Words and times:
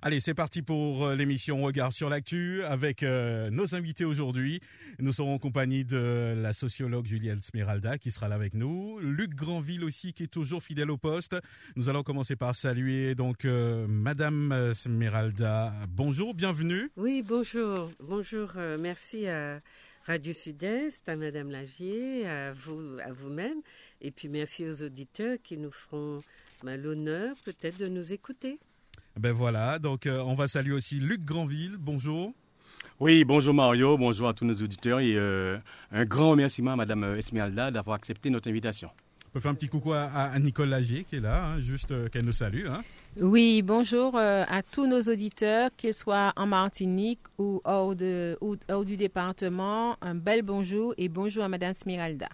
Allez, 0.00 0.20
c'est 0.20 0.34
parti 0.34 0.62
pour 0.62 1.06
euh, 1.06 1.16
l'émission 1.16 1.60
Regard 1.60 1.92
sur 1.92 2.08
l'actu 2.08 2.62
avec 2.62 3.02
euh, 3.02 3.50
nos 3.50 3.74
invités 3.74 4.04
aujourd'hui. 4.04 4.60
Nous 5.00 5.12
serons 5.12 5.34
en 5.34 5.38
compagnie 5.38 5.84
de 5.84 6.34
la 6.40 6.52
sociologue 6.52 7.04
Juliette 7.04 7.42
Smeralda 7.42 7.98
qui 7.98 8.12
sera 8.12 8.28
là 8.28 8.36
avec 8.36 8.54
nous, 8.54 9.00
Luc 9.00 9.34
Granville 9.34 9.82
aussi 9.82 10.12
qui 10.12 10.22
est 10.22 10.28
toujours 10.28 10.62
fidèle 10.62 10.92
au 10.92 10.98
poste. 10.98 11.36
Nous 11.74 11.88
allons 11.88 12.04
commencer 12.04 12.36
par 12.36 12.54
saluer 12.54 13.16
donc 13.16 13.44
euh, 13.44 13.88
Madame 13.88 14.72
Smeralda. 14.72 15.72
Bonjour, 15.88 16.32
bienvenue. 16.32 16.92
Oui, 16.96 17.24
bonjour, 17.26 17.90
bonjour. 17.98 18.52
merci 18.78 19.26
à 19.26 19.60
Radio 20.06 20.32
Sud-Est, 20.32 21.08
à 21.08 21.16
Madame 21.16 21.50
Lagier, 21.50 22.24
à 22.24 22.52
vous, 22.52 22.98
à 23.04 23.12
vous-même, 23.12 23.62
et 24.00 24.12
puis 24.12 24.28
merci 24.28 24.64
aux 24.64 24.80
auditeurs 24.80 25.38
qui 25.42 25.56
nous 25.56 25.72
feront 25.72 26.22
ben, 26.62 26.80
l'honneur 26.80 27.34
peut-être 27.44 27.78
de 27.78 27.88
nous 27.88 28.12
écouter. 28.12 28.60
Ben 29.18 29.32
voilà, 29.32 29.80
donc 29.80 30.06
euh, 30.06 30.22
on 30.24 30.34
va 30.34 30.46
saluer 30.46 30.72
aussi 30.72 31.00
Luc 31.00 31.24
Granville. 31.24 31.76
Bonjour. 31.76 32.32
Oui, 33.00 33.24
bonjour 33.24 33.52
Mario, 33.52 33.98
bonjour 33.98 34.28
à 34.28 34.32
tous 34.32 34.44
nos 34.44 34.54
auditeurs 34.54 35.00
et 35.00 35.14
euh, 35.16 35.58
un 35.90 36.04
grand 36.04 36.30
remerciement 36.30 36.72
à 36.72 36.76
Madame 36.76 37.16
Esmeralda 37.16 37.72
d'avoir 37.72 37.96
accepté 37.96 38.30
notre 38.30 38.48
invitation. 38.48 38.90
On 39.26 39.30
peut 39.32 39.40
faire 39.40 39.50
un 39.50 39.54
petit 39.54 39.68
coucou 39.68 39.92
à, 39.92 40.38
Nicole 40.38 40.68
Lagier 40.68 41.02
qui 41.02 41.16
est 41.16 41.20
là, 41.20 41.46
hein, 41.46 41.60
juste 41.60 41.90
euh, 41.90 42.06
qu'elle 42.06 42.24
nous 42.26 42.32
salue. 42.32 42.66
Hein. 42.68 42.82
Oui, 43.20 43.62
bonjour 43.62 44.16
à 44.16 44.62
tous 44.62 44.86
nos 44.86 45.00
auditeurs, 45.00 45.70
qu'ils 45.76 45.94
soient 45.94 46.32
en 46.36 46.46
Martinique 46.46 47.20
ou 47.38 47.60
hors, 47.64 47.96
de, 47.96 48.38
ou 48.40 48.54
hors 48.70 48.84
du 48.84 48.96
département. 48.96 49.96
Un 50.00 50.14
bel 50.14 50.42
bonjour 50.42 50.94
et 50.96 51.08
bonjour 51.08 51.42
à 51.42 51.48
Madame 51.48 51.72
Esmeralda. 51.72 52.28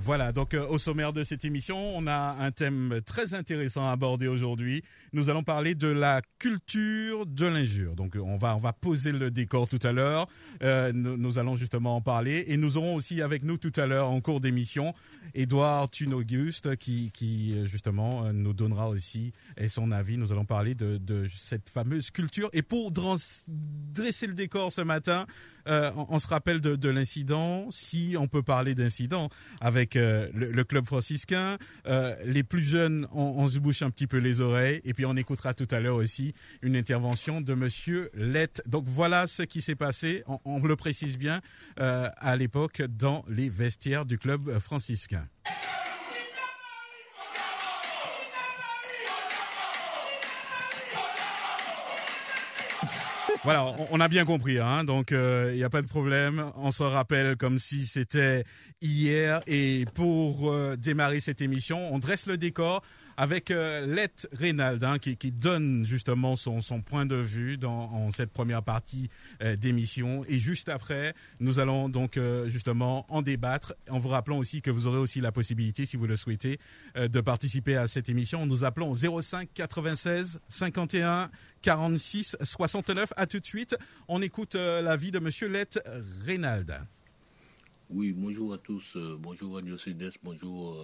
Voilà, 0.00 0.30
donc 0.30 0.54
euh, 0.54 0.64
au 0.68 0.78
sommaire 0.78 1.12
de 1.12 1.24
cette 1.24 1.44
émission, 1.44 1.76
on 1.76 2.06
a 2.06 2.36
un 2.38 2.52
thème 2.52 3.00
très 3.04 3.34
intéressant 3.34 3.88
à 3.88 3.90
aborder 3.90 4.28
aujourd'hui. 4.28 4.84
Nous 5.12 5.28
allons 5.28 5.42
parler 5.42 5.74
de 5.74 5.88
la 5.88 6.22
culture 6.38 7.26
de 7.26 7.46
l'injure. 7.46 7.96
Donc 7.96 8.16
on 8.16 8.36
va 8.36 8.54
on 8.54 8.58
va 8.58 8.72
poser 8.72 9.10
le 9.10 9.32
décor 9.32 9.68
tout 9.68 9.80
à 9.82 9.90
l'heure. 9.90 10.28
Euh, 10.62 10.92
nous, 10.94 11.38
allons 11.38 11.56
justement 11.56 11.96
en 11.96 12.00
parler 12.00 12.44
et 12.46 12.56
nous 12.56 12.76
aurons 12.76 12.94
aussi 12.94 13.20
avec 13.22 13.42
nous 13.42 13.58
tout 13.58 13.72
à 13.74 13.86
l'heure 13.86 14.08
en 14.08 14.20
cours 14.20 14.40
d'émission 14.40 14.94
Édouard 15.34 15.90
Thune-Auguste 15.90 16.76
qui 16.76 17.10
qui 17.12 17.66
justement 17.66 18.24
euh, 18.24 18.32
nous 18.32 18.52
donnera 18.52 18.88
aussi 18.88 19.32
son 19.68 19.90
avis. 19.92 20.16
Nous 20.16 20.32
allons 20.32 20.44
parler 20.44 20.74
de, 20.74 21.26
cette 21.28 21.68
fameuse 21.68 22.10
culture 22.10 22.48
et 22.52 22.62
pour 22.62 22.90
dresser 22.90 24.26
le 24.26 24.34
décor 24.34 24.72
ce 24.72 24.80
matin, 24.80 25.26
euh, 25.68 25.90
on, 26.08 26.18
se 26.18 26.26
rappelle 26.26 26.60
de, 26.60 26.88
l'incident, 26.88 27.66
si 27.70 28.16
on 28.18 28.26
peut 28.26 28.42
parler 28.42 28.74
d'incident, 28.74 29.28
avec 29.60 29.96
euh, 29.96 30.28
le, 30.34 30.64
club 30.64 30.84
franciscain. 30.86 31.58
Euh, 31.86 32.16
les 32.24 32.42
plus 32.42 32.62
jeunes, 32.62 33.06
on, 33.12 33.46
se 33.48 33.58
bouche 33.58 33.82
un 33.82 33.90
petit 33.90 34.06
peu 34.06 34.18
les 34.18 34.40
oreilles, 34.40 34.80
et 34.84 34.94
puis 34.94 35.04
on 35.04 35.16
écoutera 35.16 35.54
tout 35.54 35.68
à 35.70 35.80
l'heure 35.80 35.96
aussi 35.96 36.32
une 36.62 36.76
intervention 36.76 37.40
de 37.40 37.54
Monsieur 37.54 38.10
Lett. 38.14 38.62
Donc 38.66 38.84
voilà 38.86 39.26
ce 39.26 39.42
qui 39.42 39.60
s'est 39.60 39.74
passé, 39.74 40.24
on, 40.44 40.58
le 40.62 40.76
précise 40.76 41.18
bien, 41.18 41.40
à 41.76 42.36
l'époque 42.36 42.82
dans 42.82 43.24
les 43.28 43.48
vestiaires 43.48 44.04
du 44.06 44.18
club 44.18 44.58
franciscain. 44.58 45.07
Voilà, 53.44 53.64
on, 53.90 54.00
a 54.00 54.08
bien 54.08 54.24
compris, 54.24 54.58
hein, 54.58 54.84
donc 54.84 55.10
il 55.10 55.16
euh, 55.16 55.54
n'y 55.54 55.62
a 55.62 55.70
pas 55.70 55.80
de 55.80 55.86
problème. 55.86 56.50
On 56.56 56.70
se 56.70 56.82
rappelle 56.82 57.36
comme 57.36 57.58
si 57.58 57.86
c'était 57.86 58.44
hier. 58.82 59.40
Et 59.46 59.86
pour 59.94 60.50
euh, 60.50 60.76
démarrer 60.76 61.20
cette 61.20 61.40
émission, 61.40 61.78
on 61.94 61.98
dresse 61.98 62.26
le 62.26 62.36
décor 62.36 62.82
avec 63.18 63.50
euh, 63.50 63.84
Lette 63.84 64.28
Reynald 64.32 64.82
hein, 64.84 65.00
qui, 65.00 65.16
donne 65.32 65.84
justement 65.84 66.36
son, 66.36 66.60
point 66.80 67.04
de 67.04 67.16
vue 67.16 67.58
dans 67.58 68.12
cette 68.12 68.30
première 68.30 68.62
partie 68.62 69.10
euh, 69.42 69.56
d'émission. 69.56 70.24
Et 70.28 70.38
juste 70.38 70.68
après, 70.68 71.14
nous 71.40 71.58
allons 71.58 71.88
donc 71.88 72.16
euh, 72.16 72.48
justement 72.48 73.06
en 73.08 73.20
débattre 73.20 73.74
en 73.90 73.98
vous 73.98 74.08
rappelant 74.08 74.38
aussi 74.38 74.62
que 74.62 74.70
vous 74.70 74.86
aurez 74.86 74.98
aussi 74.98 75.20
la 75.20 75.32
possibilité, 75.32 75.84
si 75.84 75.96
vous 75.96 76.06
le 76.06 76.14
souhaitez, 76.14 76.60
euh, 76.96 77.08
de 77.08 77.20
participer 77.20 77.76
à 77.76 77.88
cette 77.88 78.08
émission. 78.08 78.46
Nous 78.46 78.62
appelons 78.62 78.94
05 78.94 79.48
96 79.52 80.38
51 80.48 81.28
46 81.62 82.36
69. 82.40 83.12
À 83.16 83.26
tout 83.26 83.40
de 83.40 83.46
suite. 83.46 83.76
On 84.06 84.22
écoute 84.22 84.54
l'avis 84.54 85.10
de 85.10 85.18
Monsieur 85.18 85.48
Lette 85.48 85.80
Reynald. 86.24 86.72
Oui, 87.90 88.12
bonjour 88.12 88.54
à 88.54 88.58
tous. 88.58 88.96
bonjour 89.18 89.56
Radio 89.56 89.76
Sud-Est. 89.76 90.18
Bonjour 90.22 90.76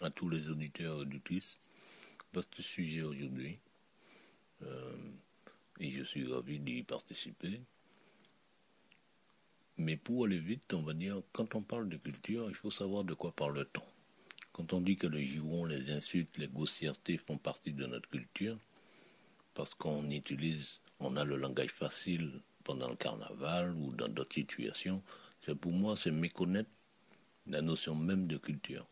à 0.00 0.10
tous 0.10 0.28
les 0.28 0.48
auditeurs 0.48 0.98
et 0.98 1.00
auditrices. 1.02 1.56
Vaste 2.32 2.60
sujet 2.60 3.02
aujourd'hui. 3.02 3.58
Euh, 4.62 4.96
et 5.80 5.90
je 5.90 6.02
suis 6.02 6.30
ravi 6.30 6.58
d'y 6.58 6.82
participer. 6.82 7.60
Mais 9.78 9.96
pour 9.96 10.24
aller 10.24 10.38
vite, 10.38 10.72
on 10.72 10.82
va 10.82 10.94
dire, 10.94 11.20
quand 11.32 11.54
on 11.54 11.62
parle 11.62 11.88
de 11.88 11.96
culture, 11.96 12.46
il 12.48 12.54
faut 12.54 12.70
savoir 12.70 13.04
de 13.04 13.14
quoi 13.14 13.32
parle-t-on. 13.32 13.82
Quand 14.52 14.72
on 14.72 14.80
dit 14.80 14.96
que 14.96 15.06
le 15.06 15.18
giron, 15.18 15.66
les 15.66 15.90
insultes, 15.90 16.38
les 16.38 16.48
grossièretés 16.48 17.18
font 17.18 17.36
partie 17.36 17.72
de 17.72 17.84
notre 17.86 18.08
culture, 18.08 18.58
parce 19.52 19.74
qu'on 19.74 20.10
utilise, 20.10 20.80
on 20.98 21.16
a 21.16 21.24
le 21.24 21.36
langage 21.36 21.72
facile 21.72 22.40
pendant 22.64 22.88
le 22.88 22.96
carnaval 22.96 23.74
ou 23.74 23.92
dans 23.92 24.08
d'autres 24.08 24.34
situations, 24.34 25.02
c'est 25.40 25.54
pour 25.54 25.72
moi, 25.72 25.94
c'est 25.96 26.10
méconnaître 26.10 26.70
la 27.46 27.60
notion 27.60 27.94
même 27.94 28.26
de 28.26 28.38
culture. 28.38 28.86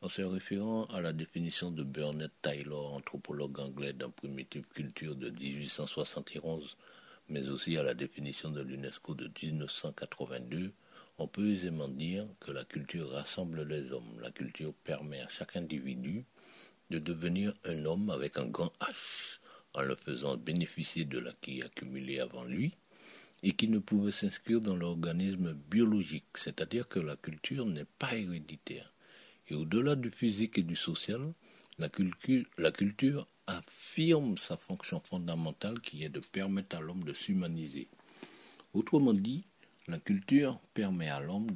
En 0.00 0.08
se 0.08 0.22
référant 0.22 0.84
à 0.86 1.00
la 1.00 1.12
définition 1.12 1.72
de 1.72 1.82
Burnett 1.82 2.30
Taylor, 2.40 2.92
anthropologue 2.92 3.58
anglais 3.58 3.92
d'un 3.92 4.10
primitive 4.10 4.64
culture 4.68 5.16
de 5.16 5.28
1871, 5.28 6.76
mais 7.28 7.48
aussi 7.48 7.76
à 7.76 7.82
la 7.82 7.94
définition 7.94 8.50
de 8.50 8.62
l'UNESCO 8.62 9.14
de 9.14 9.28
1982, 9.42 10.72
on 11.18 11.26
peut 11.26 11.50
aisément 11.50 11.88
dire 11.88 12.28
que 12.38 12.52
la 12.52 12.64
culture 12.64 13.10
rassemble 13.10 13.66
les 13.66 13.90
hommes. 13.90 14.20
La 14.20 14.30
culture 14.30 14.72
permet 14.84 15.20
à 15.20 15.28
chaque 15.28 15.56
individu 15.56 16.24
de 16.90 17.00
devenir 17.00 17.52
un 17.64 17.84
homme 17.84 18.10
avec 18.10 18.36
un 18.36 18.46
grand 18.46 18.72
H, 18.78 19.40
en 19.74 19.82
le 19.82 19.96
faisant 19.96 20.36
bénéficier 20.36 21.06
de 21.06 21.18
l'acquis 21.18 21.60
accumulé 21.62 22.20
avant 22.20 22.44
lui 22.44 22.72
et 23.42 23.50
qui 23.50 23.66
ne 23.66 23.80
pouvait 23.80 24.12
s'inscrire 24.12 24.60
dans 24.60 24.76
l'organisme 24.76 25.54
biologique, 25.54 26.36
c'est-à-dire 26.36 26.86
que 26.86 27.00
la 27.00 27.16
culture 27.16 27.66
n'est 27.66 27.84
pas 27.98 28.14
héréditaire. 28.14 28.92
Et 29.50 29.54
au-delà 29.54 29.96
du 29.96 30.10
physique 30.10 30.58
et 30.58 30.62
du 30.62 30.76
social, 30.76 31.32
la 31.78 31.88
culture, 31.88 33.26
affirme 33.46 34.36
sa 34.36 34.58
fonction 34.58 35.00
fondamentale 35.00 35.80
qui 35.80 36.04
est 36.04 36.10
de 36.10 36.20
permettre 36.20 36.76
à 36.76 36.80
l'homme 36.80 37.04
de 37.04 37.14
s'humaniser. 37.14 37.88
Autrement 38.74 39.14
dit, 39.14 39.44
la 39.86 39.98
culture 39.98 40.60
permet 40.74 41.08
à 41.08 41.20
l'homme 41.20 41.50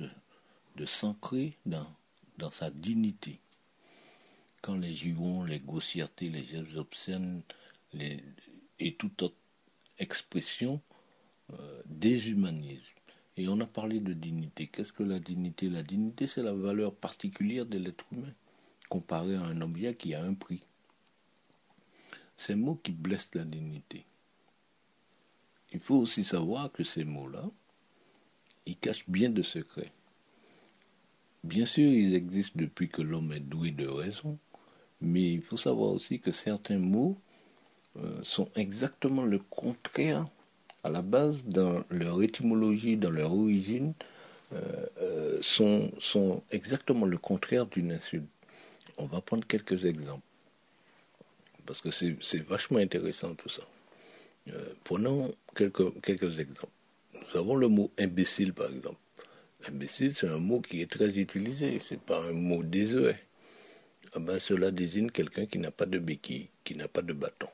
de, 0.76 0.86
s'ancrer 0.86 1.58
dans, 1.66 1.86
sa 2.50 2.70
dignité. 2.70 3.40
Quand 4.62 4.76
les 4.76 4.94
jurons, 4.94 5.44
les 5.44 5.60
grossièretés, 5.60 6.30
les 6.30 6.44
gestes 6.44 6.76
obscènes 6.76 7.42
et 7.92 8.94
toute 8.94 9.20
autre 9.22 9.36
expression 9.98 10.80
euh, 11.52 11.82
déshumanisent, 11.84 12.88
et 13.36 13.48
on 13.48 13.60
a 13.60 13.66
parlé 13.66 14.00
de 14.00 14.12
dignité. 14.12 14.66
Qu'est-ce 14.66 14.92
que 14.92 15.02
la 15.02 15.18
dignité? 15.18 15.70
La 15.70 15.82
dignité, 15.82 16.26
c'est 16.26 16.42
la 16.42 16.52
valeur 16.52 16.94
particulière 16.94 17.66
de 17.66 17.78
l'être 17.78 18.04
humain, 18.12 18.32
comparée 18.88 19.36
à 19.36 19.42
un 19.42 19.60
objet 19.60 19.94
qui 19.94 20.14
a 20.14 20.22
un 20.22 20.34
prix. 20.34 20.60
Ces 22.36 22.54
mots 22.54 22.78
qui 22.82 22.92
blessent 22.92 23.30
la 23.34 23.44
dignité. 23.44 24.04
Il 25.72 25.80
faut 25.80 25.96
aussi 25.96 26.24
savoir 26.24 26.70
que 26.70 26.84
ces 26.84 27.04
mots-là, 27.04 27.50
ils 28.66 28.76
cachent 28.76 29.08
bien 29.08 29.30
de 29.30 29.42
secrets. 29.42 29.92
Bien 31.44 31.66
sûr, 31.66 31.88
ils 31.90 32.14
existent 32.14 32.58
depuis 32.58 32.88
que 32.88 33.02
l'homme 33.02 33.32
est 33.32 33.40
doué 33.40 33.70
de 33.70 33.86
raison, 33.86 34.38
mais 35.00 35.32
il 35.32 35.42
faut 35.42 35.56
savoir 35.56 35.90
aussi 35.90 36.20
que 36.20 36.30
certains 36.30 36.78
mots 36.78 37.18
euh, 37.96 38.20
sont 38.22 38.48
exactement 38.54 39.24
le 39.24 39.38
contraire 39.38 40.28
à 40.84 40.90
la 40.90 41.02
base, 41.02 41.44
dans 41.44 41.84
leur 41.90 42.22
étymologie, 42.22 42.96
dans 42.96 43.10
leur 43.10 43.32
origine, 43.32 43.94
euh, 44.52 44.86
euh, 45.00 45.38
sont, 45.42 46.42
exactement 46.50 47.06
le 47.06 47.18
contraire 47.18 47.66
d'une 47.66 47.92
insulte. 47.92 48.26
On 48.98 49.06
va 49.06 49.20
prendre 49.20 49.46
quelques 49.46 49.84
exemples. 49.84 50.24
Parce 51.64 51.80
que 51.80 51.90
c'est 51.90 52.46
vachement 52.48 52.78
intéressant 52.78 53.34
tout 53.34 53.48
ça. 53.48 53.62
Euh, 54.48 54.74
prenons 54.82 55.32
quelques, 55.54 56.00
quelques 56.02 56.38
exemples. 56.40 56.66
Nous 57.14 57.38
avons 57.38 57.54
le 57.54 57.68
mot 57.68 57.90
imbécile, 57.98 58.52
par 58.52 58.70
exemple. 58.70 58.98
Imbécile, 59.68 60.14
c'est 60.14 60.28
un 60.28 60.38
mot 60.38 60.60
qui 60.60 60.80
est 60.80 60.90
très 60.90 61.16
utilisé. 61.18 61.78
C'est 61.80 62.00
pas 62.00 62.20
un 62.20 62.32
mot 62.32 62.64
désuet. 62.64 63.16
Ah 64.14 64.18
ben, 64.18 64.38
cela 64.40 64.70
désigne 64.72 65.08
quelqu'un 65.10 65.46
qui 65.46 65.58
n'a 65.58 65.70
pas 65.70 65.86
de 65.86 65.98
béquille, 65.98 66.48
qui 66.64 66.74
n'a 66.74 66.88
pas 66.88 67.02
de 67.02 67.12
bâton. 67.12 67.48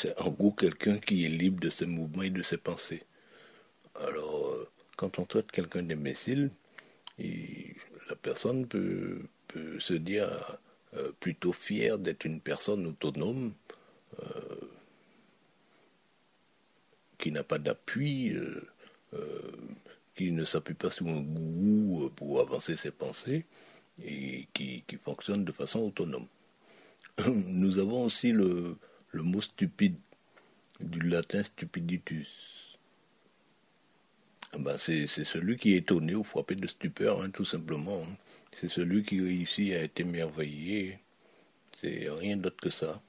C'est 0.00 0.16
en 0.20 0.30
gros 0.30 0.52
quelqu'un 0.52 0.98
qui 0.98 1.24
est 1.24 1.28
libre 1.28 1.58
de 1.58 1.70
ses 1.70 1.84
mouvements 1.84 2.22
et 2.22 2.30
de 2.30 2.44
ses 2.44 2.56
pensées. 2.56 3.02
Alors, 3.96 4.46
euh, 4.46 4.70
quand 4.96 5.18
on 5.18 5.24
traite 5.24 5.50
quelqu'un 5.50 5.82
d'imbécile, 5.82 6.52
la 7.18 8.14
personne 8.22 8.68
peut, 8.68 9.22
se 9.80 9.94
dire 9.94 10.60
euh, 10.94 11.10
plutôt 11.18 11.52
fière 11.52 11.98
d'être 11.98 12.26
une 12.26 12.40
personne 12.40 12.86
autonome, 12.86 13.54
euh, 14.22 14.70
qui 17.18 17.32
n'a 17.32 17.42
pas 17.42 17.58
d'appui, 17.58 18.36
qui 20.14 20.30
ne 20.30 20.44
s'appuie 20.44 20.74
pas 20.74 20.92
sur 20.92 21.08
un 21.08 21.22
goût 21.22 22.08
pour 22.14 22.38
avancer 22.38 22.76
ses 22.76 22.92
pensées 22.92 23.46
et 24.00 24.46
qui, 24.54 24.84
qui 24.86 24.94
fonctionne 24.94 25.44
de 25.44 25.50
façon 25.50 25.80
autonome. 25.80 26.28
Nous 27.26 27.78
avons 27.80 28.04
aussi 28.04 28.30
le, 28.30 28.76
le 29.12 29.22
mot 29.22 29.40
stupide, 29.40 29.96
du 30.80 31.00
latin 31.00 31.42
stupiditus. 31.42 32.28
Ah 34.52 34.58
ben 34.58 34.78
c'est 34.78 35.06
celui 35.06 35.56
qui 35.56 35.74
est 35.74 35.78
étonné 35.78 36.14
ou 36.14 36.24
frappé 36.24 36.54
de 36.54 36.66
stupeur, 36.66 37.22
hein, 37.22 37.30
tout 37.30 37.44
simplement. 37.44 38.02
Hein. 38.02 38.16
C'est 38.56 38.70
celui 38.70 39.02
qui 39.02 39.20
réussit 39.20 39.72
à 39.72 39.82
être 39.82 40.00
émerveillé. 40.00 40.98
C'est 41.80 42.08
rien 42.10 42.36
d'autre 42.36 42.56
que 42.56 42.70
ça. 42.70 43.02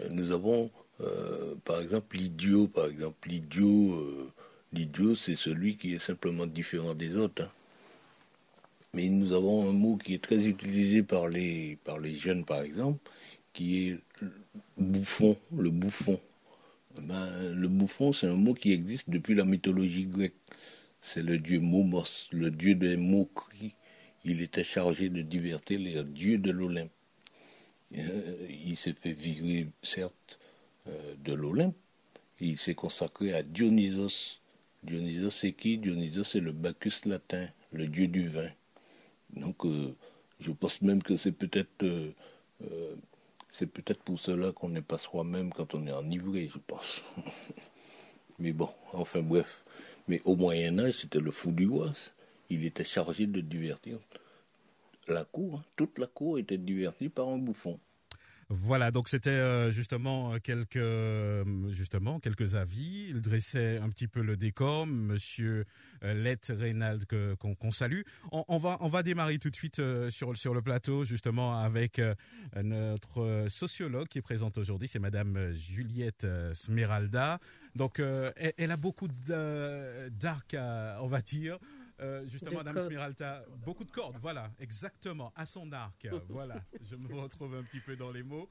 Euh, 0.00 0.08
nous 0.10 0.32
avons, 0.32 0.70
euh, 1.00 1.54
par 1.64 1.80
exemple, 1.80 2.16
l'idiot. 2.16 2.68
Par 2.68 2.86
exemple, 2.86 3.28
l'idiot, 3.28 3.94
euh, 3.94 4.32
l'idiot, 4.72 5.14
c'est 5.14 5.36
celui 5.36 5.76
qui 5.76 5.94
est 5.94 6.02
simplement 6.02 6.46
différent 6.46 6.94
des 6.94 7.16
autres. 7.16 7.42
Hein. 7.42 7.50
Mais 8.94 9.08
nous 9.08 9.32
avons 9.32 9.68
un 9.68 9.72
mot 9.72 9.96
qui 9.96 10.14
est 10.14 10.22
très 10.22 10.46
utilisé 10.46 11.02
par 11.02 11.28
les, 11.28 11.78
par 11.84 11.98
les 11.98 12.14
jeunes, 12.14 12.44
par 12.44 12.62
exemple, 12.62 13.10
qui 13.52 13.88
est 13.88 14.00
bouffon, 14.76 15.36
le 15.56 15.70
bouffon. 15.70 16.20
Ben, 17.00 17.54
le 17.54 17.68
bouffon, 17.68 18.12
c'est 18.12 18.26
un 18.26 18.34
mot 18.34 18.54
qui 18.54 18.72
existe 18.72 19.08
depuis 19.08 19.34
la 19.34 19.44
mythologie 19.44 20.06
grecque. 20.06 20.34
C'est 21.00 21.22
le 21.22 21.38
dieu 21.38 21.58
Momos, 21.58 22.28
le 22.30 22.50
dieu 22.50 22.74
des 22.74 22.96
moqueries. 22.96 23.74
Il 24.24 24.40
était 24.40 24.64
chargé 24.64 25.08
de 25.08 25.22
divertir 25.22 25.80
les 25.80 26.02
dieux 26.04 26.38
de 26.38 26.50
l'Olympe. 26.50 26.92
Euh, 27.96 28.46
il 28.48 28.76
s'est 28.76 28.94
fait 28.94 29.12
virer, 29.12 29.68
certes, 29.82 30.38
euh, 30.86 31.14
de 31.24 31.32
l'Olympe. 31.32 31.76
Il 32.40 32.58
s'est 32.58 32.74
consacré 32.74 33.32
à 33.34 33.42
Dionysos. 33.42 34.40
Dionysos, 34.82 35.30
c'est 35.30 35.52
qui? 35.52 35.78
Dionysos, 35.78 36.24
c'est 36.24 36.40
le 36.40 36.52
Bacchus 36.52 37.06
latin, 37.06 37.48
le 37.72 37.86
dieu 37.88 38.06
du 38.06 38.28
vin. 38.28 38.50
Donc, 39.34 39.64
euh, 39.64 39.94
je 40.40 40.52
pense 40.52 40.82
même 40.82 41.02
que 41.02 41.16
c'est 41.16 41.32
peut-être 41.32 41.84
c'est 43.52 43.66
peut-être 43.66 44.02
pour 44.02 44.18
cela 44.18 44.52
qu'on 44.52 44.70
n'est 44.70 44.82
pas 44.82 44.98
soi-même 44.98 45.52
quand 45.52 45.74
on 45.74 45.86
est 45.86 45.92
enivré, 45.92 46.50
je 46.52 46.58
pense. 46.58 47.02
Mais 48.38 48.52
bon, 48.52 48.70
enfin 48.92 49.20
bref. 49.20 49.64
Mais 50.08 50.20
au 50.24 50.36
Moyen 50.36 50.78
Âge, 50.78 50.94
c'était 50.94 51.20
le 51.20 51.30
fou 51.30 51.52
du 51.52 51.68
roi. 51.68 51.92
Il 52.50 52.64
était 52.64 52.84
chargé 52.84 53.26
de 53.26 53.40
divertir 53.40 53.98
la 55.06 55.24
cour. 55.24 55.58
Hein. 55.58 55.64
Toute 55.76 55.98
la 55.98 56.06
cour 56.06 56.38
était 56.38 56.58
divertie 56.58 57.08
par 57.08 57.28
un 57.28 57.38
bouffon. 57.38 57.78
Voilà, 58.54 58.90
donc 58.90 59.08
c'était 59.08 59.30
euh, 59.30 59.70
justement 59.70 60.38
quelques 60.38 60.78
justement 61.70 62.20
quelques 62.20 62.54
avis. 62.54 63.06
Il 63.08 63.22
dressait 63.22 63.78
un 63.78 63.88
petit 63.88 64.08
peu 64.08 64.20
le 64.20 64.36
décor, 64.36 64.86
Monsieur 64.86 65.64
euh, 66.04 66.12
Lett 66.12 66.52
Reynald 66.54 67.06
qu'on 67.38 67.70
salue. 67.70 68.02
On, 68.30 68.58
va 68.58 68.76
on 68.80 68.88
va 68.88 69.02
démarrer 69.02 69.38
tout 69.38 69.48
de 69.48 69.56
suite 69.56 69.78
euh, 69.78 70.10
sur 70.10 70.36
sur 70.36 70.52
le 70.52 70.60
plateau 70.60 71.02
justement 71.04 71.60
avec 71.60 71.98
notre 72.62 73.46
sociologue 73.48 74.08
qui 74.08 74.18
est 74.18 74.22
présente 74.22 74.58
aujourd'hui, 74.58 74.86
c'est 74.86 74.98
Madame 74.98 75.52
Juliette 75.54 76.26
Smeralda. 76.52 77.38
Donc 77.74 78.00
elle, 78.00 78.52
elle, 78.58 78.70
a 78.70 78.76
beaucoup 78.76 79.08
d'arc, 79.08 80.54
on 81.00 81.06
va 81.06 81.22
dire. 81.22 81.58
Euh, 82.02 82.26
justement, 82.26 82.58
Madame 82.58 82.80
Smiralta, 82.80 83.44
beaucoup 83.64 83.84
de 83.84 83.90
cordes, 83.90 84.16
voilà, 84.20 84.50
exactement, 84.58 85.32
à 85.36 85.46
son 85.46 85.70
arc. 85.72 86.08
voilà, 86.28 86.56
je 86.80 86.96
me 86.96 87.14
retrouve 87.14 87.54
un 87.54 87.62
petit 87.62 87.80
peu 87.80 87.96
dans 87.96 88.10
les 88.10 88.22
mots. 88.22 88.48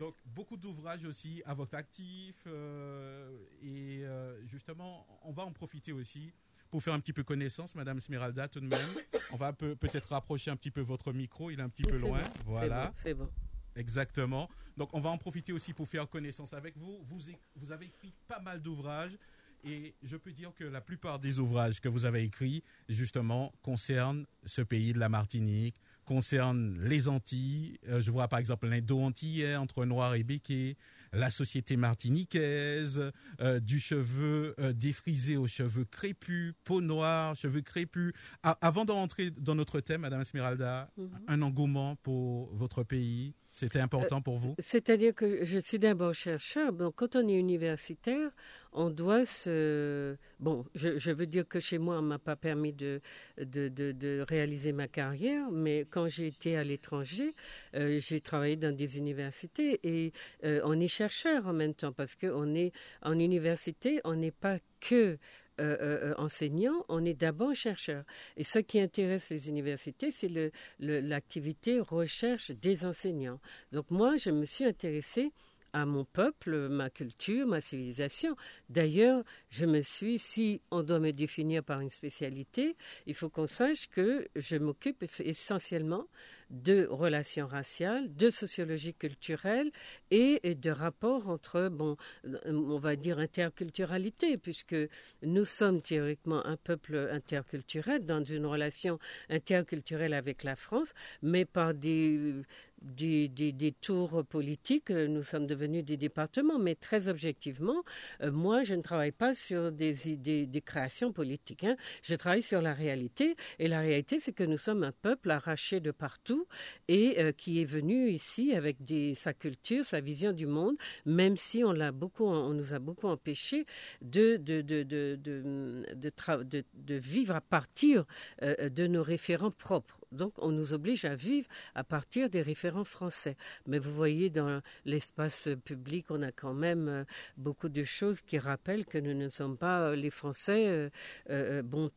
Donc, 0.00 0.14
beaucoup 0.26 0.56
d'ouvrages 0.56 1.04
aussi 1.04 1.42
à 1.46 1.54
votre 1.54 1.76
actif. 1.76 2.34
Euh, 2.46 3.30
et 3.62 4.04
euh, 4.04 4.44
justement, 4.46 5.06
on 5.22 5.32
va 5.32 5.44
en 5.44 5.52
profiter 5.52 5.92
aussi 5.92 6.32
pour 6.70 6.82
faire 6.82 6.94
un 6.94 7.00
petit 7.00 7.12
peu 7.12 7.22
connaissance, 7.22 7.74
Madame 7.74 8.00
Smiralda, 8.00 8.48
tout 8.48 8.60
de 8.60 8.66
même. 8.66 8.88
On 9.32 9.36
va 9.36 9.52
peut-être 9.52 10.08
rapprocher 10.08 10.50
un 10.50 10.56
petit 10.56 10.70
peu 10.70 10.80
votre 10.80 11.12
micro, 11.12 11.50
il 11.50 11.60
est 11.60 11.62
un 11.62 11.68
petit 11.68 11.82
peu 11.82 11.98
loin. 11.98 12.20
Voilà. 12.46 12.92
C'est 12.96 13.14
bon. 13.14 13.28
Exactement. 13.76 14.48
Donc, 14.76 14.90
on 14.92 15.00
va 15.00 15.10
en 15.10 15.18
profiter 15.18 15.52
aussi 15.52 15.72
pour 15.72 15.88
faire 15.88 16.08
connaissance 16.08 16.52
avec 16.52 16.76
vous. 16.76 16.98
Vous, 17.02 17.18
vous 17.56 17.72
avez 17.72 17.86
écrit 17.86 18.12
pas 18.26 18.40
mal 18.40 18.60
d'ouvrages. 18.60 19.16
Et 19.64 19.94
je 20.02 20.16
peux 20.16 20.32
dire 20.32 20.52
que 20.54 20.64
la 20.64 20.80
plupart 20.80 21.18
des 21.18 21.38
ouvrages 21.38 21.80
que 21.80 21.88
vous 21.88 22.04
avez 22.04 22.22
écrits, 22.22 22.62
justement, 22.88 23.52
concernent 23.62 24.26
ce 24.44 24.62
pays 24.62 24.92
de 24.92 24.98
la 24.98 25.08
Martinique, 25.08 25.80
concernent 26.04 26.76
les 26.82 27.06
Antilles. 27.06 27.78
Euh, 27.88 28.00
je 28.00 28.10
vois 28.10 28.26
par 28.26 28.38
exemple 28.38 28.66
l'Indo-Antillais 28.66 29.54
entre 29.56 29.84
Noir 29.84 30.16
et 30.16 30.24
Béquet, 30.24 30.76
la 31.12 31.30
société 31.30 31.76
martiniquaise, 31.76 33.12
euh, 33.40 33.60
du 33.60 33.78
cheveu 33.78 34.54
euh, 34.58 34.72
défrisé 34.72 35.36
aux 35.36 35.46
cheveux 35.46 35.84
crépus, 35.84 36.54
peau 36.64 36.80
noire, 36.80 37.36
cheveux 37.36 37.60
crépus. 37.60 38.12
avant 38.42 38.84
d'entrer 38.84 39.30
dans 39.30 39.54
notre 39.54 39.80
thème, 39.80 40.00
Madame 40.00 40.22
Esmeralda, 40.22 40.90
mhm. 40.96 41.10
un 41.28 41.42
engouement 41.42 41.94
pour 41.96 42.52
votre 42.54 42.82
pays, 42.82 43.34
c'était 43.50 43.80
important 43.80 44.20
pour 44.22 44.36
vous? 44.36 44.54
C'est-à-dire 44.58 45.14
que 45.14 45.44
je 45.44 45.58
suis 45.58 45.78
d'abord 45.78 46.14
chercheur. 46.14 46.72
Donc, 46.72 46.94
quand 46.96 47.16
on 47.16 47.26
est 47.26 47.34
universitaire, 47.34 48.30
on 48.72 48.90
doit 48.90 49.24
se. 49.24 50.16
Bon, 50.38 50.64
je, 50.74 51.10
veux 51.10 51.26
dire 51.26 51.46
que 51.48 51.58
chez 51.58 51.78
moi, 51.78 51.98
on 51.98 52.02
m'a 52.02 52.18
pas 52.18 52.36
permis 52.36 52.72
de 52.72 53.00
de, 53.38 53.68
de, 53.68 54.24
réaliser 54.28 54.72
ma 54.72 54.88
carrière, 54.88 55.50
mais 55.50 55.86
quand 55.90 56.08
j'ai 56.08 56.28
été 56.28 56.56
à 56.56 56.64
l'étranger, 56.64 57.34
euh, 57.74 57.98
j'ai 58.00 58.20
travaillé 58.20 58.56
dans 58.56 58.74
des 58.74 58.98
universités 58.98 59.80
et 59.82 60.12
euh, 60.44 60.60
on 60.64 60.78
est 60.80 60.88
chercheur 60.88 61.46
en 61.46 61.52
même 61.52 61.74
temps 61.74 61.92
parce 61.92 62.14
qu'on 62.14 62.54
est 62.54 62.72
en 63.02 63.18
université, 63.18 64.00
on 64.04 64.14
n'est 64.14 64.30
pas 64.30 64.58
que 64.80 65.18
euh, 65.60 65.76
euh, 66.10 66.14
enseignant, 66.18 66.84
on 66.88 67.04
est 67.04 67.14
d'abord 67.14 67.54
chercheur. 67.54 68.04
Et 68.36 68.44
ce 68.44 68.58
qui 68.58 68.80
intéresse 68.80 69.30
les 69.30 69.48
universités, 69.48 70.10
c'est 70.10 70.30
l'activité 70.78 71.80
recherche 71.80 72.50
des 72.50 72.84
enseignants. 72.84 73.40
Donc 73.72 73.90
moi, 73.90 74.16
je 74.16 74.30
me 74.30 74.44
suis 74.44 74.64
intéressée 74.64 75.32
à 75.72 75.86
mon 75.86 76.04
peuple, 76.04 76.68
ma 76.68 76.90
culture, 76.90 77.46
ma 77.46 77.60
civilisation. 77.60 78.34
D'ailleurs, 78.68 79.22
je 79.50 79.66
me 79.66 79.82
suis, 79.82 80.18
si 80.18 80.60
on 80.70 80.82
doit 80.82 80.98
me 80.98 81.12
définir 81.12 81.62
par 81.62 81.80
une 81.80 81.90
spécialité, 81.90 82.76
il 83.06 83.14
faut 83.14 83.28
qu'on 83.28 83.46
sache 83.46 83.88
que 83.88 84.26
je 84.34 84.56
m'occupe 84.56 85.04
essentiellement 85.20 86.06
de 86.50 86.86
relations 86.90 87.46
raciales, 87.46 88.14
de 88.14 88.28
sociologie 88.30 88.94
culturelle 88.94 89.70
et, 90.10 90.54
de 90.54 90.70
rapports 90.70 91.28
entre, 91.28 91.68
bon, 91.68 91.96
on 92.44 92.78
va 92.78 92.96
dire 92.96 93.18
interculturalité, 93.18 94.36
puisque 94.36 94.76
nous 95.22 95.44
sommes 95.44 95.80
théoriquement 95.80 96.44
un 96.44 96.56
peuple 96.56 97.08
interculturel 97.12 98.04
dans 98.04 98.22
une 98.22 98.46
relation 98.46 98.98
interculturelle 99.28 100.12
avec 100.12 100.42
la 100.42 100.56
France, 100.56 100.92
mais 101.22 101.44
par 101.44 101.74
des, 101.74 102.34
des, 102.82 103.74
tours 103.80 104.24
politiques, 104.24 104.90
nous 104.90 105.22
sommes 105.22 105.46
devenus 105.46 105.84
des 105.84 105.96
départements, 105.96 106.58
mais 106.58 106.74
très 106.74 107.08
objectivement, 107.08 107.82
euh, 108.22 108.30
moi, 108.30 108.64
je 108.64 108.74
ne 108.74 108.82
travaille 108.82 109.12
pas 109.12 109.34
sur 109.34 109.72
des, 109.72 109.94
des 110.16 110.60
créations 110.60 111.12
politiques. 111.12 111.64
Hein. 111.64 111.76
Je 112.02 112.14
travaille 112.14 112.42
sur 112.42 112.60
la 112.60 112.72
réalité, 112.72 113.36
et 113.58 113.68
la 113.68 113.80
réalité, 113.80 114.20
c'est 114.20 114.32
que 114.32 114.44
nous 114.44 114.58
sommes 114.58 114.82
un 114.82 114.92
peuple 114.92 115.30
arraché 115.30 115.80
de 115.80 115.90
partout 115.90 116.46
et 116.88 117.20
euh, 117.20 117.32
qui 117.32 117.60
est 117.60 117.64
venu 117.64 118.10
ici 118.10 118.54
avec 118.54 118.78
sa 119.16 119.32
culture, 119.34 119.84
sa 119.84 120.00
vision 120.00 120.32
du 120.32 120.46
monde, 120.46 120.76
même 121.06 121.36
si 121.36 121.62
on 121.64 121.72
nous 121.72 122.74
a 122.74 122.78
beaucoup 122.78 123.06
empêché 123.06 123.66
de 124.02 124.36
de, 124.36 124.60
de, 124.62 124.82
de, 124.82 126.64
de, 126.74 126.94
vivre 126.94 127.34
à 127.34 127.40
partir 127.40 128.04
euh, 128.42 128.68
de 128.68 128.86
nos 128.86 129.02
référents 129.02 129.50
propres. 129.50 130.00
Donc, 130.12 130.32
on 130.38 130.50
nous 130.50 130.72
oblige 130.72 131.04
à 131.04 131.14
vivre 131.14 131.46
à 131.74 131.84
partir 131.84 132.28
des 132.28 132.42
référents 132.42 132.69
référent 132.70 132.84
français. 132.84 133.36
Mais 133.66 133.78
vous 133.78 133.92
voyez, 133.92 134.30
dans 134.30 134.60
l'espace 134.84 135.48
public, 135.64 136.06
on 136.10 136.22
a 136.22 136.32
quand 136.32 136.54
même 136.54 137.04
beaucoup 137.36 137.68
de 137.68 137.84
choses 137.84 138.20
qui 138.20 138.38
rappellent 138.38 138.86
que 138.86 138.98
nous 138.98 139.14
ne 139.14 139.28
sommes 139.28 139.56
pas 139.56 139.94
les 139.94 140.10
Français 140.10 140.90
bon 141.28 141.90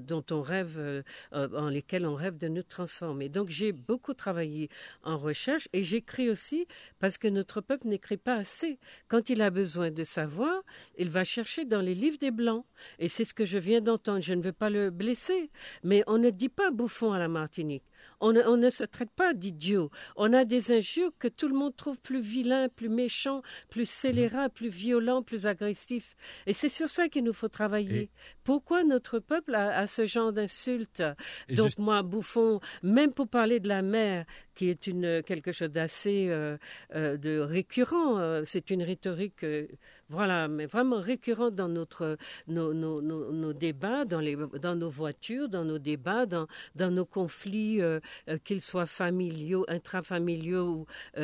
dont 0.00 0.24
on 0.30 0.40
rêve, 0.42 1.04
en 1.32 1.68
lesquels 1.68 2.06
on 2.06 2.14
rêve 2.14 2.38
de 2.38 2.48
nous 2.48 2.62
transformer. 2.62 3.28
Donc 3.28 3.50
j'ai 3.50 3.72
beaucoup 3.72 4.14
travaillé 4.14 4.68
en 5.02 5.18
recherche 5.18 5.68
et 5.72 5.82
j'écris 5.82 6.30
aussi 6.30 6.66
parce 6.98 7.18
que 7.18 7.28
notre 7.28 7.60
peuple 7.60 7.88
n'écrit 7.88 8.16
pas 8.16 8.36
assez. 8.36 8.78
Quand 9.08 9.28
il 9.28 9.42
a 9.42 9.50
besoin 9.50 9.90
de 9.90 10.04
savoir, 10.04 10.62
il 10.96 11.10
va 11.10 11.24
chercher 11.24 11.64
dans 11.64 11.80
les 11.80 11.94
livres 11.94 12.18
des 12.18 12.30
Blancs. 12.30 12.64
Et 12.98 13.08
c'est 13.08 13.24
ce 13.24 13.34
que 13.34 13.44
je 13.44 13.58
viens 13.58 13.80
d'entendre. 13.80 14.22
Je 14.22 14.34
ne 14.34 14.42
veux 14.42 14.52
pas 14.52 14.70
le 14.70 14.90
blesser, 14.90 15.50
mais 15.82 16.02
on 16.06 16.18
ne 16.18 16.30
dit 16.30 16.48
pas 16.48 16.70
bouffon 16.70 17.12
à 17.12 17.18
la 17.18 17.28
Martinique. 17.28 17.84
On 18.20 18.32
ne, 18.32 18.70
se 18.70 18.84
traite 18.84 19.10
pas 19.10 19.34
d'idiot. 19.34 19.90
On 20.16 20.32
a 20.32 20.44
des 20.44 20.72
injures 20.72 21.12
que 21.18 21.28
tout 21.28 21.48
le 21.48 21.54
monde 21.54 21.76
trouve 21.76 21.98
plus 21.98 22.20
vilains, 22.20 22.68
plus 22.68 22.88
méchants, 22.88 23.42
plus 23.68 23.88
scélérats, 23.88 24.48
plus 24.48 24.68
violents, 24.68 25.22
plus 25.22 25.46
agressifs. 25.46 26.16
Et 26.46 26.52
c'est 26.52 26.68
sur 26.68 26.88
ça 26.88 27.08
qu'il 27.08 27.24
nous 27.24 27.32
faut 27.32 27.48
travailler. 27.48 28.10
Pourquoi 28.44 28.84
notre 28.84 29.18
peuple 29.18 29.54
a, 29.54 29.86
ce 29.86 30.06
genre 30.06 30.32
d'insultes? 30.32 31.02
Donc 31.50 31.78
moi, 31.78 32.02
bouffon, 32.02 32.60
même 32.82 33.12
pour 33.12 33.28
parler 33.28 33.60
de 33.60 33.68
la 33.68 33.82
mer, 33.82 34.24
qui 34.54 34.68
est 34.68 34.86
une, 34.86 35.22
quelque 35.22 35.52
chose 35.52 35.70
d'assez 35.70 36.28
euh, 36.28 36.56
euh, 36.94 37.16
de 37.16 37.38
récurrent, 37.38 38.18
euh, 38.18 38.42
c'est 38.44 38.70
une 38.70 38.82
rhétorique 38.82 39.44
voilà, 40.10 40.48
mais 40.48 40.66
vraiment 40.66 41.00
récurrent 41.00 41.50
dans 41.50 41.68
notre, 41.68 42.18
nos, 42.46 42.74
nos, 42.74 43.00
nos, 43.00 43.52
débats, 43.52 44.04
dans, 44.04 44.20
les, 44.20 44.36
dans 44.60 44.76
nos 44.76 44.90
voitures, 44.90 45.48
dans 45.48 45.64
nos 45.64 45.78
débats, 45.78 46.26
dans, 46.26 46.46
dans 46.74 46.90
nos 46.90 47.06
conflits, 47.06 47.80
qu'ils 48.44 48.60
soient 48.60 48.86
familiaux, 48.86 49.64
intrafamiliaux 49.66 50.86
ou 51.16 51.18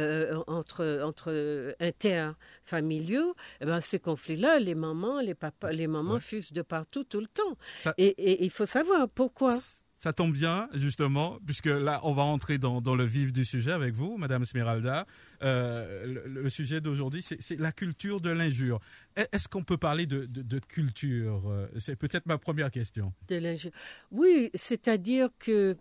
entre, 0.46 1.02
entre 1.04 1.74
interfamiliaux. 1.78 3.34
Eh 3.60 3.66
ben, 3.66 3.80
ces 3.80 3.98
conflits-là, 3.98 4.58
les 4.58 4.74
mamans, 4.74 5.20
les 5.20 5.34
papas, 5.34 5.72
les 5.72 5.86
mamans 5.86 6.18
fusent 6.18 6.52
de 6.52 6.62
partout 6.62 7.04
tout 7.04 7.20
le 7.20 7.26
temps. 7.26 7.56
Et, 7.98 8.06
et 8.06 8.44
il 8.44 8.50
faut 8.50 8.66
savoir 8.66 9.08
pourquoi 9.10 9.54
ça 10.00 10.14
tombe 10.14 10.32
bien, 10.32 10.66
justement, 10.72 11.38
puisque 11.44 11.66
là, 11.66 12.00
on 12.04 12.14
va 12.14 12.22
entrer 12.22 12.56
dans, 12.56 12.80
le 12.80 13.04
vif 13.04 13.34
du 13.34 13.44
sujet 13.44 13.72
avec 13.72 13.92
vous, 13.92 14.16
Madame 14.16 14.46
Smeralda. 14.46 15.06
Euh, 15.42 16.24
le, 16.26 16.48
sujet 16.48 16.80
d'aujourd'hui, 16.80 17.22
c'est 17.22 17.60
la 17.60 17.70
culture 17.70 18.22
de 18.22 18.30
l'injure. 18.30 18.80
Est-ce 19.14 19.46
qu'on 19.46 19.62
peut 19.62 19.76
parler 19.76 20.06
de, 20.06 20.58
culture 20.60 21.68
C'est 21.76 21.96
peut-être 21.96 22.24
ma 22.24 22.38
première 22.38 22.70
question. 22.70 23.12
De 23.28 23.36
l'injure. 23.36 23.72
Oui, 24.10 24.50
c'est-à-dire 24.54 25.28
que 25.38 25.76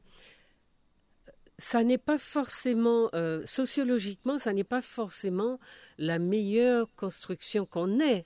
ça 1.57 1.85
n'est 1.85 1.97
pas 1.97 2.17
forcément, 2.17 3.09
euh, 3.13 3.41
sociologiquement, 3.45 4.37
ça 4.37 4.51
n'est 4.51 4.65
pas 4.65 4.81
forcément 4.81 5.59
la 5.97 6.19
meilleure 6.19 6.93
construction 6.95 7.65
qu'on 7.65 8.01
ait. 8.01 8.25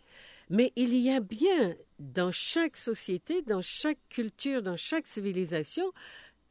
Mais 0.50 0.72
il 0.76 0.96
y 0.96 1.10
a 1.10 1.20
bien 1.20 1.76
dans 2.00 2.32
chaque 2.32 2.78
société, 2.78 3.42
dans 3.44 3.62
chaque 3.62 4.00
culture, 4.10 4.62
dans 4.62 4.78
chaque 4.78 5.08
civilisation, 5.08 5.92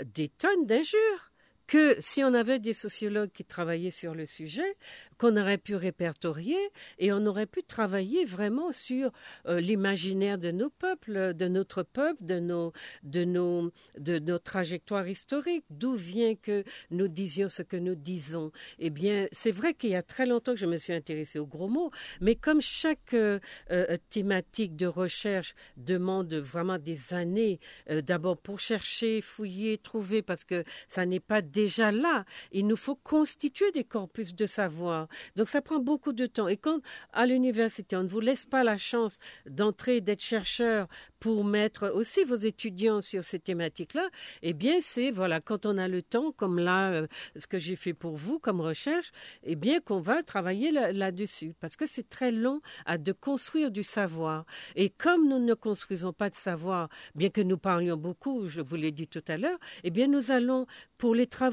des 0.05 0.29
tonnes 0.29 0.67
d'injures 0.67 1.32
que 1.73 1.97
si 2.01 2.23
on 2.23 2.35
avait 2.35 2.59
des 2.59 2.75
sociologues 2.75 3.33
qui 3.33 3.47
travaillaient 3.47 3.91
sur 3.91 4.15
le 4.15 4.27
sujet, 4.27 4.77
qu'on 5.17 5.39
aurait 5.39 5.57
pu 5.57 5.75
répertorier 5.75 6.59
et 6.99 7.15
on 7.15 7.25
aurait 7.25 7.47
pu 7.47 7.63
travailler 7.63 8.27
vraiment 8.27 8.73
sur 8.73 9.11
euh, 9.47 9.59
l'imaginaire 9.59 10.37
de 10.37 10.51
nos 10.51 10.69
peuples, 10.69 11.33
de 11.33 11.49
notre 11.49 11.83
peuple, 11.83 12.23
de 12.23 12.41
nos, 12.41 12.75
de 13.05 13.25
nos, 13.25 13.73
de 13.97 14.19
nos 14.19 14.39
trajectoires 14.39 15.09
historiques, 15.09 15.65
d'où 15.71 15.95
vient 15.95 16.35
que 16.35 16.63
nous 16.91 17.09
disions 17.09 17.49
ce 17.49 17.63
que 17.63 17.79
nous 17.79 17.95
disons? 17.95 18.53
Eh 18.79 18.91
bien, 18.91 19.27
c'est 19.33 19.51
vrai 19.51 19.73
qu'il 19.73 19.91
y 19.91 19.95
a 19.95 20.03
très 20.03 20.27
longtemps 20.27 20.53
que 20.53 20.61
je 20.61 20.67
me 20.67 20.77
suis 20.77 20.93
intéressée 20.93 21.39
aux 21.39 21.47
gros 21.47 21.69
mots, 21.69 21.91
mais 22.21 22.35
comme 22.35 22.61
chaque 22.61 23.15
euh, 23.15 23.39
euh, 23.71 23.97
thématique 24.11 24.77
de 24.77 24.87
recherche 24.87 25.55
demande 25.79 26.35
vraiment 26.35 26.77
des 26.79 27.15
années, 27.15 27.61
d'abord 27.89 28.37
pour 28.37 28.61
chercher, 28.61 29.23
fouiller, 29.23 29.79
trouver, 29.79 30.21
parce 30.21 30.45
que 30.45 30.65
ça 30.89 31.07
n'est 31.07 31.19
pas 31.19 31.41
déjà 31.63 31.93
là. 31.93 32.25
Il 32.51 32.67
nous 32.67 32.77
faut 32.77 32.97
constituer 32.97 33.71
des 33.73 33.85
corpus 33.85 34.35
de 34.35 34.47
savoir. 34.47 35.07
Donc 35.37 35.49
ça 35.49 35.61
prend 35.63 35.79
beaucoup 35.79 36.13
de 36.13 36.27
temps. 36.27 36.49
Et 36.49 36.57
quand 36.57 36.81
à 37.13 37.27
l'université, 37.27 37.97
on 37.97 38.03
ne 38.03 38.09
vous 38.09 38.21
laisse 38.21 38.45
pas 38.45 38.65
la 38.65 38.79
chance 38.79 39.19
d'entrer, 39.47 40.01
d'être 40.01 40.23
chercheur 40.23 40.89
pour 41.21 41.45
mettre 41.45 41.93
aussi 41.95 42.25
vos 42.25 42.35
étudiants 42.35 43.01
sur 43.01 43.23
ces 43.23 43.39
thématiques-là, 43.39 44.09
eh 44.43 44.55
bien 44.55 44.79
c'est 44.81 45.13
voilà 45.13 45.41
quand 45.41 45.67
on 45.67 45.79
a 45.79 45.87
le 45.87 46.03
temps, 46.03 46.33
comme 46.33 46.59
là 46.59 46.91
euh, 46.91 47.07
ce 47.37 47.47
que 47.47 47.59
j'ai 47.59 47.77
fait 47.77 47.95
pour 47.95 48.17
vous 48.17 48.41
comme 48.41 48.61
recherche, 48.61 49.13
eh 49.45 49.55
bien 49.55 49.81
qu'on 49.81 50.01
va 50.01 50.25
travailler 50.25 50.73
là-dessus 50.73 51.55
parce 51.61 51.77
que 51.77 51.87
c'est 51.87 52.09
très 52.09 52.33
long 52.33 52.61
à 52.87 52.99
de 52.99 53.13
construire 53.13 53.71
du 53.71 53.85
savoir. 53.85 54.45
Et 54.75 54.91
comme 54.91 55.29
nous 55.29 55.39
ne 55.39 55.55
construisons 55.55 56.13
pas 56.13 56.29
de 56.29 56.35
savoir, 56.35 56.89
bien 57.15 57.31
que 57.31 57.41
nous 57.41 57.59
parlions 57.59 57.97
beaucoup, 57.97 58.49
je 58.49 58.61
vous 58.61 58.75
l'ai 58.75 58.91
dit 58.91 59.07
tout 59.07 59.25
à 59.29 59.37
l'heure, 59.37 59.61
eh 59.85 59.91
bien 59.91 60.09
nous 60.09 60.33
allons 60.33 60.67
pour 60.99 61.15
les 61.15 61.29
travaux 61.29 61.52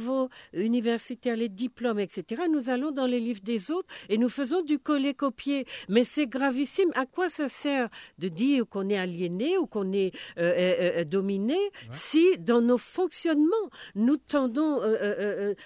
universitaires, 0.54 1.36
les 1.36 1.50
diplômes, 1.50 2.00
etc. 2.00 2.44
Nous 2.52 2.70
allons 2.70 2.92
dans 2.92 3.06
les 3.06 3.20
livres 3.20 3.42
des 3.44 3.72
autres 3.72 3.88
et 4.10 4.18
nous 4.18 4.30
faisons 4.30 4.62
du 4.62 4.80
coller-copier. 4.80 5.66
Mais 5.88 6.04
c'est 6.04 6.28
gravissime. 6.28 6.92
À 6.96 7.06
quoi 7.06 7.30
ça 7.30 7.50
sert 7.50 7.90
de 8.18 8.28
dire 8.28 8.68
qu'on 8.70 8.90
est 8.90 8.98
aliéné 8.98 9.58
ou 9.58 9.68
qu'on 9.68 9.92
est 9.92 10.14
euh, 10.38 10.54
euh, 10.58 11.02
euh, 11.02 11.04
dominé 11.04 11.58
si 11.92 12.38
dans 12.38 12.62
nos 12.62 12.78
fonctionnements 12.78 13.48
nous 13.96 14.18
tendons, 14.18 14.82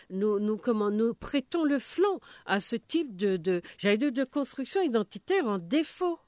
nous, 0.09 0.39
nous, 0.39 0.57
comment, 0.57 0.91
nous 0.91 1.13
prêtons 1.13 1.63
le 1.63 1.79
flanc 1.79 2.19
à 2.45 2.59
ce 2.59 2.75
type 2.75 3.15
de, 3.15 3.37
de, 3.37 3.61
de, 3.83 4.09
de 4.09 4.23
construction 4.23 4.81
identitaire 4.81 5.47
en 5.47 5.57
défaut? 5.57 6.19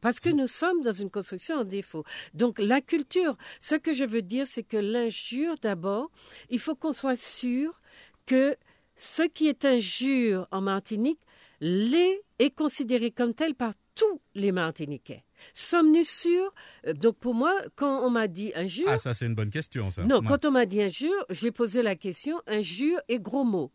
Parce 0.00 0.20
que 0.20 0.28
nous 0.30 0.46
sommes 0.46 0.82
dans 0.82 0.92
une 0.92 1.10
construction 1.10 1.56
en 1.56 1.64
défaut. 1.64 2.04
Donc 2.34 2.58
la 2.58 2.80
culture, 2.80 3.36
ce 3.60 3.74
que 3.74 3.92
je 3.92 4.04
veux 4.04 4.22
dire, 4.22 4.46
c'est 4.46 4.62
que 4.62 4.76
l'injure, 4.76 5.56
d'abord, 5.60 6.10
il 6.50 6.58
faut 6.58 6.74
qu'on 6.74 6.92
soit 6.92 7.20
sûr 7.20 7.80
que 8.26 8.56
ce 8.96 9.22
qui 9.22 9.48
est 9.48 9.64
injure 9.64 10.48
en 10.50 10.60
Martinique 10.60 11.20
l'est 11.60 12.22
est 12.38 12.50
considéré 12.50 13.10
comme 13.10 13.34
tel 13.34 13.54
par 13.54 13.72
tous 13.94 14.20
les 14.34 14.52
Martiniquais. 14.52 15.24
Sommes-nous 15.54 16.04
sûrs? 16.04 16.52
Euh, 16.86 16.92
Donc 16.92 17.16
pour 17.16 17.34
moi, 17.34 17.54
quand 17.76 18.04
on 18.04 18.10
m'a 18.10 18.28
dit 18.28 18.52
injure... 18.54 18.86
Ah 18.88 18.98
ça 18.98 19.14
c'est 19.14 19.26
une 19.26 19.34
bonne 19.34 19.50
question 19.50 19.90
ça. 19.90 20.04
Non, 20.04 20.22
quand 20.22 20.44
on 20.44 20.50
m'a 20.50 20.66
dit 20.66 20.82
injure, 20.82 21.24
j'ai 21.30 21.50
posé 21.50 21.82
la 21.82 21.96
question 21.96 22.40
injure 22.46 23.00
et 23.08 23.18
gros 23.18 23.44
mots. 23.44 23.72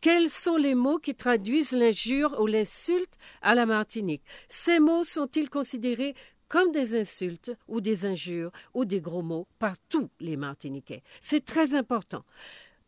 Quels 0.00 0.30
sont 0.30 0.56
les 0.56 0.74
mots 0.74 0.98
qui 0.98 1.14
traduisent 1.14 1.72
l'injure 1.72 2.40
ou 2.40 2.46
l'insulte 2.46 3.18
à 3.42 3.54
la 3.54 3.66
Martinique? 3.66 4.22
Ces 4.48 4.78
mots 4.78 5.04
sont-ils 5.04 5.50
considérés 5.50 6.14
comme 6.48 6.72
des 6.72 6.98
insultes 6.98 7.52
ou 7.68 7.82
des 7.82 8.06
injures 8.06 8.50
ou 8.72 8.86
des 8.86 9.02
gros 9.02 9.20
mots 9.20 9.46
par 9.58 9.76
tous 9.90 10.08
les 10.18 10.36
Martiniquais? 10.38 11.02
C'est 11.20 11.44
très 11.44 11.74
important 11.74 12.24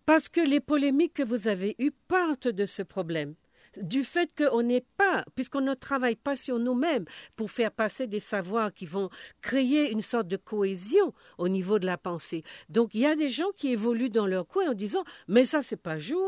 parce 0.06 0.30
que 0.30 0.40
les 0.40 0.60
polémiques 0.60 1.12
que 1.12 1.22
vous 1.22 1.48
avez 1.48 1.76
eues 1.78 1.92
partent 2.08 2.48
de 2.48 2.64
ce 2.64 2.82
problème 2.82 3.34
du 3.76 4.04
fait 4.04 4.30
qu'on 4.36 4.62
n'est 4.62 4.84
pas, 4.96 5.24
puisqu'on 5.34 5.60
ne 5.60 5.74
travaille 5.74 6.16
pas 6.16 6.36
sur 6.36 6.58
nous-mêmes 6.58 7.04
pour 7.36 7.50
faire 7.50 7.72
passer 7.72 8.06
des 8.06 8.20
savoirs 8.20 8.72
qui 8.72 8.86
vont 8.86 9.08
créer 9.40 9.90
une 9.90 10.02
sorte 10.02 10.28
de 10.28 10.36
cohésion 10.36 11.14
au 11.38 11.48
niveau 11.48 11.78
de 11.78 11.86
la 11.86 11.96
pensée. 11.96 12.42
Donc 12.68 12.94
il 12.94 13.00
y 13.00 13.06
a 13.06 13.16
des 13.16 13.30
gens 13.30 13.50
qui 13.56 13.68
évoluent 13.68 14.10
dans 14.10 14.26
leur 14.26 14.46
coin 14.46 14.70
en 14.70 14.74
disant 14.74 15.04
mais 15.28 15.44
ça 15.44 15.62
c'est 15.62 15.80
pas 15.80 15.98
joué. 15.98 16.18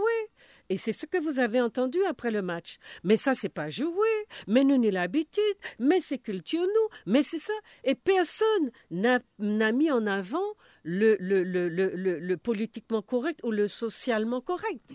Et 0.71 0.77
c'est 0.77 0.93
ce 0.93 1.07
que 1.07 1.19
vous 1.19 1.39
avez 1.39 1.61
entendu 1.61 1.99
après 2.09 2.31
le 2.31 2.43
match. 2.43 2.79
Mais 3.03 3.17
ça, 3.17 3.35
c'est 3.35 3.49
pas 3.49 3.71
joué. 3.71 4.09
Mais 4.47 4.65
nous, 4.65 4.79
nous 4.79 4.91
l'habitude. 4.91 5.43
Mais 5.79 6.01
c'est 6.01 6.19
culture, 6.19 6.63
nous. 6.63 7.13
Mais 7.13 7.23
c'est 7.23 7.39
ça. 7.39 7.53
Et 7.85 7.95
personne 7.95 8.71
n'a 8.91 9.73
mis 9.73 9.91
en 9.91 10.07
avant 10.07 10.55
le, 10.85 12.35
politiquement 12.37 13.03
correct 13.03 13.41
ou 13.43 13.51
le 13.51 13.69
socialement 13.69 14.41
correct. 14.41 14.95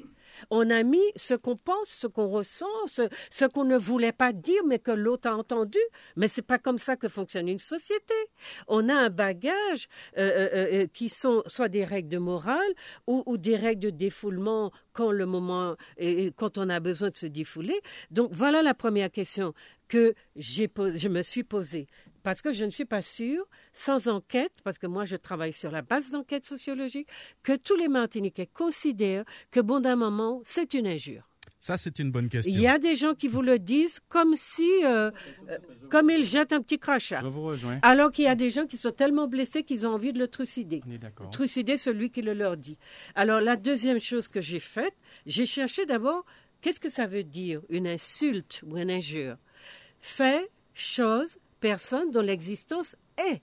On 0.50 0.70
a 0.70 0.84
mis 0.84 1.04
ce 1.16 1.34
qu'on 1.34 1.56
pense, 1.56 1.90
ce 1.90 2.08
qu'on 2.08 2.28
ressent, 2.30 2.66
ce, 2.88 3.46
qu'on 3.46 3.64
ne 3.64 3.78
voulait 3.78 4.12
pas 4.12 4.34
dire, 4.34 4.62
mais 4.66 4.80
que 4.80 4.92
l'autre 4.92 5.30
a 5.30 5.36
entendu. 5.36 5.80
Mais 6.16 6.28
c'est 6.28 6.42
pas 6.42 6.58
comme 6.60 6.78
ça 6.80 6.96
que 6.96 7.08
fonctionne 7.08 7.48
une 7.48 7.60
société. 7.60 8.14
On 8.68 8.90
a 8.90 8.94
un 8.94 9.10
bagage 9.10 9.88
euh, 10.18 10.30
euh, 10.30 10.50
euh, 10.54 10.88
qui 10.94 11.10
sont 11.10 11.44
soit 11.48 11.70
des 11.70 11.84
règles 11.84 12.10
de 12.10 12.18
morale 12.18 12.74
ou, 13.08 13.38
des 13.38 13.56
règles 13.56 13.82
de 13.82 13.90
défoulement 13.90 14.72
quand 14.94 15.12
le 15.12 15.26
moment 15.26 15.76
et 15.98 16.32
quand 16.36 16.58
on 16.58 16.70
a 16.70 16.80
besoin 16.80 17.10
de 17.10 17.18
se 17.18 17.26
défouler. 17.26 17.80
Donc 18.12 18.32
voilà 18.34 18.62
la 18.62 18.74
première 18.74 19.12
question 19.12 19.54
que 19.88 20.14
j'ai 20.36 20.70
je 20.96 21.08
me 21.08 21.22
suis 21.22 21.44
posée 21.44 21.88
parce 22.24 22.42
que 22.42 22.52
je 22.52 22.66
ne 22.66 22.70
suis 22.70 22.86
pas 22.86 23.02
sûre, 23.02 23.46
sans 23.74 24.08
enquête, 24.08 24.54
parce 24.64 24.78
que 24.78 24.88
moi 24.88 25.06
je 25.06 25.16
travaille 25.16 25.54
sur 25.54 25.72
la 25.72 25.82
base 25.82 26.12
d'enquête 26.12 26.46
sociologique, 26.46 27.08
que 27.44 27.56
tous 27.56 27.76
les 27.76 27.88
Martiniquais 27.88 28.48
considèrent 28.48 29.26
que 29.52 29.60
bon 29.60 29.80
d'un 29.80 29.96
moment, 29.96 30.42
c'est 30.44 30.74
une 30.74 30.88
injure. 30.88 31.30
Ça, 31.62 31.78
c'est 31.78 32.00
une 32.00 32.10
bonne 32.10 32.30
question. 32.30 32.54
Il 32.54 32.62
y 32.62 32.68
a 32.68 32.80
des 32.80 32.96
gens 32.96 33.14
qui 33.14 33.28
vous 33.28 33.42
le 33.42 33.60
disent 33.60 34.00
comme 34.08 34.34
si, 34.36 34.70
euh, 34.86 35.12
euh, 35.50 35.58
comme 35.90 36.10
ils 36.10 36.24
jettent 36.24 36.54
un 36.54 36.62
petit 36.62 36.80
crachat. 36.80 37.20
Je 37.22 37.28
vous 37.28 37.44
rejoins. 37.44 37.80
Alors 37.82 38.12
qu'il 38.12 38.24
y 38.24 38.30
a 38.30 38.36
des 38.36 38.50
gens 38.50 38.66
qui 38.66 38.78
sont 38.78 38.92
tellement 38.92 39.28
blessés 39.28 39.64
qu'ils 39.64 39.86
ont 39.86 39.94
envie 39.94 40.14
de 40.14 40.20
le 40.20 40.30
trucider. 40.30 40.82
On 40.88 40.92
est 40.92 40.98
d'accord. 40.98 41.30
Trucider 41.32 41.76
celui 41.76 42.12
qui 42.12 42.22
le 42.22 42.34
leur 42.34 42.56
dit. 42.56 42.78
Alors 43.14 43.42
la 43.42 43.58
deuxième 43.58 44.00
chose 44.00 44.30
que 44.30 44.40
j'ai 44.40 44.62
faite, 44.62 44.96
j'ai 45.26 45.46
cherché 45.46 45.86
d'abord 45.86 46.26
qu'est-ce 46.62 46.80
que 46.80 46.90
ça 46.90 47.08
veut 47.08 47.26
dire 47.26 47.62
une 47.68 47.88
insulte 47.88 48.64
ou 48.66 48.78
une 48.78 48.90
injure? 48.90 49.36
Fait, 50.00 50.50
chose, 50.74 51.38
personne 51.60 52.12
dont 52.12 52.22
l'existence 52.22 52.96
est 53.18 53.42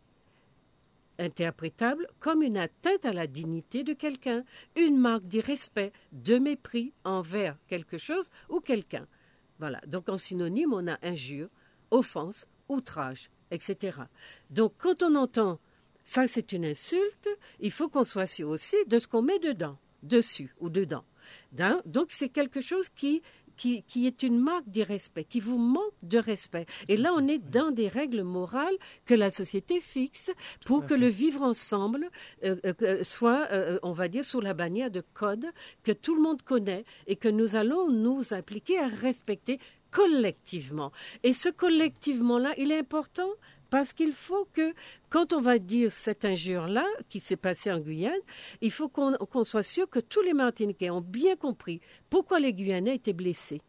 interprétable 1.19 2.07
comme 2.21 2.43
une 2.43 2.59
atteinte 2.59 3.05
à 3.05 3.13
la 3.13 3.27
dignité 3.27 3.85
de 3.85 3.95
quelqu'un, 3.95 4.45
une 4.77 4.99
marque 4.99 5.25
d'irrespect, 5.25 5.93
de 6.13 6.39
mépris 6.39 6.93
envers 7.05 7.57
quelque 7.69 7.99
chose 7.99 8.29
ou 8.49 8.61
quelqu'un. 8.61 9.07
Voilà. 9.59 9.81
Donc 9.87 10.09
en 10.09 10.19
synonyme, 10.19 10.75
on 10.75 10.87
a 10.87 10.99
injure, 11.03 11.49
offense, 11.91 12.47
outrage, 12.69 13.31
etc. 13.51 13.99
Donc 14.51 14.75
quand 14.79 15.03
on 15.03 15.15
entend 15.15 15.59
ça, 16.05 16.29
c'est 16.29 16.53
une 16.53 16.65
insulte, 16.65 17.29
il 17.59 17.73
faut 17.73 17.89
qu'on 17.89 18.05
soit 18.05 18.27
sûr 18.27 18.49
aussi 18.49 18.77
de 18.87 19.01
ce 19.01 19.09
qu'on 19.09 19.23
met 19.23 19.41
dedans, 19.41 19.77
dessus 20.05 20.55
ou 20.61 20.71
dedans. 20.71 21.05
Donc 21.85 22.11
c'est 22.11 22.29
quelque 22.29 22.61
chose 22.61 22.89
qui, 22.91 23.23
qui, 23.57 23.83
qui 23.83 24.07
est 24.07 24.23
une 24.23 24.39
marque 24.39 24.69
d'irrespect, 24.69 25.25
qui 25.25 25.41
vous 25.41 25.59
manque 25.59 25.95
de 26.03 26.19
respect. 26.19 26.67
Et 26.89 26.97
là, 26.97 27.13
on 27.15 27.27
est 27.29 27.39
dans 27.39 27.71
des 27.71 27.89
règles 27.89 28.23
morales 28.23 28.77
que 29.05 29.15
la 29.15 29.31
société 29.31 29.81
fixe 29.81 30.31
pour 30.65 30.87
que 30.87 30.95
le 30.95 31.09
vivre 31.09 31.43
ensemble 31.43 32.11
euh, 32.45 32.57
euh, 32.65 32.73
euh, 32.83 33.05
soit, 33.05 33.49
euh, 33.53 33.79
on 33.83 33.93
va 33.93 34.09
dire, 34.09 34.25
sous 34.25 34.41
la 34.41 34.55
bannière 34.55 34.91
de 34.91 35.03
codes 35.15 35.47
que 35.83 35.93
tout 35.93 36.15
le 36.15 36.23
monde 36.23 36.43
connaît 36.43 36.85
et 37.07 37.17
que 37.17 37.29
nous 37.29 37.57
allons 37.57 37.91
nous 37.91 38.33
appliquer 38.33 38.79
à 38.79 38.87
respecter 38.87 39.59
collectivement. 39.91 40.93
Et 41.23 41.33
ce 41.33 41.49
collectivement-là, 41.49 42.53
il 42.59 42.71
est 42.71 42.79
important 42.79 43.31
parce 43.71 43.93
qu'il 43.93 44.13
faut 44.13 44.47
que, 44.53 44.75
quand 45.11 45.33
on 45.33 45.41
va 45.41 45.59
dire 45.59 45.93
cette 45.93 46.25
injure-là, 46.25 46.87
qui 47.09 47.21
s'est 47.21 47.37
passée 47.37 47.71
en 47.71 47.81
Guyane, 47.81 48.13
il 48.61 48.71
faut 48.71 48.89
qu'on 48.89 49.45
soit 49.45 49.63
sûr 49.63 49.89
que 49.89 50.01
tous 50.01 50.23
les 50.23 50.33
Martiniquais 50.33 50.91
ont 50.91 51.01
bien 51.01 51.37
compris 51.37 51.81
pourquoi 52.11 52.39
les 52.39 52.53
Guyanais 52.53 52.97
étaient 52.97 53.13
blessés. 53.13 53.61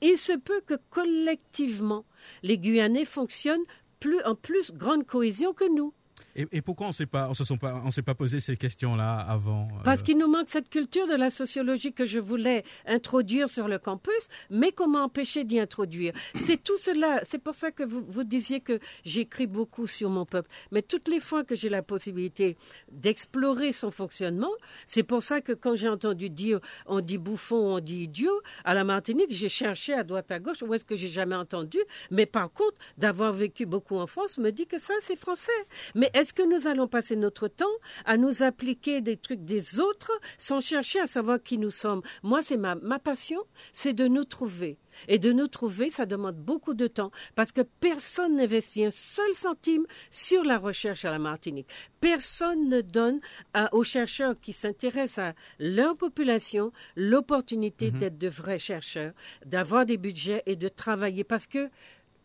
Il 0.00 0.18
se 0.18 0.32
peut 0.32 0.60
que 0.66 0.74
collectivement, 0.90 2.04
les 2.42 2.58
Guyanais 2.58 3.04
fonctionnent 3.04 3.64
plus, 3.98 4.22
en 4.24 4.34
plus 4.34 4.72
grande 4.72 5.06
cohésion 5.06 5.52
que 5.52 5.68
nous. 5.74 5.92
Et, 6.36 6.62
pourquoi 6.62 6.88
on 6.88 6.90
on 6.90 7.90
s'est 7.90 8.02
pas 8.02 8.14
posé 8.14 8.40
ces 8.40 8.56
questions-là 8.56 9.16
avant 9.16 9.64
euh, 9.64 9.82
Parce 9.84 10.02
qu'il 10.02 10.16
nous 10.18 10.28
manque 10.28 10.48
cette 10.48 10.68
culture 10.68 11.06
de 11.06 11.14
la 11.14 11.30
sociologie 11.30 11.92
que 11.92 12.06
je 12.06 12.18
voulais 12.18 12.64
introduire 12.86 13.48
sur 13.48 13.66
le 13.68 13.78
campus, 13.78 14.28
mais 14.50 14.72
comment 14.72 15.04
empêcher 15.04 15.44
d'y 15.44 15.58
introduire? 15.58 16.12
C'est 16.36 16.62
tout 16.62 16.78
cela. 16.78 17.20
C'est 17.24 17.42
pour 17.42 17.54
ça 17.54 17.70
que 17.70 17.82
vous, 17.82 18.04
vous 18.06 18.24
disiez 18.24 18.60
que 18.60 18.78
j'écris 19.04 19.46
beaucoup 19.46 19.86
sur 19.86 20.08
mon 20.10 20.24
peuple. 20.24 20.48
Mais 20.70 20.82
toutes 20.82 21.08
les 21.08 21.20
fois 21.20 21.44
que 21.44 21.54
j'ai 21.54 21.68
la 21.68 21.82
possibilité 21.82 22.56
d'explorer 22.92 23.72
son 23.72 23.90
fonctionnement, 23.90 24.50
c'est 24.86 25.02
pour 25.02 25.22
ça 25.22 25.40
que 25.40 25.52
quand 25.52 25.74
j'ai 25.74 25.88
entendu 25.88 26.30
dire 26.30 26.60
on 26.86 27.00
dit 27.00 27.18
bouffon, 27.18 27.76
on 27.76 27.80
dit 27.80 28.04
idiot, 28.04 28.40
à 28.64 28.74
la 28.74 28.84
Martinique, 28.84 29.30
j'ai 29.30 29.48
cherché 29.48 29.94
à 29.94 30.04
droite 30.04 30.30
à 30.30 30.38
gauche 30.38 30.62
où 30.62 30.72
est-ce 30.74 30.84
que 30.84 30.96
j'ai 30.96 31.08
jamais 31.08 31.34
entendu. 31.36 31.78
Mais 32.10 32.26
par 32.26 32.52
contre, 32.52 32.76
d'avoir 32.98 33.32
vécu 33.32 33.66
beaucoup 33.66 33.96
en 33.96 34.06
France 34.06 34.38
me 34.38 34.50
dit 34.52 34.66
que 34.66 34.78
ça, 34.78 34.94
c'est 35.02 35.18
français. 35.18 35.50
Mais 35.94 36.10
est-ce 36.20 36.32
que 36.34 36.42
nous 36.42 36.66
allons 36.66 36.86
passer 36.88 37.16
notre 37.16 37.48
temps 37.48 37.66
à 38.04 38.16
nous 38.16 38.42
appliquer 38.42 39.00
des 39.00 39.16
trucs 39.16 39.44
des 39.44 39.80
autres 39.80 40.12
sans 40.38 40.60
chercher 40.60 41.00
à 41.00 41.06
savoir 41.06 41.42
qui 41.42 41.58
nous 41.58 41.70
sommes? 41.70 42.02
Moi, 42.22 42.42
c'est 42.42 42.56
ma, 42.56 42.74
ma 42.76 42.98
passion, 42.98 43.40
c'est 43.72 43.92
de 43.92 44.06
nous 44.06 44.24
trouver. 44.24 44.78
Et 45.08 45.18
de 45.18 45.32
nous 45.32 45.46
trouver, 45.46 45.88
ça 45.88 46.04
demande 46.04 46.36
beaucoup 46.36 46.74
de 46.74 46.86
temps 46.88 47.10
parce 47.36 47.52
que 47.52 47.60
personne 47.62 48.36
n'investit 48.36 48.84
un 48.84 48.90
seul 48.90 49.32
centime 49.34 49.86
sur 50.10 50.42
la 50.44 50.58
recherche 50.58 51.04
à 51.04 51.10
la 51.10 51.18
Martinique. 51.20 51.68
Personne 52.00 52.68
ne 52.68 52.80
donne 52.80 53.20
à- 53.54 53.72
aux 53.74 53.84
chercheurs 53.84 54.34
qui 54.40 54.52
s'intéressent 54.52 55.18
à 55.30 55.34
leur 55.58 55.96
population 55.96 56.72
l'opportunité 56.96 57.90
d'être 57.92 58.18
de 58.18 58.28
vrais 58.28 58.58
chercheurs, 58.58 59.12
d'avoir 59.46 59.86
des 59.86 59.96
budgets 59.96 60.42
et 60.46 60.56
de 60.56 60.68
travailler 60.68 61.24
parce 61.24 61.46
que 61.46 61.70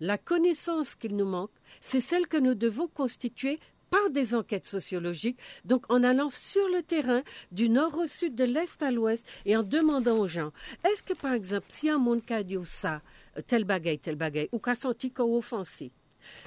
la 0.02 0.18
connaissance 0.18 0.96
qu'il 0.96 1.16
nous 1.16 1.25
manque, 1.25 1.52
c'est 1.82 2.02
celle 2.02 2.28
que 2.28 2.38
nous 2.38 2.54
devons 2.56 2.88
constituer 2.88 3.60
par 3.96 4.10
des 4.10 4.34
enquêtes 4.36 4.66
sociologiques, 4.66 5.40
donc 5.64 5.86
en 5.90 6.04
allant 6.04 6.30
sur 6.30 6.68
le 6.75 6.82
terrain 6.84 7.24
du 7.52 7.70
nord 7.70 7.98
au 7.98 8.08
sud, 8.08 8.36
de 8.36 8.44
l'est 8.44 8.82
à 8.84 8.92
l'ouest, 8.92 9.25
et 9.46 9.56
en 9.56 9.64
demandant 9.64 10.18
aux 10.18 10.28
gens, 10.28 10.52
est-ce 10.84 11.02
que 11.04 11.14
par 11.14 11.34
exemple, 11.34 11.68
si 11.70 11.90
un 11.90 11.98
monde 11.98 12.22
qui 12.25 12.34
a 12.34 12.44
dit 12.44 12.58
ça, 12.64 13.02
euh, 13.38 13.42
tel 13.46 13.64
bagaille, 13.64 14.00
tel 14.00 14.16
bagaille, 14.16 14.50
ou 14.51 14.60
qu'a 14.60 14.75
senti 14.75 15.12
qu'on 15.12 15.38
offensé, 15.38 15.92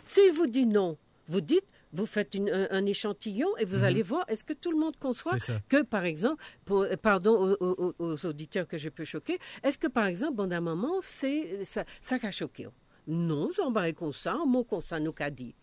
s'il 0.05 0.33
vous 0.33 0.47
dit 0.47 0.67
non, 0.67 0.97
vous 1.29 1.41
dites, 1.41 1.65
vous 1.93 2.05
faites 2.07 2.35
une- 2.35 2.51
un, 2.51 2.69
un 2.71 2.85
échantillon 2.87 3.49
et 3.59 3.65
vous 3.65 3.77
allez 3.85 4.03
voir, 4.03 4.25
est-ce 4.29 4.45
que 4.45 4.53
tout 4.53 4.71
le 4.71 4.79
monde 4.79 4.97
conçoit 4.99 5.33
que, 5.69 5.81
par 5.83 6.05
exemple, 6.05 6.43
pour- 6.67 6.83
euh, 6.83 6.97
pardon 6.97 7.57
aux, 7.61 7.65
aux- 7.67 7.95
aux 7.99 8.27
auditeurs 8.27 8.67
que 8.69 8.77
je 8.79 8.91
peux 8.91 9.05
choquer, 9.07 9.39
est-ce 9.63 9.79
que, 9.79 9.87
par 9.87 10.07
exemple, 10.07 10.35
bon, 10.35 10.47
d'un 10.47 10.61
moment, 10.61 10.97
c'est, 11.01 11.65
ça, 11.65 11.85
ça 12.03 12.17
a 12.23 12.31
choqué 12.31 12.67
Non, 13.11 13.49
j'en 13.57 13.71
barre 13.71 13.95
comme 13.95 14.13
ça, 14.13 14.35
un 14.35 14.45
mot 14.45 14.65
comme 14.65 14.81
ça 14.81 15.01
nous 15.01 15.13
qu'a 15.13 15.31
dit. 15.31 15.55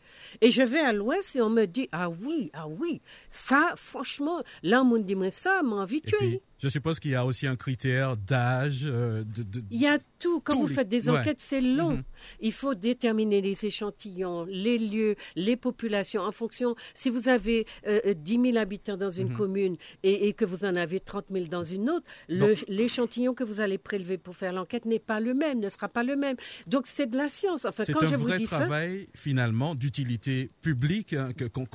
Et 0.42 0.50
je 0.50 0.64
vais 0.64 0.80
à 0.80 0.92
l'ouest 0.92 1.36
et 1.36 1.42
on 1.42 1.50
me 1.50 1.66
dit, 1.66 1.88
ah 1.92 2.10
oui, 2.10 2.50
ah 2.54 2.68
oui, 2.68 3.02
ça, 3.30 3.76
franchement, 3.78 4.42
là, 4.64 4.82
on 4.82 4.86
me 4.86 5.00
dit, 5.00 5.16
mais 5.16 5.30
ça 5.30 5.62
m'a 5.62 5.76
envie 5.76 6.02
de 6.02 6.08
tuer. 6.08 6.42
Je 6.58 6.68
suppose 6.70 7.00
qu'il 7.00 7.12
y 7.12 7.16
a 7.16 7.26
aussi 7.26 7.48
un 7.48 7.56
critère 7.56 8.16
d'âge. 8.18 8.84
euh, 8.86 9.24
de, 9.24 9.44
de- 9.44 9.64
Il 9.72 9.80
y 9.82 9.88
a 9.88 9.98
tout. 10.20 10.40
Quand 10.42 10.58
vous 10.58 10.68
les- 10.68 10.74
faites 10.76 10.88
des 10.90 11.10
ouais. 11.10 11.20
enquêtes, 11.20 11.42
c'est 11.42 11.62
long. 11.62 11.92
Mhm. 11.92 12.04
Il 12.42 12.54
faut 12.54 12.74
déterminer 12.76 13.42
les 13.42 13.66
échantillons, 13.66 14.46
les 14.46 14.78
lieux, 14.78 15.16
les 15.36 15.58
populations 15.58 16.22
en 16.22 16.32
fonction. 16.32 16.76
Si 16.96 17.10
vous 17.10 17.28
avez 17.30 17.66
euh, 17.88 18.00
euh, 18.06 18.14
10 18.14 18.42
000 18.42 18.58
habitants 18.58 18.98
dans 18.98 19.12
une 19.12 19.30
Mhm. 19.30 19.38
commune 19.38 19.78
et, 20.04 20.28
et 20.28 20.34
que 20.34 20.46
vous 20.46 20.66
en 20.66 20.76
avez 20.76 21.00
30 21.00 21.26
000 21.32 21.46
dans 21.48 21.64
une 21.64 21.90
autre, 21.90 22.06
l'échantillon 22.68 23.34
que 23.34 23.44
vous 23.44 23.60
allez 23.60 23.78
prélever 23.78 24.18
pour 24.18 24.36
faire 24.36 24.54
l'enquête 24.54 24.86
n'est 24.86 25.00
pas 25.00 25.20
le 25.20 25.34
même, 25.34 25.60
ne 25.60 25.70
sera 25.70 25.90
pas 25.90 26.04
le 26.04 26.16
même. 26.16 26.36
Donc 26.68 26.86
c'est 26.88 27.08
de 27.10 27.18
la 27.18 27.30
science. 27.30 27.66
Enfin, 27.66 27.84
C'est 27.86 27.94
quand 27.94 28.04
un 28.04 28.08
je 28.10 28.16
vrai 28.16 28.40
ça, 28.44 28.58
travail 28.60 29.08
finalement 29.14 29.76
d'utilité 29.76 30.50
publique 30.62 31.14
hein, 31.14 31.32
que- 31.36 31.46
qu'on 31.46 31.68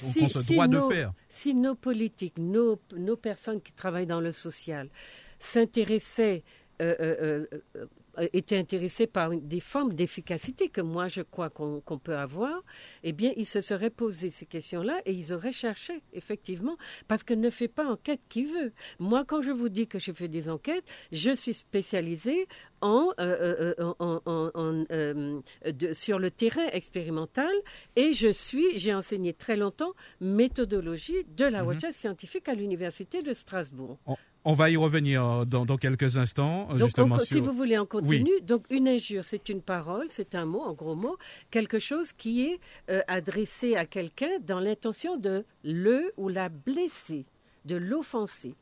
Si- 0.00 0.28
se 0.28 0.42
si 0.42 0.54
doit 0.54 0.68
nos- 0.68 0.88
de 0.88 0.94
faire. 0.94 1.12
Si 1.34 1.54
nos 1.54 1.74
politiques, 1.74 2.36
nos, 2.36 2.76
personnes 3.16 3.62
qui 3.62 3.72
travaillent 3.72 4.06
dans 4.06 4.20
le 4.20 4.32
social 4.32 4.90
s'intéressaient, 5.38 6.44
euh, 6.82 6.94
euh, 7.00 7.16
euh, 7.20 7.62
euh, 7.76 7.86
étaient 8.32 8.56
intéressés 8.58 9.06
par 9.06 9.30
des 9.30 9.60
formes 9.60 9.94
d'efficacité 9.94 10.68
que 10.68 10.80
moi 10.80 11.08
je 11.08 11.22
crois 11.22 11.50
qu'on 11.50 11.80
peut 12.02 12.16
avoir, 12.16 12.62
eh 13.02 13.12
bien 13.12 13.32
ils 13.36 13.46
se 13.46 13.60
seraient 13.60 13.90
posé 13.90 14.30
ces 14.30 14.46
questions-là 14.46 15.00
et 15.06 15.12
ils 15.12 15.32
auraient 15.32 15.52
cherché, 15.52 16.02
effectivement, 16.12 16.76
parce 17.08 17.22
que 17.22 17.34
ne 17.34 17.50
fait 17.50 17.68
pas 17.68 17.86
enquête 17.86 18.20
qui 18.28 18.44
veut. 18.44 18.72
Moi, 18.98 19.24
quand 19.26 19.42
je 19.42 19.50
vous 19.50 19.68
dis 19.68 19.86
que 19.88 19.98
je 19.98 20.12
fais 20.12 20.28
des 20.28 20.48
enquêtes, 20.48 20.84
je 21.10 21.34
suis 21.34 21.54
spécialisée 21.54 22.46
en, 22.80 23.10
euh, 23.20 23.74
euh, 23.78 23.94
en- 23.98 24.20
en- 24.26 24.50
en, 24.54 24.84
euh, 24.90 25.40
de- 25.64 25.92
sur 25.92 26.18
le 26.18 26.30
terrain 26.30 26.66
expérimental 26.72 27.52
et 27.96 28.12
je 28.12 28.28
suis, 28.32 28.78
j'ai 28.78 28.92
enseigné 28.94 29.32
très 29.32 29.56
longtemps 29.56 29.92
méthodologie 30.20 31.24
de 31.36 31.44
la 31.44 31.62
recherche 31.62 31.94
scientifique 31.94 32.48
à 32.48 32.54
l'université 32.54 33.20
de 33.20 33.32
Strasbourg. 33.32 33.98
On, 34.06 34.16
on 34.44 34.52
va 34.54 34.70
y 34.70 34.76
revenir 34.76 35.24
euh, 35.24 35.44
dans, 35.44 35.64
dans 35.64 35.76
quelques 35.76 36.16
instants, 36.16 36.66
euh, 36.70 36.72
Donc, 36.78 36.88
justement 36.88 37.16
on- 37.16 37.18
sur. 37.18 37.26
si 37.36 37.40
vous 37.40 37.52
voulez, 37.52 37.78
on 37.78 37.86
continue. 37.86 38.40
Donc, 38.42 38.64
une 38.70 38.88
injure, 38.88 39.24
c'est 39.24 39.48
une 39.48 39.62
parole, 39.62 40.06
c'est 40.08 40.34
un 40.34 40.44
mot, 40.46 40.60
en 40.62 40.72
gros 40.72 40.94
mot, 40.96 41.16
quelque 41.50 41.78
chose 41.78 42.12
qui 42.12 42.42
est 42.46 42.60
euh, 42.90 43.00
adressé 43.08 43.76
à 43.76 43.86
quelqu'un 43.86 44.38
dans 44.46 44.60
l'intention 44.60 45.16
de 45.16 45.44
le 45.64 46.12
ou 46.16 46.28
la 46.28 46.48
blesser, 46.48 47.24
de 47.64 47.76
l'offenser. 47.76 48.54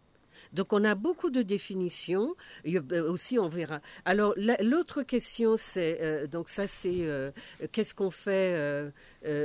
Donc, 0.53 0.73
on 0.73 0.85
a 0.85 0.95
beaucoup 0.95 1.31
de 1.31 1.43
définitions. 1.43 2.35
Euh, 2.67 3.11
aussi, 3.11 3.39
on 3.39 3.49
verra. 3.49 3.81
Alors, 4.05 4.35
la- 4.37 4.61
l'autre 4.63 5.03
question, 5.03 5.57
c'est 5.57 5.99
euh, 6.01 6.27
donc 6.27 6.49
ça, 6.49 6.67
c'est 6.67 7.03
euh, 7.07 7.31
qu'est-ce 7.73 7.95
qu'on 7.95 8.11
fait 8.11 8.91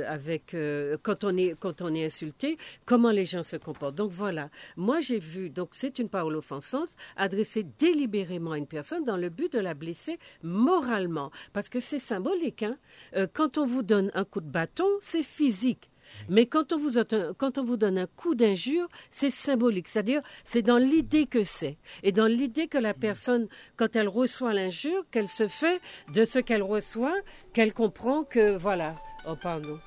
avec 0.06 0.56
quand 1.02 1.24
on 1.24 1.36
est 1.36 1.54
quand 1.58 1.82
on 1.82 1.94
est 1.94 2.06
insulté 2.06 2.56
Comment 2.84 3.10
les 3.10 3.26
gens 3.26 3.42
se 3.42 3.56
comportent 3.56 3.94
Donc 3.94 4.10
voilà. 4.10 4.50
Moi, 4.76 5.00
j'ai 5.00 5.18
vu. 5.18 5.50
Donc, 5.50 5.70
c'est 5.72 5.98
une 5.98 6.08
parole 6.08 6.36
offensante 6.36 6.94
adressée 7.16 7.64
délibérément 7.78 8.52
à 8.52 8.58
une 8.58 8.66
personne 8.66 9.04
dans 9.04 9.16
le 9.16 9.28
but 9.28 9.52
de 9.52 9.58
la 9.58 9.74
blesser 9.74 10.18
moralement, 10.42 11.30
parce 11.52 11.68
que 11.68 11.80
c'est 11.80 11.98
symbolique. 11.98 12.62
hein. 12.62 12.76
Quand 13.34 13.58
on 13.58 13.66
vous 13.66 13.82
donne 13.82 14.10
un 14.14 14.24
coup 14.24 14.40
de 14.40 14.48
bâton, 14.50 14.86
c'est 15.00 15.22
physique. 15.22 15.90
Mais 16.28 16.46
quand 16.46 16.72
on, 16.72 16.78
vous, 16.78 16.90
donne- 16.92 17.34
quand 17.38 17.58
on 17.58 17.64
vous 17.64 17.76
donne 17.76 17.98
un 17.98 18.06
coup 18.06 18.34
d'injure, 18.34 18.88
c'est 19.10 19.30
symbolique. 19.30 19.88
C'est-à-dire, 19.88 20.22
c'est 20.44 20.62
dans 20.62 20.78
l'idée 20.78 21.26
que 21.26 21.42
c'est. 21.44 21.76
Et 22.02 22.12
dans 22.12 22.26
l'idée 22.26 22.68
que 22.68 22.78
la 22.78 22.94
personne, 22.94 23.48
quand 23.76 23.96
elle 23.96 24.08
reçoit 24.08 24.52
l'injure, 24.54 25.04
qu'elle 25.10 25.28
se 25.28 25.48
fait 25.48 25.80
de 26.14 26.24
ce 26.24 26.38
qu'elle 26.38 26.62
reçoit, 26.62 27.14
qu'elle 27.52 27.72
comprend 27.72 28.24
que, 28.24 28.56
voilà. 28.56 28.94
Oh, 29.26 29.34
pardon. 29.40 29.78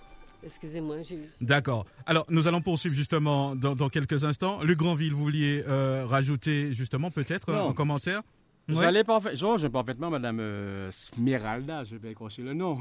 Excusez-moi, 0.44 0.98
j'ai 1.04 1.16
eu. 1.18 1.30
D'accord. 1.42 1.86
Alors, 2.06 2.26
nous 2.30 2.48
allons 2.48 2.62
poursuivre 2.62 2.96
justement 2.96 3.56
dans, 3.58 3.76
dans 3.76 3.90
quelques 3.90 4.24
instants. 4.24 4.64
Luc 4.64 4.78
Granville, 4.80 5.12
vous 5.14 5.24
vouliez 5.24 5.64
euh, 5.68 6.06
rajouter 6.08 6.72
justement 6.72 7.12
peut-être 7.12 7.52
Non. 7.52 7.70
un 7.70 7.74
commentaire? 7.74 8.22
Vous 8.70 8.82
allez 8.82 9.04
parfait. 9.04 9.36
Georges, 9.36 9.68
parfaitement, 9.68 10.10
Madame 10.12 10.40
euh, 10.40 10.92
Smeralda, 10.92 11.84
je 11.84 11.96
vais 11.96 12.10
accrocher 12.12 12.44
le 12.44 12.54
nom. 12.54 12.78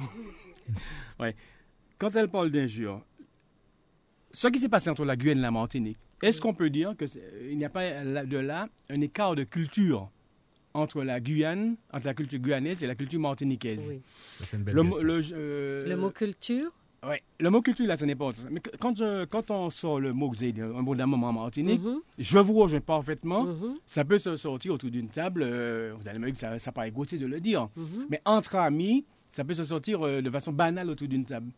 ouais. 1.21 1.35
Quand 1.99 2.15
elle 2.15 2.29
parle 2.29 2.51
d'injures, 2.51 3.01
ce 4.33 4.49
qui 4.49 4.59
s'est 4.59 4.69
passé 4.69 4.91
entre 4.91 5.05
la 5.05 5.17
Guyane 5.17 5.39
et 5.39 5.43
la 5.43 5.51
Martinique, 5.51 5.99
est-ce 6.23 6.41
qu'on 6.41 6.55
peut 6.55 6.71
dire 6.71 6.95
qu'il 6.97 7.57
n'y 7.57 7.65
a 7.65 7.71
pas 7.71 8.03
là- 8.05 8.25
de 8.27 8.37
là 8.39 8.69
un 8.91 9.01
écart 9.01 9.35
de 9.37 9.45
culture 9.45 10.11
entre 10.75 11.03
la 11.03 11.21
Guyane, 11.21 11.77
entre 11.93 12.07
la 12.07 12.15
culture 12.15 12.39
guyanaise 12.39 12.83
et 12.83 12.87
la 12.87 12.95
culture 12.95 13.21
martiniquaise? 13.21 13.87
Oui. 13.89 14.01
Une 14.53 14.63
belle 14.65 14.75
le, 14.75 15.21
euh, 15.33 15.89
Le 15.89 15.97
mot 15.97 16.11
culture? 16.11 16.71
Ouais, 17.07 17.23
le 17.39 17.49
mot 17.51 17.63
culture, 17.63 17.87
là, 17.87 17.97
ça 17.97 18.05
n'est 18.07 18.17
pas 18.17 18.25
autre. 18.27 18.41
Mais 18.51 18.61
quand, 18.81 18.97
je- 18.97 19.25
quand 19.27 19.51
on 19.53 19.71
sort 19.71 20.01
le 20.01 20.13
mot 20.13 20.29
que 20.31 20.37
vous 20.37 20.43
avez 20.43 20.53
dit, 20.53 20.61
un 20.61 20.83
mot 20.83 20.97
d'un 20.97 21.07
moment 21.07 21.29
en 21.29 21.33
Martinique, 21.33 21.81
Mhm, 21.81 22.01
je 22.19 22.39
vous 22.41 22.55
rejoins 22.55 22.81
parfaitement. 22.81 23.45
mhm, 23.45 23.77
Ça 23.87 24.05
peut 24.05 24.19
se 24.19 24.37
sortir 24.37 24.73
autour 24.75 24.91
d'une 24.91 25.09
table. 25.09 25.43
euh, 25.45 25.95
vous 25.97 26.09
allez 26.09 26.19
me 26.19 26.25
dire 26.27 26.33
que 26.33 26.39
ça, 26.39 26.59
ça 26.59 26.73
paraît 26.73 26.91
grossier 26.91 27.17
de 27.19 27.27
le 27.27 27.41
dire. 27.41 27.69
mhm, 27.77 28.07
Mais 28.11 28.21
entre 28.25 28.57
amis, 28.57 29.05
ça 29.31 29.45
peut 29.45 29.55
se 29.55 29.63
sortir 29.65 30.05
euh, 30.05 30.21
de 30.21 30.29
façon 30.31 30.53
banale 30.53 30.91
autour 30.91 31.07
d'une 31.07 31.25
table. 31.25 31.53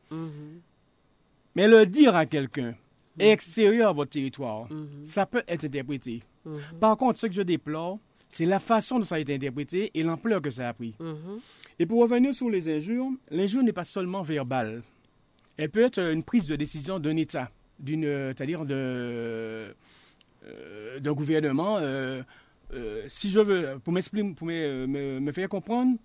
Mais 1.55 1.67
le 1.69 1.85
dire 1.87 2.15
à 2.17 2.27
quelqu'un 2.27 2.75
extérieur 3.19 3.91
à 3.91 3.93
votre 3.93 4.11
territoire, 4.13 4.71
mhm, 4.73 5.05
ça 5.05 5.27
peut 5.27 5.43
être 5.49 5.65
interprété. 5.65 6.23
mhm, 6.45 6.61
Par 6.81 6.97
contre, 6.97 7.19
ce 7.19 7.27
que 7.27 7.33
je 7.33 7.43
déplore, 7.43 7.99
c'est 8.29 8.47
la 8.47 8.61
façon 8.61 8.99
dont 9.01 9.05
ça 9.05 9.17
a 9.17 9.19
été 9.19 9.35
interprété 9.35 9.91
et 9.95 10.03
l'ampleur 10.03 10.41
que 10.41 10.51
ça 10.51 10.69
a 10.69 10.73
pris. 10.73 10.95
Et 11.79 11.87
pour 11.87 12.01
revenir 12.03 12.33
sur 12.35 12.49
les 12.51 12.69
injures, 12.69 13.09
l'injure 13.31 13.63
n'est 13.63 13.73
pas 13.73 13.85
seulement 13.85 14.23
verbale. 14.23 14.83
Elle 15.57 15.71
peut 15.71 15.81
être 15.83 15.99
une 15.99 16.23
prise 16.23 16.47
de 16.47 16.55
décision 16.57 16.99
d'un 17.01 17.17
État, 17.17 17.51
d'une, 17.79 18.05
euh, 18.05 18.33
c'est-à-dire 18.37 18.65
de, 18.65 19.75
euh, 20.45 21.01
d'un 21.01 21.13
gouvernement. 21.13 21.79
euh, 21.79 22.23
euh, 22.73 23.03
si 23.09 23.31
je 23.31 23.41
veux, 23.41 23.79
pour, 23.83 23.93
m'exprimer, 23.93 24.33
pour 24.35 24.47
me, 24.47 24.87
me- 24.87 25.19
me 25.21 25.33
faire 25.33 25.49
comprendre, 25.49 25.97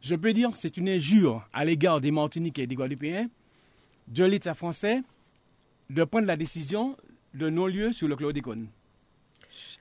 je 0.00 0.14
peux 0.14 0.32
dire 0.32 0.50
que 0.52 0.58
c'est 0.58 0.76
une 0.76 0.88
injure 0.88 1.46
à 1.52 1.64
l'égard 1.64 2.00
des 2.00 2.12
Martiniquais 2.12 2.62
et 2.62 2.66
des 2.68 2.76
Guadeloupéens 2.76 3.28
de 4.08 4.24
l'État 4.24 4.54
français 4.54 5.02
de 5.90 6.04
prendre 6.04 6.26
la 6.26 6.36
décision 6.36 6.96
de 7.34 7.48
non-lieu 7.50 7.92
sur 7.92 8.08
le 8.08 8.16
chlordécone. 8.16 8.68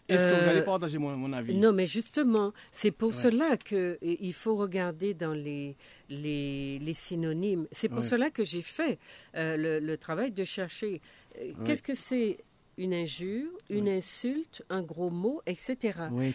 Est-ce 0.07 0.27
que 0.27 0.33
vous 0.33 0.47
Euh, 0.47 0.51
allez 0.51 0.61
partager 0.61 0.97
mon, 0.99 1.15
mon 1.17 1.33
avis? 1.33 1.55
Non, 1.55 1.73
mais 1.73 1.87
justement, 1.87 2.53
c'est 2.71 2.91
pour 2.91 3.09
Ouais. 3.09 3.15
cela 3.15 3.57
qu'il 3.57 4.33
faut 4.33 4.55
regarder 4.55 5.13
dans 5.15 5.33
les, 5.33 5.75
les, 6.09 6.77
les 6.79 6.93
synonymes. 6.93 7.67
C'est 7.71 7.89
pour 7.89 7.99
Ouais. 7.99 8.03
cela 8.03 8.29
que 8.29 8.43
j'ai 8.43 8.61
fait 8.61 8.99
euh, 9.35 9.57
le, 9.57 9.79
le 9.79 9.97
travail 9.97 10.31
de 10.31 10.43
chercher 10.43 11.01
euh, 11.39 11.53
qu'est-ce 11.65 11.81
que 11.81 11.95
c'est 11.95 12.37
une 12.77 12.93
injure, 12.93 13.49
une 13.69 13.89
insulte, 13.89 14.63
un 14.69 14.83
gros 14.83 15.09
mot, 15.09 15.41
etc. 15.47 15.77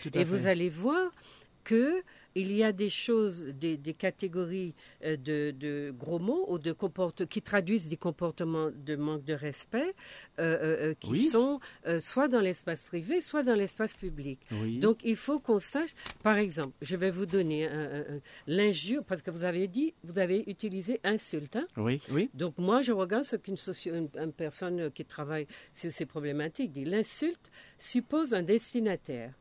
Et 0.06 0.10
fait. 0.10 0.24
vous 0.24 0.46
allez 0.46 0.68
voir 0.70 1.12
que 1.64 2.02
il 2.36 2.52
y 2.54 2.62
a 2.62 2.70
des 2.70 2.90
choses, 2.90 3.42
des, 3.58 3.76
des 3.76 3.92
catégories 3.92 4.72
euh, 5.04 5.16
de, 5.16 5.50
de 5.50 5.92
gros 5.98 6.20
mots 6.20 6.44
ou 6.48 6.58
de 6.60 6.70
comporte 6.72 7.26
qui 7.26 7.42
traduisent 7.42 7.88
des 7.88 7.96
comportements 7.96 8.70
de 8.70 8.94
manque 8.94 9.24
de 9.24 9.32
respect 9.34 9.94
euh, 10.38 10.90
euh, 10.90 10.94
qui 10.94 11.10
Oui. 11.10 11.26
sont 11.26 11.58
euh, 11.88 11.98
soit 11.98 12.28
dans 12.28 12.38
l'espace 12.40 12.84
privé, 12.84 13.20
soit 13.20 13.42
dans 13.42 13.56
l'espace 13.56 13.96
public. 13.96 14.38
Oui. 14.52 14.78
Donc 14.78 15.00
il 15.02 15.16
faut 15.16 15.40
qu'on 15.40 15.58
sache, 15.58 15.90
par 16.22 16.36
exemple, 16.38 16.72
je 16.82 16.94
vais 16.96 17.10
vous 17.10 17.26
donner 17.26 17.68
l'injure, 18.46 19.04
parce 19.04 19.22
que 19.22 19.30
vous 19.30 19.44
avez 19.44 19.66
dit, 19.68 19.94
vous 20.04 20.18
avez 20.18 20.44
utilisé 20.46 21.00
insulte. 21.04 21.56
hein. 21.56 21.66
oui, 21.76 22.00
oui. 22.10 22.30
Donc 22.34 22.56
moi, 22.58 22.80
je 22.82 22.92
regarde 22.92 23.24
ce 23.24 23.36
qu'une 23.36 23.56
socio- 23.56 23.94
une, 23.94 24.08
une 24.20 24.32
personne 24.32 24.90
qui 24.92 25.04
travaille 25.04 25.46
sur 25.72 25.90
ces 25.92 26.06
problématiques 26.06 26.72
dit. 26.72 26.84
L'insulte 26.84 27.50
suppose 27.78 28.34
un 28.34 28.42
destinataire 28.42 29.34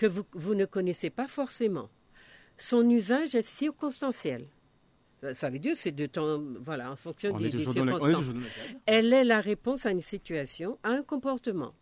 que 0.00 0.06
vous, 0.06 0.24
vous 0.32 0.54
ne 0.54 0.64
connaissez 0.64 1.10
pas 1.10 1.28
forcément. 1.28 1.90
Son 2.56 2.88
usage 2.88 3.34
est 3.34 3.42
circonstanciel. 3.42 4.46
Ça- 5.20 5.34
Ça 5.34 5.50
veut 5.50 5.58
dire 5.58 5.76
c'est 5.76 5.92
de 5.92 6.06
temps, 6.06 6.40
voilà, 6.58 6.90
en 6.90 6.96
fonction 6.96 7.34
On 7.34 7.38
des, 7.38 7.50
circonstances. 7.50 8.34
Elle 8.86 9.12
est 9.12 9.24
la 9.24 9.42
réponse 9.42 9.84
à 9.84 9.90
une 9.90 10.00
situation, 10.00 10.78
à 10.82 10.88
un 10.90 11.02
comportement. 11.02 11.74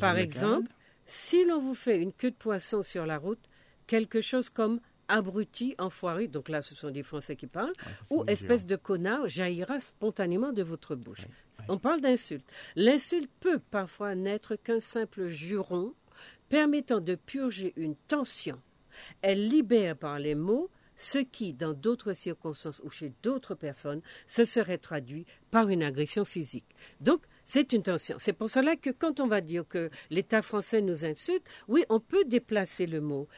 Par 0.00 0.16
exemple, 0.16 0.70
si 1.06 1.44
l'on 1.44 1.60
vous 1.60 1.74
fait 1.74 2.00
une 2.00 2.12
queue 2.12 2.30
de 2.30 2.36
poisson 2.36 2.82
sur 2.84 3.04
la 3.04 3.18
route, 3.18 3.40
quelque 3.88 4.20
chose 4.20 4.48
comme 4.48 4.78
abruti, 5.08 5.74
enfoiré, 5.78 6.28
donc 6.28 6.48
là 6.48 6.62
ce 6.62 6.74
sont 6.76 6.90
des 6.90 7.02
Français 7.02 7.34
qui 7.34 7.48
parlent. 7.48 7.72
Ouais, 8.10 8.16
ou 8.18 8.24
espèce 8.28 8.64
de 8.64 8.76
connard 8.76 9.28
jaillira 9.28 9.80
spontanément 9.80 10.52
de 10.52 10.62
votre 10.62 10.94
bouche. 10.94 11.20
Ouais, 11.22 11.26
ouais. 11.60 11.64
On 11.68 11.78
parle 11.78 12.00
d'insulte. 12.00 12.46
L'insulte 12.76 13.30
peut 13.40 13.58
parfois 13.70 14.14
n'être 14.14 14.54
qu'un 14.54 14.80
simple 14.80 15.28
juron 15.28 15.92
permettant 16.48 17.00
de 17.00 17.14
purger 17.14 17.72
une 17.76 17.96
tension. 18.08 18.60
Elle 19.22 19.48
libère 19.48 19.96
par 19.96 20.18
les 20.18 20.34
mots 20.34 20.70
ce 20.96 21.18
qui, 21.18 21.52
dans 21.52 21.74
d'autres 21.74 22.14
circonstances 22.14 22.80
ou 22.82 22.90
chez 22.90 23.12
d'autres 23.22 23.54
personnes, 23.54 24.00
se 24.26 24.44
serait 24.44 24.78
traduit 24.78 25.26
par 25.50 25.68
une 25.68 25.82
agression 25.82 26.24
physique. 26.24 26.74
Donc, 27.00 27.22
c'est 27.44 27.72
une 27.72 27.82
tension. 27.82 28.16
C'est 28.18 28.32
pour 28.32 28.50
cela 28.50 28.76
que 28.76 28.90
quand 28.90 29.20
on 29.20 29.28
va 29.28 29.40
dire 29.40 29.68
que 29.68 29.90
l'État 30.10 30.42
français 30.42 30.82
nous 30.82 31.04
insulte, 31.04 31.44
oui, 31.68 31.84
on 31.88 32.00
peut 32.00 32.24
déplacer 32.24 32.86
le 32.86 33.00
mot, 33.00 33.28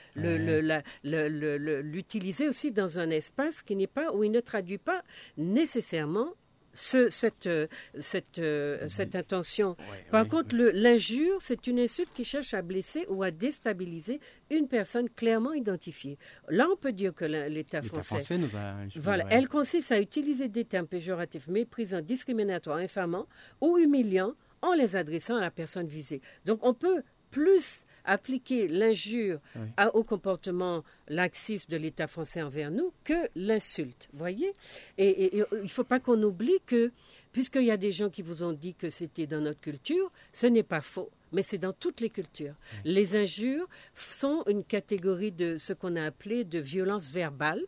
l'utiliser 1.02 2.48
aussi 2.48 2.72
dans 2.72 2.98
un 2.98 3.10
espace 3.10 3.62
qui 3.62 3.76
n'est 3.76 3.86
pas, 3.86 4.12
où 4.12 4.24
il 4.24 4.30
ne 4.30 4.40
traduit 4.40 4.78
pas 4.78 5.02
nécessairement 5.36 6.32
ce- 6.74 7.10
cette, 7.10 7.46
euh, 7.46 7.66
cette, 7.98 8.38
euh, 8.38 8.88
cette 8.88 9.16
intention. 9.16 9.70
Ouais, 9.90 10.04
Par 10.10 10.28
contre, 10.28 10.54
l'injure, 10.56 11.38
c'est 11.40 11.66
une 11.66 11.80
insulte 11.80 12.10
qui 12.14 12.24
cherche 12.24 12.54
à 12.54 12.62
blesser 12.62 13.04
ou 13.08 13.22
à 13.22 13.30
déstabiliser 13.30 14.20
une 14.50 14.68
personne 14.68 15.08
clairement 15.10 15.52
identifiée. 15.52 16.18
Là, 16.48 16.66
on 16.72 16.76
peut 16.76 16.92
dire 16.92 17.12
que 17.14 17.24
l'État 17.24 17.82
français 17.82 18.06
français 18.06 18.38
nous 18.38 18.54
a. 18.56 18.86
je 18.88 19.00
voilà, 19.00 19.24
elle 19.30 19.48
consiste 19.48 19.92
à 19.92 20.00
utiliser 20.00 20.48
des 20.48 20.64
termes 20.64 20.86
péjoratifs, 20.86 21.48
méprisants, 21.48 22.00
discriminatoires, 22.00 22.78
infamants 22.78 23.26
ou 23.60 23.78
humiliants 23.78 24.34
en 24.62 24.72
les 24.74 24.96
adressant 24.96 25.36
à 25.36 25.40
la 25.40 25.50
personne 25.50 25.86
visée. 25.86 26.20
Donc, 26.44 26.60
on 26.62 26.74
peut 26.74 27.02
plus 27.30 27.84
appliquer 28.08 28.66
l'injure 28.68 29.38
Oui. 29.56 29.68
au 29.94 30.02
comportement 30.02 30.82
laxiste 31.08 31.70
de 31.70 31.76
l'État 31.76 32.06
français 32.06 32.42
envers 32.42 32.70
nous 32.70 32.92
que 33.04 33.28
l'insulte, 33.36 34.08
voyez? 34.12 34.52
Et, 34.96 35.08
et- 35.08 35.38
et 35.38 35.44
il 35.52 35.62
ne 35.64 35.68
faut 35.68 35.84
pas 35.84 36.00
qu'on 36.00 36.20
oublie 36.22 36.58
que, 36.66 36.90
puisqu'il 37.32 37.64
y 37.64 37.70
a 37.70 37.76
des 37.76 37.92
gens 37.92 38.10
qui 38.10 38.22
vous 38.22 38.42
ont 38.42 38.52
dit 38.52 38.74
que 38.74 38.90
c'était 38.90 39.26
dans 39.26 39.40
notre 39.40 39.60
culture, 39.60 40.10
ce 40.32 40.46
n'est 40.46 40.62
pas 40.62 40.80
faux. 40.80 41.10
Mais 41.32 41.42
c'est 41.42 41.58
dans 41.58 41.74
toutes 41.74 42.00
les 42.00 42.08
cultures. 42.10 42.54
Les 42.84 43.14
injures 43.14 43.68
sont 43.94 44.42
une 44.48 44.64
catégorie 44.64 45.30
de 45.32 45.58
ce 45.58 45.74
qu'on 45.74 45.94
a 45.96 46.04
appelé 46.04 46.44
de 46.44 46.58
violence 46.58 47.10
verbale 47.10 47.62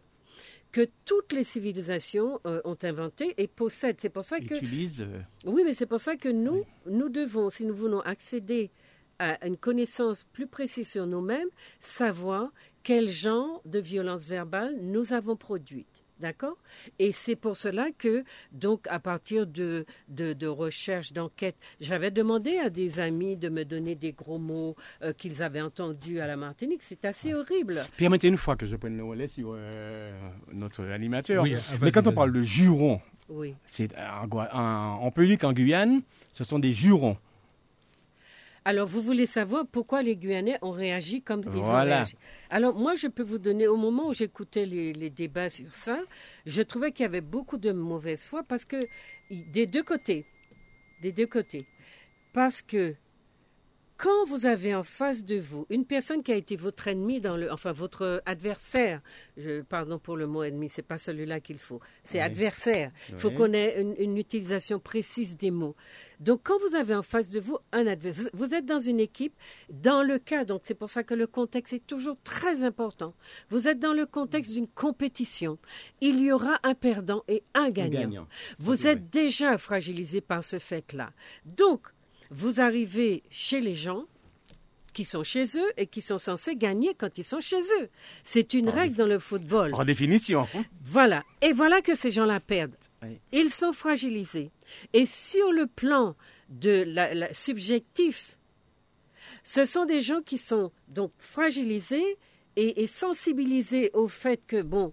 que 0.73 0.89
toutes 1.05 1.33
les 1.33 1.43
civilisations 1.45 2.41
euh, 2.47 2.61
ont 2.65 2.79
inventé 2.85 3.35
et 3.39 3.49
possèdent. 3.49 3.99
C'est 4.01 4.09
pour 4.09 4.23
ça 4.23 4.39
que 4.39 4.55
utilise. 4.55 5.03
euh, 5.03 5.21
oui, 5.45 5.63
mais 5.65 5.75
c'est 5.75 5.85
pour 5.87 6.01
ça 6.01 6.17
que 6.17 6.29
nous, 6.29 6.65
nous 6.87 7.09
devons, 7.09 7.51
si 7.51 7.65
nous 7.65 7.75
voulons 7.75 8.01
accéder 8.01 8.71
à 9.21 9.47
une 9.47 9.57
connaissance 9.57 10.25
plus 10.33 10.47
précise 10.49 10.89
sur 10.91 11.07
nous-mêmes, 11.07 11.49
savoir 11.79 12.49
quel 12.83 13.09
genre 13.11 13.61
de 13.67 13.79
violence 13.79 14.25
verbale 14.25 14.75
nous 14.81 15.13
avons 15.13 15.37
produite. 15.37 15.87
D'accord? 16.19 16.59
Et 16.99 17.13
c'est 17.13 17.35
pour 17.35 17.57
cela 17.57 17.87
que, 17.97 18.25
donc, 18.53 18.87
à 18.89 18.99
partir 18.99 19.47
de, 19.47 19.87
de, 20.09 20.35
de 20.35 20.47
recherches, 20.47 21.15
d'enquêtes, 21.15 21.57
j'avais 21.81 22.11
demandé 22.11 22.59
à 22.59 22.69
des 22.69 23.01
amis 23.01 23.39
de 23.39 23.49
me 23.49 23.65
donner 23.65 23.95
des 23.95 24.13
gros 24.13 24.39
mots 24.39 24.77
euh, 25.03 25.15
qu'ils 25.15 25.43
avaient 25.43 25.63
entendus 25.63 26.21
à 26.21 26.27
la 26.27 26.37
Martinique. 26.37 26.83
C'est 26.83 27.07
assez 27.07 27.33
horrible. 27.33 27.87
Permettez 27.97 28.29
une 28.29 28.37
fois 28.37 28.55
que 28.57 28.67
je 28.67 28.77
prenne 28.77 28.99
le 28.99 29.05
relais 29.05 29.29
sur 29.29 29.53
euh, 29.57 30.13
notre 30.53 30.85
animateur. 30.85 31.43
Oui, 31.43 31.55
ah, 31.57 31.75
Mais 31.81 31.91
quand 31.91 32.07
on 32.07 32.13
parle 32.13 32.33
de 32.35 32.43
jurons, 32.43 33.01
Oui. 33.31 33.55
c'est 33.67 33.89
en 33.97 34.27
Gua- 34.27 34.51
en- 34.53 34.99
on 35.03 35.11
peut 35.11 35.27
dire 35.27 35.39
qu'en 35.39 35.55
Guyane, 35.55 36.03
ce 36.35 36.45
sont 36.45 36.59
des 36.59 36.75
jurons. 36.75 37.17
Alors, 38.65 38.87
vous 38.87 39.01
voulez 39.01 39.27
savoir 39.27 39.67
pourquoi 39.67 40.03
les 40.03 40.17
Guyanais 40.17 40.59
ont 40.61 40.71
réagi 40.71 41.23
comme 41.23 41.43
ils 41.47 41.61
ont 41.61 41.81
réagi. 41.81 42.15
Alors, 42.51 42.75
moi, 42.75 42.95
je 42.95 43.07
peux 43.07 43.23
vous 43.23 43.39
donner, 43.39 43.67
au 43.67 43.77
moment 43.77 44.09
où 44.09 44.15
j'écoutais 44.15 44.67
les, 44.67 44.93
les 44.93 45.11
débats 45.11 45.49
sur 45.49 45.75
ça, 45.75 45.99
je 46.45 46.61
trouvais 46.61 46.93
qu'il 46.93 47.05
y 47.05 47.07
avait 47.07 47.23
beaucoup 47.23 47.57
de 47.57 47.73
mauvaise 47.73 48.27
foi 48.27 48.43
parce 48.43 48.65
que, 48.65 48.77
des 49.31 49.67
deux 49.67 49.83
côtés, 49.83 50.27
des 51.01 51.13
deux 51.13 51.27
côtés, 51.27 51.67
parce 52.33 52.61
que 52.61 52.95
quand 54.01 54.25
vous 54.25 54.47
avez 54.47 54.75
en 54.75 54.83
face 54.83 55.27
de 55.27 55.37
vous 55.39 55.67
une 55.69 55.85
personne 55.85 56.23
qui 56.23 56.33
a 56.33 56.35
été 56.35 56.57
votre 56.57 56.89
ennemi 56.89 57.21
dans 57.21 57.37
le, 57.37 57.53
enfin 57.53 57.73
votre 57.73 58.23
adversaire, 58.25 59.03
je, 59.37 59.61
pardon 59.61 59.99
pour 59.99 60.17
le 60.17 60.27
mot 60.27 60.43
ennemi, 60.43 60.71
c'est 60.71 60.81
pas 60.81 60.97
celui-là 60.97 61.41
qu'il 61.41 61.59
faut, 61.59 61.81
c'est 62.03 62.17
Oui. 62.17 62.25
adversaire. 62.25 62.93
Il 63.11 63.19
faut 63.19 63.31
qu'on 63.31 63.53
ait 63.53 63.79
une, 63.79 63.95
une 63.99 64.17
utilisation 64.17 64.79
précise 64.81 65.37
des 65.37 65.51
mots. 65.51 65.77
Donc 66.19 66.41
quand 66.45 66.59
vous 66.67 66.75
avez 66.75 66.95
en 66.95 67.03
face 67.03 67.29
de 67.29 67.41
vous 67.41 67.59
un 67.73 67.87
adversaire, 67.87 68.31
vous 68.33 68.55
êtes 68.55 68.65
dans 68.65 68.81
une 68.81 69.01
équipe, 69.01 69.35
dans 69.69 70.03
le 70.03 70.19
cas, 70.19 70.47
donc 70.47 70.63
c'est 70.65 70.75
pour 70.75 70.89
ça 70.89 71.05
que 71.05 71.13
le 71.15 71.27
contexte 71.27 71.75
est 71.75 71.87
toujours 71.87 72.17
très 72.25 72.65
important. 72.65 73.13
Vous 73.51 73.69
êtes 73.69 73.81
dans 73.81 73.93
le 73.93 74.07
contexte 74.07 74.53
d'une 74.53 74.69
compétition. 74.69 75.59
Il 76.01 76.23
y 76.23 76.33
aura 76.33 76.59
un 76.63 76.75
perdant 76.75 77.23
et 77.29 77.43
un 77.53 77.69
gagnant. 77.69 78.27
Vous 78.59 78.87
êtes 78.87 79.11
déjà 79.11 79.59
fragilisé 79.59 80.23
par 80.23 80.43
ce 80.43 80.59
fait-là. 80.59 81.11
Donc, 81.45 81.83
vous 82.31 82.61
arrivez 82.61 83.23
chez 83.31 83.61
les 83.61 83.75
gens 83.75 84.05
qui 84.93 85.05
sont 85.05 85.23
chez 85.23 85.45
eux 85.57 85.73
et 85.77 85.87
qui 85.87 86.01
sont 86.01 86.19
censés 86.19 86.57
gagner 86.57 86.95
quand 86.95 87.17
ils 87.19 87.25
sont 87.25 87.41
chez 87.41 87.61
eux. 87.81 87.89
C'est 88.25 88.55
une 88.55 88.69
règle 88.69 88.97
dans 88.97 89.07
le 89.07 89.19
football. 89.21 89.73
En 89.75 89.85
définition. 89.85 90.47
hein. 90.55 90.65
Voilà. 90.85 91.23
Et 91.43 91.53
voilà 91.53 91.81
que 91.81 91.95
ces 91.95 92.11
gens-là 92.11 92.41
perdent. 92.41 92.75
Oui. 93.03 93.19
Ils 93.33 93.51
sont 93.51 93.73
fragilisés. 93.73 94.51
Et 94.93 95.07
sur 95.07 95.53
le 95.53 95.67
plan 95.67 96.17
de 96.49 96.85
la, 96.87 97.15
la- 97.15 97.33
subjectif, 97.33 98.37
ce 99.45 99.65
sont 99.65 99.85
des 99.87 100.01
gens 100.01 100.21
qui 100.23 100.39
sont 100.39 100.73
donc 100.89 101.13
fragilisés 101.19 102.19
et, 102.57 102.83
et 102.83 102.87
sensibilisés 102.89 103.91
au 103.95 104.09
fait 104.09 104.41
que, 104.47 104.61
bon, 104.61 104.93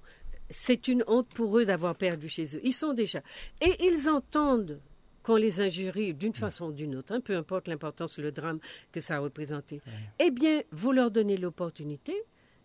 c'est 0.49 0.87
une 0.87 1.03
honte 1.07 1.27
pour 1.29 1.57
eux 1.57 1.65
d'avoir 1.65 1.95
perdu 1.95 2.29
chez 2.29 2.55
eux. 2.55 2.61
Ils 2.63 2.73
sont 2.73 2.93
déjà. 2.93 3.21
Et 3.61 3.73
ils 3.83 4.07
entendent 4.07 4.79
qu'on 5.27 5.35
les 5.35 5.59
injurie 5.59 6.13
d'une 6.13 6.33
façon 6.33 6.67
ou 6.67 6.71
d'une 6.71 6.95
autre, 6.95 7.13
hein, 7.13 7.19
peu 7.19 7.35
importe 7.35 7.67
l'importance, 7.67 8.17
le 8.17 8.31
drame 8.31 8.59
que 8.93 9.01
ça 9.01 9.17
a 9.17 9.19
représenté. 9.19 9.81
Eh 10.19 10.31
bien, 10.31 10.61
vous 10.71 10.93
leur 10.93 11.11
donnez 11.11 11.35
l'opportunité 11.35 12.15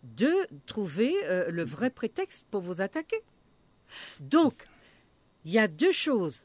de 0.03 0.31
trouver 0.65 1.13
euh, 1.25 1.51
le 1.51 1.65
vrai 1.65 1.89
prétexte 1.89 2.45
pour 2.49 2.61
vous 2.61 2.79
attaquer. 2.79 3.21
Donc, 4.21 4.53
il 5.43 5.51
y 5.51 5.59
a 5.59 5.67
deux 5.67 5.91
choses. 5.91 6.39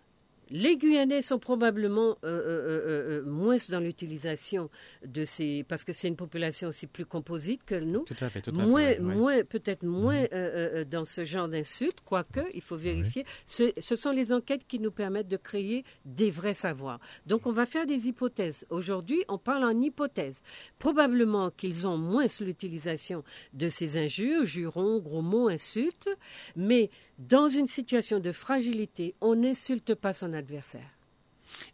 Les 0.50 0.76
Guyanais 0.76 1.20
sont 1.22 1.38
probablement 1.38 2.16
euh, 2.24 2.24
euh, 2.24 3.20
euh, 3.20 3.22
moins 3.24 3.56
dans 3.68 3.80
l'utilisation 3.80 4.70
de 5.04 5.24
ces... 5.24 5.64
parce 5.68 5.84
que 5.84 5.92
c'est 5.92 6.08
une 6.08 6.16
population 6.16 6.68
aussi 6.68 6.86
plus 6.86 7.04
composite 7.04 7.64
que 7.64 7.74
nous. 7.74 8.04
Tout 8.04 8.14
à 8.20 8.30
fait, 8.30 8.40
tout 8.40 8.50
à 8.50 8.52
Moins, 8.64 8.84
fait. 8.94 9.00
moins 9.00 9.44
peut-être 9.44 9.82
moins 9.84 10.16
euh, 10.16 10.28
euh, 10.32 10.84
dans 10.84 11.04
ce 11.04 11.24
genre 11.24 11.48
d'insultes, 11.48 12.00
quoique, 12.04 12.40
il 12.54 12.62
faut 12.62 12.76
vérifier. 12.76 13.26
Ce, 13.46 13.72
ce 13.78 13.94
sont 13.94 14.10
les 14.12 14.32
enquêtes 14.32 14.66
qui 14.66 14.80
nous 14.80 14.90
permettent 14.92 15.28
de 15.28 15.36
créer 15.36 15.84
des 16.06 16.30
vrais 16.30 16.54
savoirs. 16.54 16.98
Donc, 17.26 17.46
on 17.46 17.52
va 17.52 17.66
faire 17.66 17.84
des 17.84 18.08
hypothèses. 18.08 18.64
Aujourd'hui, 18.70 19.22
on 19.28 19.36
parle 19.38 19.64
en 19.64 19.78
hypothèse. 19.80 20.40
Probablement 20.78 21.50
qu'ils 21.50 21.86
ont 21.86 21.98
moins 21.98 22.26
l'utilisation 22.40 23.24
de 23.52 23.68
ces 23.68 23.96
injures, 23.96 24.44
jurons, 24.44 24.98
gros 24.98 25.22
mots, 25.22 25.48
insultes, 25.48 26.08
mais 26.56 26.90
dans 27.18 27.48
une 27.48 27.66
situation 27.66 28.20
de 28.20 28.30
fragilité, 28.30 29.14
on 29.20 29.34
n'insulte 29.34 29.94
pas 29.94 30.12
son 30.12 30.32
adversaire. 30.38 30.88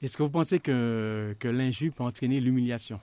Est-ce 0.03 0.17
que 0.17 0.23
vous 0.23 0.31
pensez 0.31 0.59
que, 0.61 1.35
que 1.39 1.49
l'injure 1.49 1.93
peut 1.93 2.05
entraîner 2.05 2.41
l'humiliation? 2.41 3.01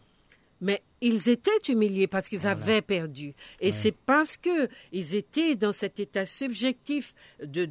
Mais 0.63 0.79
ils 1.01 1.27
étaient 1.27 1.49
humiliés 1.69 2.05
parce 2.05 2.29
qu'ils 2.29 2.45
avaient 2.45 2.83
perdu. 2.83 3.33
Et 3.59 3.71
c'est 3.71 3.91
parce 3.91 4.37
qu'ils 4.37 5.15
étaient 5.15 5.55
dans 5.55 5.71
cet 5.73 5.99
état 5.99 6.23
subjectif 6.27 7.15
de, 7.43 7.65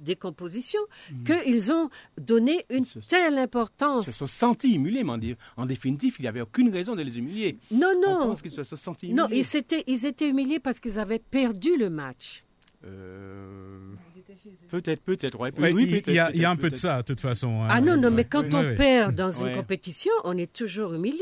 décomposition 0.00 0.80
qu'ils 1.24 1.70
ont 1.72 1.90
donné 2.20 2.64
une 2.70 2.84
telle 3.08 3.34
Ils 3.34 3.38
importance. 3.38 4.06
se 4.06 4.10
sont 4.12 4.26
sentis 4.26 4.74
humiliés, 4.74 5.04
mais 5.04 5.12
en, 5.12 5.18
dé- 5.18 5.36
en 5.56 5.64
définitive, 5.64 6.16
il 6.18 6.22
n'y 6.22 6.28
avait 6.28 6.40
aucune 6.40 6.70
raison 6.72 6.96
de 6.96 7.02
les 7.02 7.18
humilier. 7.18 7.56
Non, 7.70 7.92
On 7.98 8.00
non. 8.00 8.26
pense 8.26 8.42
qu'ils 8.42 8.50
se 8.50 8.64
sont 8.64 8.74
sentis 8.74 9.06
humiliés. 9.06 9.22
Non, 9.22 9.28
ils, 9.30 9.46
ils 9.86 10.06
étaient 10.06 10.28
humiliés 10.28 10.58
parce 10.58 10.80
qu'ils 10.80 10.98
avaient 10.98 11.20
perdu 11.20 11.76
le 11.76 11.88
match. 11.88 12.42
Euh, 12.86 13.78
Peut-être, 14.70 15.02
peut-être. 15.02 15.38
ouais. 15.38 15.52
Ouais, 15.58 15.72
Oui, 15.72 15.84
il, 15.84 15.90
peut-être, 15.90 16.08
il 16.08 16.14
y 16.14 16.18
a, 16.18 16.30
il 16.32 16.40
y 16.40 16.44
a 16.44 16.50
un 16.50 16.56
peu 16.56 16.70
de 16.70 16.76
ça, 16.76 16.98
de 17.02 17.06
toute 17.06 17.20
façon. 17.20 17.62
hein. 17.62 17.68
Ah 17.70 17.80
non, 17.80 17.96
non, 17.96 18.08
Ouais. 18.08 18.14
mais 18.14 18.24
quand 18.24 18.52
on 18.52 18.62
ouais. 18.62 18.74
perd 18.76 19.14
dans 19.14 19.30
une 19.30 19.54
compétition, 19.54 20.12
on 20.24 20.36
est 20.36 20.52
toujours 20.52 20.94
humilié. 20.94 21.20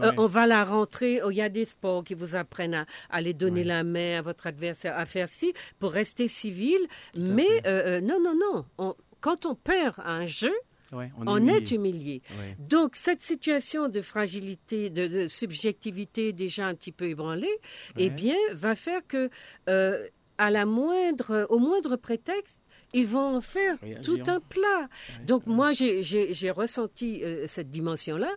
Euh, 0.00 0.12
on 0.16 0.26
va 0.26 0.46
la 0.46 0.64
rentrer. 0.64 1.20
oh, 1.22 1.30
Il 1.30 1.36
y 1.36 1.42
a 1.42 1.48
des 1.48 1.64
sports 1.64 2.02
qui 2.04 2.14
vous 2.14 2.34
apprennent 2.34 2.74
à, 2.74 2.86
aller 3.10 3.34
donner 3.34 3.60
Ouais. 3.60 3.66
la 3.66 3.84
main 3.84 4.18
à 4.18 4.22
votre 4.22 4.46
adversaire, 4.46 4.96
à 4.96 5.04
faire 5.04 5.28
ci 5.28 5.52
pour 5.78 5.92
rester 5.92 6.28
civil. 6.28 6.78
Mais 7.16 7.46
euh, 7.66 8.00
non, 8.00 8.18
non, 8.22 8.34
non. 8.34 8.64
On- 8.78 8.94
quand 9.20 9.44
on 9.46 9.54
perd 9.54 9.94
un 10.04 10.24
jeu, 10.26 10.52
Ouais, 10.92 11.10
on, 11.26 11.36
humilié. 11.38 11.56
est 11.56 11.70
humilié. 11.72 12.22
Ouais. 12.38 12.56
Donc 12.60 12.94
cette 12.94 13.20
situation 13.22 13.88
de 13.88 14.00
fragilité, 14.00 14.88
de, 14.88 15.08
de 15.08 15.26
subjectivité 15.28 16.32
déjà 16.32 16.66
un 16.66 16.74
petit 16.76 16.92
peu 16.92 17.06
ébranlée, 17.08 17.48
eh 17.96 18.04
Ouais. 18.04 18.10
bien, 18.10 18.36
va 18.54 18.76
faire 18.76 19.00
que 19.06 19.28
euh, 19.68 20.06
à 20.38 20.50
la 20.50 20.66
moindre, 20.66 21.46
au 21.50 21.58
moindre 21.58 21.96
prétexte, 21.96 22.60
ils 22.98 23.06
vont 23.06 23.36
en 23.36 23.40
faire 23.40 23.76
tout 24.02 24.18
un 24.26 24.40
plat. 24.40 24.88
Donc 25.26 25.46
moi, 25.46 25.72
j'ai- 25.72 26.50
ressenti 26.50 27.22
euh, 27.22 27.44
cette 27.46 27.70
dimension-là, 27.70 28.30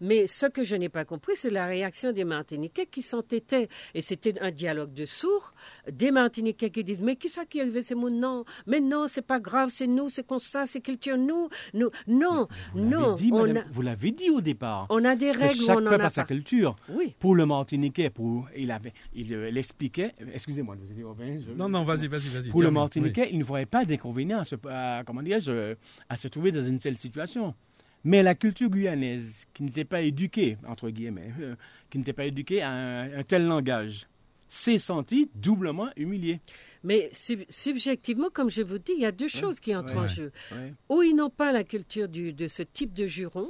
mais 0.00 0.26
ce 0.26 0.46
que 0.46 0.64
je 0.64 0.76
n'ai 0.76 0.88
pas 0.88 1.04
compris, 1.04 1.32
c'est 1.36 1.50
la 1.50 1.66
réaction 1.66 2.12
des 2.12 2.24
Martiniquais 2.24 2.86
qui 2.86 3.02
s'entêtaient. 3.02 3.68
Et 3.94 4.02
c'était 4.02 4.38
un 4.40 4.50
dialogue 4.50 4.92
de 4.92 5.06
sourds, 5.06 5.54
des 5.90 6.10
Martiniquais 6.10 6.70
qui 6.70 6.84
disent, 6.84 7.00
mais 7.00 7.16
qui 7.16 7.28
ça 7.28 7.44
qui 7.44 7.58
est 7.58 7.62
arrivé, 7.62 7.82
c'est 7.82 7.94
mon 7.94 8.10
non, 8.10 8.44
mais 8.66 8.80
non, 8.80 9.06
c'est 9.08 9.22
pas 9.26 9.40
grave, 9.40 9.70
c'est 9.72 9.86
nous, 9.86 10.08
c'est 10.08 10.26
comme 10.26 10.38
ça, 10.38 10.66
c'est 10.66 10.80
culture, 10.80 11.16
nous, 11.18 11.48
nous. 11.72 11.90
Non, 12.06 12.46
Vous 12.74 12.78
l'avez 12.78 12.90
non, 12.96 13.14
dit, 13.14 13.30
on, 13.32 13.40
madame, 13.46 13.56
a, 13.56 13.64
vous 13.72 13.82
l'avez 13.82 14.10
dit 14.12 14.30
au 14.30 14.40
départ. 14.40 14.86
on 14.90 15.04
a 15.04 15.16
des 15.16 15.32
règles 15.32 15.62
où 15.62 15.70
on 15.70 15.86
en 15.86 15.90
peuple 15.90 16.02
a 16.02 16.06
a 16.06 16.10
sa 16.10 16.22
pas. 16.22 16.28
culture. 16.28 16.76
Oui. 16.90 17.14
Pour 17.18 17.34
le 17.34 17.46
Martiniquais, 17.46 18.10
pour, 18.10 18.46
il, 18.56 18.70
avait, 18.70 18.92
il, 19.14 19.32
euh, 19.34 19.48
il 19.48 19.58
expliquait, 19.58 20.12
excusez-moi, 20.32 20.76
vous 20.78 20.90
étiez 20.90 21.02
revenu, 21.04 21.42
je- 21.46 21.52
Non, 21.54 21.68
non, 21.68 21.82
vas-y, 21.84 22.06
vas-y, 22.08 22.28
vas-y. 22.28 22.50
Pour 22.50 22.62
le. 22.62 22.70
Martiniquais, 22.70 23.28
il 23.32 23.38
ne 23.38 23.44
voyait 23.44 23.66
pas 23.66 23.84
à 24.38 24.44
se, 24.44 24.54
comment 25.04 25.22
dirais-je, 25.22 25.74
à 26.08 26.16
se 26.16 26.28
trouver 26.28 26.52
dans 26.52 26.64
une 26.64 26.78
telle 26.78 26.98
situation. 26.98 27.54
Mais 28.04 28.22
la 28.22 28.34
culture 28.34 28.68
guyanaise, 28.68 29.46
qui 29.54 29.62
n'était 29.62 29.86
pas 29.86 30.02
éduquée, 30.02 30.58
entre 30.68 30.90
guillemets, 30.90 31.32
euh, 31.40 31.56
qui 31.88 31.96
n'était 31.98 32.12
pas 32.12 32.26
éduquée 32.26 32.60
à 32.60 32.70
un, 32.70 33.22
tel 33.22 33.46
langage, 33.46 34.06
s'est 34.46 34.78
senti 34.78 35.30
doublement 35.34 35.88
humilié. 35.96 36.40
Mais 36.84 37.08
sub- 37.12 37.44
subjectivement, 37.48 38.28
comme 38.32 38.50
je 38.50 38.62
vous 38.62 38.78
dis, 38.78 38.92
il 38.96 39.00
y 39.02 39.06
a 39.06 39.10
deux 39.12 39.26
choses 39.28 39.58
qui 39.58 39.74
entrent 39.74 39.96
en 39.96 40.06
jeu. 40.06 40.30
Ouais, 40.52 40.72
Ou 40.90 41.02
ils 41.02 41.14
n'ont 41.16 41.30
pas 41.30 41.50
la 41.50 41.64
culture 41.64 42.08
du- 42.08 42.32
de 42.32 42.46
ce 42.46 42.62
type 42.62 42.92
de 42.92 43.06
juron, 43.06 43.48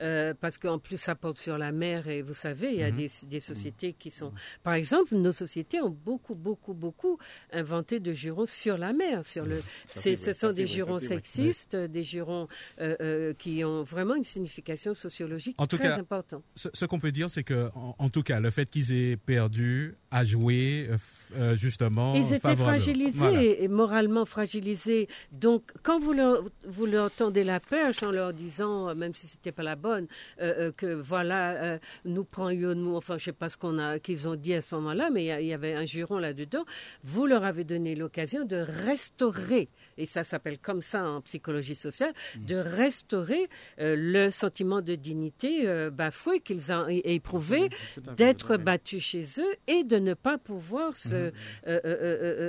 euh, 0.00 0.32
parce 0.40 0.56
qu'en 0.56 0.78
plus 0.78 0.96
ça 0.96 1.14
porte 1.14 1.38
sur 1.38 1.58
la 1.58 1.72
mer 1.72 2.08
et 2.08 2.22
vous 2.22 2.32
savez, 2.34 2.68
il 2.72 2.78
y 2.78 2.82
a 2.82 2.90
Mhm. 2.90 2.96
des, 2.96 3.10
des 3.26 3.40
sociétés 3.40 3.92
qui 3.92 4.10
sont... 4.10 4.32
Par 4.62 4.74
exemple, 4.74 5.14
nos 5.16 5.32
sociétés 5.32 5.80
ont 5.82 5.90
beaucoup, 5.90 6.34
beaucoup, 6.36 6.72
beaucoup 6.72 7.18
inventé 7.52 8.00
de 8.00 8.12
jurons 8.12 8.46
sur 8.46 8.78
la 8.78 8.92
mer. 8.92 9.24
Sur 9.24 9.44
le, 9.44 9.62
Ça, 9.88 10.00
ce 10.02 10.32
sont 10.32 10.48
ça, 10.48 10.52
des 10.52 10.66
jurons 10.66 10.98
ça, 10.98 11.08
sexistes, 11.08 11.74
des 11.76 12.04
jurons 12.04 12.46
euh, 12.80 12.96
euh, 13.00 13.34
qui 13.34 13.64
ont 13.64 13.82
vraiment 13.82 14.14
une 14.14 14.24
signification 14.24 14.94
sociologique 14.94 15.56
En 15.58 15.66
tout 15.66 15.76
très 15.76 15.88
cas, 15.88 15.98
importante. 15.98 16.44
Ce, 16.54 16.68
ce 16.72 16.84
qu'on 16.84 17.00
peut 17.00 17.12
dire, 17.12 17.28
c'est 17.30 17.42
que, 17.44 17.70
en, 17.74 17.96
en 17.98 18.08
tout 18.08 18.22
cas, 18.22 18.38
le 18.40 18.50
fait 18.50 18.70
qu'ils 18.70 18.92
aient 18.92 19.16
perdu 19.16 19.96
a 20.12 20.24
joué 20.24 20.88
euh, 21.36 21.54
justement 21.56 22.14
Ils 22.14 22.20
étaient 22.26 22.38
favorablement. 22.38 22.59
Fragilisés, 22.64 23.10
Voilà. 23.58 23.68
moralement 23.68 24.24
fragilisés. 24.24 25.08
Donc, 25.32 25.62
quand 25.82 25.98
vous 25.98 26.12
leur, 26.12 26.44
vous 26.66 26.86
leur 26.86 27.10
tendez 27.10 27.44
la 27.44 27.60
perche 27.60 28.02
en 28.02 28.10
leur 28.10 28.32
disant, 28.32 28.88
euh, 28.88 28.94
même 28.94 29.14
si 29.14 29.26
c'était 29.26 29.52
pas 29.52 29.62
la 29.62 29.76
bonne, 29.76 30.06
euh, 30.40 30.68
euh, 30.68 30.72
que 30.76 30.86
voilà, 30.94 31.52
euh, 31.62 31.78
nous 32.04 32.24
prenions 32.24 32.74
nous, 32.74 32.94
enfin, 32.96 33.18
je 33.18 33.24
sais 33.24 33.32
pas 33.32 33.48
ce 33.48 33.56
qu'on 33.56 33.78
a, 33.78 33.98
qu'ils 33.98 34.28
ont 34.28 34.36
dit 34.36 34.54
à 34.54 34.60
ce 34.60 34.74
moment-là, 34.76 35.10
mais 35.10 35.24
il 35.42 35.46
y 35.46 35.52
avait 35.52 35.74
un 35.74 35.84
juron 35.84 36.18
là-dedans. 36.18 36.64
Vous 37.04 37.26
leur 37.26 37.44
avez 37.44 37.64
donné 37.64 37.94
l'occasion 37.94 38.44
de 38.44 38.56
restaurer, 38.56 39.68
et 39.98 40.06
ça 40.06 40.24
s'appelle 40.24 40.58
comme 40.58 40.82
ça 40.82 41.04
en 41.08 41.20
psychologie 41.22 41.74
sociale, 41.74 42.12
de 42.38 42.56
restaurer 42.56 43.48
euh, 43.80 43.96
le 43.98 44.30
sentiment 44.30 44.80
de 44.82 44.94
dignité 44.94 45.66
bafoué 45.92 46.40
qu'ils 46.40 46.72
ont 46.72 46.86
éprouvé 46.88 47.68
d'être 48.16 48.56
battus 48.56 49.02
chez 49.02 49.22
eux 49.38 49.54
et 49.66 49.84
de 49.84 49.96
ne 49.98 50.14
pas 50.14 50.38
pouvoir 50.38 50.96
se, 50.96 51.32
euh, 51.66 51.80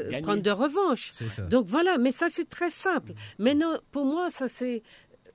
euh, 0.02 0.04
euh, 0.04 0.08
euh, 0.08 0.10
Gagner. 0.12 0.22
prendre 0.24 0.42
de 0.42 0.52
revanche. 0.52 1.12
Donc 1.50 1.68
voilà, 1.68 1.98
mais 1.98 2.12
ça 2.12 2.28
c'est 2.30 2.50
très 2.50 2.70
simple. 2.70 3.14
Maintenant, 3.40 3.78
pour 3.92 4.06
moi, 4.06 4.30
ça 4.30 4.48
c'est... 4.48 4.84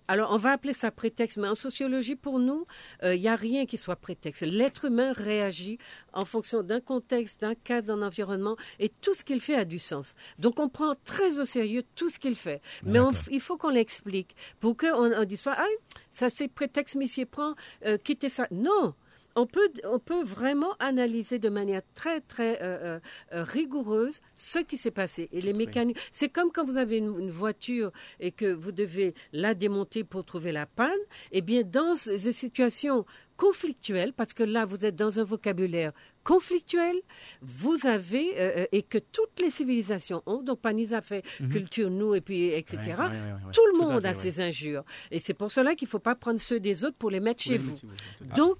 Alors, 0.08 0.30
on 0.32 0.36
va 0.36 0.52
appeler 0.52 0.72
ça 0.72 0.92
prétexte, 0.92 1.36
mais 1.36 1.48
en 1.48 1.56
sociologie, 1.56 2.14
pour 2.14 2.38
nous, 2.38 2.64
il 3.02 3.20
n'y 3.20 3.26
a 3.26 3.34
rien 3.34 3.66
qui 3.66 3.76
soit 3.76 3.96
prétexte. 3.96 4.42
L'être 4.42 4.84
humain 4.84 5.12
réagit 5.12 5.78
en 6.12 6.24
fonction 6.24 6.62
d'un 6.62 6.78
contexte, 6.80 7.40
d'un 7.40 7.56
cadre, 7.56 7.88
d'un 7.88 8.02
environnement, 8.06 8.56
et 8.78 8.88
tout 8.88 9.14
ce 9.14 9.24
qu'il 9.24 9.40
fait 9.40 9.56
a 9.56 9.64
du 9.64 9.80
sens. 9.80 10.14
Donc, 10.38 10.60
on 10.60 10.68
prend 10.68 10.94
très 11.04 11.40
au 11.40 11.44
sérieux 11.44 11.82
tout 11.96 12.08
ce 12.08 12.20
qu'il 12.20 12.36
fait. 12.36 12.60
Mais 12.84 13.00
on- 13.00 13.10
il 13.32 13.40
faut 13.40 13.56
qu'on 13.56 13.70
l'explique 13.70 14.36
pour 14.60 14.76
qu'on 14.76 15.12
on 15.12 15.24
dise 15.24 15.42
pas, 15.42 15.56
ah, 15.58 15.64
ça 16.12 16.30
c'est 16.30 16.46
prétexte, 16.46 16.94
mais 16.94 17.08
s'y 17.08 17.24
prend, 17.24 17.56
euh, 17.84 17.98
quittez 17.98 18.28
ça. 18.28 18.46
Non! 18.52 18.94
On 19.36 19.46
peut, 19.46 19.70
on 19.84 19.98
peut 19.98 20.24
vraiment 20.24 20.74
analyser 20.78 21.38
de 21.38 21.48
manière 21.48 21.82
très, 21.94 22.20
très 22.20 22.58
euh, 22.62 22.98
euh, 23.32 23.44
rigoureuse 23.44 24.20
ce 24.34 24.58
qui 24.58 24.78
s'est 24.78 24.90
passé. 24.90 25.28
Et 25.32 25.40
les 25.42 25.52
mécaniques. 25.52 25.98
C'est 26.10 26.28
comme 26.28 26.50
quand 26.50 26.64
vous 26.64 26.76
avez 26.78 26.96
une, 26.98 27.18
une 27.18 27.30
voiture 27.30 27.92
et 28.18 28.32
que 28.32 28.46
vous 28.46 28.72
devez 28.72 29.14
la 29.32 29.54
démonter 29.54 30.04
pour 30.04 30.24
trouver 30.24 30.52
la 30.52 30.66
panne. 30.66 30.90
Eh 31.32 31.42
bien, 31.42 31.62
dans 31.62 31.96
ces 31.96 32.32
situations 32.32 33.04
conflictuelles, 33.36 34.12
parce 34.12 34.32
que 34.32 34.42
là, 34.42 34.64
vous 34.64 34.84
êtes 34.84 34.96
dans 34.96 35.20
un 35.20 35.24
vocabulaire 35.24 35.92
conflictuel, 36.24 36.96
vous 37.40 37.86
avez, 37.86 38.40
euh, 38.40 38.62
euh, 38.62 38.66
et 38.72 38.82
que 38.82 38.98
toutes 38.98 39.40
les 39.40 39.50
civilisations 39.50 40.22
ont, 40.26 40.42
donc 40.42 40.60
Panis 40.60 40.92
a 40.92 41.00
fait 41.00 41.24
culture, 41.52 41.88
nous, 41.88 42.14
et 42.14 42.20
puis, 42.20 42.46
etc. 42.46 42.78
Ouais, 42.78 42.86
ouais, 42.86 42.96
ouais, 42.96 43.06
ouais. 43.06 43.52
Tout 43.52 43.66
le 43.66 43.72
Tout 43.72 43.82
monde 43.82 44.02
fait, 44.02 44.08
a 44.08 44.14
ses 44.14 44.40
injures. 44.40 44.84
Et 45.12 45.20
c'est 45.20 45.34
pour 45.34 45.52
cela 45.52 45.74
qu'il 45.76 45.86
ne 45.86 45.90
faut 45.90 46.00
pas 46.00 46.16
prendre 46.16 46.40
ceux 46.40 46.58
des 46.58 46.84
autres 46.84 46.96
pour 46.96 47.10
les 47.10 47.20
mettre 47.20 47.42
chez 47.42 47.58
vous. 47.58 47.76
Donc, 48.34 48.56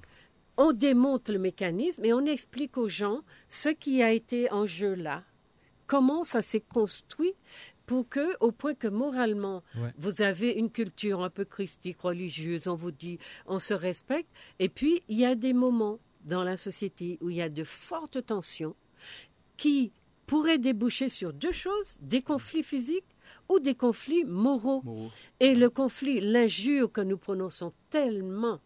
on 0.57 0.73
démonte 0.73 1.29
le 1.29 1.39
mécanisme 1.39 2.05
et 2.05 2.13
on 2.13 2.25
explique 2.27 2.77
aux 2.79 2.89
gens 2.89 3.21
ce 3.49 3.69
qui 3.69 4.03
a 4.03 4.13
été 4.13 4.51
en 4.53 4.67
jeu 4.67 4.95
là, 4.95 5.23
comment 5.87 6.25
ça 6.25 6.43
s'est 6.43 6.61
construit, 6.61 7.35
pour 7.87 8.09
que, 8.09 8.37
au 8.41 8.51
point 8.51 8.75
que 8.75 8.89
moralement, 8.89 9.63
Ouais. 9.81 9.93
vous 9.97 10.21
avez 10.21 10.51
une 10.53 10.71
culture 10.73 11.23
un 11.23 11.31
peu 11.31 11.45
christique, 11.45 12.01
religieuse, 12.01 12.67
on 12.67 12.75
vous 12.75 12.91
dit, 12.91 13.21
on 13.47 13.61
se 13.61 13.75
respecte. 13.75 14.29
Et 14.59 14.69
puis, 14.69 15.03
il 15.09 15.19
y 15.19 15.25
a 15.25 15.37
des 15.37 15.53
moments 15.53 16.01
dans 16.25 16.43
la 16.43 16.57
société 16.57 17.17
où 17.21 17.31
il 17.31 17.37
y 17.37 17.43
a 17.43 17.49
de 17.49 17.63
fortes 17.63 18.27
tensions 18.27 18.75
qui 19.57 19.93
pourraient 20.27 20.59
déboucher 20.59 21.09
sur 21.09 21.33
deux 21.33 21.53
choses, 21.53 21.97
des 22.01 22.23
conflits 22.23 22.65
physiques 22.65 23.05
ou 23.49 23.61
des 23.61 23.77
conflits 23.77 24.25
moraux. 24.25 24.83
Moraux. 24.83 25.11
Et 25.39 25.55
le 25.55 25.71
conflit, 25.71 26.19
l'injure 26.21 26.91
que 26.91 27.01
nous 27.03 27.17
prononçons 27.19 27.73
tellement 27.91 28.59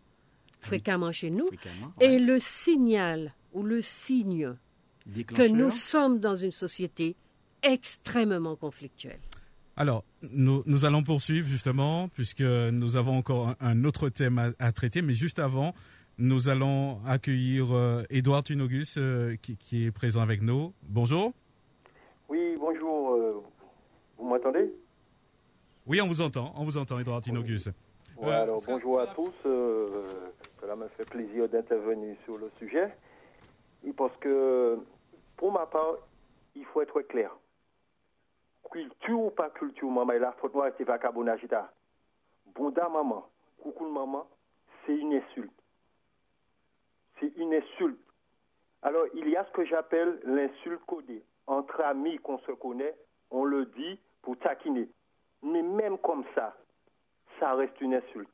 fréquemment 0.61 1.13
chez 1.13 1.31
nous, 1.31 1.47
Fréquemment, 1.49 1.93
est 2.01 2.09
ouais. 2.11 2.19
le 2.19 2.39
signal 2.39 3.35
ou 3.53 3.63
le 3.63 3.83
signe 3.83 4.55
que 5.27 5.49
nous 5.49 5.71
sommes 5.71 6.21
dans 6.21 6.37
une 6.37 6.53
société 6.53 7.17
extrêmement 7.63 8.57
conflictuelle. 8.57 9.19
Alors, 9.77 10.05
nous, 10.31 10.63
nous 10.67 10.85
allons 10.85 11.03
poursuivre 11.03 11.49
justement, 11.49 12.09
puisque 12.09 12.43
nous 12.43 12.97
avons 12.97 13.17
encore 13.17 13.49
un, 13.49 13.57
un 13.61 13.85
autre 13.85 14.09
thème 14.11 14.39
à, 14.39 14.51
à 14.59 14.73
traiter, 14.73 15.01
mais 15.03 15.15
juste 15.15 15.39
avant, 15.39 15.75
nous 16.19 16.49
allons 16.51 17.01
accueillir 17.07 17.69
euh, 17.75 18.03
Édouard 18.11 18.43
Tunogus 18.45 18.97
euh, 18.99 19.37
qui, 19.41 19.57
qui 19.57 19.87
est 19.87 19.91
présent 19.91 20.21
avec 20.21 20.43
nous. 20.43 20.75
Bonjour. 20.83 21.33
Oui, 22.29 22.57
bonjour. 22.59 23.13
euh, 23.15 23.43
vous 24.19 24.29
m'entendez? 24.29 24.71
Oui, 25.87 26.01
on 26.03 26.07
vous 26.09 26.21
entend, 26.21 26.53
on 26.57 26.65
vous 26.65 26.77
entend, 26.77 26.99
Édouard 27.01 27.23
Tunogus. 27.23 27.71
Ouais, 28.21 28.29
Euh, 28.29 28.43
alors, 28.43 28.61
bonjour 28.67 29.01
à 29.01 29.07
tous. 29.07 29.33
euh, 29.47 30.31
cela 30.61 30.77
me 30.77 30.89
fait 30.89 31.07
plaisir 31.07 31.49
d'intervenir 31.49 32.17
sur 32.25 32.37
le 32.37 32.51
sujet. 32.59 32.95
Et 33.85 33.93
parce 33.95 34.15
que, 34.19 34.79
pour 35.39 35.53
ma 35.53 35.65
part, 35.67 35.95
il 36.55 36.67
faut 36.67 36.83
être 36.83 37.01
clair. 37.03 37.35
Culture 38.71 39.21
ou 39.21 39.31
pas 39.31 39.49
culture, 39.51 39.91
maman, 39.91 40.13
il 40.13 40.23
a 40.25 40.33
faute 40.33 40.55
moi, 40.55 40.71
c'est 40.77 40.85
pas 40.85 40.99
carbonagita. 40.99 41.73
Bonda 42.55 42.89
maman, 42.91 43.27
coucou 43.63 43.89
maman, 43.89 44.27
c'est 44.85 44.95
une 44.97 45.15
insulte. 45.15 45.53
C'est 47.19 47.33
une 47.37 47.55
insulte. 47.55 47.99
Alors, 48.83 49.07
il 49.15 49.29
y 49.31 49.37
a 49.37 49.45
ce 49.47 49.51
que 49.53 49.65
j'appelle 49.65 50.21
l'insulte 50.25 50.85
codée. 50.87 51.23
Entre 51.47 51.81
amis 51.81 52.19
qu'on 52.19 52.39
se 52.41 52.53
connaît, 52.53 52.95
on 53.31 53.45
le 53.45 53.65
dit 53.65 53.99
pour 54.23 54.39
taquiner. 54.39 54.89
Mais 55.43 55.63
même 55.63 55.97
comme 55.99 56.25
ça, 56.35 56.55
ça 57.41 57.55
reste 57.55 57.81
une 57.81 57.95
insulte. 57.95 58.31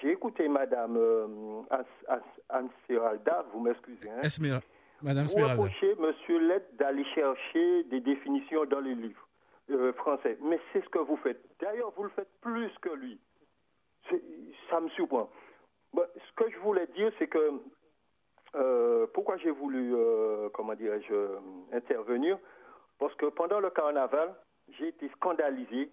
J'ai 0.00 0.10
écouté 0.12 0.46
Madame 0.48 0.96
euh, 0.96 1.26
Ans- 1.70 2.12
Ans- 2.14 2.20
Anne 2.48 2.68
Seralda, 2.86 3.44
vous 3.52 3.60
m'excusez, 3.60 4.08
hein, 4.10 4.20
Esmer- 4.22 4.60
Madame 5.02 5.26
vous 5.26 5.36
reprochez 5.62 5.94
Monsieur 5.96 6.38
Lett 6.38 6.76
d'aller 6.76 7.04
chercher 7.14 7.84
des 7.84 8.00
définitions 8.00 8.64
dans 8.66 8.80
les 8.80 8.94
livres 8.94 9.26
euh, 9.70 9.92
français. 9.94 10.38
Mais 10.42 10.58
c'est 10.72 10.82
ce 10.84 10.88
que 10.88 10.98
vous 10.98 11.16
faites. 11.18 11.42
D'ailleurs, 11.60 11.90
vous 11.96 12.04
le 12.04 12.10
faites 12.10 12.30
plus 12.40 12.70
que 12.80 12.90
lui. 12.90 13.18
Ça 14.70 14.80
me 14.80 14.88
surprend. 14.90 15.30
Ce 15.96 16.32
que 16.36 16.50
je 16.50 16.58
voulais 16.58 16.86
dire, 16.88 17.10
c'est 17.18 17.28
que 17.28 17.52
euh, 18.56 19.06
pourquoi 19.14 19.36
j'ai 19.38 19.50
voulu, 19.50 19.94
euh, 19.94 20.48
comment 20.50 20.74
dirais-je, 20.74 21.14
intervenir? 21.72 22.38
Parce 22.98 23.14
que 23.14 23.26
pendant 23.26 23.60
le 23.60 23.70
carnaval, 23.70 24.34
j'ai 24.78 24.88
été 24.88 25.08
scandalisé 25.16 25.90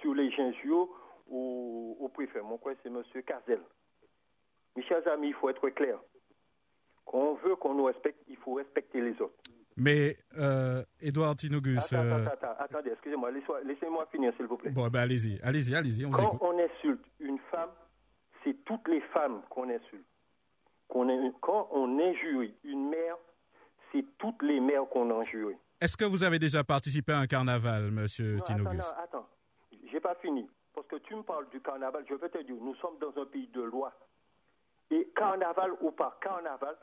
sur 0.00 0.14
les 0.14 0.30
injures 0.38 0.88
au, 1.30 1.96
au 2.00 2.08
préfet. 2.08 2.40
Mon 2.42 2.58
coin, 2.58 2.74
c'est 2.82 2.88
M. 2.88 3.02
Cazel. 3.26 3.60
Mes 4.76 4.82
chers 4.84 5.06
amis, 5.08 5.28
il 5.28 5.34
faut 5.34 5.48
être 5.48 5.68
clair. 5.70 5.98
Quand 7.06 7.18
on 7.18 7.34
veut 7.36 7.56
qu'on 7.56 7.74
nous 7.74 7.84
respecte, 7.84 8.22
il 8.28 8.36
faut 8.36 8.54
respecter 8.54 9.00
les 9.00 9.12
autres. 9.20 9.34
Mais 9.76 10.16
euh, 10.36 10.82
Édouard 11.00 11.36
Tunogus, 11.36 11.92
Attends, 11.92 12.02
euh, 12.04 12.26
attends, 12.26 12.32
attends, 12.48 12.64
attendez, 12.64 12.90
excusez-moi, 12.90 13.30
laissez-moi 13.64 14.06
finir, 14.10 14.32
s'il 14.36 14.46
vous 14.46 14.56
plaît. 14.56 14.70
bon, 14.70 14.88
ben 14.88 15.00
allez-y, 15.00 15.40
allez-y, 15.42 15.74
allez-y, 15.74 16.04
on 16.04 16.10
Quand 16.10 16.36
on 16.40 16.58
insulte 16.58 17.04
une 17.20 17.38
femme, 17.50 17.70
c'est 18.42 18.54
toutes 18.64 18.88
les 18.88 19.00
femmes 19.12 19.40
qu'on 19.48 19.70
insulte. 19.70 20.04
Quand 20.88 21.68
on 21.72 21.98
injurie 22.00 22.54
une 22.64 22.88
mère, 22.90 23.16
c'est 23.92 24.04
toutes 24.18 24.42
les 24.42 24.58
mères 24.58 24.86
qu'on 24.90 25.10
injurie. 25.20 25.56
Est-ce 25.80 25.96
que 25.96 26.04
vous 26.04 26.24
avez 26.24 26.40
déjà 26.40 26.64
participé 26.64 27.12
à 27.12 27.18
un 27.18 27.26
carnaval, 27.26 27.90
Monsieur 27.92 28.32
Non, 28.32 28.38
attends, 28.42 28.54
Tunogus 28.54 28.78
non, 28.78 29.02
attends, 29.04 29.28
j'ai 29.92 30.00
pas 30.00 30.16
fini. 30.16 30.48
Parce 30.78 30.86
que 30.86 30.96
tu 31.08 31.16
me 31.16 31.22
parles 31.24 31.48
du 31.50 31.60
carnaval, 31.60 32.04
je 32.08 32.14
veux 32.14 32.28
te 32.28 32.38
dire, 32.38 32.54
nous 32.60 32.74
sommes 32.76 32.96
dans 33.00 33.20
un 33.20 33.26
pays 33.26 33.48
de 33.48 33.62
loi. 33.62 33.92
Et 34.92 35.08
carnaval 35.16 35.72
ou 35.80 35.90
pas 35.90 36.16
carnaval, 36.20 36.76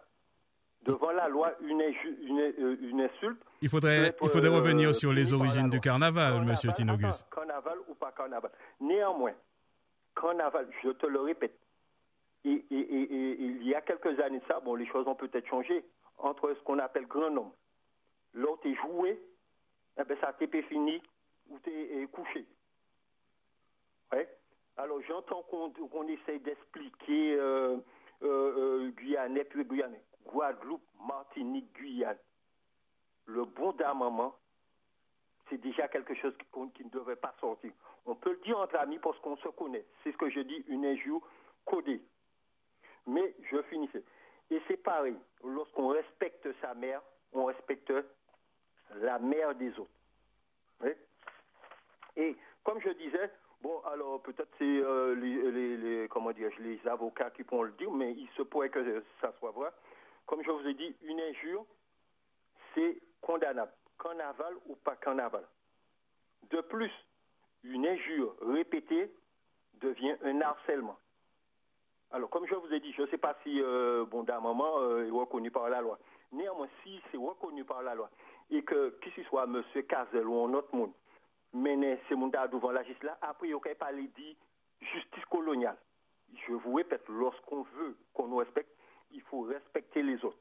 devant 0.82 1.12
la 1.12 1.30
loi, 1.30 1.54
une, 1.62 1.82
euh, 1.82 2.76
une 2.82 3.00
insulte. 3.00 3.42
Il 3.62 3.70
faudrait, 3.70 4.08
être, 4.08 4.18
il 4.22 4.28
faudrait 4.28 4.50
euh, 4.50 4.56
revenir 4.58 4.94
sur 4.94 5.14
les 5.14 5.32
origines 5.32 5.70
du 5.70 5.80
carnaval, 5.80 6.24
Carnaval, 6.34 6.46
Monsieur 6.50 6.70
attends, 6.72 7.26
carnaval 7.34 7.78
ou 7.88 7.94
pas 7.96 8.12
carnaval. 8.12 8.52
Néanmoins, 8.82 9.34
carnaval, 10.14 10.68
je 10.84 10.90
te 10.90 11.06
le 11.06 11.22
répète, 11.22 11.58
et, 12.44 12.66
et- 12.70 12.76
et- 12.76 13.02
et- 13.14 13.36
il 13.40 13.66
y 13.66 13.76
a 13.76 13.82
quelques 13.82 14.20
années 14.20 14.40
de 14.42 14.46
ça, 14.46 14.60
bon, 14.60 14.76
les 14.76 14.88
choses 14.88 15.08
ont 15.08 15.16
peut-être 15.16 15.48
changé, 15.48 15.86
entre 16.18 16.54
ce 16.54 16.60
qu'on 16.64 16.80
appelle 16.80 17.08
grand 17.08 17.30
nombre. 17.30 17.56
L'autre 18.34 18.68
est 18.68 18.76
joué, 18.76 19.18
eh 19.98 20.04
ben, 20.04 20.18
ça 20.20 20.34
t'est 20.34 20.52
fini, 20.64 21.02
ou 21.50 21.60
t'es 21.60 22.06
couché. 22.12 22.46
Alors 24.78 25.02
j'entends 25.08 25.42
qu'on 25.44 26.08
essaye 26.08 26.40
d'expliquer 26.40 27.36
euh, 27.36 27.78
euh, 28.24 28.88
euh, 28.88 28.92
Guyanais, 28.92 29.46
puis 29.46 29.64
Guyanais, 29.64 30.04
Guadeloupe, 30.26 30.84
Martinique, 31.08 31.72
Guyane. 31.74 32.18
Le 33.26 33.46
bon 33.46 33.72
d'amament, 33.72 34.36
c'est 35.50 35.60
déjà 35.60 35.88
quelque 35.88 36.14
chose 36.16 36.34
qui, 36.74 36.84
ne 36.84 36.90
devait 36.90 37.16
pas 37.16 37.34
sortir. 37.40 37.72
On 38.06 38.16
peut 38.16 38.32
le 38.32 38.44
dire 38.44 38.60
entre 38.60 38.76
amis 38.76 39.00
parce 39.00 39.18
qu'on 39.20 39.38
se 39.38 39.48
connaît. 39.50 39.86
C'est 40.04 40.12
ce 40.12 40.18
que 40.18 40.30
je 40.30 40.42
dis, 40.42 40.64
une 40.68 40.86
injure 40.86 41.22
codée. 41.64 42.02
Mais 43.08 43.34
je 43.50 43.62
finissais. 43.64 44.04
Et 44.52 44.62
c'est 44.68 44.78
pareil, 44.78 45.16
lorsqu'on 45.44 45.88
respecte 45.88 46.48
sa 46.62 46.74
mère, 46.74 47.02
on 47.34 47.46
respecte 47.46 47.94
la 48.96 49.20
mère 49.20 49.56
des 49.56 49.72
autres. 49.80 49.90
Et 52.18 52.36
comme 52.64 52.80
je 52.82 52.90
disais, 52.92 53.30
bon, 53.62 53.80
alors 53.86 54.22
peut-être 54.22 54.50
c'est 54.58 54.64
euh, 54.64 55.16
les, 55.16 56.08
comment 56.10 56.32
les 56.32 56.88
avocats 56.88 57.32
qui 57.32 57.44
pourront 57.44 57.64
le 57.64 57.72
dire, 57.74 57.92
mais 57.92 58.14
il 58.14 58.28
se 58.38 58.42
pourrait 58.44 58.70
que 58.70 59.04
ça 59.22 59.34
soit 59.40 59.52
vrai. 59.52 59.70
Comme 60.26 60.44
je 60.44 60.52
vous 60.52 60.68
ai 60.68 60.74
dit, 60.74 60.96
une 61.04 61.20
injure, 61.20 61.66
c'est 62.74 63.00
condamnable, 63.22 63.72
carnaval 64.02 64.54
ou 64.68 64.76
pas 64.76 64.96
carnaval. 64.96 65.44
De 66.50 66.62
plus, 66.62 66.92
une 67.64 67.86
injure 67.86 68.36
répétée 68.42 69.12
devient 69.82 70.16
un 70.24 70.42
harcèlement. 70.42 70.98
Alors, 72.12 72.30
comme 72.30 72.46
je 72.48 72.56
vous 72.56 72.74
ai 72.74 72.80
dit, 72.80 72.94
je 72.94 73.02
ne 73.02 73.08
sais 73.08 73.18
pas 73.18 73.36
si, 73.44 73.62
euh, 73.62 74.06
bon, 74.06 74.26
moment, 74.42 74.80
euh, 74.80 75.08
est 75.08 75.12
reconnu 75.12 75.52
par 75.52 75.70
la 75.70 75.82
loi. 75.82 76.00
Néanmoins, 76.32 76.68
si 76.84 77.02
c'est 77.12 77.18
reconnu 77.18 77.64
par 77.64 77.82
la 77.82 77.96
loi, 77.96 78.10
et 78.52 78.64
que, 78.64 78.98
qui 79.02 79.10
ce 79.12 79.24
soit 79.24 79.46
M. 79.46 79.64
Cazel 79.88 80.28
ou 80.28 80.46
un 80.46 80.54
autre 80.54 80.74
monde, 80.76 80.92
mener 81.56 82.00
ces 82.08 82.16
monde 82.16 82.36
devant 82.52 82.72
la 82.72 82.84
justice 82.84 83.04
là, 83.04 83.18
après, 83.22 83.48
il 83.48 83.56
n'y 83.56 83.72
a 83.72 83.76
pas 83.76 83.94
dit 83.94 84.38
justice 84.82 85.26
coloniale. 85.30 85.78
Je 86.48 86.54
vous 86.54 86.74
répète, 86.74 87.04
lorsqu'on 87.08 87.64
veut 87.64 87.98
qu'on 88.14 88.28
nous 88.28 88.38
respecte, 88.38 88.70
il 89.12 89.22
faut 89.22 89.42
respecter 89.42 90.04
les 90.04 90.24
autres. 90.26 90.38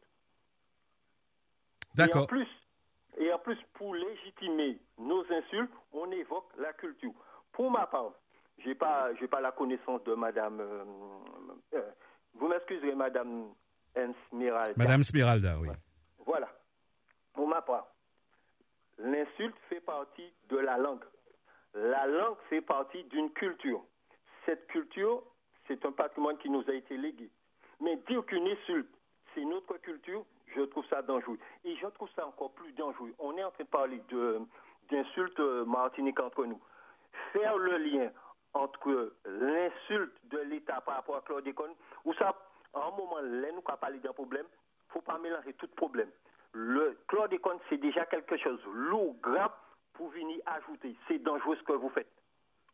Et 1.97 2.03
en 2.03 2.07
D'accord. 2.07 2.27
plus, 2.27 2.49
et 3.19 3.33
en 3.33 3.39
plus, 3.39 3.59
pour 3.75 3.95
légitimer 3.95 4.81
nos 4.99 5.25
insultes, 5.33 5.71
on 5.93 6.11
évoque 6.11 6.51
la 6.59 6.73
culture. 6.73 7.13
Pour 7.53 7.71
ma 7.71 7.87
part, 7.87 8.13
j'ai 8.59 8.75
pas, 8.75 9.15
j'ai 9.15 9.29
pas 9.29 9.41
la 9.41 9.53
connaissance 9.53 10.03
de 10.05 10.15
Madame. 10.15 10.61
euh, 10.61 10.85
euh, 11.75 11.91
vous 12.35 12.49
m'excuserez, 12.49 12.95
Madame 12.97 13.55
Esmeralda. 13.95 14.73
Madame 14.77 15.03
Smeralda, 15.05 15.59
oui. 15.61 15.69
Voilà. 16.27 16.49
Pour 17.33 17.47
ma 17.47 17.63
part, 17.63 17.94
l'insulte 19.05 19.57
fait 19.69 19.81
partie 19.81 20.33
de 20.49 20.57
la 20.59 20.77
langue. 20.79 21.05
La 21.75 22.07
langue 22.07 22.37
fait 22.49 22.61
partie 22.61 23.05
d'une 23.05 23.31
culture. 23.33 23.83
Cette 24.47 24.67
culture, 24.69 25.23
c'est 25.67 25.85
un 25.85 25.93
patrimoine 25.93 26.39
qui 26.39 26.51
nous 26.51 26.65
a 26.69 26.75
été 26.75 26.97
légué. 26.97 27.31
Mais 27.81 27.97
dire 28.09 28.25
qu'une 28.27 28.47
insulte, 28.49 28.89
c'est 29.35 29.45
notre 29.45 29.77
culture, 29.79 30.25
je 30.55 30.63
trouve 30.63 30.87
ça 30.87 31.03
dangereux. 31.03 31.39
Et 31.65 31.75
je 31.77 31.87
trouve 31.89 32.09
ça 32.15 32.27
encore 32.27 32.53
plus 32.53 32.73
dangereux. 32.73 33.13
On 33.19 33.37
est 33.37 33.45
en 33.45 33.51
train 33.51 33.65
de 33.65 33.69
parler 33.69 34.01
de- 34.09 34.41
d'insultes 34.91 35.41
euh, 35.41 35.65
martiniques 35.65 36.21
entre 36.21 36.45
nous. 36.45 36.61
Faire 37.33 37.57
le 37.59 37.77
lien 37.79 38.11
entre 38.53 39.13
l'insulte 39.25 40.15
de 40.29 40.39
l'État 40.39 40.81
par 40.83 40.97
rapport 40.97 41.17
à 41.17 41.21
Claude 41.23 41.47
Econ, 41.49 41.75
ou 42.05 42.15
ça, 42.15 42.35
à 42.73 42.87
un 42.87 42.91
moment, 42.93 43.19
là, 43.21 43.51
nous 43.51 43.63
avons 43.67 43.77
parlé 43.81 43.99
d'un 43.99 44.13
problème, 44.13 44.47
il 44.53 44.89
ne 44.89 44.93
faut 44.93 45.01
pas 45.01 45.19
mélanger 45.19 45.53
tout 45.55 45.67
problème. 45.69 46.11
Le 46.55 46.97
chlordécone, 47.09 47.59
c'est 47.69 47.81
déjà 47.81 48.05
quelque 48.07 48.37
chose 48.37 48.61
lourd, 48.75 49.17
grave, 49.23 49.51
pour 49.93 50.09
venir 50.11 50.39
ajouter. 50.47 50.95
C'est 51.09 51.23
dangereux 51.23 51.57
ce 51.57 51.65
que 51.65 51.73
vous 51.73 51.91
faites. 51.91 52.09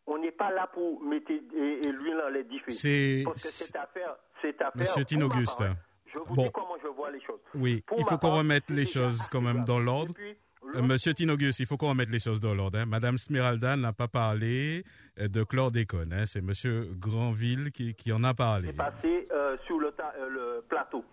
On 0.06 0.18
n'est 0.18 0.32
pas 0.32 0.50
là 0.50 0.66
pour 0.72 1.02
mettre 1.02 1.30
et, 1.30 1.42
et 1.56 1.92
l'huile 1.92 2.16
dans 2.22 2.28
les 2.28 2.44
diffus. 2.44 2.70
C'est- 2.72 3.22
Parce 3.24 3.42
que 3.42 3.48
cette 3.48 3.76
affaire, 3.76 4.16
cette 4.42 4.60
affaire. 4.60 4.72
Monsieur 4.76 5.04
Tinoguste. 5.04 5.62
Je 6.06 6.18
vous 6.18 6.34
Bon. 6.34 6.42
dis 6.44 6.50
comment 6.52 6.76
je 6.82 6.88
vois 6.88 7.10
les 7.10 7.20
choses. 7.20 7.40
Oui, 7.54 7.82
Pour 7.86 7.98
il 8.00 8.04
faut 8.04 8.18
qu'on 8.18 8.36
remette 8.38 8.68
les 8.70 8.84
choses 8.86 9.28
quand 9.28 9.40
même 9.40 9.64
dans 9.64 9.78
l'ordre. 9.78 10.12
Euh, 10.74 10.82
Monsieur 10.82 11.14
Tinogus, 11.14 11.58
il 11.60 11.66
faut 11.66 11.76
qu'on 11.76 11.90
remette 11.90 12.10
les 12.10 12.18
choses 12.18 12.40
dans 12.40 12.54
l'ordre. 12.54 12.78
Hein. 12.80 12.86
Madame 12.86 13.16
Smeralda 13.16 13.76
n'a 13.76 13.92
pas 13.92 14.08
parlé 14.08 14.84
euh, 15.18 15.28
de 15.28 15.42
chlordécone. 15.44 16.12
Hein. 16.12 16.26
C'est 16.26 16.40
Monsieur 16.42 16.88
Granville 16.98 17.70
qui, 17.70 17.94
qui 17.94 18.12
en 18.12 18.24
a 18.24 18.34
parlé. 18.34 18.68
C'est 18.68 18.76
passé 18.76 19.28
euh, 19.32 19.56
sur 19.66 19.78
le, 19.78 19.92
ta- 19.92 20.12
euh, 20.18 20.28
le 20.28 20.62
plateau. 20.68 21.04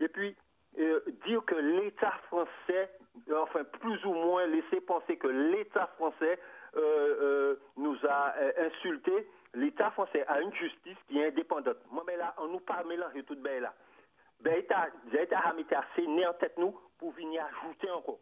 Et 0.00 0.08
puis, 0.08 0.34
euh, 0.78 1.00
dire 1.26 1.44
que 1.44 1.54
l'État 1.54 2.12
français, 2.28 2.90
euh, 3.28 3.42
enfin 3.42 3.64
plus 3.64 4.04
ou 4.04 4.14
moins 4.14 4.46
laisser 4.46 4.80
penser 4.80 5.16
que 5.16 5.26
l'État 5.26 5.88
français 5.96 6.38
euh, 6.76 7.56
nous 7.76 7.96
a 8.08 8.34
insultés, 8.58 9.26
l'État 9.54 9.90
français 9.90 10.24
a 10.28 10.40
une 10.40 10.54
justice 10.54 10.96
qui 11.08 11.18
est 11.18 11.26
indépendante. 11.26 11.78
Moi, 11.90 12.04
mais 12.06 12.16
là, 12.16 12.34
on 12.38 12.48
nous 12.48 12.60
pas 12.60 12.84
mélanger 12.84 13.24
tout 13.24 13.36
ben 13.36 13.62
là. 13.62 13.74
Ben, 14.40 14.54
l'État 15.12 15.38
a 15.38 15.52
mis 15.54 15.66
assez 15.70 16.06
né 16.06 16.26
en 16.26 16.34
tête 16.34 16.56
nous 16.56 16.78
pour 16.98 17.10
venir 17.12 17.44
ajouter 17.44 17.90
encore. 17.90 18.20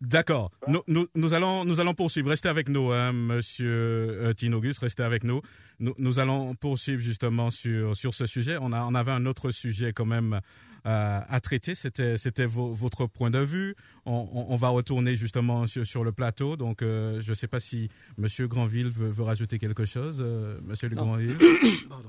D'accord. 0.00 0.52
Nous, 0.68 0.82
nous, 0.86 1.08
nous 1.16 1.34
allons, 1.34 1.64
nous 1.64 1.80
allons 1.80 1.92
poursuivre. 1.94 2.30
Restez 2.30 2.48
avec 2.48 2.68
nous, 2.68 2.92
hein, 2.92 3.12
Monsieur 3.12 3.66
euh, 3.68 4.32
Tinogus. 4.32 4.78
Restez 4.78 5.02
avec 5.02 5.24
nous. 5.24 5.40
nous. 5.80 5.92
Nous 5.98 6.20
allons 6.20 6.54
poursuivre 6.54 7.02
justement 7.02 7.50
sur, 7.50 7.96
sur 7.96 8.14
ce 8.14 8.26
sujet. 8.26 8.58
On, 8.60 8.72
a, 8.72 8.82
on 8.84 8.94
avait 8.94 9.10
un 9.10 9.26
autre 9.26 9.50
sujet 9.50 9.92
quand 9.92 10.04
même 10.06 10.40
euh, 10.86 11.20
à 11.28 11.40
traiter. 11.40 11.74
C'était, 11.74 12.16
c'était 12.16 12.46
vo- 12.46 12.72
votre 12.72 13.06
point 13.08 13.30
de 13.32 13.40
vue. 13.40 13.74
On, 14.06 14.28
on, 14.32 14.46
on 14.52 14.56
va 14.56 14.68
retourner 14.68 15.16
justement 15.16 15.66
sur, 15.66 15.84
sur 15.84 16.04
le 16.04 16.12
plateau. 16.12 16.56
Donc, 16.56 16.82
euh, 16.82 17.20
je 17.20 17.30
ne 17.30 17.34
sais 17.34 17.48
pas 17.48 17.58
si 17.58 17.88
Monsieur 18.18 18.46
Granville 18.46 18.88
veut, 18.90 19.10
veut 19.10 19.24
rajouter 19.24 19.58
quelque 19.58 19.84
chose. 19.84 20.22
euh, 20.24 20.60
Monsieur 20.64 20.88
Le. 20.90 20.94
Granville. 20.94 21.36
Pardon. 21.88 22.08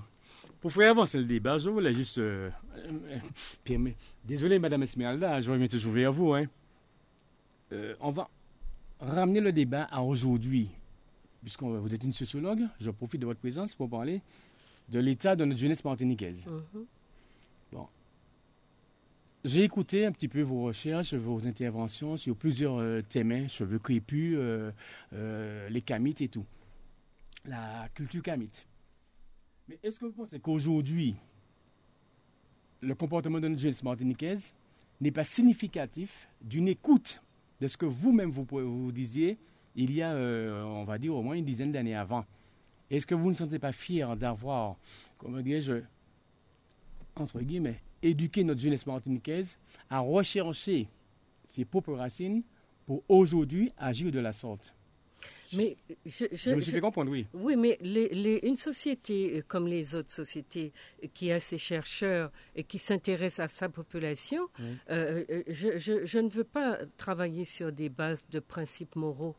Pour 0.62 0.72
faire 0.74 0.92
avancer 0.92 1.18
le 1.18 1.24
débat, 1.24 1.58
je 1.58 1.70
voulais 1.72 1.94
juste. 1.94 2.20
euh, 2.20 2.50
euh, 3.72 3.90
Désolé, 4.26 4.60
Madame 4.60 4.84
Esmeralda, 4.84 5.42
je 5.42 5.50
reviens 5.50 5.68
toujours 5.68 5.94
vers 5.94 6.14
vous. 6.14 6.34
Hein. 6.34 6.46
Euh, 7.72 7.96
on 8.00 8.12
va 8.12 8.30
ramener 9.00 9.40
le 9.40 9.52
débat 9.52 9.84
à 9.92 10.02
aujourd'hui. 10.02 10.70
Puisque 11.42 11.64
vous 11.64 11.96
êtes 11.96 12.04
une 12.04 12.14
sociologue, 12.14 12.68
je 12.82 12.92
profite 12.92 13.22
de 13.22 13.26
votre 13.26 13.40
présence 13.40 13.74
pour 13.74 13.90
parler 13.90 14.22
de 14.90 15.00
l'état 15.00 15.36
de 15.36 15.46
notre 15.46 15.60
jeunesse 15.60 15.84
martiniquaise. 15.84 16.48
Mhm. 16.48 16.86
J'ai 19.46 19.64
écouté 19.64 20.06
un 20.06 20.12
petit 20.12 20.28
peu 20.28 20.42
vos 20.42 20.64
recherches, 20.64 21.14
vos 21.14 21.48
interventions 21.48 22.18
sur 22.18 22.36
plusieurs 22.36 22.78
euh, 22.78 23.02
thèmes, 23.02 23.48
cheveux 23.48 23.80
crépus, 23.80 24.36
euh, 24.38 24.70
euh, 25.14 25.70
les 25.70 25.82
kamites 25.82 26.20
et 26.20 26.28
tout. 26.28 26.44
La 27.46 27.88
culture 27.94 28.22
kamite. 28.22 28.68
Mais 29.70 29.80
est-ce 29.82 29.98
que 29.98 30.08
vous 30.08 30.12
pensez 30.12 30.40
qu'aujourd'hui, 30.42 31.16
le 32.82 32.94
comportement 32.96 33.40
de 33.40 33.48
notre 33.48 33.62
jeunesse 33.62 33.82
martiniquaise 33.82 34.52
n'est 35.00 35.12
pas 35.12 35.24
significatif 35.24 36.28
d'une 36.42 36.68
écoute 36.68 37.22
de 37.60 37.68
ce 37.68 37.78
que 37.78 37.86
vous-même 37.86 38.32
vous, 38.32 38.92
disiez 38.92 39.38
il 39.76 39.94
y 39.94 40.02
a, 40.02 40.14
euh, 40.14 40.64
on 40.64 40.84
va 40.84 40.98
dire, 40.98 41.16
au 41.16 41.22
moins 41.22 41.36
une 41.36 41.46
dizaine 41.46 41.72
d'années 41.72 41.96
avant. 41.96 42.26
Est-ce 42.90 43.06
que 43.06 43.16
vous 43.16 43.30
ne 43.30 43.36
sentez 43.36 43.60
pas 43.60 43.72
fier 43.72 44.16
d'avoir, 44.18 44.78
comment 45.18 45.42
dirais-je, 45.42 45.84
entre 47.16 47.40
guillemets, 47.42 47.80
éduqué 48.02 48.44
notre 48.44 48.60
jeunesse 48.60 48.86
martiniquaise 48.86 49.58
à 49.90 50.00
rechercher 50.00 50.88
ses 51.46 51.66
propres 51.66 51.94
racines 51.94 52.44
pour 52.86 53.04
aujourd'hui 53.08 53.72
agir 53.78 54.12
de 54.12 54.20
la 54.20 54.32
sorte? 54.32 54.74
Mais 55.54 55.78
je, 56.06 56.26
je- 56.32 56.38
Je 56.52 56.56
me 56.56 56.62
suis 56.62 56.72
fait 56.72 56.82
comprendre, 56.82 57.12
oui. 57.12 57.26
Oui, 57.34 57.56
mais 57.56 57.78
les- 57.82 58.10
les- 58.10 58.40
une 58.44 58.56
société 58.56 59.44
comme 59.48 59.68
les 59.68 59.96
autres 59.96 60.12
sociétés 60.12 60.72
qui 61.14 61.32
a 61.32 61.40
ses 61.40 61.58
chercheurs 61.58 62.32
et 62.56 62.64
qui 62.64 62.78
s'intéresse 62.78 63.40
à 63.40 63.48
sa 63.48 63.70
population, 63.70 64.48
Oui. 64.60 64.66
euh, 64.92 65.24
euh, 65.30 65.44
je, 65.48 65.78
je- 65.80 66.06
je 66.06 66.20
ne 66.20 66.30
veux 66.30 66.44
pas 66.44 66.78
travailler 66.98 67.46
sur 67.46 67.72
des 67.72 67.90
bases 67.90 68.24
de 68.32 68.40
principes 68.40 68.96
moraux. 68.96 69.36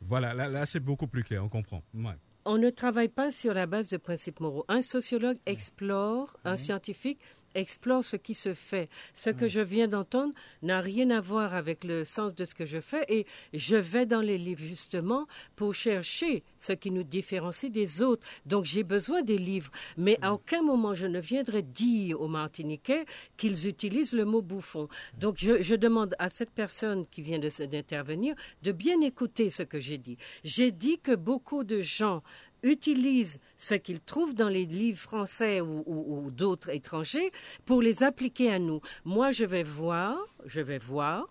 Voilà, 0.00 0.34
là, 0.34 0.48
là 0.48 0.66
c'est 0.66 0.80
beaucoup 0.80 1.06
plus 1.06 1.22
clair. 1.24 1.44
On 1.44 1.48
comprend. 1.48 1.82
Ouais. 1.94 2.12
On 2.46 2.58
ne 2.58 2.68
travaille 2.70 3.08
pas 3.08 3.30
sur 3.30 3.54
la 3.54 3.66
base 3.66 3.88
de 3.88 3.96
principes 3.96 4.40
moraux. 4.40 4.64
Un 4.68 4.82
sociologue 4.82 5.38
explore, 5.46 6.36
un 6.44 6.56
scientifique 6.56 7.18
explore 7.54 8.04
ce 8.04 8.16
qui 8.16 8.34
se 8.34 8.54
fait. 8.54 8.88
Ce 9.14 9.30
que 9.30 9.48
je 9.48 9.60
viens 9.60 9.88
d'entendre 9.88 10.34
n'a 10.62 10.80
rien 10.80 11.10
à 11.10 11.20
voir 11.20 11.54
avec 11.54 11.84
le 11.84 12.04
sens 12.04 12.34
de 12.34 12.44
ce 12.44 12.54
que 12.54 12.64
je 12.64 12.80
fais 12.80 13.04
et 13.08 13.26
je 13.52 13.76
vais 13.76 14.06
dans 14.06 14.20
les 14.20 14.38
livres 14.38 14.62
justement 14.62 15.26
pour 15.56 15.74
chercher 15.74 16.42
ce 16.58 16.72
qui 16.72 16.90
nous 16.90 17.04
différencie 17.04 17.70
des 17.70 18.02
autres. 18.02 18.26
Donc 18.46 18.64
j'ai 18.64 18.82
besoin 18.82 19.22
des 19.22 19.38
livres, 19.38 19.70
mais 19.96 20.18
à 20.22 20.32
aucun 20.32 20.62
moment 20.62 20.94
je 20.94 21.06
ne 21.06 21.20
viendrai 21.20 21.62
dire 21.62 22.20
aux 22.20 22.28
Martiniquais 22.28 23.04
qu'ils 23.36 23.66
utilisent 23.66 24.14
le 24.14 24.24
mot 24.24 24.42
bouffon. 24.42 24.88
Donc 25.18 25.36
je, 25.38 25.62
je 25.62 25.74
demande 25.74 26.14
à 26.18 26.30
cette 26.30 26.50
personne 26.50 27.06
qui 27.06 27.22
vient 27.22 27.38
de 27.38 27.48
d'intervenir 27.66 28.34
de 28.62 28.72
bien 28.72 29.00
écouter 29.00 29.50
ce 29.50 29.62
que 29.62 29.80
j'ai 29.80 29.98
dit. 29.98 30.16
J'ai 30.42 30.72
dit 30.72 30.98
que 30.98 31.14
beaucoup 31.14 31.64
de 31.64 31.80
gens 31.80 32.22
utilisent 32.64 33.38
ce 33.56 33.74
qu'ils 33.74 34.00
trouvent 34.00 34.34
dans 34.34 34.48
les 34.48 34.64
livres 34.64 34.98
français 34.98 35.60
ou, 35.60 35.84
ou- 35.86 36.30
d'autres 36.30 36.70
étrangers 36.70 37.30
pour 37.64 37.80
les 37.82 38.02
appliquer 38.02 38.50
à 38.50 38.58
nous. 38.58 38.80
Moi, 39.04 39.30
je 39.30 39.44
vais 39.44 39.62
voir, 39.62 40.16
je 40.46 40.60
vais 40.60 40.78
voir 40.78 41.28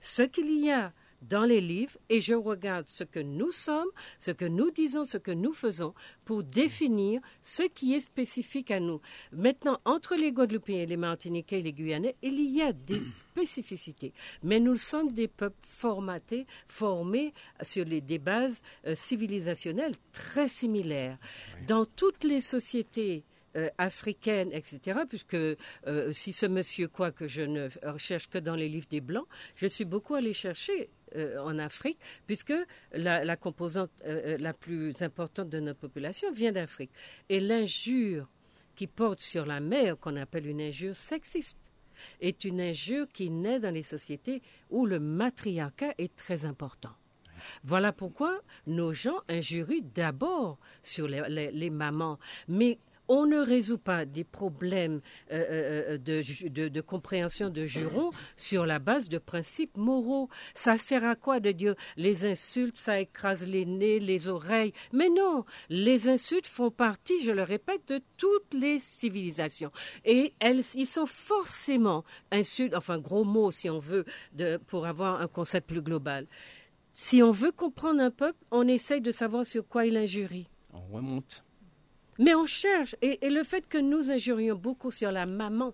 ce 0.00 0.22
qu'il 0.22 0.50
y 0.64 0.70
a 0.70 0.92
dans 1.22 1.44
les 1.44 1.60
livres 1.60 1.96
et 2.08 2.20
je 2.20 2.34
regarde 2.34 2.86
ce 2.86 3.04
que 3.04 3.20
nous 3.20 3.50
sommes, 3.50 3.90
ce 4.18 4.30
que 4.30 4.44
nous 4.44 4.70
disons, 4.70 5.04
ce 5.04 5.18
que 5.18 5.30
nous 5.30 5.52
faisons 5.52 5.94
pour 6.24 6.42
définir 6.42 7.20
ce 7.42 7.62
qui 7.62 7.94
est 7.94 8.00
spécifique 8.00 8.70
à 8.70 8.80
nous. 8.80 9.00
Maintenant, 9.32 9.78
entre 9.84 10.16
les 10.16 10.32
Guadeloupéens 10.32 10.86
les 10.86 10.96
Martiniquais 10.96 11.58
et 11.58 11.62
les 11.62 11.72
Guyanais, 11.72 12.16
il 12.22 12.40
y 12.40 12.62
a 12.62 12.72
des 12.72 13.00
spécificités. 13.14 14.12
Mais 14.42 14.60
nous 14.60 14.76
sommes 14.76 15.12
des 15.12 15.28
peuples 15.28 15.56
formatés, 15.62 16.46
formés 16.68 17.32
sur 17.62 17.84
les, 17.84 18.00
des 18.00 18.18
bases 18.18 18.60
euh, 18.86 18.94
civilisationnelles 18.94 19.94
très 20.12 20.48
similaires. 20.48 21.18
Dans 21.66 21.84
toutes 21.84 22.24
les 22.24 22.40
sociétés 22.40 23.24
euh, 23.56 23.68
africaines, 23.78 24.52
etc., 24.52 25.00
puisque 25.08 25.34
euh, 25.34 25.56
si 26.12 26.32
ce 26.32 26.46
monsieur 26.46 26.86
quoi 26.86 27.10
que 27.10 27.26
je 27.26 27.42
ne 27.42 27.68
recherche 27.82 28.28
que 28.28 28.38
dans 28.38 28.54
les 28.54 28.68
livres 28.68 28.86
des 28.88 29.00
Blancs, 29.00 29.26
je 29.56 29.66
suis 29.66 29.84
beaucoup 29.84 30.14
allé 30.14 30.32
chercher 30.32 30.88
en 31.44 31.58
Afrique, 31.58 31.98
puisque 32.26 32.52
la, 32.92 33.36
composante 33.36 33.90
euh, 34.04 34.34
euh, 34.34 34.38
la 34.38 34.52
plus 34.52 35.00
importante 35.02 35.48
de 35.50 35.60
notre 35.60 35.80
population 35.80 36.30
vient 36.32 36.52
d'Afrique. 36.52 36.90
Et 37.28 37.40
l'injure 37.40 38.28
qui 38.74 38.86
porte 38.86 39.20
sur 39.20 39.44
la 39.46 39.60
mère, 39.60 39.98
qu'on 39.98 40.16
appelle 40.16 40.46
une 40.46 40.60
injure 40.60 40.96
sexiste, 40.96 41.58
est 42.20 42.44
une 42.44 42.60
injure 42.60 43.06
qui 43.12 43.28
naît 43.28 43.60
dans 43.60 43.74
les 43.74 43.82
sociétés 43.82 44.40
où 44.70 44.86
le 44.86 44.98
matriarcat 44.98 45.92
est 45.98 46.14
très 46.16 46.44
important. 46.46 46.92
Voilà 47.64 47.92
pourquoi 47.92 48.40
nos 48.66 48.92
gens 48.92 49.20
injurient 49.28 49.82
d'abord 49.94 50.58
sur 50.82 51.08
les- 51.08 51.50
les 51.52 51.70
mamans. 51.70 52.18
Mais 52.48 52.78
on 53.12 53.26
ne 53.26 53.38
résout 53.38 53.78
pas 53.78 54.04
des 54.04 54.22
problèmes 54.22 55.00
euh, 55.32 55.94
euh, 55.94 55.98
de, 55.98 56.20
ju- 56.20 56.48
de- 56.48 56.80
compréhension 56.80 57.50
de 57.50 57.66
jurons 57.66 58.10
sur 58.36 58.66
la 58.66 58.78
base 58.78 59.08
de 59.08 59.18
principes 59.18 59.76
moraux. 59.76 60.28
Ça 60.54 60.78
sert 60.78 61.04
à 61.04 61.16
quoi 61.16 61.40
de 61.40 61.50
dire 61.50 61.74
les 61.96 62.24
insultes, 62.24 62.76
ça 62.76 63.00
écrase 63.00 63.46
les 63.46 63.66
nez, 63.66 63.98
les 63.98 64.28
oreilles? 64.28 64.72
Mais 64.92 65.08
non, 65.08 65.44
les 65.68 66.08
insultes 66.08 66.46
font 66.46 66.70
partie, 66.70 67.20
je 67.22 67.32
le 67.32 67.42
répète, 67.42 67.88
de 67.88 68.00
toutes 68.16 68.54
les 68.54 68.78
civilisations. 68.78 69.72
Et 70.04 70.32
elles, 70.38 70.62
ils 70.76 70.86
sont 70.86 71.06
forcément 71.06 72.04
insultes, 72.30 72.74
enfin 72.76 72.98
gros 72.98 73.24
mots 73.24 73.50
si 73.50 73.68
on 73.68 73.80
veut, 73.80 74.04
pour 74.68 74.86
avoir 74.86 75.20
un 75.20 75.26
concept 75.26 75.68
plus 75.68 75.82
global. 75.82 76.26
Si 76.92 77.22
on 77.22 77.32
veut 77.32 77.52
comprendre 77.52 78.00
un 78.00 78.10
peuple, 78.12 78.38
on 78.52 78.68
essaye 78.68 79.00
de 79.00 79.10
savoir 79.10 79.44
sur 79.44 79.66
quoi 79.66 79.84
il 79.86 79.96
injurie. 79.96 80.48
On 80.72 80.94
remonte. 80.94 81.42
Mais 82.20 82.34
on 82.34 82.44
cherche. 82.44 82.94
Et, 83.00 83.18
le 83.30 83.42
fait 83.42 83.66
que 83.66 83.78
nous 83.78 84.10
injurions 84.10 84.54
beaucoup 84.54 84.90
sur 84.90 85.10
la 85.10 85.24
maman, 85.24 85.72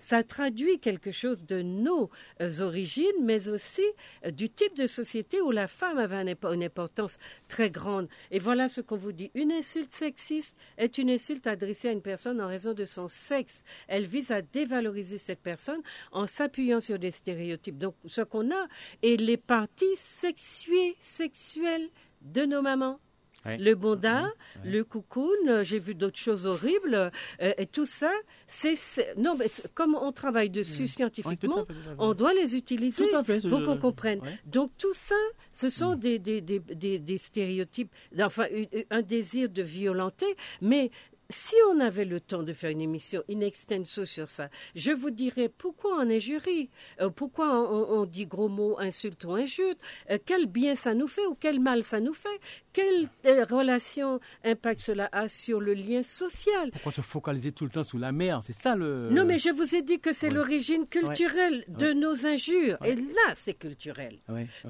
ça 0.00 0.22
traduit 0.22 0.78
quelque 0.78 1.12
chose 1.12 1.46
de 1.46 1.62
nos 1.62 2.10
euh, 2.42 2.60
origines, 2.60 3.06
mais 3.22 3.48
aussi 3.48 3.82
euh, 4.26 4.30
du 4.30 4.50
type 4.50 4.76
de 4.76 4.86
société 4.86 5.40
où 5.40 5.50
la 5.50 5.68
femme 5.68 5.96
avait 5.96 6.36
une 6.42 6.62
importance 6.62 7.16
très 7.48 7.70
grande. 7.70 8.08
Et 8.30 8.38
voilà 8.38 8.68
ce 8.68 8.82
qu'on 8.82 8.98
vous 8.98 9.12
dit. 9.12 9.30
Une 9.34 9.50
insulte 9.50 9.92
sexiste 9.92 10.58
est 10.76 10.98
une 10.98 11.08
insulte 11.08 11.46
adressée 11.46 11.88
à 11.88 11.92
une 11.92 12.02
personne 12.02 12.42
en 12.42 12.48
raison 12.48 12.74
de 12.74 12.84
son 12.84 13.08
sexe. 13.08 13.64
Elle 13.88 14.04
vise 14.04 14.30
à 14.30 14.42
dévaloriser 14.42 15.16
cette 15.16 15.40
personne 15.40 15.80
en 16.12 16.26
s'appuyant 16.26 16.80
sur 16.80 16.98
des 16.98 17.12
stéréotypes. 17.12 17.78
Donc, 17.78 17.94
ce 18.06 18.20
qu'on 18.20 18.50
a 18.50 18.66
est 19.02 19.18
les 19.18 19.38
parties 19.38 19.96
sexuées, 19.96 20.96
sexuelles 21.00 21.88
de 22.20 22.44
nos 22.44 22.60
mamans. 22.60 23.00
Le 23.44 23.74
bonda, 23.74 24.28
le 24.64 24.84
cocoon, 24.84 25.28
euh, 25.48 25.64
j'ai 25.64 25.78
vu 25.78 25.94
d'autres 25.94 26.18
choses 26.18 26.46
horribles, 26.46 27.10
euh, 27.40 27.52
et 27.58 27.66
tout 27.66 27.86
ça, 27.86 28.10
c'est 28.46 28.76
non, 29.16 29.36
mais 29.36 29.46
comme 29.74 29.94
on 29.94 30.12
travaille 30.12 30.50
dessus 30.50 30.82
Ouais, 30.82 30.86
scientifiquement, 30.88 31.66
fait, 31.66 31.74
on 31.98 32.14
doit 32.14 32.34
les 32.34 32.56
utiliser 32.56 33.04
fait, 33.24 33.48
pour 33.48 33.64
qu'on 33.64 33.78
comprenne. 33.78 34.20
Donc 34.46 34.70
tout 34.78 34.92
ça, 34.94 35.16
ce 35.52 35.68
sont 35.68 35.96
des, 35.96 36.18
des, 36.18 36.40
des, 36.40 37.18
stéréotypes, 37.18 37.90
enfin 38.20 38.46
un 38.90 39.02
désir 39.02 39.48
de 39.48 39.62
violenter, 39.62 40.36
mais 40.60 40.90
si 41.32 41.54
on 41.70 41.80
avait 41.80 42.04
le 42.04 42.20
temps 42.20 42.42
de 42.42 42.52
faire 42.52 42.70
une 42.70 42.80
émission 42.80 43.22
in 43.30 43.40
extenso 43.40 44.04
sur 44.04 44.28
ça, 44.28 44.48
je 44.74 44.92
vous 44.92 45.10
dirais 45.10 45.48
pourquoi 45.48 45.96
on 45.98 46.10
injurie, 46.10 46.70
euh, 47.00 47.10
pourquoi 47.10 47.70
on, 47.72 48.04
dit 48.04 48.26
gros 48.26 48.48
mots, 48.48 48.78
insultes 48.78 49.24
ou 49.24 49.32
injures, 49.32 49.74
euh, 50.10 50.18
quel 50.24 50.46
bien 50.46 50.74
ça 50.74 50.94
nous 50.94 51.08
fait 51.08 51.26
ou 51.26 51.36
quel 51.38 51.60
mal 51.60 51.82
ça 51.82 52.00
nous 52.00 52.14
fait, 52.14 52.28
quelle 52.72 53.08
euh, 53.26 53.44
relation 53.44 54.20
impact 54.44 54.80
cela 54.80 55.08
a 55.12 55.28
sur 55.28 55.60
le 55.60 55.74
lien 55.74 56.02
social? 56.02 56.70
Pourquoi 56.72 56.92
se 56.92 57.00
focaliser 57.00 57.52
tout 57.52 57.64
le 57.64 57.70
temps 57.70 57.82
sous 57.82 57.98
la 57.98 58.12
mer? 58.12 58.40
C'est 58.42 58.52
ça 58.52 58.76
le. 58.76 59.08
Non, 59.10 59.24
mais 59.24 59.38
je 59.38 59.50
vous 59.50 59.74
ai 59.74 59.82
dit 59.82 60.00
que 60.00 60.12
c'est 60.12 60.30
l'origine 60.30 60.86
culturelle 60.86 61.64
de 61.68 61.92
nos 61.92 62.26
injures. 62.26 62.78
Et 62.84 62.94
là, 62.94 63.34
c'est 63.34 63.54
culturel. 63.54 64.18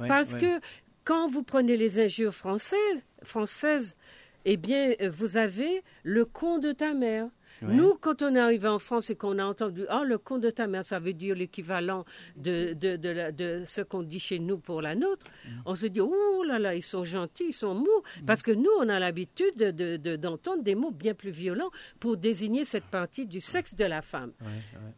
Parce 0.09 0.35
que 0.35 0.61
quand 1.05 1.27
vous 1.27 1.43
prenez 1.43 1.77
les 1.77 1.99
injures 1.99 2.35
françaises, 2.35 3.03
françaises 3.23 3.97
eh 4.45 4.57
bien, 4.57 4.95
vous 5.11 5.37
avez 5.37 5.83
le 6.03 6.25
con 6.25 6.59
de 6.59 6.73
ta 6.73 6.95
mère. 6.95 7.29
Nous, 7.63 7.95
quand 8.01 8.23
on 8.23 8.35
est 8.35 8.41
arrivé 8.41 8.69
en 8.69 8.79
France 8.79 9.11
et 9.11 9.17
qu'on 9.17 9.39
a 9.39 9.45
entendu 9.45 9.85
oh, 9.93 10.03
le 10.05 10.19
con 10.19 10.39
de 10.39 10.51
ta 10.51 10.67
mère, 10.67 10.85
ça 10.85 10.99
veut 10.99 11.13
dire 11.13 11.35
l'équivalent 11.35 12.05
de, 12.37 12.73
de, 12.75 12.97
de, 12.97 13.63
ce 13.67 13.81
qu'on 13.81 14.03
dit 14.03 14.21
chez 14.21 14.39
nous 14.39 14.59
pour 14.59 14.83
la 14.83 14.95
nôtre, 14.95 15.27
mm. 15.45 15.51
on 15.67 15.75
se 15.75 15.87
dit 15.87 16.01
oh 16.01 16.43
là 16.47 16.59
là, 16.59 16.75
ils 16.75 16.83
sont 16.83 17.05
gentils, 17.05 17.47
ils 17.49 17.53
sont 17.53 17.75
mous. 17.75 17.87
Mm. 18.21 18.25
Parce 18.27 18.43
que 18.43 18.51
nous, 18.51 18.71
on 18.81 18.89
a 18.89 18.99
l'habitude 18.99 19.57
d'entendre 19.59 20.63
des 20.63 20.75
mots 20.75 20.91
bien 20.91 21.15
plus 21.15 21.31
violents 21.31 21.71
pour 22.01 22.17
désigner 22.17 22.65
cette 22.65 22.85
partie 22.85 23.27
du 23.27 23.41
sexe 23.41 23.75
de 23.75 23.85
la 23.85 24.03
femme. 24.03 24.33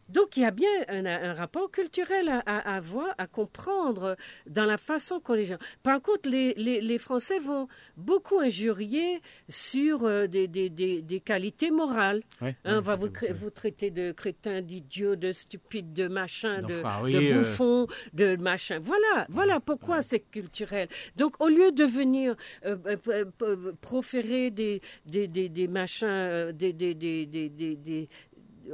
Donc, 0.09 0.37
il 0.37 0.41
y 0.41 0.45
a 0.45 0.51
bien 0.51 0.69
un, 0.87 1.33
rapport 1.33 1.69
culturel 1.69 2.29
à, 2.29 2.39
à, 2.39 2.75
avoir, 2.75 3.13
à 3.17 3.27
comprendre 3.27 4.15
dans 4.47 4.65
la 4.65 4.77
façon 4.77 5.19
qu'on 5.19 5.35
les 5.35 5.45
gens. 5.45 5.57
Par 5.83 6.01
contre, 6.01 6.29
les, 6.29 6.53
les, 6.55 6.81
les, 6.81 6.97
Français 6.97 7.39
vont 7.39 7.67
beaucoup 7.97 8.39
injurier 8.39 9.21
sur 9.49 10.05
euh, 10.05 10.27
des, 10.27 10.47
des, 10.47 10.69
des, 10.69 11.01
des, 11.01 11.19
qualités 11.19 11.71
morales. 11.71 12.21
Hein, 12.63 12.77
on 12.77 12.81
va 12.81 12.95
vous, 12.95 13.09
vous, 13.35 13.49
traiter 13.49 13.91
de 13.91 14.11
crétin, 14.11 14.61
d'idiot, 14.61 15.15
de 15.15 15.31
stupide, 15.31 15.93
de 15.93 16.07
machin, 16.07 16.61
de, 16.61 16.81
de 17.11 17.17
euh. 17.17 17.37
bouffon, 17.37 17.87
de 18.13 18.35
machin. 18.37 18.79
Voilà, 18.81 19.27
voilà 19.29 19.59
pourquoi 19.59 20.01
c'est 20.01 20.19
culturel. 20.19 20.87
Donc, 21.15 21.35
au 21.39 21.47
lieu 21.47 21.71
de 21.71 21.83
venir 21.83 22.35
euh, 22.65 22.77
euh, 23.07 23.71
proférer 23.81 24.51
des, 24.51 24.81
des, 25.05 25.27
des, 25.27 25.49
des 25.49 25.67
machins, 25.67 26.51
des, 26.51 26.73
des, 26.73 26.95
des, 26.95 27.25
des, 27.25 28.09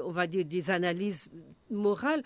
on 0.03 0.11
va 0.11 0.27
dire 0.27 0.45
des 0.45 0.69
analyses 0.69 1.29
morale. 1.71 2.23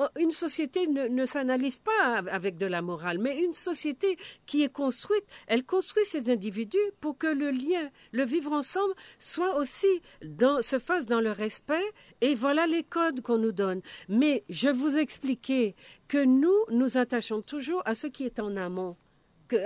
Euh, 0.00 0.06
une 0.18 0.30
société 0.30 0.86
ne, 0.86 1.26
s'analyse 1.26 1.76
pas 1.76 2.22
avec 2.30 2.56
de 2.56 2.66
la 2.66 2.82
morale, 2.82 3.18
mais 3.18 3.38
une 3.42 3.52
société 3.52 4.16
qui 4.46 4.62
est 4.62 4.72
construite, 4.72 5.24
elle 5.46 5.64
construit 5.64 6.04
ses 6.06 6.30
individus 6.30 6.78
pour 7.00 7.18
que 7.18 7.26
le 7.26 7.50
lien, 7.50 7.90
le 8.12 8.24
vivre 8.24 8.52
ensemble, 8.52 8.94
soit 9.18 9.56
aussi 9.56 10.02
se 10.22 10.78
fasse 10.78 11.06
dans 11.06 11.20
le 11.20 11.30
respect. 11.30 11.84
Et 12.20 12.34
voilà 12.34 12.66
les 12.66 12.84
codes 12.84 13.20
qu'on 13.20 13.38
nous 13.38 13.52
donne. 13.52 13.82
Mais 14.08 14.44
je 14.48 14.68
vous 14.68 14.96
expliquais 14.96 15.74
que 16.08 16.24
nous 16.24 16.54
nous 16.70 16.96
attachons 16.96 17.42
toujours 17.42 17.82
à 17.84 17.94
ce 17.94 18.06
qui 18.06 18.24
est 18.24 18.40
en 18.40 18.56
amont 18.56 18.96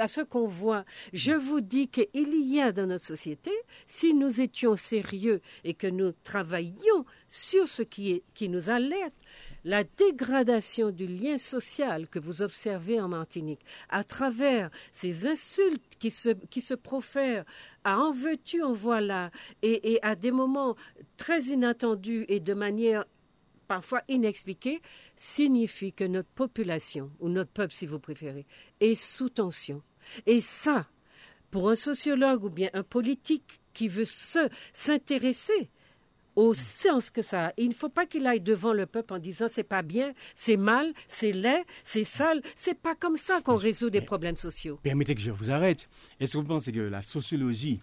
à 0.00 0.08
ce 0.08 0.20
qu'on 0.20 0.46
voit. 0.46 0.84
Je 1.12 1.32
vous 1.32 1.60
dis 1.60 1.88
qu'il 1.88 2.06
y 2.14 2.60
a 2.60 2.72
dans 2.72 2.86
notre 2.86 3.04
société, 3.04 3.50
si 3.86 4.14
nous 4.14 4.40
étions 4.40 4.76
sérieux 4.76 5.40
et 5.64 5.74
que 5.74 5.86
nous 5.86 6.12
travaillions 6.24 7.04
sur 7.28 7.68
ce 7.68 7.82
qui, 7.82 8.12
est, 8.12 8.22
qui 8.34 8.48
nous 8.48 8.70
alerte, 8.70 9.16
la 9.64 9.84
dégradation 9.84 10.90
du 10.90 11.06
lien 11.06 11.38
social 11.38 12.08
que 12.08 12.18
vous 12.18 12.42
observez 12.42 13.00
en 13.00 13.08
Martinique 13.08 13.60
à 13.88 14.04
travers 14.04 14.70
ces 14.92 15.26
insultes 15.26 15.82
qui 15.98 16.10
se, 16.10 16.30
qui 16.50 16.60
se 16.60 16.74
profèrent 16.74 17.44
à 17.84 17.98
en 17.98 18.10
veux-tu, 18.10 18.62
en 18.62 18.72
voilà, 18.72 19.30
et, 19.62 19.92
et 19.92 20.02
à 20.02 20.14
des 20.14 20.30
moments 20.30 20.76
très 21.16 21.42
inattendus 21.42 22.24
et 22.28 22.40
de 22.40 22.54
manière 22.54 23.04
parfois 23.68 24.02
inexpliquée, 24.08 24.80
signifie 25.16 25.92
que 25.92 26.04
notre 26.04 26.30
population, 26.30 27.12
ou 27.20 27.28
notre 27.28 27.50
peuple 27.52 27.74
si 27.74 27.86
vous 27.86 28.00
préférez, 28.00 28.46
est 28.80 28.94
sous 28.94 29.28
tension. 29.28 29.82
Et 30.26 30.40
ça, 30.40 30.86
pour 31.50 31.70
un 31.70 31.74
sociologue 31.76 32.44
ou 32.44 32.50
bien 32.50 32.70
un 32.72 32.82
politique 32.82 33.60
qui 33.72 33.88
veut 33.88 34.06
s'intéresser 34.74 35.70
au 36.38 36.54
sens 36.54 37.10
que 37.10 37.20
ça 37.20 37.48
a. 37.48 37.52
Il 37.56 37.68
ne 37.68 37.74
faut 37.74 37.88
pas 37.88 38.06
qu'il 38.06 38.24
aille 38.26 38.40
devant 38.40 38.72
le 38.72 38.86
peuple 38.86 39.14
en 39.14 39.18
disant 39.18 39.46
c'est 39.48 39.64
pas 39.64 39.82
bien, 39.82 40.14
c'est 40.36 40.56
mal, 40.56 40.92
c'est 41.08 41.32
laid, 41.32 41.64
c'est 41.84 42.04
sale. 42.04 42.42
C'est 42.54 42.78
pas 42.78 42.94
comme 42.94 43.16
ça 43.16 43.40
qu'on 43.40 43.56
résout 43.56 43.90
des 43.90 44.00
problèmes 44.00 44.36
sociaux. 44.36 44.78
Permettez 44.84 45.16
que 45.16 45.20
je 45.20 45.32
vous 45.32 45.50
arrête. 45.50 45.88
Est-ce 46.20 46.34
que 46.34 46.38
vous 46.38 46.44
pensez 46.44 46.70
que 46.70 46.78
la 46.78 47.02
sociologie, 47.02 47.82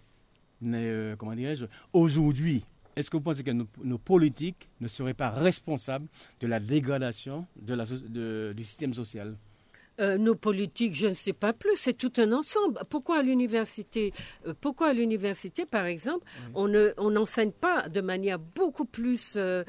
euh, 0.63 1.17
comment 1.17 1.36
dirais-je, 1.36 1.65
aujourd'hui, 1.91 2.63
est-ce 2.95 3.09
que 3.09 3.17
vous 3.17 3.23
pensez 3.23 3.43
que 3.43 3.51
nos, 3.51 3.97
politiques 3.97 4.69
ne 4.79 4.87
seraient 4.87 5.13
pas 5.13 5.29
responsables 5.29 6.07
de 6.39 6.47
la 6.47 6.59
dégradation 6.59 7.45
du 7.57 8.63
système 8.63 8.93
social? 8.93 9.35
Euh, 9.99 10.17
nos 10.17 10.35
politiques, 10.35 10.93
je 10.95 11.07
ne 11.07 11.13
sais 11.13 11.33
pas 11.33 11.53
plus, 11.53 11.75
c'est 11.75 11.93
tout 11.93 12.11
un 12.17 12.33
ensemble. 12.33 12.79
Pourquoi 12.89 13.19
à 13.19 13.21
l'université, 13.21 14.13
euh, 14.45 14.53
pourquoi 14.59 14.89
à 14.89 14.93
l'université, 14.93 15.65
par 15.65 15.85
exemple, 15.85 16.25
on 16.53 16.67
ne, 16.67 16.93
on 16.97 17.11
n'enseigne 17.11 17.51
pas 17.51 17.87
de 17.87 18.01
manière 18.01 18.37
beaucoup 18.37 18.85
plus 18.85 19.35
euh, 19.37 19.63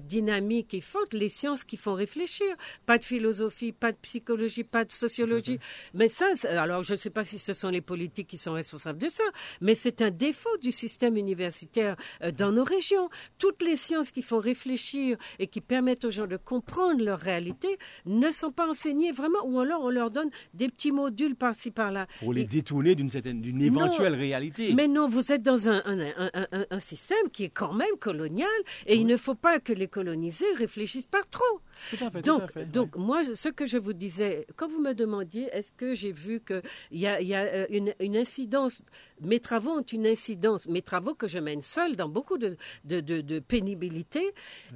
dynamique 0.00 0.74
et 0.74 0.80
forte 0.80 1.14
les 1.14 1.30
sciences 1.30 1.64
qui 1.64 1.78
font 1.78 1.94
réfléchir. 1.94 2.54
Pas 2.84 2.98
de 2.98 3.04
philosophie, 3.04 3.72
pas 3.72 3.92
de 3.92 3.96
psychologie, 4.02 4.64
pas 4.64 4.84
de 4.84 4.92
sociologie. 4.92 5.58
Mais 5.94 6.08
ça, 6.08 6.26
alors 6.48 6.82
je 6.82 6.92
ne 6.92 6.98
sais 6.98 7.10
pas 7.10 7.24
si 7.24 7.38
ce 7.38 7.54
sont 7.54 7.70
les 7.70 7.80
politiques 7.80 8.28
qui 8.28 8.38
sont 8.38 8.52
responsables 8.52 8.98
de 8.98 9.08
ça, 9.08 9.24
mais 9.62 9.74
c'est 9.74 10.02
un 10.02 10.10
défaut 10.10 10.56
du 10.58 10.70
système 10.70 11.16
universitaire 11.16 11.96
dans 12.36 12.52
nos 12.52 12.64
régions. 12.64 13.08
Toutes 13.38 13.62
les 13.62 13.76
sciences 13.76 14.10
qui 14.10 14.22
font 14.22 14.38
réfléchir 14.38 15.16
et 15.38 15.46
qui 15.46 15.60
permettent 15.60 16.04
aux 16.04 16.10
gens 16.10 16.26
de 16.26 16.36
comprendre 16.36 17.02
leur 17.02 17.18
réalité 17.18 17.78
ne 18.04 18.30
sont 18.30 18.52
pas 18.52 18.68
enseignées 18.68 19.12
vraiment 19.12 19.29
ou 19.44 19.60
alors 19.60 19.82
on 19.82 19.90
leur 19.90 20.10
donne 20.10 20.30
des 20.54 20.68
petits 20.68 20.92
modules 20.92 21.36
par-ci 21.36 21.70
par-là. 21.70 22.06
Pour 22.20 22.32
les 22.32 22.44
détourner 22.44 22.94
d'une 22.94 23.10
certaine, 23.10 23.40
d'une 23.40 23.60
éventuelle 23.62 24.14
réalité. 24.14 24.72
Mais 24.74 24.88
non, 24.88 25.08
vous 25.08 25.32
êtes 25.32 25.42
dans 25.42 25.68
un, 25.68 25.82
un, 25.86 26.78
système 26.80 27.30
qui 27.32 27.44
est 27.44 27.48
quand 27.50 27.72
même 27.72 27.96
colonial 27.98 28.48
et 28.86 28.96
il 28.96 29.06
ne 29.06 29.16
faut 29.16 29.34
pas 29.34 29.60
que 29.60 29.72
les 29.72 29.88
colonisés 29.88 30.46
réfléchissent 30.56 31.06
par 31.06 31.28
trop. 31.28 31.60
Tout 31.90 32.04
à 32.04 32.10
fait, 32.10 32.22
donc, 32.22 32.40
tout 32.40 32.44
à 32.44 32.48
fait, 32.48 32.64
donc 32.66 32.96
moi, 32.96 33.22
ce 33.34 33.48
que 33.48 33.66
je 33.66 33.78
vous 33.78 33.92
disais, 33.92 34.46
quand 34.56 34.68
vous 34.68 34.80
me 34.80 34.92
demandiez, 34.94 35.48
est-ce 35.52 35.72
que 35.72 35.94
j'ai 35.94 36.12
vu 36.12 36.40
qu'il 36.40 36.62
y 37.00 37.06
a, 37.06 37.20
y 37.20 37.34
a 37.34 37.40
euh, 37.42 37.66
une, 37.70 37.94
une, 38.00 38.16
incidence, 38.16 38.82
mes 39.20 39.40
travaux 39.40 39.70
ont 39.70 39.82
une 39.82 40.06
incidence, 40.06 40.66
mes 40.66 40.82
travaux 40.82 41.14
que 41.14 41.28
je 41.28 41.38
mène 41.38 41.62
seul 41.62 41.96
dans 41.96 42.08
beaucoup 42.08 42.38
de, 42.38 42.56
de, 42.84 43.00
de, 43.00 43.38
pénibilité, 43.38 44.32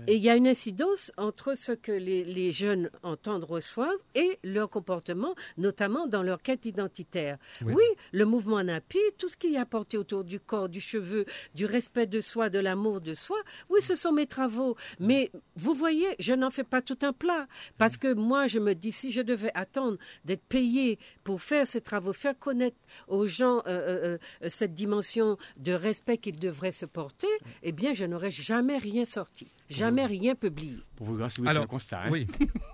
et 0.06 0.14
il 0.16 0.22
y 0.22 0.30
a 0.30 0.36
une 0.36 0.48
incidence 0.48 1.12
entre 1.16 1.54
ce 1.56 1.72
que 1.72 1.92
les, 1.92 2.24
les 2.24 2.52
jeunes 2.52 2.90
entendent, 3.02 3.44
reçoivent 3.44 3.90
et 4.14 4.38
leur 4.44 4.70
comportement, 4.70 5.34
notamment 5.58 6.06
dans 6.06 6.22
leur 6.22 6.42
quête 6.42 6.66
identitaire. 6.66 7.38
Oui, 7.64 7.84
le 8.12 8.24
mouvement 8.24 8.62
NAPI, 8.62 8.98
tout 9.18 9.28
ce 9.28 9.36
qui 9.36 9.54
est 9.54 9.58
apporté 9.58 9.96
autour 9.96 10.24
du 10.24 10.38
corps, 10.40 10.68
du 10.68 10.80
cheveu, 10.80 11.24
du 11.54 11.66
respect 11.66 12.06
de 12.06 12.20
soi, 12.20 12.48
de 12.50 12.58
l'amour 12.58 13.00
de 13.00 13.14
soi, 13.14 13.36
oui, 13.70 13.80
ce 13.82 13.94
sont 13.94 14.12
mes 14.12 14.26
travaux. 14.26 14.76
Mais 15.00 15.30
vous 15.56 15.74
voyez, 15.74 16.08
je 16.18 16.32
n'en 16.34 16.50
fais 16.50 16.64
pas 16.64 16.82
tout 16.82 16.98
un 17.02 17.12
plat. 17.12 17.46
Parce 17.78 17.96
que 17.96 18.12
moi, 18.14 18.46
je 18.46 18.58
me 18.58 18.74
dis, 18.74 18.92
si 18.92 19.10
je 19.10 19.20
devais 19.20 19.50
attendre 19.54 19.98
d'être 20.24 20.44
payé 20.44 20.98
pour 21.24 21.40
faire 21.42 21.66
ces 21.66 21.80
travaux, 21.80 22.12
faire 22.12 22.38
connaître 22.38 22.76
aux 23.08 23.26
gens 23.26 23.58
euh, 23.58 23.62
euh, 23.66 24.18
euh, 24.42 24.48
cette 24.48 24.74
dimension 24.74 25.36
de 25.56 25.72
respect 25.72 26.18
qu'ils 26.18 26.38
devraient 26.38 26.72
se 26.72 26.86
porter, 26.86 27.28
eh 27.62 27.72
bien, 27.72 27.92
je 27.92 28.04
n'aurais 28.04 28.30
jamais 28.30 28.78
rien 28.78 29.04
sorti, 29.04 29.48
jamais 29.68 30.06
rien 30.06 30.34
publié. 30.34 30.78
Pour 30.96 31.06
vous 31.06 31.16
grâce, 31.16 31.34
c'est 31.34 31.48
un 31.56 31.66
constat. 31.66 32.02
Hein. 32.04 32.08
Oui. 32.10 32.26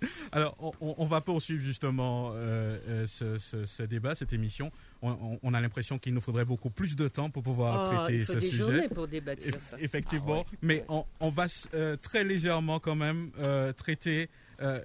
Alors, 0.32 0.56
on, 0.80 1.04
va 1.06 1.20
poursuivre 1.20 1.62
justement 1.62 2.32
euh, 2.34 2.78
euh, 2.88 3.38
ce, 3.38 3.82
débat, 3.82 4.14
cette 4.14 4.32
émission. 4.32 4.70
On, 5.02 5.54
a 5.54 5.60
l'impression 5.60 5.98
qu'il 5.98 6.14
nous 6.14 6.20
faudrait 6.20 6.44
beaucoup 6.44 6.70
plus 6.70 6.96
de 6.96 7.08
temps 7.08 7.30
pour 7.30 7.42
pouvoir 7.42 7.82
oh, 7.82 7.94
traiter 8.04 8.24
ce 8.24 8.40
sujet. 8.40 8.88
pour 8.88 9.08
débattre 9.08 9.42
sur 9.42 9.60
ça. 9.60 9.76
Effectivement, 9.80 10.44
ah 10.46 10.56
mais 10.62 10.84
on, 10.88 11.30
va 11.30 11.46
euh, 11.74 11.96
très 11.96 12.24
légèrement 12.24 12.80
quand 12.80 12.96
même 12.96 13.30
traiter 13.76 14.28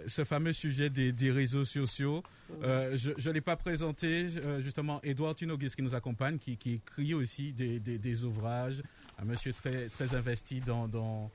ce 0.07 0.23
fameux 0.23 0.53
sujet 0.53 0.89
des, 0.89 1.31
réseaux 1.31 1.65
sociaux. 1.65 2.23
je 2.61 3.27
ne 3.29 3.33
l'ai 3.33 3.41
pas 3.41 3.55
présenté, 3.55 4.27
justement, 4.59 4.99
Edouard 5.03 5.35
Tunogis 5.35 5.73
qui 5.75 5.81
nous 5.81 5.95
accompagne, 5.95 6.37
qui, 6.37 6.57
écrit 6.73 7.13
aussi 7.13 7.53
des, 7.53 8.23
ouvrages, 8.23 8.83
un 9.19 9.25
monsieur 9.25 9.53
très, 9.53 9.89
très 9.89 10.15
investi 10.15 10.59
dans 10.61 10.87
dans 10.87 11.31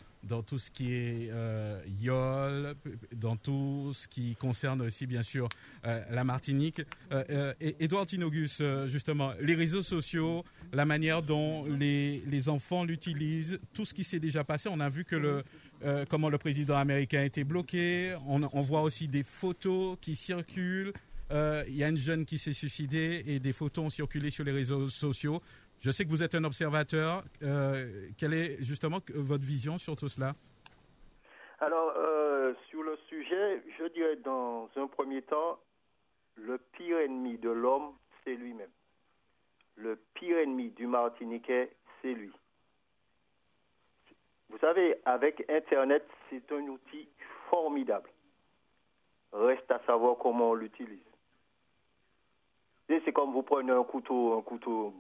tout 0.47 0.59
ce 0.59 0.71
qui 0.71 0.93
est 0.93 1.31
euh, 1.31 1.81
YOL, 2.01 2.75
dans 3.15 3.37
tout 3.37 3.93
ce 3.93 4.09
qui 4.09 4.37
concerne 4.37 4.83
aussi 4.83 5.07
bien 5.07 5.23
sûr 5.23 5.49
euh, 5.87 6.03
la 6.11 6.25
Martinique. 6.25 6.81
Euh, 7.13 7.25
euh 7.31 7.55
Edouard 7.81 8.07
Tinogus, 8.07 8.63
justement, 8.87 9.33
les 9.41 9.55
réseaux 9.55 9.83
sociaux, 9.83 10.45
la 10.73 10.85
manière 10.85 11.23
dont 11.23 11.65
les, 11.67 12.23
les 12.27 12.49
enfants 12.49 12.85
l'utilisent, 12.85 13.59
tout 13.73 13.85
ce 13.85 13.95
qui 13.95 14.05
s'est 14.05 14.19
déjà 14.19 14.45
passé, 14.45 14.69
on 14.71 14.81
a 14.81 14.89
vu 14.89 15.05
que 15.05 15.17
le, 15.17 15.45
comment 16.09 16.29
le 16.29 16.39
président 16.39 16.77
américain 16.77 17.21
a 17.21 17.25
été 17.25 17.45
bloqué, 17.45 18.17
on 18.27 18.63
voit 18.63 18.83
aussi 18.83 19.09
des 19.09 19.23
photos 19.23 19.97
qui 20.01 20.17
circulent. 20.17 20.93
Il 21.31 21.77
y 21.77 21.85
a 21.85 21.89
une 21.89 21.99
jeune 21.99 22.25
qui 22.25 22.39
s'est 22.39 22.53
suicidée 22.53 23.23
et 23.27 23.39
des 23.39 23.53
photos 23.53 23.85
ont 23.87 23.91
circulé 23.91 24.31
sur 24.31 24.45
les 24.45 24.53
réseaux 24.53 24.89
sociaux 24.89 25.43
Je 25.81 25.91
sais 25.91 26.05
que 26.05 26.11
vous 26.11 26.23
êtes 26.23 26.35
un 26.35 26.45
observateur. 26.45 27.23
Euh, 27.43 28.09
quelle 28.19 28.35
est 28.35 28.63
justement 28.63 28.99
votre 29.15 29.45
vision 29.45 29.79
sur 29.79 29.97
tout 29.97 30.09
cela? 30.09 30.35
Alors, 31.61 31.93
sur 32.69 32.83
le 32.83 32.97
sujet, 33.09 33.63
je 33.79 33.89
dirais 33.93 34.17
dans 34.17 34.69
un 34.77 34.87
premier 34.87 35.23
temps, 35.23 35.59
le 36.37 36.59
pire 36.73 36.99
ennemi 36.99 37.39
de 37.39 37.51
l'homme, 37.51 37.95
c'est 38.25 38.35
lui-même. 38.35 38.71
Le 39.77 39.97
pire 40.15 40.39
ennemi 40.39 40.71
du 40.71 40.87
Martiniquais, 40.87 41.71
c'est 42.01 42.13
lui. 42.15 42.33
Vous 44.51 44.59
savez, 44.59 44.97
avec 45.05 45.45
Internet, 45.49 46.07
c'est 46.31 46.51
un 46.53 46.63
outil 46.69 47.09
formidable. 47.51 48.11
Reste 49.33 49.71
à 49.71 49.81
savoir 49.87 50.17
comment 50.19 50.51
on 50.51 50.55
l'utilise. 50.55 50.99
C'est 52.89 53.13
comme 53.13 53.33
vous 53.33 53.43
prenez 53.43 53.73
un 53.73 53.85
couteau, 53.85 54.39
un 54.39 54.43
couteau 54.43 54.95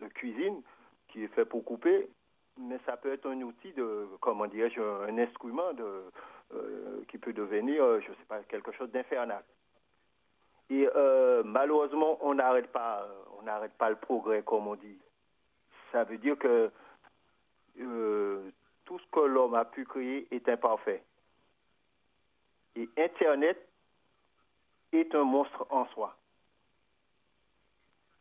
de, 0.00 0.08
cuisine 0.08 0.62
qui 1.08 1.24
est 1.24 1.28
fait 1.28 1.44
pour 1.44 1.64
couper, 1.64 2.08
mais 2.58 2.78
ça 2.86 2.96
peut 2.96 3.12
être 3.12 3.26
un 3.28 3.40
outil 3.42 3.72
de, 3.72 4.08
comment 4.20 4.46
dirais-je, 4.46 4.80
un 4.80 5.18
instrument 5.18 5.72
de, 5.72 6.04
euh, 6.54 7.02
qui 7.08 7.18
peut 7.18 7.32
devenir, 7.32 7.84
euh, 7.84 8.00
je 8.00 8.10
ne 8.10 8.14
sais 8.14 8.24
pas, 8.26 8.42
quelque 8.44 8.72
chose 8.72 8.90
d'infernal. 8.90 9.42
Et 10.70 10.88
euh, 10.96 11.42
malheureusement, 11.44 12.18
on 12.20 12.34
n'arrête 12.34 12.70
pas, 12.72 13.06
on 13.38 13.42
n'arrête 13.42 13.74
pas 13.74 13.90
le 13.90 13.96
progrès, 13.96 14.42
comme 14.42 14.66
on 14.66 14.74
dit. 14.74 14.98
Ça 15.92 16.04
veut 16.04 16.18
dire 16.18 16.38
que 16.38 16.70
tout 17.76 18.98
ce 18.98 19.06
que 19.12 19.20
l'homme 19.20 19.54
a 19.54 19.64
pu 19.64 19.84
créer 19.84 20.26
est 20.30 20.48
imparfait. 20.48 21.02
Et 22.76 22.88
Internet 22.96 23.58
est 24.92 25.14
un 25.14 25.24
monstre 25.24 25.66
en 25.70 25.86
soi. 25.88 26.16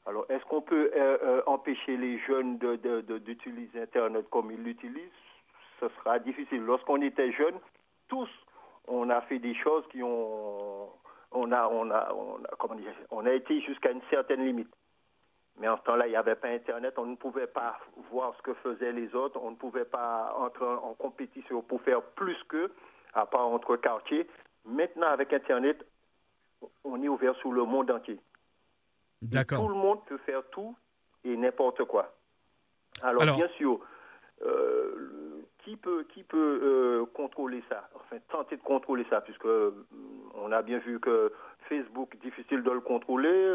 Alors, 0.07 0.25
est-ce 0.29 0.45
qu'on 0.45 0.61
peut 0.61 0.89
euh, 0.95 1.17
euh, 1.21 1.41
empêcher 1.47 1.97
les 1.97 2.17
jeunes 2.19 2.57
d'utiliser 2.57 3.81
Internet 3.81 4.25
comme 4.29 4.49
ils 4.51 4.63
l'utilisent? 4.63 5.11
Ce 5.81 5.89
sera 5.89 6.17
difficile. 6.19 6.63
Lorsqu'on 6.63 7.01
était 7.01 7.33
jeunes, 7.33 7.59
tous, 8.07 8.29
on 8.87 9.09
a 9.09 9.19
fait 9.21 9.39
des 9.39 9.53
choses 9.53 9.83
qui 9.91 10.01
ont, 10.01 10.89
on 11.33 11.51
a, 11.51 11.67
on 11.67 11.91
a, 11.91 12.13
on 12.13 12.37
a, 12.37 12.55
comment 12.57 12.75
dire, 12.75 12.93
on 13.11 13.25
a 13.25 13.33
été 13.33 13.59
jusqu'à 13.59 13.91
une 13.91 14.01
certaine 14.09 14.45
limite. 14.45 14.73
Mais 15.59 15.67
en 15.67 15.77
ce 15.77 15.83
temps-là, 15.83 16.07
il 16.07 16.11
n'y 16.11 16.15
avait 16.15 16.35
pas 16.35 16.49
Internet, 16.49 16.97
on 16.97 17.05
ne 17.05 17.15
pouvait 17.17 17.47
pas 17.47 17.77
voir 18.09 18.33
ce 18.37 18.41
que 18.43 18.53
faisaient 18.53 18.93
les 18.93 19.13
autres, 19.13 19.37
on 19.43 19.51
ne 19.51 19.55
pouvait 19.57 19.85
pas 19.85 20.33
entrer 20.37 20.65
en 20.65 20.93
compétition 20.93 21.61
pour 21.63 21.81
faire 21.81 22.01
plus 22.01 22.41
qu'eux, 22.47 22.71
à 23.13 23.25
part 23.25 23.47
entre 23.47 23.75
quartiers. 23.75 24.25
Maintenant, 24.65 25.07
avec 25.07 25.33
Internet, 25.33 25.85
on 26.85 27.03
est 27.03 27.09
ouvert 27.09 27.35
sur 27.35 27.51
le 27.51 27.63
monde 27.65 27.91
entier. 27.91 28.19
D'accord. 29.21 29.65
Tout 29.65 29.69
le 29.69 29.75
monde 29.75 29.99
peut 30.05 30.17
faire 30.19 30.43
tout 30.51 30.75
et 31.23 31.35
n'importe 31.35 31.83
quoi. 31.85 32.13
Alors, 33.01 33.23
bien 33.23 33.49
sûr, 33.57 33.79
euh, 34.45 35.43
qui 35.63 35.75
peut, 35.75 36.05
qui 36.13 36.23
peut 36.23 36.59
euh, 36.61 37.05
contrôler 37.13 37.63
ça? 37.69 37.89
Enfin, 37.95 38.17
tenter 38.29 38.57
de 38.57 38.61
contrôler 38.61 39.05
ça, 39.09 39.21
puisque 39.21 39.45
euh, 39.45 39.85
on 40.35 40.51
a 40.51 40.61
bien 40.61 40.79
vu 40.79 40.99
que 40.99 41.31
Facebook, 41.67 42.15
difficile 42.21 42.63
de 42.63 42.71
le 42.71 42.81
contrôler. 42.81 43.53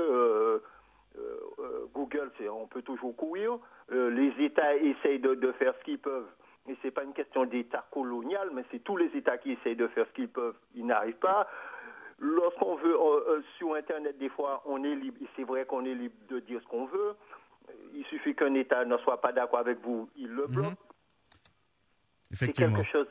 Google, 1.94 2.30
on 2.50 2.66
peut 2.66 2.82
toujours 2.82 3.14
courir. 3.16 3.58
Les 3.90 4.32
États 4.40 4.74
essayent 4.76 5.20
de, 5.20 5.52
faire 5.52 5.74
ce 5.78 5.84
qu'ils 5.84 5.98
peuvent. 5.98 6.28
Et 6.68 6.76
ce 6.80 6.86
n'est 6.86 6.90
pas 6.90 7.04
une 7.04 7.12
question 7.12 7.44
d'État 7.44 7.84
colonial, 7.90 8.50
mais 8.54 8.64
c'est 8.70 8.78
tous 8.78 8.96
les 8.96 9.10
États 9.16 9.36
qui 9.36 9.52
essayent 9.52 9.76
de 9.76 9.88
faire 9.88 10.06
ce 10.06 10.12
qu'ils 10.12 10.28
peuvent. 10.28 10.56
Ils 10.74 10.86
n'arrivent 10.86 11.18
pas. 11.18 11.48
Lorsqu'on 12.24 12.76
veut, 12.76 12.96
sur 13.58 13.74
Internet, 13.74 14.16
des 14.18 14.28
fois, 14.28 14.62
on 14.66 14.84
est 14.84 14.94
libre. 14.94 15.18
Et 15.20 15.26
c'est 15.34 15.42
vrai 15.42 15.64
qu'on 15.66 15.84
est 15.84 15.94
libre 15.94 16.14
de 16.30 16.38
dire 16.38 16.60
ce 16.62 16.68
qu'on 16.68 16.86
veut. 16.86 17.14
Il 17.94 18.04
suffit 18.04 18.34
qu'un 18.34 18.54
État 18.54 18.84
ne 18.84 18.96
soit 18.98 19.20
pas 19.20 19.32
d'accord 19.32 19.58
avec 19.58 19.78
vous, 19.82 20.08
il 20.16 20.28
le 20.28 20.46
bloque. 20.46 20.66
Mhm. 20.66 20.76
C'est 22.32 22.52
quelque 22.52 22.84
chose 22.84 23.08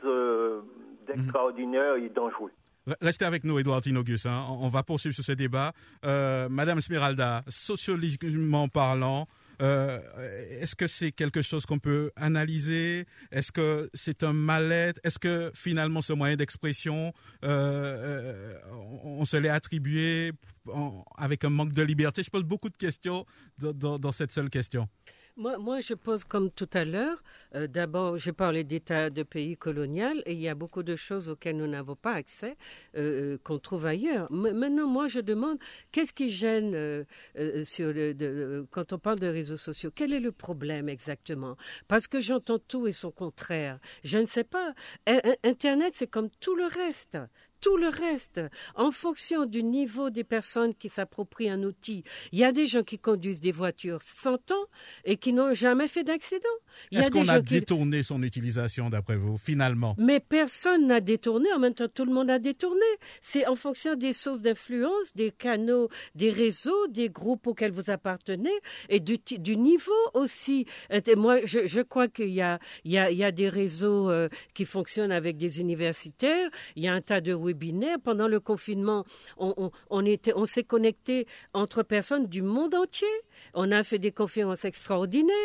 d'extraordinaire 1.06 1.96
et 1.96 2.10
dangereux. 2.10 2.52
Restez 3.00 3.26
avec 3.26 3.44
nous, 3.44 3.60
Edouard 3.60 3.82
Tinogus. 3.82 4.26
Hein. 4.26 4.46
On 4.50 4.68
va 4.68 4.82
poursuivre 4.82 5.14
sur 5.14 5.24
ce 5.24 5.34
débat. 5.34 5.72
Euh, 6.04 6.50
Madame 6.50 6.82
Smeralda, 6.82 7.44
sociologiquement 7.48 8.68
parlant, 8.70 9.22
euh, 9.22 9.26
est-ce 9.62 10.76
que 10.76 10.88
c'est 10.88 11.12
quelque 11.12 11.42
chose 11.42 11.66
qu'on 11.66 11.80
peut 11.80 12.12
analyser? 12.16 13.06
Est-ce 13.32 13.52
que 13.52 13.90
c'est 13.94 14.24
un 14.24 14.34
mal-être? 14.34 15.00
Est-ce 15.04 15.20
que 15.20 15.52
finalement 15.54 16.02
ce 16.02 16.14
moyen 16.14 16.36
d'expression, 16.36 17.14
euh, 17.44 18.54
on, 19.04 19.26
se 19.26 19.38
l'est 19.38 19.50
attribué 19.50 20.32
avec 21.18 21.44
un 21.44 21.50
manque 21.50 21.74
de 21.74 21.84
liberté? 21.84 22.24
Je 22.24 22.30
pose 22.30 22.44
beaucoup 22.44 22.70
de 22.70 22.78
questions 22.78 23.26
dans 23.58 24.12
cette 24.12 24.32
seule 24.32 24.50
question. 24.50 24.88
Moi, 25.38 25.58
moi, 25.58 25.80
je 25.80 25.94
pose 25.94 26.26
comme 26.26 26.52
tout 26.52 26.70
à 26.74 26.84
l'heure. 26.84 27.24
Euh, 27.56 27.66
d'abord, 27.66 28.18
j'ai 28.18 28.34
parlé 28.34 28.66
d'état 28.66 29.10
de 29.10 29.24
pays 29.24 29.56
colonial 29.56 30.22
et 30.26 30.34
il 30.34 30.42
y 30.42 30.50
a 30.50 30.56
beaucoup 30.56 30.84
de 30.84 30.98
choses 30.98 31.30
auxquelles 31.30 31.56
nous 31.56 31.68
n'avons 31.68 31.96
pas 31.96 32.14
accès, 32.14 32.58
euh, 32.98 33.36
euh, 33.36 33.38
qu'on 33.44 33.58
trouve 33.58 33.86
ailleurs. 33.86 34.30
maintenant, 34.32 34.88
moi, 34.88 35.08
je 35.08 35.20
demande 35.22 35.58
qu'est-ce 35.92 36.14
qui 36.14 36.30
gêne 36.30 37.06
sur 37.64 37.94
quand 38.72 38.94
on 38.94 39.00
parle 39.00 39.20
de 39.20 39.28
réseaux 39.28 39.58
sociaux? 39.58 39.92
Quel 39.94 40.14
est 40.14 40.20
le 40.20 40.32
problème 40.32 40.90
exactement? 40.90 41.56
Parce 41.88 42.08
que 42.08 42.20
j'entends 42.20 42.60
tout 42.60 42.88
et 42.88 42.92
son 42.92 43.12
contraire. 43.12 43.80
Je 44.04 44.18
ne 44.18 44.26
sais 44.26 44.44
pas. 44.44 44.74
Internet, 45.44 45.94
c'est 45.96 46.08
comme 46.08 46.30
tout 46.40 46.56
le 46.56 46.66
reste 46.66 47.18
tout 47.62 47.78
le 47.78 47.88
reste, 47.88 48.42
en 48.76 48.92
fonction 48.92 49.46
du 49.46 49.64
niveau 49.64 50.10
des 50.10 50.24
personnes 50.24 50.74
qui 50.74 50.90
s'approprient 50.90 51.50
un 51.50 51.64
outil. 51.64 52.04
Il 52.32 52.40
y 52.40 52.44
a 52.44 52.52
des 52.52 52.66
gens 52.66 52.84
qui 52.84 52.98
conduisent 53.00 53.40
des 53.40 53.52
voitures 53.52 54.02
100 54.02 54.52
ans 54.52 54.66
et 55.06 55.18
qui 55.18 55.32
n'ont 55.32 55.54
jamais 55.54 55.88
fait 55.88 56.04
d'accident. 56.04 56.42
Est-ce 56.92 57.12
qu'on 57.12 57.28
a 57.28 57.40
détourné 57.40 58.04
son 58.04 58.24
utilisation, 58.24 58.90
d'après 58.90 59.16
vous, 59.16 59.38
finalement? 59.38 59.96
Mais 59.98 60.20
personne 60.20 60.88
n'a 60.88 61.02
détourné. 61.02 61.52
En 61.54 61.60
même 61.60 61.74
temps, 61.74 61.88
tout 61.88 62.06
le 62.06 62.14
monde 62.14 62.30
a 62.30 62.40
détourné. 62.40 62.82
C'est 63.22 63.46
en 63.48 63.56
fonction 63.56 63.96
des 63.96 64.14
sources 64.14 64.42
d'influence, 64.42 65.14
des 65.16 65.32
canaux, 65.32 65.90
des 66.16 66.30
réseaux, 66.30 66.88
des 66.88 67.10
groupes 67.10 67.46
auxquels 67.48 67.72
vous 67.72 67.90
appartenez 67.90 68.52
et 68.90 69.00
du, 69.00 69.58
niveau 69.58 69.92
aussi. 70.14 70.66
Moi, 71.16 71.46
je, 71.46 71.82
crois 71.82 72.08
qu'il 72.08 72.30
y 72.30 72.42
a, 72.42 72.60
il 72.84 72.92
y, 72.92 73.24
a, 73.24 73.32
des 73.32 73.50
réseaux 73.50 74.10
euh, 74.10 74.30
qui 74.54 74.66
fonctionnent 74.66 75.12
avec 75.12 75.38
des 75.38 75.60
universitaires. 75.60 76.50
Il 76.76 76.84
y 76.84 76.88
a 76.88 76.94
un 76.94 77.02
tas 77.02 77.22
de 77.22 77.34
Pendant 78.04 78.28
le 78.28 78.40
confinement, 78.40 79.06
on, 79.38 79.72
s'est 80.46 80.64
connecté 80.64 81.28
entre 81.54 81.84
personnes 81.84 82.28
du 82.28 82.42
monde 82.42 82.76
entier. 82.76 83.08
On 83.54 83.72
a 83.72 83.84
fait 83.84 84.00
des 84.00 84.12
conférences 84.12 84.66
extraordinaires. 84.66 85.36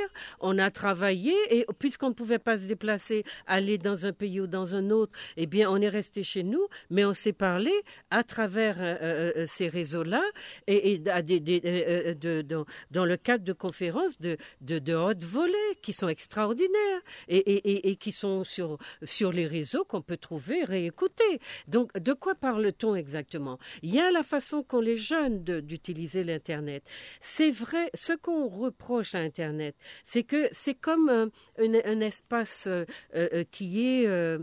On 0.41 0.59
a 0.59 0.71
travaillé 0.71 1.35
et 1.51 1.67
puisqu'on 1.79 2.11
ne 2.11 2.15
pouvait 2.15 2.39
pas 2.39 2.59
se 2.59 2.67
déplacer, 2.67 3.25
aller 3.47 3.79
dans 3.79 4.07
un 4.07 4.13
pays 4.13 4.41
ou 4.41 4.47
dans 4.47 4.75
un 4.75 4.91
autre, 4.91 5.13
eh 5.37 5.47
bien, 5.47 5.71
on 5.71 5.81
est 5.81 5.89
resté 5.89 6.23
chez 6.23 6.43
nous, 6.43 6.67
mais 6.91 7.05
on 7.05 7.15
s'est 7.15 7.33
parlé 7.33 7.73
à 8.11 8.23
travers 8.23 8.81
euh, 8.81 8.97
euh, 9.03 9.33
euh, 9.37 9.47
ces 9.47 9.69
réseaux-là 9.69 10.23
et, 10.67 10.99
dans, 10.99 13.05
le 13.05 13.17
cadre 13.17 13.45
de 13.45 13.53
conférences 13.53 14.19
de, 14.21 14.37
de, 14.61 14.79
de 14.79 14.95
haute 14.95 15.23
volée 15.23 15.53
qui 15.83 15.93
sont 15.93 16.09
extraordinaires 16.09 17.01
et, 17.29 17.91
et 17.91 17.97
qui 17.97 18.13
sont 18.13 18.45
sur, 18.45 18.79
sur 19.03 19.33
les 19.33 19.47
réseaux 19.47 19.85
qu'on 19.85 20.03
peut 20.03 20.17
trouver, 20.17 20.65
réécouter. 20.65 21.41
Donc, 21.69 21.96
de 21.99 22.13
quoi 22.13 22.35
parle-t-on 22.35 22.95
exactement? 22.95 23.59
Il 23.83 23.95
y 23.95 24.01
a 24.01 24.11
la 24.11 24.23
façon 24.23 24.63
qu'ont 24.63 24.81
les 24.81 24.97
jeunes 24.97 25.43
d'utiliser 25.43 26.25
l'Internet. 26.25 26.85
C'est 27.21 27.51
vrai, 27.51 27.91
ce 27.95 28.13
qu'on 28.13 28.49
reproche 28.49 29.15
à 29.15 29.19
Internet, 29.19 29.77
c'est 30.05 30.23
que 30.23 30.49
c'est 30.53 30.75
comme 30.75 31.31
un, 31.59 32.01
espace 32.01 32.67
euh, 32.67 32.85
euh, 33.15 33.45
qui 33.51 33.87
est... 33.87 34.07
Euh, 34.07 34.39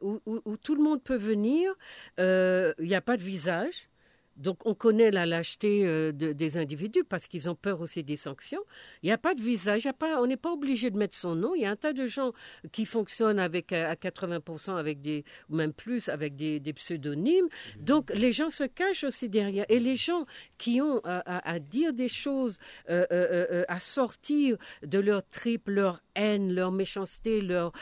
où, 0.00 0.56
tout 0.56 0.74
le 0.74 0.82
monde 0.82 1.02
peut 1.02 1.16
venir, 1.16 1.74
il 2.18 2.74
n'y 2.78 2.94
a 2.94 3.02
pas 3.02 3.16
de 3.16 3.22
visage, 3.22 3.88
donc 4.36 4.58
on 4.64 4.74
connaît 4.74 5.10
la 5.10 5.26
lâcheté 5.26 5.86
euh, 5.86 6.12
des 6.12 6.56
individus 6.56 7.04
parce 7.04 7.26
qu'ils 7.26 7.48
ont 7.48 7.54
peur 7.54 7.80
aussi 7.80 8.02
des 8.02 8.16
sanctions. 8.16 8.62
Il 9.02 9.06
n'y 9.06 9.12
a 9.12 9.18
pas 9.18 9.34
de 9.34 9.40
visage, 9.40 9.88
on 10.18 10.26
n'est 10.26 10.36
pas 10.36 10.52
obligé 10.52 10.90
de 10.90 10.96
mettre 10.96 11.16
son 11.16 11.34
nom. 11.36 11.54
Il 11.54 11.62
y 11.62 11.66
a 11.66 11.70
un 11.70 11.76
tas 11.76 11.92
de 11.92 12.06
gens 12.06 12.32
qui 12.72 12.84
fonctionnent 12.84 13.38
avec 13.38 13.72
euh, 13.72 13.90
à 13.90 13.94
80% 13.94 14.76
avec 14.76 15.00
des, 15.00 15.24
ou 15.50 15.56
même 15.56 15.72
plus, 15.72 16.08
avec 16.08 16.36
des, 16.36 16.60
pseudonymes. 16.74 17.48
Donc 17.78 18.10
les 18.12 18.32
gens 18.32 18.50
se 18.50 18.64
cachent 18.64 19.04
aussi 19.04 19.28
derrière. 19.28 19.66
Et 19.68 19.78
les 19.78 19.96
gens 19.96 20.26
qui 20.58 20.80
ont 20.80 21.00
à, 21.04 21.58
dire 21.60 21.92
des 21.92 22.08
choses, 22.08 22.58
euh, 22.90 23.64
à 23.68 23.78
sortir 23.78 24.56
de 24.82 24.98
leur 24.98 25.24
trip, 25.24 25.68
leur 25.68 26.02
haine, 26.16 26.52
leur 26.52 26.72
méchanceté, 26.72 27.40
leur, 27.40 27.72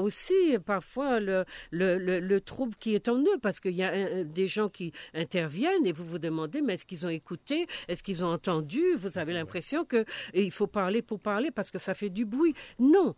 aussi 0.00 0.58
parfois 0.64 1.20
le, 1.20 2.38
trouble 2.40 2.74
qui 2.76 2.94
est 2.94 3.08
en 3.08 3.20
eux 3.20 3.38
parce 3.40 3.60
qu'il 3.60 3.76
y 3.76 3.84
a 3.84 4.24
des 4.24 4.48
gens 4.48 4.68
qui 4.68 4.92
interviennent 5.14 5.59
et 5.84 5.92
vous 5.92 6.04
vous 6.04 6.18
demandez, 6.18 6.60
mais 6.62 6.74
est-ce 6.74 6.84
qu'ils 6.84 7.06
ont 7.06 7.10
écouté? 7.10 7.66
Est-ce 7.88 8.02
qu'ils 8.02 8.24
ont 8.24 8.32
entendu? 8.32 8.80
Vous 8.96 9.18
avez 9.18 9.32
l'impression 9.32 9.84
qu'il 9.84 10.52
faut 10.52 10.66
parler 10.66 11.02
pour 11.02 11.20
parler 11.20 11.50
parce 11.50 11.70
que 11.70 11.78
ça 11.78 11.94
fait 11.94 12.10
du 12.10 12.24
bruit. 12.24 12.54
Non 12.78 13.14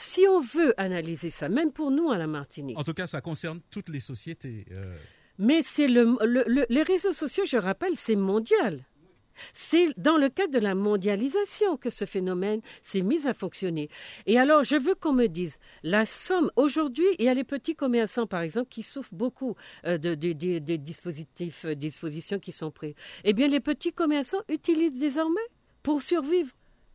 si 0.00 0.26
on 0.28 0.40
veut 0.40 0.80
analyser 0.80 1.28
ça, 1.28 1.48
même 1.48 1.72
pour 1.72 1.90
nous 1.90 2.10
à 2.12 2.18
la 2.18 2.28
Martinique. 2.28 2.78
En 2.78 2.84
tout 2.84 2.94
cas, 2.94 3.08
ça 3.08 3.20
concerne 3.20 3.60
toutes 3.68 3.88
les 3.88 3.98
sociétés. 3.98 4.64
Euh. 4.76 4.96
Mais 5.38 5.62
c'est 5.64 5.88
le, 5.88 6.16
les 6.68 6.82
réseaux 6.82 7.12
sociaux, 7.12 7.44
je 7.46 7.56
rappelle, 7.56 7.96
c'est 7.96 8.14
mondial. 8.14 8.84
C'est 9.54 9.88
dans 9.96 10.16
le 10.16 10.28
cadre 10.28 10.52
de 10.52 10.58
la 10.58 10.74
mondialisation 10.74 11.76
que 11.76 11.90
ce 11.90 12.04
phénomène 12.04 12.60
s'est 12.82 13.02
mis 13.02 13.26
à 13.26 13.34
fonctionner. 13.34 13.88
Et 14.26 14.38
alors, 14.38 14.64
je 14.64 14.76
veux 14.76 14.94
qu'on 14.94 15.12
me 15.12 15.26
dise, 15.26 15.58
la 15.82 16.04
somme, 16.04 16.50
aujourd'hui, 16.56 17.06
il 17.18 17.24
y 17.24 17.28
a 17.28 17.34
les 17.34 17.44
petits 17.44 17.74
commerçants, 17.74 18.26
par 18.26 18.40
exemple, 18.40 18.68
qui 18.68 18.82
souffrent 18.82 19.14
beaucoup 19.14 19.56
euh, 19.84 19.98
de, 19.98 20.14
des 20.14 20.78
dispositifs, 20.78 21.64
euh, 21.64 21.74
dispositions 21.74 22.38
qui 22.38 22.52
sont 22.52 22.70
prises. 22.70 22.94
Eh 23.24 23.32
bien, 23.32 23.48
les 23.48 23.60
petits 23.60 23.92
commerçants 23.92 24.42
utilisent 24.48 24.98
désormais 24.98 25.40
pour 25.82 26.02
survivre 26.02 26.50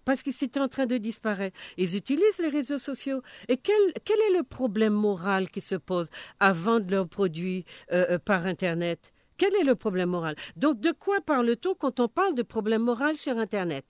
parce 0.06 0.22
qu'ils 0.22 0.36
étaient 0.44 0.60
en 0.60 0.68
train 0.68 0.86
de 0.86 0.98
disparaître. 0.98 1.58
Ils 1.78 1.96
utilisent 1.96 2.40
les 2.40 2.50
réseaux 2.50 2.78
sociaux. 2.78 3.22
Et 3.48 3.58
quel, 3.58 3.76
est 3.86 4.38
le 4.38 4.44
problème 4.44 4.94
moral 4.94 5.50
qui 5.50 5.62
se 5.62 5.76
pose 5.76 6.10
à 6.40 6.54
vendre 6.54 6.90
leurs 6.90 7.08
produits 7.08 7.66
euh, 7.92 8.20
par 8.20 8.46
Internet? 8.46 9.13
Quel 9.44 9.56
est 9.56 9.66
le 9.66 9.76
problème 9.76 10.12
moral? 10.12 10.36
Donc, 10.56 10.80
de 10.80 10.94
quoi 10.94 11.20
parle-t-on 11.20 11.76
quand 11.76 12.00
on 12.00 12.08
parle 12.08 12.34
de 12.34 12.44
problème 12.44 12.84
moral 12.84 13.18
sur 13.18 13.38
Internet? 13.38 13.84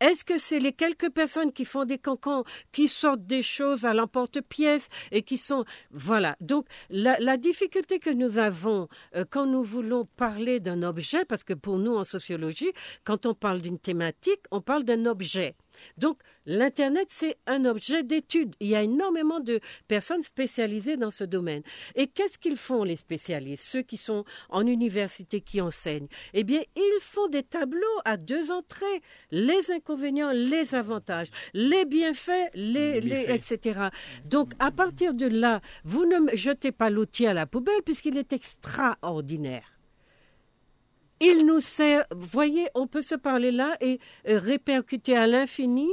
Est-ce 0.00 0.24
que 0.24 0.36
c'est 0.36 0.58
les 0.58 0.72
quelques 0.72 1.10
personnes 1.10 1.52
qui 1.52 1.64
font 1.64 1.84
des 1.84 1.98
cancans, 1.98 2.42
qui 2.72 2.88
sortent 2.88 3.24
des 3.24 3.44
choses 3.44 3.84
à 3.84 3.94
l'emporte-pièce 3.94 4.88
et 5.12 5.22
qui 5.22 5.38
sont... 5.38 5.64
Voilà. 5.92 6.34
Donc, 6.40 6.66
la, 6.90 7.36
difficulté 7.36 8.00
que 8.00 8.10
nous 8.10 8.38
avons 8.38 8.88
euh, 9.14 9.24
quand 9.30 9.46
nous 9.46 9.62
voulons 9.62 10.06
parler 10.16 10.58
d'un 10.58 10.82
objet, 10.82 11.24
parce 11.24 11.44
que 11.44 11.54
pour 11.54 11.78
nous, 11.78 11.94
en 11.94 12.02
sociologie, 12.02 12.72
quand 13.04 13.26
on 13.26 13.34
parle 13.34 13.62
d'une 13.62 13.78
thématique, 13.78 14.40
on 14.50 14.60
parle 14.60 14.82
d'un 14.82 15.06
objet. 15.06 15.54
Donc, 15.98 16.18
l'Internet, 16.46 17.08
c'est 17.10 17.36
un 17.46 17.64
objet 17.64 18.02
d'étude. 18.02 18.54
Il 18.60 18.68
y 18.68 18.76
a 18.76 18.82
énormément 18.82 19.40
de 19.40 19.60
personnes 19.88 20.22
spécialisées 20.22 20.96
dans 20.96 21.10
ce 21.10 21.24
domaine. 21.24 21.62
Et 21.94 22.06
qu'est-ce 22.06 22.38
qu'ils 22.38 22.56
font, 22.56 22.84
les 22.84 22.96
spécialistes, 22.96 23.64
ceux 23.64 23.82
qui 23.82 23.96
sont 23.96 24.24
en 24.48 24.66
université, 24.66 25.40
qui 25.40 25.60
enseignent? 25.60 26.08
Eh 26.34 26.44
bien, 26.44 26.60
ils 26.74 26.98
font 27.00 27.28
des 27.28 27.42
tableaux 27.42 27.80
à 28.04 28.16
deux 28.16 28.50
entrées, 28.50 29.02
les 29.30 29.70
inconvénients, 29.70 30.32
les 30.32 30.74
avantages, 30.74 31.28
les 31.54 31.84
bienfaits, 31.84 32.50
les, 32.54 33.26
etc. 33.28 33.80
Donc, 34.24 34.52
à 34.58 34.70
partir 34.70 35.14
de 35.14 35.26
là, 35.26 35.60
vous 35.84 36.06
ne 36.06 36.34
jetez 36.34 36.72
pas 36.72 36.90
l'outil 36.90 37.26
à 37.26 37.34
la 37.34 37.46
poubelle 37.46 37.82
puisqu'il 37.84 38.16
est 38.16 38.32
extraordinaire. 38.32 39.75
Il 41.20 41.46
nous 41.46 41.60
sert, 41.60 42.04
voyez, 42.14 42.68
on 42.74 42.86
peut 42.86 43.02
se 43.02 43.14
parler 43.14 43.50
là 43.50 43.76
et 43.80 43.98
euh, 44.28 44.38
répercuter 44.38 45.16
à 45.16 45.26
l'infini 45.26 45.88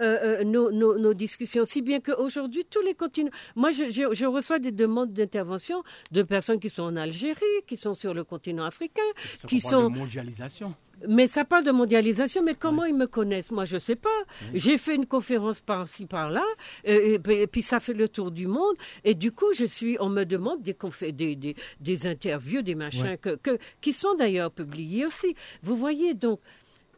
euh, 0.00 0.40
euh, 0.40 0.44
nos, 0.44 1.14
discussions, 1.14 1.64
si 1.64 1.82
bien 1.82 1.98
qu'aujourd'hui, 1.98 2.64
tous 2.64 2.82
les 2.82 2.94
continents... 2.94 3.32
Moi, 3.56 3.72
je, 3.72 4.26
reçois 4.26 4.60
des 4.60 4.70
demandes 4.70 5.12
d'intervention 5.12 5.82
de 6.12 6.22
personnes 6.22 6.60
qui 6.60 6.68
sont 6.68 6.84
en 6.84 6.94
Algérie, 6.96 7.40
qui 7.66 7.76
sont 7.76 7.94
sur 7.94 8.14
le 8.14 8.22
continent 8.22 8.64
africain, 8.64 9.02
qui 9.48 9.58
sont... 9.58 9.90
De 9.90 9.98
mondialisation. 9.98 10.74
Mais 11.06 11.28
ça 11.28 11.44
parle 11.44 11.64
de 11.64 11.70
mondialisation, 11.70 12.42
mais 12.42 12.54
comment 12.54 12.84
ils 12.84 12.94
me 12.94 13.06
connaissent? 13.06 13.50
Moi, 13.50 13.64
je 13.64 13.74
ne 13.74 13.80
sais 13.80 13.96
pas. 13.96 14.08
J'ai 14.54 14.78
fait 14.78 14.94
une 14.94 15.06
conférence 15.06 15.60
par-ci, 15.60 16.06
par-là, 16.06 16.44
et, 16.84 17.18
puis 17.18 17.62
ça 17.62 17.78
fait 17.80 17.94
le 17.94 18.08
tour 18.08 18.30
du 18.30 18.46
monde, 18.46 18.74
et 19.04 19.14
du 19.14 19.30
coup, 19.32 19.52
je 19.54 19.64
suis, 19.64 19.96
on 20.00 20.08
me 20.08 20.24
demande 20.24 20.62
des, 20.62 20.74
des, 21.12 21.56
des, 21.80 22.06
interviews, 22.06 22.62
des 22.62 22.74
machins, 22.74 23.16
que, 23.16 23.38
qui 23.80 23.92
sont 23.92 24.14
d'ailleurs 24.14 24.50
publiés 24.50 25.06
aussi. 25.06 25.34
Vous 25.62 25.76
voyez, 25.76 26.14
donc, 26.14 26.40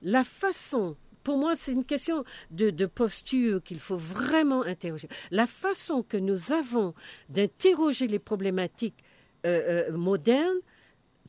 la 0.03 0.24
façon 0.24 0.96
pour 1.22 1.36
moi, 1.36 1.55
c'est 1.55 1.72
une 1.72 1.84
question 1.84 2.24
de, 2.51 2.70
de 2.70 2.86
posture 2.86 3.62
qu'il 3.62 3.78
faut 3.78 3.96
vraiment 3.96 4.62
interroger. 4.62 5.07
La 5.30 5.46
façon 5.46 6.03
que 6.03 6.16
nous 6.16 6.51
avons 6.51 6.94
d'interroger 7.28 8.07
les 8.07 8.18
problématiques 8.18 9.05
euh, 9.46 9.88
euh, 9.90 9.96
modernes 9.96 10.59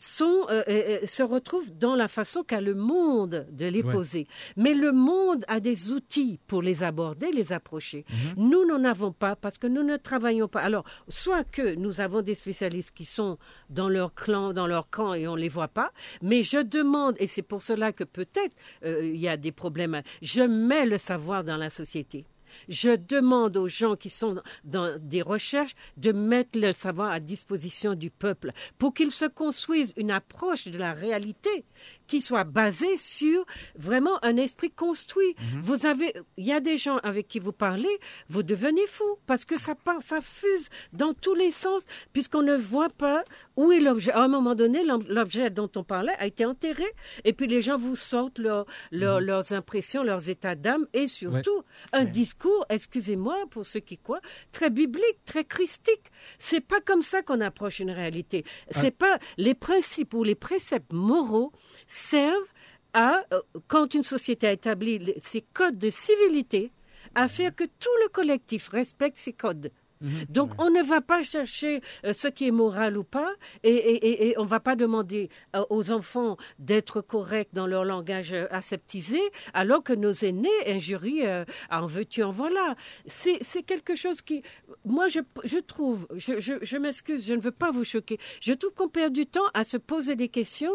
sont, 0.04 0.46
euh, 0.50 0.64
euh, 0.68 1.00
euh, 1.04 1.06
se 1.06 1.24
retrouvent 1.24 1.72
dans 1.78 1.96
la 1.96 2.08
façon 2.08 2.44
qu'a 2.44 2.62
le 2.62 2.74
monde 2.74 3.48
de 3.52 3.66
les 3.66 3.84
poser. 3.84 4.28
Mais 4.58 4.74
le 4.74 4.92
monde 4.92 5.44
a 5.48 5.60
des 5.60 5.92
outils 5.92 6.40
pour 6.48 6.62
les 6.62 6.84
aborder, 6.84 7.32
les 7.32 7.54
approcher. 7.54 8.06
Mhm. 8.38 8.50
Nous 8.50 8.66
n'en 8.66 8.84
avons 8.84 9.12
pas 9.12 9.36
parce 9.36 9.58
que 9.58 9.68
nous 9.68 9.84
ne 9.84 9.98
travaillons 9.98 10.48
pas. 10.48 10.62
Alors, 10.62 10.84
soit 11.08 11.44
que 11.44 11.76
nous 11.76 12.02
avons 12.02 12.22
des 12.22 12.36
spécialistes 12.36 12.92
qui 12.94 13.06
sont 13.06 13.38
dans 13.70 13.90
leur 13.90 14.14
clan, 14.14 14.54
dans 14.54 14.68
leur 14.68 14.90
camp 14.90 15.14
et 15.14 15.28
on 15.28 15.36
ne 15.36 15.42
les 15.42 15.50
voit 15.50 15.68
pas, 15.68 15.92
mais 16.22 16.44
je 16.44 16.58
demande, 16.58 17.16
et 17.20 17.28
c'est 17.28 17.42
pour 17.42 17.62
cela 17.62 17.92
que 17.92 18.04
peut-être 18.04 18.56
il 18.84 19.18
y 19.18 19.28
a 19.28 19.38
des 19.38 19.52
problèmes, 19.52 20.02
je 20.22 20.42
mets 20.42 20.86
le 20.86 20.98
savoir 20.98 21.44
dans 21.44 21.58
la 21.58 21.70
société. 21.70 22.26
Je 22.70 22.96
demande 22.96 23.58
aux 23.58 23.68
gens 23.68 23.96
qui 23.96 24.10
sont 24.10 24.42
dans 24.64 24.98
des 25.00 25.22
recherches 25.22 25.76
de 25.98 26.12
mettre 26.12 26.60
le 26.60 26.72
savoir 26.72 27.12
à 27.12 27.20
disposition 27.20 27.96
du 27.96 28.10
peuple 28.10 28.52
pour 28.78 28.94
qu'ils 28.94 29.12
se 29.12 29.26
construisent 29.26 29.94
une 29.98 30.12
approche 30.12 30.68
de 30.68 30.78
la 30.78 30.94
réalité 30.94 31.66
qui 32.08 32.22
soit 32.22 32.44
basée 32.44 32.98
sur 32.98 33.46
vraiment 33.76 34.24
un 34.24 34.38
esprit 34.38 34.72
construit. 34.72 35.36
Mhm. 35.40 35.62
Vous 35.62 35.86
avez, 35.86 36.14
il 36.38 36.46
y 36.46 36.52
a 36.54 36.60
des 36.60 36.78
gens 36.78 36.98
avec 36.98 37.28
qui 37.28 37.40
vous 37.40 37.52
parlez, 37.52 37.90
vous 38.30 38.44
devenez 38.44 38.86
fou 38.88 39.04
parce 39.28 39.46
que 39.46 39.58
ça 39.60 39.76
part, 39.76 40.02
ça 40.02 40.20
fuse 40.22 40.70
dans 40.94 41.14
tous 41.14 41.34
les 41.36 41.52
sens 41.52 41.84
puisqu'on 42.14 42.42
ne 42.42 42.56
voit 42.56 42.90
pas 42.90 43.24
où 43.56 43.72
est 43.72 43.80
l'objet. 43.80 44.12
À 44.12 44.22
un 44.22 44.28
moment 44.28 44.56
donné, 44.56 44.84
l'objet 45.08 45.50
dont 45.50 45.70
on 45.76 45.84
parlait 45.84 46.16
a 46.20 46.26
été 46.28 46.46
enterré 46.46 46.86
et 47.24 47.34
puis 47.34 47.48
les 47.48 47.62
gens 47.62 47.78
vous 47.78 47.96
sortent 47.96 48.40
mhm. 48.40 48.66
leurs 48.92 49.54
impressions, 49.54 50.04
leurs 50.04 50.30
états 50.30 50.56
d'âme 50.56 50.88
et 50.94 51.08
surtout 51.08 51.64
un 51.94 52.06
discours 52.06 52.41
excusez-moi 52.70 53.36
pour 53.50 53.66
ceux 53.66 53.80
qui 53.80 53.98
croient, 53.98 54.22
très 54.52 54.70
biblique, 54.70 55.24
très 55.26 55.44
christique. 55.44 56.12
C'est 56.40 56.62
pas 56.62 56.82
comme 56.82 57.02
ça 57.02 57.22
qu'on 57.22 57.42
approche 57.42 57.80
une 57.80 57.92
réalité. 57.92 58.44
Ah. 58.74 58.80
C'est 58.82 58.98
pas 58.98 59.20
les 59.38 59.54
principes 59.54 60.14
ou 60.14 60.24
les 60.24 60.36
préceptes 60.36 60.94
moraux 60.94 61.52
servent 61.88 62.54
à 62.94 63.24
euh, 63.34 63.42
quand 63.68 63.94
une 63.94 64.04
société 64.04 64.48
a 64.48 64.52
établi 64.52 65.14
ses 65.22 65.42
codes 65.54 65.78
de 65.78 65.90
civilité 65.90 66.72
à 67.16 67.28
faire 67.28 67.56
que 67.56 67.64
tout 67.64 67.90
le 68.04 68.10
collectif 68.10 68.70
respecte 68.70 69.18
ces 69.18 69.34
codes. 69.34 69.72
Mhm. 70.02 70.26
Donc, 70.30 70.52
on 70.60 70.70
ne 70.70 70.82
va 70.84 71.02
pas 71.02 71.24
chercher 71.24 71.82
euh, 72.06 72.14
ce 72.14 72.28
qui 72.28 72.48
est 72.48 72.52
moral 72.52 72.98
ou 72.98 73.04
pas, 73.04 73.34
et, 73.64 74.34
on 74.38 74.44
ne 74.44 74.48
va 74.48 74.60
pas 74.60 74.76
demander 74.76 75.30
euh, 75.56 75.64
aux 75.70 75.92
enfants 75.92 76.38
d'être 76.60 77.02
corrects 77.02 77.54
dans 77.54 77.68
leur 77.68 77.86
langage 77.86 78.34
euh, 78.34 78.48
aseptisé, 78.52 79.20
alors 79.54 79.84
que 79.84 79.94
nos 79.94 80.14
aînés 80.14 80.50
injurient 80.68 81.28
en 81.70 81.86
veux-tu, 81.86 82.24
en 82.24 82.32
voilà. 82.32 82.76
C'est 83.08 83.64
quelque 83.64 83.96
chose 83.96 84.22
qui, 84.22 84.44
moi, 84.86 85.08
je, 85.08 85.60
trouve, 85.60 86.08
je, 86.16 86.40
je 86.40 86.78
m'excuse, 86.78 87.26
je 87.26 87.34
ne 87.34 87.42
veux 87.42 87.52
pas 87.52 87.72
vous 87.72 87.84
choquer, 87.84 88.20
je 88.42 88.54
trouve 88.54 88.74
qu'on 88.74 88.90
perd 88.90 89.14
du 89.14 89.26
temps 89.26 89.48
à 89.54 89.64
se 89.64 89.78
poser 89.78 90.16
des 90.16 90.30
questions 90.30 90.74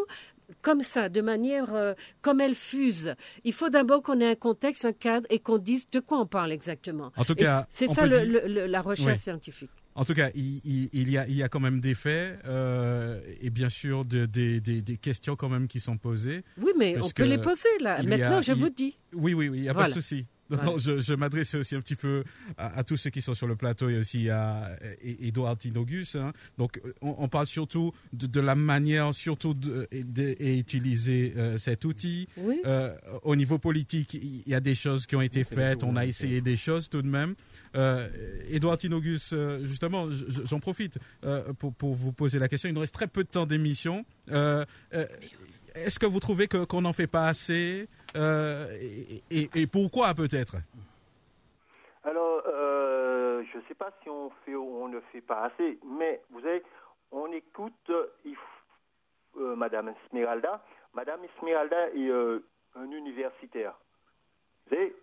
comme 0.61 0.81
ça, 0.81 1.09
de 1.09 1.21
manière 1.21 1.73
euh, 1.73 1.93
comme 2.21 2.41
elle 2.41 2.55
fuse. 2.55 3.15
Il 3.43 3.53
faut 3.53 3.69
d'abord 3.69 4.01
qu'on 4.01 4.19
ait 4.19 4.29
un 4.31 4.35
contexte, 4.35 4.85
un 4.85 4.93
cadre 4.93 5.27
et 5.29 5.39
qu'on 5.39 5.57
dise 5.57 5.89
de 5.89 5.99
quoi 5.99 6.19
on 6.19 6.25
parle 6.25 6.51
exactement. 6.51 7.11
En 7.17 7.23
tout 7.23 7.35
cas, 7.35 7.67
c'est 7.69 7.89
ça 7.89 8.05
la 8.05 8.81
recherche 8.81 9.19
scientifique. 9.19 9.71
En 9.97 10.05
tout 10.05 10.13
cas, 10.13 10.29
il, 10.35 10.61
y, 10.93 11.17
a, 11.17 11.27
il 11.27 11.35
y 11.35 11.41
a 11.41 11.49
quand 11.49 11.59
même 11.59 11.79
des 11.79 11.95
faits 11.95 12.39
euh, 12.45 13.19
et 13.41 13.49
bien 13.49 13.67
sûr 13.67 14.05
des 14.05 14.99
questions 15.01 15.35
quand 15.35 15.49
même 15.49 15.67
qui 15.67 15.79
sont 15.79 15.97
posées. 15.97 16.43
Oui, 16.61 16.71
mais 16.77 16.95
on 17.01 17.09
peut 17.09 17.23
les 17.23 17.39
poser 17.39 17.67
là. 17.81 18.01
Maintenant, 18.03 18.41
je 18.43 18.51
vous 18.51 18.69
dis. 18.69 18.95
Oui, 19.13 19.33
oui, 19.33 19.49
oui, 19.49 19.57
il 19.57 19.61
n'y 19.63 19.69
a 19.69 19.73
pas 19.73 19.87
de 19.87 19.93
souci. 19.93 20.25
je, 20.77 20.99
je 20.99 21.13
m'adressais 21.13 21.57
aussi 21.57 21.75
un 21.75 21.81
petit 21.81 21.95
peu 21.95 22.23
à, 22.57 22.83
tous 22.83 22.95
ceux 22.97 23.09
qui 23.09 23.21
sont 23.21 23.33
sur 23.33 23.47
le 23.47 23.55
plateau 23.55 23.89
et 23.89 23.97
aussi 23.97 24.29
à 24.29 24.77
Edouard 25.01 25.57
Tinogus. 25.57 26.15
Hein. 26.15 26.31
Donc, 26.57 26.79
on, 27.01 27.27
parle 27.27 27.47
surtout 27.47 27.91
de, 28.13 28.39
la 28.39 28.55
manière, 28.55 29.13
surtout 29.13 29.53
d'utiliser 29.53 31.33
euh, 31.35 31.57
cet 31.57 31.85
outil. 31.85 32.27
Euh, 32.65 32.95
au 33.23 33.35
niveau 33.35 33.57
politique, 33.57 34.13
il 34.13 34.43
y 34.45 34.53
a 34.55 34.59
des 34.59 34.75
choses 34.75 35.05
qui 35.05 35.15
ont 35.15 35.21
été 35.21 35.43
faites. 35.43 35.83
On 35.83 35.95
a 35.95 36.05
essayé 36.05 36.41
des 36.41 36.55
choses 36.55 36.87
tout 36.87 37.01
de 37.01 37.09
même. 37.09 37.35
Euh, 37.75 38.07
Edouard 38.49 38.77
Tinogus, 38.77 39.33
euh, 39.33 39.59
justement, 39.63 40.05
j'en 40.09 40.59
profite 40.59 40.97
pour, 41.59 41.73
pour, 41.73 41.93
vous 41.93 42.11
poser 42.11 42.39
la 42.39 42.47
question. 42.47 42.69
Il 42.69 42.73
nous 42.73 42.81
reste 42.81 42.93
très 42.93 43.07
peu 43.07 43.23
de 43.23 43.29
temps 43.29 43.45
d'émission. 43.45 44.05
Est-ce 45.77 45.99
que 45.99 46.05
vous 46.05 46.19
trouvez 46.19 46.47
qu'on 46.47 46.81
n'en 46.81 46.93
fait 46.93 47.07
pas 47.07 47.27
assez 47.27 47.87
euh, 48.15 48.65
et, 49.29 49.67
pourquoi 49.67 50.13
peut-être? 50.15 50.55
Alors, 52.03 52.41
euh, 52.47 53.43
je 53.51 53.57
ne 53.57 53.63
sais 53.67 53.75
pas 53.75 53.91
si 54.01 54.09
on 54.09 54.31
fait 54.43 54.55
ou 54.55 54.63
on 54.63 54.87
ne 54.87 54.99
fait 55.11 55.21
pas 55.21 55.43
assez, 55.45 55.77
mais 55.85 56.21
vous 56.31 56.41
savez, 56.41 56.63
on 57.11 57.31
écoute 57.31 57.91
euh, 57.91 59.55
Madame 59.55 59.89
Esmeralda. 59.89 60.63
Madame 60.95 61.19
Esmeralda 61.25 61.89
est 61.89 62.09
un 62.75 62.91
universitaire. 62.91 63.75
Vous 64.65 64.75
savez, 64.75 64.95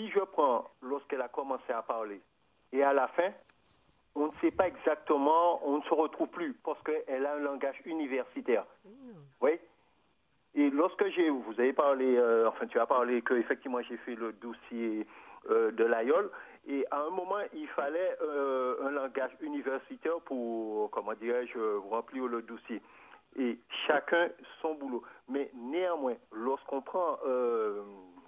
si 0.00 0.10
je 0.10 0.20
prends 0.20 0.70
lorsqu'elle 0.82 1.20
a 1.20 1.28
commencé 1.28 1.72
à 1.72 1.82
parler 1.82 2.20
et 2.72 2.82
à 2.82 2.92
la 2.92 3.08
fin, 3.08 3.30
on 4.14 4.26
ne 4.26 4.32
sait 4.40 4.50
pas 4.50 4.66
exactement, 4.66 5.60
on 5.66 5.78
ne 5.78 5.82
se 5.82 5.94
retrouve 5.94 6.28
plus 6.28 6.54
parce 6.64 6.82
qu'elle 6.82 7.26
a 7.26 7.34
un 7.34 7.40
langage 7.40 7.80
universitaire. 7.84 8.64
Mmh. 8.84 8.90
Oui. 9.42 9.58
Et 10.54 10.70
lorsque 10.70 11.06
j'ai, 11.10 11.28
vous 11.30 11.52
avez 11.58 11.72
parlé, 11.72 12.16
euh, 12.16 12.48
enfin 12.48 12.66
tu 12.66 12.78
as 12.80 12.86
parlé 12.86 13.22
que 13.22 13.34
effectivement 13.34 13.80
j'ai 13.82 13.96
fait 13.98 14.16
le 14.16 14.32
dossier 14.32 15.06
euh, 15.48 15.70
de 15.70 15.84
l'AIOL, 15.84 16.30
et 16.66 16.84
à 16.90 17.02
un 17.02 17.10
moment 17.10 17.38
il 17.52 17.68
fallait 17.68 18.16
euh, 18.22 18.86
un 18.86 18.90
langage 18.90 19.30
universitaire 19.42 20.20
pour, 20.24 20.90
comment 20.90 21.14
dirais-je, 21.14 21.58
remplir 21.88 22.26
le 22.26 22.42
dossier. 22.42 22.82
et 23.38 23.58
chacun 23.86 24.28
son 24.60 24.74
boulot. 24.74 25.02
Mais 25.28 25.50
néanmoins, 25.54 26.16
lorsqu'on 26.32 26.80
prend, 26.80 27.18
euh, 27.26 27.82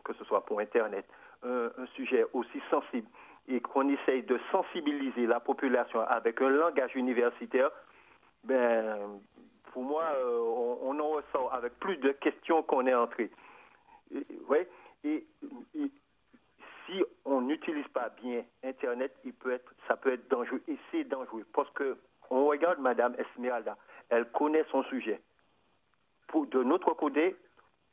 que 0.04 0.12
ce 0.14 0.24
soit 0.24 0.44
pour 0.44 0.60
Internet, 0.60 1.06
un, 1.44 1.70
un 1.78 1.86
sujet 1.94 2.24
aussi 2.32 2.60
sensible 2.70 3.08
et 3.48 3.60
qu'on 3.60 3.88
essaye 3.88 4.22
de 4.22 4.38
sensibiliser 4.50 5.26
la 5.26 5.40
population 5.40 6.00
avec 6.00 6.40
un 6.40 6.48
langage 6.48 6.94
universitaire, 6.94 7.70
ben, 8.44 9.20
pour 9.72 9.82
moi, 9.82 10.04
euh, 10.16 10.76
on, 10.82 10.98
en 10.98 11.08
ressort 11.08 11.52
avec 11.52 11.78
plus 11.78 11.96
de 11.96 12.12
questions 12.12 12.62
qu'on 12.62 12.86
est 12.86 12.94
entré. 12.94 13.30
Et, 14.14 14.26
et, 15.04 15.26
si 16.86 17.02
on 17.24 17.40
n'utilise 17.42 17.86
pas 17.88 18.10
bien 18.22 18.44
Internet, 18.62 19.16
ça 19.88 19.96
peut 19.96 20.12
être 20.12 20.28
dangereux. 20.28 20.62
Et 20.68 20.76
c'est 20.90 21.04
dangereux 21.04 21.46
parce 21.52 21.70
que 21.70 21.96
on 22.30 22.46
regarde 22.46 22.78
Madame 22.80 23.14
Esmeralda, 23.18 23.76
elle 24.10 24.26
connaît 24.30 24.64
son 24.70 24.82
sujet. 24.84 25.20
De 26.34 26.62
notre 26.62 26.94
côté, 26.94 27.36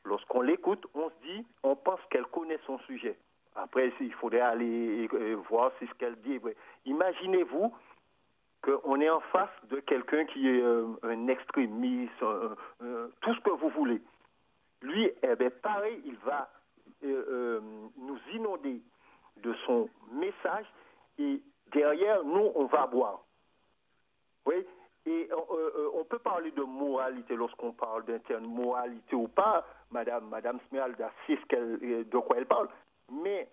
lorsqu'on 0.04 0.40
l'écoute, 0.40 0.86
on 0.94 1.08
se 1.10 1.14
dit, 1.22 1.46
on 1.62 1.76
pense 1.76 2.00
qu'elle 2.10 2.26
connaît 2.26 2.58
son 2.66 2.78
sujet. 2.80 3.16
Après, 3.56 3.92
il 4.00 4.12
faudrait 4.14 4.40
aller 4.40 5.08
euh, 5.12 5.34
voir 5.48 5.72
si 5.78 5.86
ce 5.86 5.94
qu'elle 5.94 6.16
dit. 6.20 6.40
Imaginez-vous 6.86 7.74
qu'on 8.62 9.00
est 9.00 9.10
en 9.10 9.20
face 9.20 9.50
de 9.70 9.80
quelqu'un 9.80 10.24
qui 10.26 10.48
est 10.48 10.62
euh, 10.62 10.86
un 11.02 11.28
extrémiste, 11.28 12.12
tout 12.18 13.34
ce 13.34 13.40
que 13.40 13.50
vous 13.50 13.70
voulez. 13.70 14.00
Lui, 14.82 15.10
eh 15.22 15.36
bien, 15.36 15.50
pareil, 15.62 16.00
il 16.04 16.16
va 16.18 16.50
euh, 17.04 17.60
nous 17.96 18.18
inonder 18.32 18.80
de 19.38 19.54
son 19.66 19.88
message 20.12 20.66
et 21.18 21.40
derrière, 21.72 22.22
nous, 22.24 22.52
on 22.54 22.66
va 22.66 22.86
boire. 22.86 23.20
Oui, 24.46 24.66
et 25.06 25.28
on 25.94 26.04
peut 26.04 26.18
parler 26.18 26.50
de 26.50 26.62
moralité 26.62 27.34
lorsqu'on 27.34 27.72
parle 27.72 28.04
d'interne 28.04 28.46
moralité 28.46 29.16
ou 29.16 29.28
pas. 29.28 29.66
Madame, 29.90 30.28
Madame 30.28 30.58
Smeralda 30.68 31.10
sait 31.26 31.38
ce 31.50 32.02
de 32.04 32.18
quoi 32.18 32.36
elle 32.36 32.46
parle. 32.46 32.68
Mais 33.10 33.48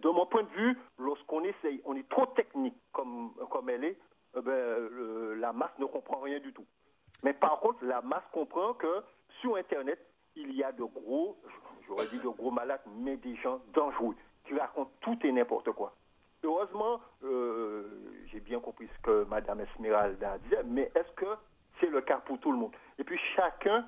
de 0.00 0.08
mon 0.08 0.26
point 0.26 0.42
de 0.42 0.48
vue, 0.50 0.78
lorsqu'on 0.98 1.42
essaye, 1.44 1.80
on 1.84 1.96
est 1.96 2.08
trop 2.08 2.26
technique 2.26 2.76
comme, 2.92 3.32
comme 3.50 3.70
elle 3.70 3.84
est, 3.84 3.98
eh 4.36 4.40
ben, 4.40 5.34
la 5.38 5.52
masse 5.52 5.76
ne 5.78 5.86
comprend 5.86 6.20
rien 6.20 6.40
du 6.40 6.52
tout. 6.52 6.66
Mais 7.22 7.32
par 7.32 7.60
contre, 7.60 7.84
la 7.84 8.00
masse 8.02 8.24
comprend 8.32 8.74
que 8.74 9.02
sur 9.40 9.56
Internet, 9.56 9.98
il 10.36 10.52
y 10.54 10.62
a 10.62 10.72
de 10.72 10.84
gros, 10.84 11.36
j'aurais 11.86 12.06
dit 12.06 12.18
de 12.18 12.28
gros 12.28 12.50
malades, 12.50 12.80
mais 12.98 13.16
des 13.16 13.36
gens 13.36 13.60
dangereux 13.72 14.14
qui 14.46 14.54
racontent 14.58 14.90
tout 15.00 15.18
et 15.24 15.32
n'importe 15.32 15.72
quoi. 15.72 15.94
Heureusement, 16.44 17.00
euh, 17.24 17.84
j'ai 18.26 18.40
bien 18.40 18.60
compris 18.60 18.88
ce 18.96 19.02
que 19.02 19.24
Mme 19.24 19.60
Esmeralda 19.60 20.38
disait, 20.38 20.62
mais 20.64 20.90
est-ce 20.94 21.10
que 21.12 21.26
c'est 21.80 21.90
le 21.90 22.00
cas 22.00 22.18
pour 22.18 22.38
tout 22.38 22.52
le 22.52 22.58
monde? 22.58 22.72
Et 22.98 23.04
puis 23.04 23.18
chacun 23.34 23.84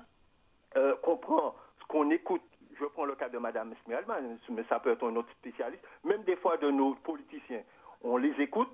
euh, 0.75 0.95
comprend 0.97 1.55
ce 1.79 1.85
qu'on 1.87 2.09
écoute. 2.11 2.41
Je 2.81 2.87
prends 2.87 3.05
le 3.05 3.13
cas 3.13 3.29
de 3.29 3.37
Mme 3.37 3.73
Esmeralda, 3.73 4.19
mais 4.49 4.63
ça 4.63 4.79
peut 4.79 4.91
être 4.91 5.07
un 5.07 5.15
autre 5.15 5.31
spécialiste. 5.33 5.83
Même 6.03 6.23
des 6.23 6.35
fois 6.37 6.57
de 6.57 6.71
nos 6.71 6.95
politiciens, 6.95 7.61
on 8.01 8.17
les 8.17 8.33
écoute. 8.41 8.69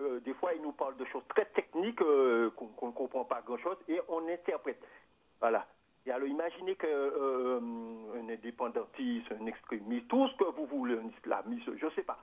euh, 0.00 0.18
des 0.20 0.34
fois, 0.34 0.52
ils 0.54 0.62
nous 0.62 0.72
parlent 0.72 0.96
de 0.96 1.04
choses 1.04 1.22
très 1.28 1.44
techniques 1.44 2.02
euh, 2.02 2.50
qu'on 2.50 2.88
ne 2.88 2.92
comprend 2.92 3.24
pas 3.24 3.42
grand-chose 3.46 3.76
et 3.88 4.00
on 4.08 4.26
interprète. 4.28 4.82
Voilà. 5.40 5.66
Et 6.04 6.10
alors, 6.10 6.26
imaginez 6.26 6.74
qu'un 6.74 6.88
euh, 6.88 7.60
indépendantiste, 8.28 9.30
un 9.40 9.46
extrémiste, 9.46 10.08
tout 10.08 10.26
ce 10.28 10.36
que 10.36 10.50
vous 10.56 10.66
voulez, 10.66 10.98
un 10.98 11.08
islamiste, 11.16 11.70
je 11.76 11.86
ne 11.86 11.90
sais 11.92 12.02
pas. 12.02 12.18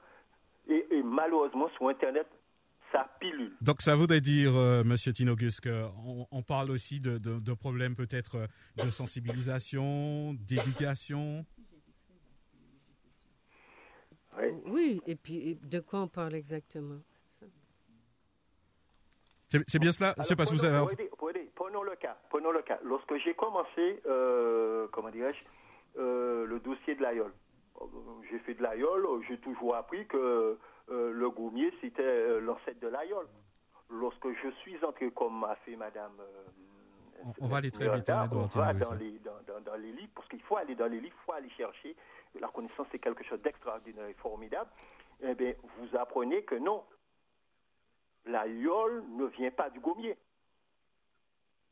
Et 0.68 1.02
malheureusement, 1.02 1.70
sur 1.70 1.88
Internet, 1.88 2.28
pilule. 3.20 3.56
Donc 3.62 3.82
ça 3.82 3.96
voudrait 3.96 4.22
dire, 4.22 4.56
euh, 4.56 4.84
Monsieur 4.84 5.14
Tinogus, 5.14 5.60
qu'on 5.62 6.28
on 6.32 6.42
parle 6.44 6.72
aussi 6.72 7.00
de, 7.00 7.18
de, 7.18 7.40
de 7.40 7.54
problèmes 7.54 7.96
peut-être 7.96 8.36
euh, 8.36 8.48
de 8.84 8.90
sensibilisation, 8.90 10.34
d'éducation? 10.34 11.46
Oui. 14.38 14.46
Oui, 14.66 15.02
et 15.06 15.16
puis 15.16 15.56
de 15.62 15.80
quoi 15.80 16.02
on 16.02 16.08
parle 16.08 16.36
exactement? 16.36 17.00
C'est 19.68 19.80
bien 19.80 19.92
cela? 19.92 20.14
Je 20.18 20.24
sais 20.24 20.34
Alors, 20.34 20.38
pas 20.38 20.46
si 20.46 20.54
vous 20.54 20.60
prenons- 20.60 20.86
avez... 20.88 20.96
prenez- 20.96 21.10
prenez- 21.18 21.52
Prenons 21.56 21.84
le 21.84 21.96
cas. 21.96 22.18
Prenons 22.30 22.52
le 22.52 22.62
cas. 22.64 22.80
Lorsque 22.84 23.16
j'ai 23.24 23.34
commencé, 23.36 24.02
euh, 24.06 24.88
comment 24.92 25.10
dirais-je, 25.12 26.00
euh, 26.02 26.46
le 26.46 26.60
dossier 26.60 26.96
de 26.96 27.02
l'aïeul. 27.02 27.32
Euh, 27.82 27.86
J'ai 28.32 28.40
fait 28.40 28.54
de 28.56 28.64
l'aïeul, 28.64 29.06
euh, 29.06 29.22
j'ai 29.28 29.38
toujours 29.40 29.76
appris 29.76 30.08
que 30.08 30.58
euh, 30.92 31.12
le 31.14 31.30
gommier, 31.30 31.74
c'était 31.82 32.04
euh, 32.04 32.40
l'ancêtre 32.42 32.80
de 32.80 32.88
l'aïeul. 32.88 33.26
Lorsque 33.90 34.28
je 34.44 34.50
suis 34.62 34.84
entré, 34.86 35.10
comme 35.12 35.44
a 35.44 35.56
fait 35.66 35.76
Madame... 35.76 36.14
euh, 36.20 36.44
On- 37.24 37.46
on 37.46 37.48
va 37.48 37.58
aller 37.58 37.72
très 37.72 37.86
vite, 37.98 38.10
hein, 38.10 38.28
On 38.32 38.48
va 38.60 38.74
dans 38.74 38.94
les, 39.00 39.20
dans, 39.20 39.42
dans- 39.48 39.62
dans 39.62 39.76
les 39.76 39.92
livres, 39.92 40.12
parce 40.16 40.28
qu'il 40.28 40.42
faut 40.44 40.58
aller 40.58 40.76
dans 40.76 40.88
les 40.88 41.00
livres, 41.00 41.16
il 41.22 41.26
faut 41.26 41.34
aller 41.34 41.50
chercher. 41.52 41.96
La 42.40 42.48
connaissance, 42.48 42.88
c'est 42.92 43.00
quelque 43.00 43.24
chose 43.26 43.42
d'extraordinaire 43.42 44.08
et 44.08 44.14
formidable. 44.16 44.70
Eh 45.22 45.36
bien, 45.36 45.54
vous 45.78 45.96
apprenez 45.98 46.44
que 46.44 46.56
non, 46.56 46.84
l'aïeul 48.26 49.04
ne 49.10 49.26
vient 49.26 49.52
pas 49.52 49.70
du 49.70 49.80
gommier. 49.80 50.18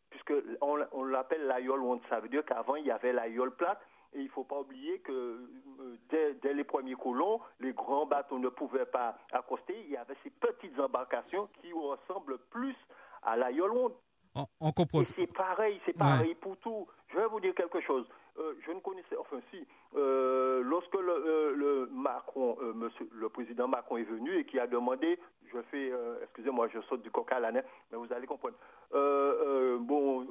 Puisque 0.10 0.34
on, 0.62 0.80
on 0.92 1.04
l'appelle 1.04 1.46
l'aïeul 1.48 1.80
ça 2.10 2.20
veut 2.20 2.30
dire 2.30 2.44
qu'avant 2.46 2.76
il 2.76 2.86
y 2.86 2.92
avait 2.92 3.14
l'aïeul 3.14 3.52
plate. 3.52 3.82
Et 4.14 4.20
il 4.20 4.26
ne 4.26 4.30
faut 4.30 4.44
pas 4.44 4.60
oublier 4.60 5.00
que 5.00 5.12
euh, 5.12 5.98
dès, 6.10 6.34
dès 6.36 6.54
les 6.54 6.64
premiers 6.64 6.96
colons, 6.96 7.40
les 7.60 7.74
grands 7.74 8.06
bateaux 8.06 8.40
ne 8.40 8.50
pouvaient 8.50 8.86
pas 8.86 9.18
accoster. 9.32 9.76
Il 9.86 9.92
y 9.92 9.98
avait 9.98 10.18
ces 10.24 10.32
petites 10.32 10.80
embarcations 10.80 11.48
qui 11.62 11.72
ressemblent 11.74 12.40
plus 12.50 12.76
à 13.24 13.38
l'aïeul 13.38 13.72
onde. 13.72 13.94
On, 14.36 14.46
on 14.60 14.72
comprend. 14.72 15.02
Et 15.02 15.08
c'est 15.16 15.34
pareil, 15.34 15.80
c'est 15.86 15.98
pareil 15.98 16.36
pour 16.36 16.58
tout. 16.58 16.88
Je 17.10 17.18
vais 17.18 17.28
vous 17.28 17.40
dire 17.40 17.54
quelque 17.56 17.82
chose. 17.82 18.08
Euh, 18.40 18.54
je 18.66 18.72
ne 18.72 18.80
connaissais, 18.80 19.18
enfin 19.18 19.38
si, 19.52 19.68
euh, 19.96 20.62
lorsque 20.64 20.94
le, 20.96 21.12
euh, 21.12 21.54
le 21.56 21.90
Macron, 21.92 22.58
monsieur, 22.74 23.10
le 23.12 23.28
président 23.28 23.68
Macron 23.68 23.98
est 23.98 24.04
venu 24.04 24.38
et 24.38 24.46
qui 24.46 24.60
a 24.60 24.68
demandé, 24.68 25.20
je 25.52 25.60
fais, 25.72 25.92
excusez-moi, 26.24 26.68
je 26.70 26.80
saute 26.82 27.02
du 27.02 27.12
coq 27.12 27.30
à 27.32 27.40
l'âne, 27.40 27.64
mais 27.92 27.98
vous 27.98 28.14
allez 28.14 28.28
comprendre. 28.28 28.56
Bon, 29.80 30.26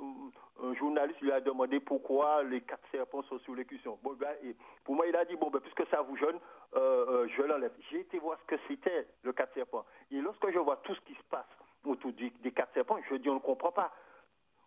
un 0.62 0.74
journaliste 0.74 1.20
lui 1.20 1.30
a 1.32 1.40
demandé 1.40 1.80
pourquoi 1.80 2.42
les 2.44 2.61
quatre 2.62 2.86
serpents 2.90 3.22
sont 3.24 3.38
sur 3.40 3.54
l'écusson. 3.54 3.98
Bon, 4.02 4.12
ben, 4.14 4.30
et 4.44 4.56
pour 4.84 4.94
moi, 4.94 5.06
il 5.06 5.14
a 5.16 5.24
dit 5.24 5.36
bon, 5.36 5.50
ben, 5.50 5.61
puisque 5.61 5.86
ça 5.90 6.02
vous 6.02 6.16
jeune, 6.16 6.38
euh, 6.74 7.06
euh, 7.09 7.28
je 7.36 7.42
l'enlève. 7.42 7.72
J'ai 7.90 8.00
été 8.00 8.18
voir 8.18 8.38
ce 8.40 8.46
que 8.54 8.61
c'était 8.68 9.06
le 9.22 9.32
quatre 9.32 9.54
serpents. 9.54 9.84
Et 10.11 10.20
lorsque 10.20 10.50
je 10.50 10.59
vois 10.59 10.76
tout 10.78 10.94
ce 10.94 11.00
qui 11.02 11.14
se 11.14 11.22
passe 11.30 11.46
autour 11.84 12.12
des, 12.12 12.30
des 12.42 12.50
quatre 12.52 12.72
serpents, 12.74 12.98
je 13.09 13.14
dis 13.16 13.28
on 13.30 13.34
ne 13.34 13.40
comprend 13.40 13.72
pas. 13.72 13.92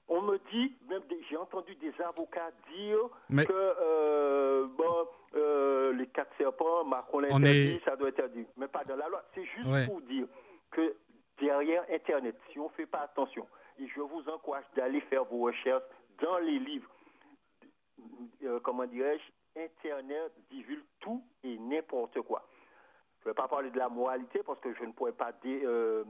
On 0.08 0.22
me 0.22 0.38
dit, 0.52 0.76
même 0.90 1.04
des- 1.10 1.24
j'ai 1.30 1.38
entendu 1.38 1.74
des 1.76 1.94
avocats 2.02 2.52
dire 2.74 3.00
Mais- 3.30 3.46
que 3.46 3.54
euh, 3.54 4.68
bon, 4.68 5.08
les 5.98 6.08
quatre 6.08 6.36
serpents, 6.38 6.84
Macron 6.86 7.20
l'a 7.20 7.30
On 7.32 7.36
interdit, 7.38 7.58
est- 7.76 7.86
ça 7.86 7.96
doit 7.96 8.10
être 8.10 8.20
interdit. 8.20 8.46
Mais 8.58 8.68
pas 8.68 8.84
dans 8.84 8.96
la 8.96 9.08
loi. 9.08 9.24
C'est 9.36 9.46
juste 9.46 9.68
Ouais. 9.68 9.86
pour 9.86 10.02
dire 10.02 10.26
que 10.72 10.96
derrière 11.40 11.84
Internet, 11.92 12.36
si 12.52 12.60
on 12.60 12.66
ne 12.66 12.70
fait 12.70 12.86
pas 12.86 13.00
attention, 13.02 13.48
je 13.80 14.00
vous 14.02 14.28
encourage 14.30 14.66
d'aller 14.76 15.02
faire 15.02 15.24
vos 15.26 15.40
recherches 15.46 15.84
dans 16.22 16.38
les 16.40 16.60
livres, 16.60 16.90
euh, 18.44 18.60
comment 18.62 18.86
dirais-je, 18.86 19.60
Internet 19.62 20.32
divulgue 20.50 20.84
tout 21.00 21.24
et 21.44 21.58
n'importe 21.58 22.22
quoi. 22.22 22.48
Je 23.24 23.30
ne 23.30 23.34
vais 23.34 23.36
pas 23.36 23.48
parler 23.48 23.70
de 23.70 23.78
la 23.78 23.90
moralité 23.90 24.42
parce 24.44 24.60
que 24.62 24.74
je 24.74 24.84
ne 24.84 24.94
pourrais 24.94 25.12
pas 25.12 25.32
dé- 25.44 25.62
euh, 25.64 26.04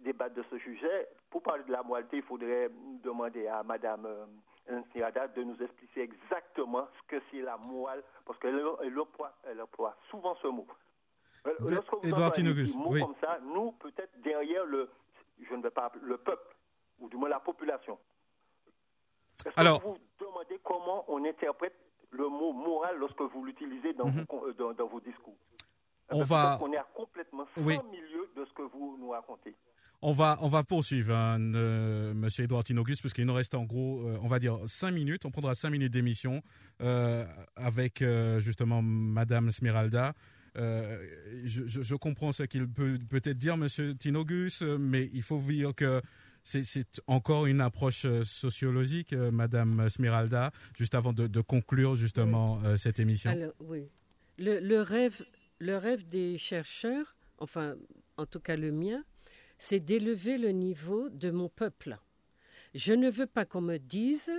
débattre 0.00 0.34
de 0.34 0.42
ce 0.50 0.58
sujet. 0.58 1.08
Pour 1.30 1.42
parler 1.42 1.64
de 1.64 1.72
la 1.72 1.82
moralité, 1.82 2.18
il 2.18 2.22
faudrait 2.22 2.68
demander 3.02 3.46
à 3.46 3.62
Madame 3.62 4.04
euh, 4.06 4.26
de 4.68 5.42
nous 5.42 5.62
expliquer 5.62 6.02
exactement 6.02 6.86
ce 6.98 7.06
que 7.16 7.22
c'est 7.30 7.40
la 7.40 7.56
morale, 7.56 8.02
parce 8.26 8.38
qu'elle 8.38 8.62
elle 8.82 8.98
emploie, 9.00 9.32
elle 9.44 9.60
emploie 9.62 9.96
souvent 10.10 10.34
ce 10.42 10.48
mot. 10.48 10.66
Euh, 11.46 11.54
Lorsque 11.60 11.92
vous 11.94 12.00
Édouard 12.06 12.26
entendez 12.28 12.42
Tinogus, 12.42 12.72
des 12.76 12.78
mots 12.78 12.90
oui. 12.90 13.00
comme 13.00 13.14
ça, 13.20 13.38
nous, 13.42 13.72
peut-être 13.72 14.20
derrière 14.20 14.64
le, 14.66 14.90
je 15.40 15.54
ne 15.54 15.62
vais 15.62 15.70
pas 15.70 15.90
le 16.02 16.18
peuple, 16.18 16.54
ou 17.00 17.08
du 17.08 17.16
moins 17.16 17.28
la 17.28 17.40
population. 17.40 17.98
Est-ce 19.46 19.54
Alors- 19.56 19.80
vous 19.82 19.94
vous 19.94 19.98
demandez 20.26 20.60
comment 20.62 21.04
on 21.08 21.24
interprète 21.24 21.74
le 22.12 22.28
mot 22.28 22.52
moral 22.52 22.96
lorsque 22.98 23.20
vous 23.20 23.44
l'utilisez 23.44 23.92
dans, 23.94 24.06
vos, 24.08 24.24
con- 24.26 24.42
euh, 24.46 24.52
dans, 24.54 24.72
dans 24.72 24.86
vos 24.86 25.00
discours? 25.00 25.36
Mhm. 26.12 26.18
On 26.18 26.22
va- 26.24 26.56
qu'on 26.60 26.72
est 26.72 26.76
à 26.76 26.86
complètement 26.94 27.46
sans 27.54 27.62
Oui. 27.62 27.78
milieu 27.90 28.28
de 28.36 28.44
ce 28.44 28.52
que 28.52 28.62
vous 28.62 28.96
nous 29.00 29.10
racontez. 29.10 29.54
On 30.02 30.12
va, 30.12 30.38
on 30.40 30.48
va 30.48 30.62
poursuivre, 30.62 31.14
hein, 31.14 31.38
euh, 31.54 32.14
Monsieur 32.14 32.44
Edouard 32.44 32.64
Tinogus, 32.64 33.00
parce 33.02 33.12
qu'il 33.12 33.26
nous 33.26 33.34
reste 33.34 33.54
en 33.54 33.64
gros, 33.64 34.00
euh, 34.08 34.18
on 34.22 34.28
va 34.28 34.38
dire, 34.38 34.58
cinq 34.66 34.92
minutes. 34.92 35.24
On 35.26 35.30
prendra 35.30 35.54
cinq 35.54 35.70
minutes 35.70 35.92
d'émission 35.92 36.40
euh, 36.80 37.24
avec 37.54 38.02
justement 38.38 38.80
Madame 38.82 39.50
Smeralda. 39.50 40.14
Je, 40.56 41.66
je- 41.66 41.82
je 41.82 41.94
comprends 41.94 42.32
ce 42.32 42.42
qu'il 42.44 42.66
peut 42.68 42.98
peut-être 43.08 43.36
dire, 43.38 43.56
Monsieur 43.58 43.94
Tinogus, 43.94 44.62
mais 44.62 45.08
il 45.12 45.22
faut 45.22 45.38
dire 45.38 45.74
que 45.74 46.00
c'est 46.44 47.02
encore 47.06 47.46
une 47.46 47.60
approche 47.60 48.04
euh, 48.04 48.24
sociologique, 48.24 49.12
euh, 49.12 49.30
Madame 49.30 49.88
Smeralda, 49.88 50.52
juste 50.76 50.94
avant 50.94 51.12
de, 51.12 51.26
de 51.26 51.40
conclure 51.40 51.96
justement 51.96 52.60
euh, 52.64 52.76
cette 52.76 52.98
émission. 52.98 53.30
Alors, 53.30 53.52
oui. 53.60 53.88
Le, 54.38 54.58
le 54.58 54.80
rêve, 54.80 55.24
le 55.58 55.76
rêve 55.76 56.08
des 56.08 56.38
chercheurs, 56.38 57.16
enfin, 57.38 57.74
en 58.16 58.26
tout 58.26 58.40
cas 58.40 58.56
le 58.56 58.72
mien, 58.72 59.04
c'est 59.58 59.80
d'élever 59.80 60.38
le 60.38 60.50
niveau 60.50 61.10
de 61.10 61.30
mon 61.30 61.48
peuple. 61.48 61.98
je 62.74 62.92
ne 62.92 63.10
veux 63.10 63.26
pas 63.26 63.44
qu'on 63.44 63.60
me 63.60 63.78
dise 63.78 64.30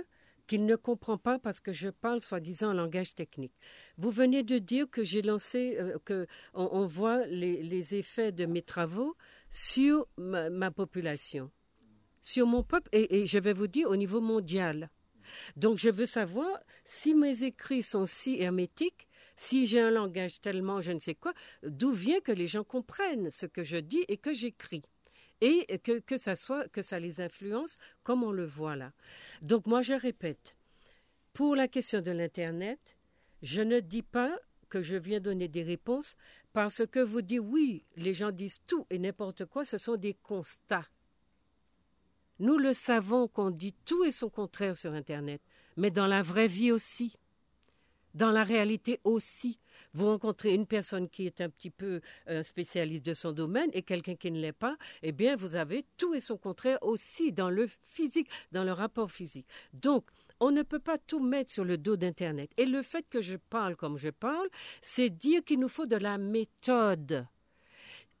qu'il 0.46 0.66
ne 0.66 0.76
comprend 0.76 1.18
pas 1.18 1.38
parce 1.38 1.60
que 1.60 1.72
je 1.72 1.88
parle 1.88 2.20
soi-disant 2.20 2.70
en 2.70 2.74
langage 2.74 3.14
technique. 3.14 3.54
Vous 3.96 4.10
venez 4.10 4.42
de 4.42 4.58
dire 4.58 4.86
que 4.90 5.04
j'ai 5.04 5.22
lancé, 5.22 5.76
euh, 5.78 5.98
que 6.04 6.26
on, 6.54 6.86
voit 6.86 7.24
les, 7.26 7.94
effets 7.94 8.32
de 8.32 8.44
mes 8.46 8.62
travaux 8.62 9.16
sur 9.50 10.06
ma, 10.16 10.70
population, 10.70 11.50
sur 12.22 12.46
mon 12.46 12.62
peuple, 12.62 12.88
et, 12.92 13.26
je 13.26 13.38
vais 13.38 13.52
vous 13.52 13.66
dire 13.66 13.90
au 13.90 13.96
niveau 13.96 14.20
mondial. 14.20 14.90
Donc 15.56 15.78
je 15.78 15.90
veux 15.90 16.06
savoir 16.06 16.60
si 16.84 17.14
mes 17.14 17.44
écrits 17.44 17.82
sont 17.82 18.06
si 18.06 18.40
hermétiques, 18.40 19.08
si 19.36 19.66
j'ai 19.66 19.80
un 19.80 19.90
langage 19.90 20.40
tellement 20.40 20.80
je 20.80 20.92
ne 20.92 20.98
sais 20.98 21.14
quoi, 21.14 21.32
d'où 21.62 21.92
vient 21.92 22.20
que 22.20 22.32
les 22.32 22.46
gens 22.46 22.64
comprennent 22.64 23.30
ce 23.30 23.46
que 23.46 23.64
je 23.64 23.76
dis 23.76 24.04
et 24.08 24.16
que 24.16 24.32
j'écris 24.32 24.82
et 25.40 25.78
que, 25.78 25.98
que, 25.98 26.18
ça 26.18 26.36
soit, 26.36 26.68
que 26.68 26.82
ça 26.82 27.00
les 27.00 27.20
influence 27.20 27.76
comme 28.04 28.22
on 28.22 28.30
le 28.30 28.44
voit 28.44 28.76
là. 28.76 28.92
Donc 29.40 29.66
moi 29.66 29.82
je 29.82 29.94
répète, 29.94 30.54
pour 31.32 31.56
la 31.56 31.66
question 31.66 32.00
de 32.00 32.12
l'Internet, 32.12 32.96
je 33.42 33.60
ne 33.60 33.80
dis 33.80 34.02
pas 34.02 34.38
que 34.68 34.82
je 34.82 34.94
viens 34.94 35.18
donner 35.18 35.48
des 35.48 35.64
réponses 35.64 36.14
parce 36.52 36.86
que 36.86 37.00
vous 37.00 37.22
dites 37.22 37.40
oui, 37.40 37.84
les 37.96 38.14
gens 38.14 38.30
disent 38.30 38.60
tout 38.66 38.86
et 38.90 38.98
n'importe 38.98 39.46
quoi, 39.46 39.64
ce 39.64 39.78
sont 39.78 39.96
des 39.96 40.14
constats. 40.14 40.86
Nous 42.42 42.58
le 42.58 42.74
savons 42.74 43.28
qu'on 43.28 43.50
dit 43.50 43.72
tout 43.84 44.02
et 44.04 44.10
son 44.10 44.28
contraire 44.28 44.76
sur 44.76 44.92
Internet, 44.92 45.40
mais 45.76 45.92
dans 45.92 46.08
la 46.08 46.22
vraie 46.22 46.48
vie 46.48 46.72
aussi 46.72 47.16
dans 48.14 48.30
la 48.30 48.44
réalité 48.44 49.00
aussi. 49.04 49.58
Vous 49.94 50.06
rencontrez 50.06 50.52
une 50.52 50.66
personne 50.66 51.08
qui 51.08 51.24
est 51.24 51.40
un 51.40 51.48
petit 51.48 51.70
peu 51.70 52.00
un 52.26 52.42
spécialiste 52.42 53.06
de 53.06 53.14
son 53.14 53.32
domaine 53.32 53.70
et 53.72 53.82
quelqu'un 53.82 54.16
qui 54.16 54.30
ne 54.30 54.38
l'est 54.38 54.52
pas, 54.52 54.76
eh 55.02 55.12
bien, 55.12 55.34
vous 55.34 55.54
avez 55.54 55.86
tout 55.96 56.14
et 56.14 56.20
son 56.20 56.36
contraire 56.36 56.78
aussi 56.82 57.32
dans 57.32 57.48
le 57.48 57.68
physique, 57.82 58.28
dans 58.50 58.64
le 58.64 58.72
rapport 58.72 59.10
physique. 59.10 59.46
Donc, 59.72 60.04
on 60.40 60.50
ne 60.50 60.62
peut 60.62 60.78
pas 60.78 60.98
tout 60.98 61.20
mettre 61.20 61.50
sur 61.50 61.64
le 61.64 61.78
dos 61.78 61.96
d'Internet. 61.96 62.50
Et 62.56 62.66
le 62.66 62.82
fait 62.82 63.08
que 63.08 63.22
je 63.22 63.36
parle 63.36 63.76
comme 63.76 63.96
je 63.96 64.10
parle, 64.10 64.48
c'est 64.82 65.08
dire 65.08 65.42
qu'il 65.44 65.60
nous 65.60 65.68
faut 65.68 65.86
de 65.86 65.96
la 65.96 66.18
méthode. 66.18 67.24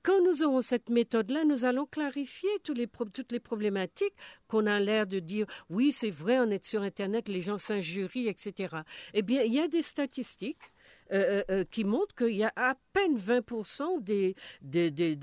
Quand 0.02 0.20
nous 0.22 0.42
aurons 0.42 0.62
cette 0.62 0.88
méthode-là, 0.88 1.44
nous 1.44 1.64
allons 1.64 1.86
clarifier 1.86 2.50
toutes 2.62 3.32
les 3.32 3.40
problématiques 3.40 4.14
qu'on 4.48 4.66
a 4.66 4.80
l'air 4.80 5.06
de 5.06 5.20
dire, 5.20 5.46
oui, 5.70 5.92
c'est 5.92 6.10
vrai, 6.10 6.38
on 6.40 6.50
est 6.50 6.64
sur 6.64 6.82
Internet, 6.82 7.28
les 7.28 7.40
gens 7.40 7.58
s'injurient, 7.58 8.28
etc. 8.28 8.76
Eh 9.14 9.22
bien, 9.22 9.42
il 9.42 9.52
y 9.52 9.60
a 9.60 9.68
des 9.68 9.82
statistiques 9.82 10.72
euh, 11.12 11.42
euh, 11.42 11.42
euh, 11.50 11.64
qui 11.70 11.84
montrent 11.84 12.14
qu'il 12.14 12.34
y 12.34 12.42
a 12.42 12.52
à 12.56 12.74
peine 12.94 13.18
20% 13.18 14.02
des, 14.02 14.34
des, 14.62 14.90
des, 14.90 15.14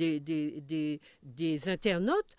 des, 1.23 1.69
internautes 1.69 2.35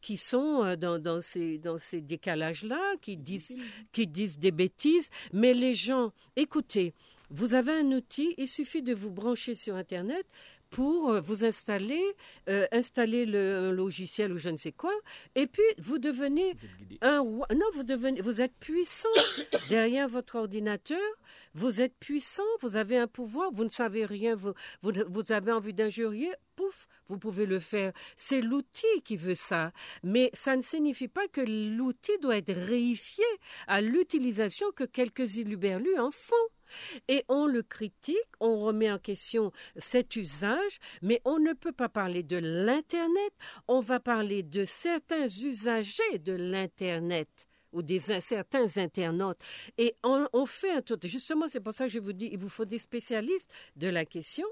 qui 0.00 0.16
sont 0.16 0.76
dans, 0.76 0.98
dans 1.00 1.20
ces, 1.20 1.58
dans 1.58 1.76
ces 1.76 2.00
décalages-là, 2.00 2.94
qui 3.00 3.16
disent, 3.16 3.56
qui 3.90 4.06
disent 4.06 4.38
des 4.38 4.52
bêtises. 4.52 5.10
Mais 5.32 5.54
les 5.54 5.74
gens, 5.74 6.12
écoutez, 6.36 6.94
vous 7.30 7.54
avez 7.54 7.72
un 7.72 7.90
outil, 7.92 8.34
il 8.38 8.46
suffit 8.46 8.82
de 8.82 8.94
vous 8.94 9.10
brancher 9.10 9.56
sur 9.56 9.74
Internet 9.74 10.24
pour 10.74 11.10
euh, 11.10 11.20
vous 11.20 11.44
installer, 11.44 12.02
euh, 12.48 12.66
installer 12.72 13.26
le 13.26 13.70
logiciel 13.70 14.32
ou 14.32 14.38
je 14.38 14.48
ne 14.48 14.56
sais 14.56 14.72
quoi, 14.72 14.92
et 15.36 15.46
puis 15.46 15.62
vous 15.78 15.98
devenez 15.98 16.56
un 17.00 17.22
non 17.22 17.66
vous 17.74 17.84
devenez 17.84 18.20
vous 18.20 18.40
êtes 18.40 18.56
puissant 18.58 19.08
derrière 19.68 20.08
votre 20.08 20.34
ordinateur, 20.34 20.98
vous 21.54 21.80
êtes 21.80 21.94
puissant, 22.00 22.42
vous 22.60 22.74
avez 22.74 22.98
un 22.98 23.06
pouvoir, 23.06 23.52
vous 23.52 23.62
ne 23.62 23.68
savez 23.68 24.04
rien, 24.04 24.34
vous 24.34 24.52
vous, 24.82 24.90
vous 25.08 25.30
avez 25.30 25.52
envie 25.52 25.74
d'injurier, 25.74 26.32
pouf, 26.56 26.88
vous 27.08 27.18
pouvez 27.18 27.46
le 27.46 27.60
faire. 27.60 27.92
C'est 28.16 28.40
l'outil 28.40 29.02
qui 29.04 29.16
veut 29.16 29.36
ça, 29.36 29.70
mais 30.02 30.30
ça 30.34 30.56
ne 30.56 30.62
signifie 30.62 31.08
pas 31.08 31.28
que 31.28 31.40
l'outil 31.40 32.18
doit 32.20 32.38
être 32.38 32.52
réifié 32.52 33.24
à 33.68 33.80
l'utilisation 33.80 34.66
que 34.74 34.84
quelques 34.84 35.36
illuberlus 35.36 35.98
en 36.00 36.10
font. 36.10 36.34
Et 37.08 37.24
on 37.28 37.46
le 37.46 37.62
critique, 37.62 38.16
on 38.40 38.60
remet 38.60 38.90
en 38.90 38.98
question 38.98 39.52
cet 39.76 40.16
usage, 40.16 40.78
mais 41.02 41.20
on 41.24 41.38
ne 41.38 41.52
peut 41.52 41.72
pas 41.72 41.88
parler 41.88 42.22
de 42.22 42.36
l'Internet, 42.36 43.32
on 43.68 43.80
va 43.80 44.00
parler 44.00 44.42
de 44.42 44.64
certains 44.64 45.28
usagers 45.28 46.18
de 46.18 46.32
l'Internet 46.32 47.48
ou 47.74 47.82
des 47.82 47.98
certains 47.98 48.78
internautes. 48.78 49.38
Et 49.76 49.94
on, 50.02 50.46
fait 50.46 50.70
un 50.70 50.80
tour. 50.80 50.96
Justement, 51.02 51.48
c'est 51.48 51.60
pour 51.60 51.74
ça 51.74 51.86
que 51.86 51.90
je 51.90 51.98
vous 51.98 52.12
dis, 52.12 52.30
il 52.32 52.38
vous 52.38 52.48
faut 52.48 52.64
des 52.64 52.78
spécialistes 52.78 53.50
de 53.76 53.88
la 53.88 54.04
question. 54.04 54.46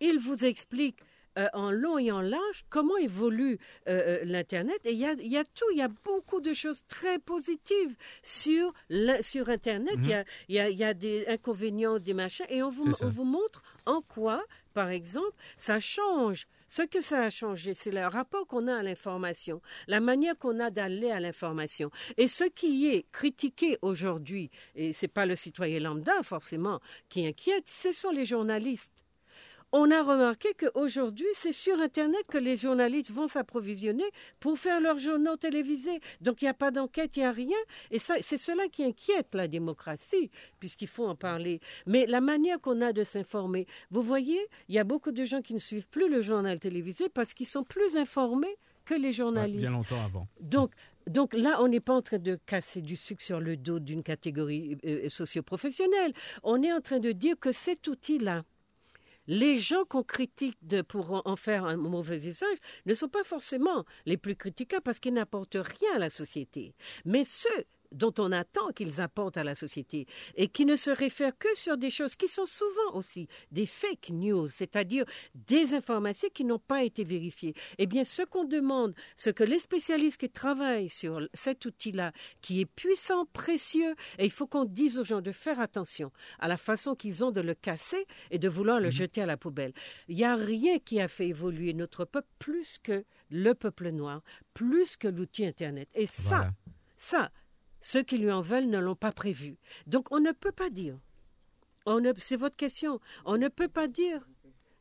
Ils 0.00 0.18
vous 0.18 0.44
expliquent 0.44 1.00
euh, 1.38 1.48
en 1.52 1.70
long 1.70 1.98
et 1.98 2.10
en 2.10 2.20
large 2.20 2.64
comment 2.70 2.96
évolue 2.96 3.58
euh, 3.88 4.20
euh, 4.20 4.24
l'Internet. 4.24 4.78
Et 4.84 4.92
il 4.92 4.98
y 4.98 5.04
a, 5.04 5.12
y 5.14 5.36
a, 5.36 5.44
tout, 5.44 5.66
il 5.72 5.78
y 5.78 5.82
a 5.82 5.88
beaucoup 5.88 6.40
de 6.40 6.54
choses 6.54 6.82
très 6.88 7.18
positives 7.18 7.94
sur, 8.22 8.72
sur 9.20 9.48
Internet. 9.48 9.96
Il 10.02 10.24
y, 10.48 10.54
y, 10.54 10.58
a, 10.58 10.70
y, 10.70 10.84
a, 10.84 10.94
des 10.94 11.26
inconvénients, 11.28 11.98
des 11.98 12.14
machins, 12.14 12.46
et 12.48 12.62
on 12.62 12.70
vous, 12.70 12.90
on 13.02 13.08
vous 13.08 13.24
montre 13.24 13.62
en 13.84 14.00
quoi, 14.00 14.42
par 14.72 14.88
exemple, 14.88 15.36
ça 15.56 15.80
change. 15.80 16.46
Ce 16.68 16.82
que 16.82 17.00
ça 17.00 17.22
a 17.22 17.30
changé, 17.30 17.74
c'est 17.74 17.92
le 17.92 18.06
rapport 18.06 18.46
qu'on 18.46 18.66
a 18.66 18.76
à 18.76 18.82
l'information, 18.82 19.60
la 19.86 20.00
manière 20.00 20.36
qu'on 20.36 20.58
a 20.58 20.70
d'aller 20.70 21.10
à 21.10 21.20
l'information. 21.20 21.90
Et 22.16 22.26
ce 22.28 22.44
qui 22.44 22.88
est 22.88 23.06
critiqué 23.12 23.78
aujourd'hui, 23.82 24.50
et 24.74 24.92
ce 24.92 25.04
n'est 25.04 25.08
pas 25.08 25.26
le 25.26 25.36
citoyen 25.36 25.78
lambda 25.78 26.22
forcément 26.22 26.80
qui 27.08 27.26
inquiète, 27.26 27.68
ce 27.68 27.92
sont 27.92 28.10
les 28.10 28.24
journalistes 28.24 28.95
on 29.72 29.90
a 29.90 30.02
remarqué 30.02 30.48
qu'aujourd'hui, 30.58 31.26
c'est 31.34 31.52
sur 31.52 31.80
Internet 31.80 32.24
que 32.28 32.38
les 32.38 32.56
journalistes 32.56 33.10
vont 33.10 33.26
s'approvisionner 33.26 34.04
pour 34.40 34.58
faire 34.58 34.80
leurs 34.80 34.98
journaux 34.98 35.36
télévisés. 35.36 36.00
Donc, 36.20 36.40
il 36.40 36.46
n'y 36.46 36.48
a 36.50 36.54
pas 36.54 36.70
d'enquête, 36.70 37.16
il 37.16 37.20
n'y 37.20 37.26
a 37.26 37.32
rien. 37.32 37.56
Et 37.90 37.98
c'est 37.98 38.38
cela 38.38 38.68
qui 38.68 38.84
inquiète 38.84 39.34
la 39.34 39.48
démocratie, 39.48 40.30
puisqu'il 40.60 40.88
faut 40.88 41.06
en 41.06 41.16
parler. 41.16 41.60
Mais 41.86 42.06
la 42.06 42.20
manière 42.20 42.60
qu'on 42.60 42.80
a 42.80 42.92
de 42.92 43.04
s'informer, 43.04 43.66
vous 43.90 44.02
voyez, 44.02 44.40
il 44.68 44.74
y 44.74 44.78
a 44.78 44.84
beaucoup 44.84 45.10
de 45.10 45.24
gens 45.24 45.42
qui 45.42 45.54
ne 45.54 45.58
suivent 45.58 45.88
plus 45.88 46.08
le 46.08 46.22
journal 46.22 46.60
télévisé 46.60 47.08
parce 47.08 47.34
qu'ils 47.34 47.46
sont 47.46 47.64
plus 47.64 47.96
informés 47.96 48.56
que 48.84 48.94
les 48.94 49.12
journalistes. 49.12 49.60
bien 49.60 49.72
longtemps 49.72 50.02
avant. 50.04 50.28
Donc, 50.40 50.70
donc 51.08 51.34
là, 51.34 51.58
on 51.60 51.68
n'est 51.68 51.80
pas 51.80 51.94
en 51.94 52.02
train 52.02 52.18
de 52.18 52.36
casser 52.46 52.80
du 52.80 52.96
sucre 52.96 53.22
sur 53.22 53.40
le 53.40 53.56
dos 53.56 53.78
d'une 53.78 54.02
catégorie 54.02 54.76
euh, 54.84 55.08
socio-professionnelle. 55.08 56.12
On 56.42 56.62
est 56.62 56.72
en 56.72 56.80
train 56.80 56.98
de 56.98 57.12
dire 57.12 57.38
que 57.38 57.52
cet 57.52 57.86
outil-là, 57.88 58.42
les 59.26 59.58
gens 59.58 59.84
qu'on 59.84 60.02
critique 60.02 60.58
pour 60.88 61.22
en 61.26 61.36
faire 61.36 61.64
un 61.64 61.76
mauvais 61.76 62.26
usage 62.26 62.58
ne 62.86 62.94
sont 62.94 63.08
pas 63.08 63.24
forcément 63.24 63.84
les 64.04 64.16
plus 64.16 64.36
critiquables 64.36 64.82
parce 64.82 65.00
qu'ils 65.00 65.14
n'apportent 65.14 65.56
rien 65.56 65.96
à 65.96 65.98
la 65.98 66.10
société. 66.10 66.74
Mais 67.04 67.24
ceux 67.24 67.64
dont 67.92 68.14
on 68.18 68.32
attend 68.32 68.72
qu'ils 68.72 69.00
apportent 69.00 69.36
à 69.36 69.44
la 69.44 69.54
société 69.54 70.06
et 70.34 70.48
qui 70.48 70.64
ne 70.64 70.76
se 70.76 70.90
réfèrent 70.90 71.36
que 71.38 71.54
sur 71.54 71.76
des 71.76 71.90
choses 71.90 72.16
qui 72.16 72.28
sont 72.28 72.46
souvent 72.46 72.94
aussi 72.94 73.28
des 73.50 73.66
fake 73.66 74.10
news, 74.10 74.48
c'est-à-dire 74.48 75.04
des 75.34 75.74
informations 75.74 76.28
qui 76.32 76.44
n'ont 76.44 76.58
pas 76.58 76.84
été 76.84 77.04
vérifiées. 77.04 77.54
Eh 77.78 77.86
bien, 77.86 78.04
ce 78.04 78.22
qu'on 78.22 78.44
demande, 78.44 78.94
ce 79.16 79.30
que 79.30 79.44
les 79.44 79.58
spécialistes 79.58 80.18
qui 80.18 80.30
travaillent 80.30 80.88
sur 80.88 81.20
cet 81.34 81.64
outil-là, 81.64 82.12
qui 82.40 82.60
est 82.60 82.66
puissant, 82.66 83.26
précieux, 83.26 83.94
et 84.18 84.24
il 84.24 84.30
faut 84.30 84.46
qu'on 84.46 84.64
dise 84.64 84.98
aux 84.98 85.04
gens 85.04 85.20
de 85.20 85.32
faire 85.32 85.60
attention 85.60 86.10
à 86.38 86.48
la 86.48 86.56
façon 86.56 86.94
qu'ils 86.94 87.24
ont 87.24 87.30
de 87.30 87.40
le 87.40 87.54
casser 87.54 88.06
et 88.30 88.38
de 88.38 88.48
vouloir 88.48 88.80
le 88.80 88.86
mhm. 88.86 88.92
jeter 88.92 89.22
à 89.22 89.26
la 89.26 89.36
poubelle. 89.36 89.72
Il 90.08 90.16
n'y 90.16 90.24
a 90.24 90.36
rien 90.36 90.78
qui 90.78 91.00
a 91.00 91.08
fait 91.08 91.28
évoluer 91.28 91.72
notre 91.74 92.04
peuple 92.04 92.28
plus 92.38 92.78
que 92.82 93.04
le 93.30 93.54
peuple 93.54 93.90
noir, 93.90 94.22
plus 94.54 94.96
que 94.96 95.08
l'outil 95.08 95.46
Internet. 95.46 95.88
Et 95.94 96.06
ça, 96.06 96.50
ça, 96.96 97.30
ceux 97.86 98.02
qui 98.02 98.18
lui 98.18 98.32
en 98.32 98.40
veulent 98.40 98.68
ne 98.68 98.80
l'ont 98.80 98.96
pas 98.96 99.12
prévu. 99.12 99.58
Donc 99.86 100.10
on 100.10 100.18
ne 100.18 100.32
peut 100.32 100.50
pas 100.50 100.70
dire. 100.70 100.98
c'est 102.18 102.34
votre 102.36 102.56
question. 102.56 103.00
On 103.24 103.38
ne 103.38 103.46
peut 103.46 103.68
pas 103.68 103.86
dire. 103.86 104.26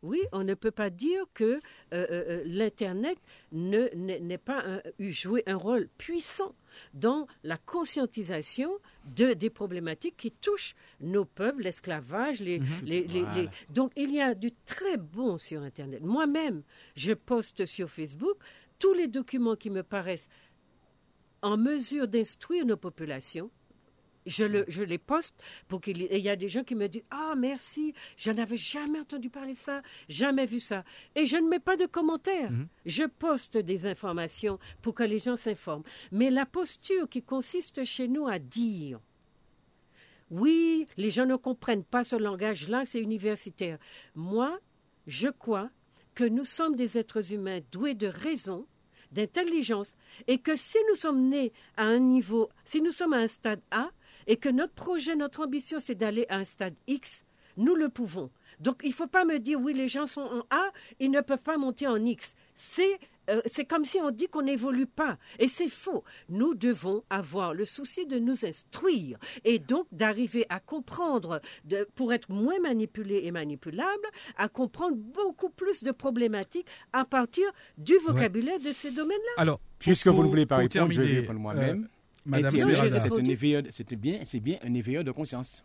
Oui, 0.01 0.20
on 0.32 0.43
ne 0.43 0.56
peut 0.56 0.72
pas 0.72 0.89
dire 0.89 1.24
que 1.34 1.43
euh, 1.43 1.60
euh, 1.93 2.06
euh, 2.12 2.43
l'Internet 2.45 3.18
n'ait 3.51 4.38
pas 4.38 4.82
joué 4.99 5.43
un 5.45 5.56
rôle 5.56 5.88
puissant 5.97 6.56
dans 6.93 7.28
la 7.43 7.58
conscientisation 7.58 8.72
de, 9.16 9.34
des 9.34 9.49
problématiques 9.49 10.18
qui 10.18 10.32
touchent 10.32 10.76
nos 10.99 11.26
peuples, 11.26 11.64
l'esclavage, 11.64 12.39
les, 12.39 12.60
mhm. 12.60 12.68
les, 12.84 13.03
les, 13.08 13.49
Donc 13.70 13.91
il 13.95 14.12
y 14.14 14.22
a 14.22 14.34
du 14.36 14.51
très 14.66 14.97
bon 14.97 15.38
sur 15.38 15.62
Internet. 15.62 16.01
Moi-même, 16.01 16.64
je 16.95 17.14
poste 17.14 17.66
sur 17.66 17.89
Facebook 17.89 18.38
tous 18.80 18.93
les 18.93 19.08
documents 19.08 19.56
qui 19.56 19.70
me 19.70 19.84
paraissent 19.84 20.30
en 21.41 21.57
mesure 21.57 22.07
d'instruire 22.07 22.65
nos 22.65 22.77
populations, 22.77 23.51
je, 24.25 24.43
le, 24.43 24.65
je 24.67 24.83
les 24.83 24.97
poste 24.97 25.36
pour 25.67 25.81
qu'il 25.81 26.01
y 26.01 26.29
a 26.29 26.36
des 26.36 26.47
gens 26.47 26.63
qui 26.63 26.75
me 26.75 26.88
disent 26.88 27.03
Ah, 27.11 27.36
merci, 27.38 27.93
je 28.17 28.31
n'avais 28.31 28.57
jamais 28.57 28.99
entendu 28.99 29.29
parler 29.29 29.53
de 29.53 29.57
ça, 29.57 29.81
jamais 30.09 30.45
vu 30.45 30.59
ça. 30.59 30.83
Et 31.15 31.25
je 31.25 31.38
ne 31.38 31.47
mets 31.47 31.59
pas 31.59 31.75
de 31.75 31.86
commentaires. 31.86 32.51
Mhm. 32.51 32.67
Je 32.86 33.03
poste 33.03 33.57
des 33.57 33.86
informations 33.86 34.59
pour 34.81 34.95
que 34.95 35.03
les 35.03 35.19
gens 35.19 35.38
s'informent. 35.38 35.83
Mais 36.11 36.29
la 36.29 36.45
posture 36.45 37.09
qui 37.09 37.21
consiste 37.21 37.83
chez 37.86 38.07
nous 38.07 38.27
à 38.27 38.39
dire 38.39 38.99
Oui, 40.31 40.88
les 40.97 41.11
gens 41.11 41.25
ne 41.25 41.36
comprennent 41.36 41.83
pas 41.83 42.03
ce 42.03 42.15
langage-là, 42.15 42.83
c'est 42.86 42.99
universitaire. 43.01 43.77
Moi, 44.15 44.59
je 45.07 45.27
crois 45.27 45.69
que 46.15 46.23
nous 46.23 46.45
sommes 46.45 46.75
des 46.75 46.97
êtres 46.97 47.33
humains 47.33 47.59
doués 47.71 47.93
de 47.93 48.07
raison 48.07 48.65
d'intelligence. 49.16 49.95
Et 50.28 50.38
que 50.38 50.55
si 50.55 50.78
nous 50.89 50.95
sommes 50.95 51.30
nés 51.30 51.51
à 51.78 51.86
un 51.86 51.99
niveau, 51.99 52.49
si 52.66 52.82
nous 52.82 52.91
sommes 52.91 53.13
à 53.13 53.18
un 53.18 53.28
stade 53.28 53.61
A, 53.72 53.89
et 54.28 54.38
que 54.38 54.49
notre 54.49 54.74
projet, 54.74 55.16
notre 55.16 55.43
ambition, 55.43 55.80
c'est 55.80 55.95
d'aller 55.95 56.26
à 56.30 56.38
un 56.38 56.43
stade 56.43 56.76
X, 56.88 57.26
nous 57.57 57.76
le 57.76 57.89
pouvons. 57.89 58.30
Donc 58.59 58.82
il 58.84 58.89
ne 58.89 58.93
faut 58.93 59.07
pas 59.07 59.26
me 59.26 59.39
dire, 59.39 59.59
oui, 59.59 59.74
les 59.74 59.88
gens 59.88 60.05
sont 60.05 60.22
en 60.22 60.45
A, 60.49 60.72
ils 60.99 61.11
ne 61.11 61.22
peuvent 61.22 61.43
pas 61.43 61.57
monter 61.57 61.88
en 61.88 62.03
X. 62.03 62.36
C'est 62.57 62.99
c'est 63.45 63.65
comme 63.65 63.86
si 63.86 63.97
on 63.99 64.11
dit 64.11 64.28
qu'on 64.28 64.43
n'évolue 64.43 64.86
pas. 64.88 65.17
Et 65.39 65.47
c'est 65.47 65.67
faux. 65.69 66.03
Nous 66.30 66.55
devons 66.55 67.03
avoir 67.09 67.53
le 67.53 67.65
souci 67.65 68.05
de 68.05 68.19
nous 68.19 68.45
instruire 68.45 69.17
et 69.43 69.59
donc 69.59 69.88
d'arriver 69.91 70.45
à 70.49 70.59
comprendre, 70.59 71.41
de, 71.65 71.88
pour 71.95 72.13
être 72.13 72.30
moins 72.30 72.59
manipulé 72.59 73.21
et 73.23 73.32
manipulable, 73.32 74.07
à 74.38 74.47
comprendre 74.47 74.95
beaucoup 74.97 75.49
plus 75.49 75.84
de 75.84 75.91
problématiques 75.91 76.67
à 76.93 77.05
partir 77.05 77.45
du 77.78 77.97
vocabulaire 77.97 78.59
de 78.59 78.71
ces 78.71 78.91
domaines-là. 78.91 79.41
Alors, 79.41 79.59
Puisque 79.80 80.07
vous 80.07 80.23
ne 80.23 80.30
voulez 80.30 80.45
pas 80.45 80.57
répondre, 80.57 80.91
je 80.91 81.01
vais 81.01 81.03
terminer, 81.03 81.19
répondre 81.19 81.39
moi-même. 81.39 81.88
euh, 83.57 83.61
c'est 83.69 83.95
bien, 83.95 84.19
c'est 84.23 84.39
bien 84.39 84.57
un 84.63 84.73
éveilleur 84.73 85.03
de 85.03 85.11
conscience. 85.11 85.63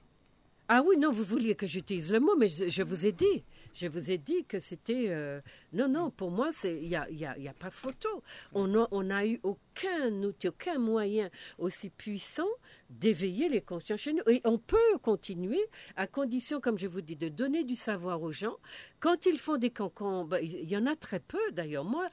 Ah 0.69 0.83
oui, 0.87 0.97
non, 0.99 1.11
vous 1.11 1.25
vouliez 1.25 1.55
que 1.55 1.67
j'utilise 1.67 2.13
le 2.13 2.21
mot, 2.21 2.37
mais 2.39 2.49
je, 2.49 2.69
je 2.69 2.83
vous 2.83 3.07
ai 3.07 3.13
dit. 3.13 3.45
Je 3.75 3.87
vous 3.87 4.11
ai 4.11 4.19
dit 4.19 4.45
que 4.45 4.59
c'était... 4.59 5.07
euh, 5.09 5.41
non, 5.73 5.89
non, 5.89 6.11
pour 6.11 6.31
moi, 6.31 6.51
il 6.65 6.89
n'y 6.89 6.97
a, 6.97 7.09
y 7.11 7.25
a- 7.25 7.39
y 7.39 7.49
a 7.49 7.53
pas 7.55 7.71
photo. 7.71 8.09
On 8.53 8.67
n'a 8.69 9.17
a 9.17 9.27
eu 9.27 9.41
aucun 9.43 10.11
outil, 10.23 10.49
aucun 10.49 10.79
moyen 10.79 11.31
aussi 11.59 11.91
puissant 11.91 12.49
d'éveiller 12.89 13.49
les 13.49 13.61
consciences 13.61 14.01
chez 14.01 14.13
nous. 14.13 14.23
Et 14.29 14.41
on 14.45 14.59
peut 14.59 14.77
continuer 15.03 15.61
à 15.97 16.07
condition, 16.07 16.61
comme 16.61 16.79
je 16.79 16.87
vous 16.89 17.01
dis, 17.01 17.17
de 17.17 17.29
donner 17.29 17.65
du 17.65 17.77
savoir 17.77 18.21
aux 18.23 18.33
gens. 18.33 18.57
Quand 18.99 19.27
ils 19.27 19.39
font 19.39 19.57
des 19.57 19.71
cancans, 19.71 20.29
il 20.43 20.69
y 20.69 20.77
en 20.77 20.87
a 20.87 20.97
très 20.97 21.21
peu 21.21 21.41
d'ailleurs. 21.53 21.85
Moi, 21.85 22.07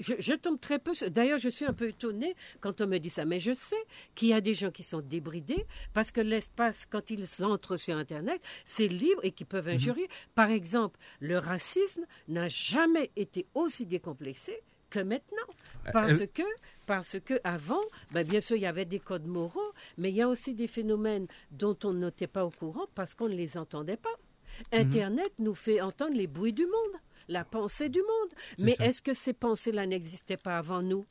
je, 0.00 0.14
je 0.18 0.32
tombe 0.34 0.60
très 0.60 0.78
peu. 0.78 0.92
D'ailleurs, 1.10 1.38
je 1.38 1.48
suis 1.48 1.64
un 1.64 1.72
peu 1.72 1.88
étonnée 1.88 2.34
quand 2.60 2.80
on 2.80 2.86
me 2.86 2.98
dit 2.98 3.10
ça. 3.10 3.24
Mais 3.24 3.40
je 3.40 3.54
sais 3.54 3.76
qu'il 4.14 4.28
y 4.28 4.32
a 4.32 4.40
des 4.40 4.54
gens 4.54 4.70
qui 4.70 4.82
sont 4.82 5.00
débridés 5.00 5.66
parce 5.92 6.10
que 6.10 6.20
l'espace, 6.20 6.86
quand 6.90 7.10
ils 7.10 7.26
entrent 7.44 7.76
sur 7.76 7.96
Internet, 7.96 8.40
c'est 8.64 8.88
libre 8.88 9.20
et 9.24 9.30
qui 9.32 9.44
peuvent 9.44 9.68
injurier. 9.68 10.08
Par 10.34 10.50
exemple, 10.50 10.98
le 11.20 11.38
racisme 11.38 12.04
n'a 12.28 12.48
jamais 12.48 13.10
été 13.16 13.46
aussi 13.54 13.86
décomplexé 13.86 14.60
que 14.90 15.00
maintenant. 15.00 15.42
Parce 15.92 16.20
elle- 16.20 16.28
que, 16.30 16.42
parce 16.86 17.16
que 17.24 17.40
avant, 17.42 17.80
ben 18.12 18.24
bien 18.26 18.40
sûr, 18.40 18.56
il 18.56 18.62
y 18.62 18.66
avait 18.66 18.84
des 18.84 19.00
codes 19.00 19.26
moraux, 19.26 19.72
mais 19.98 20.10
il 20.10 20.14
y 20.16 20.22
a 20.22 20.28
aussi 20.28 20.54
des 20.54 20.68
phénomènes 20.68 21.26
dont 21.50 21.76
on 21.84 21.94
n'était 21.94 22.28
pas 22.28 22.44
au 22.44 22.50
courant 22.50 22.86
parce 22.94 23.14
qu'on 23.14 23.26
ne 23.28 23.34
les 23.34 23.56
entendait 23.58 23.96
pas. 23.96 24.14
Internet 24.72 25.32
nous 25.40 25.54
fait 25.54 25.80
entendre 25.80 26.16
les 26.16 26.28
bruits 26.28 26.52
du 26.52 26.64
monde, 26.64 27.00
la 27.28 27.44
pensée 27.44 27.88
du 27.88 28.00
monde. 28.00 28.30
Mais 28.60 28.74
est-ce 28.80 29.02
que 29.02 29.14
ces 29.14 29.32
pensées-là 29.32 29.86
n'existaient 29.86 30.36
pas 30.36 30.58
avant 30.58 30.82
nous? 30.82 31.04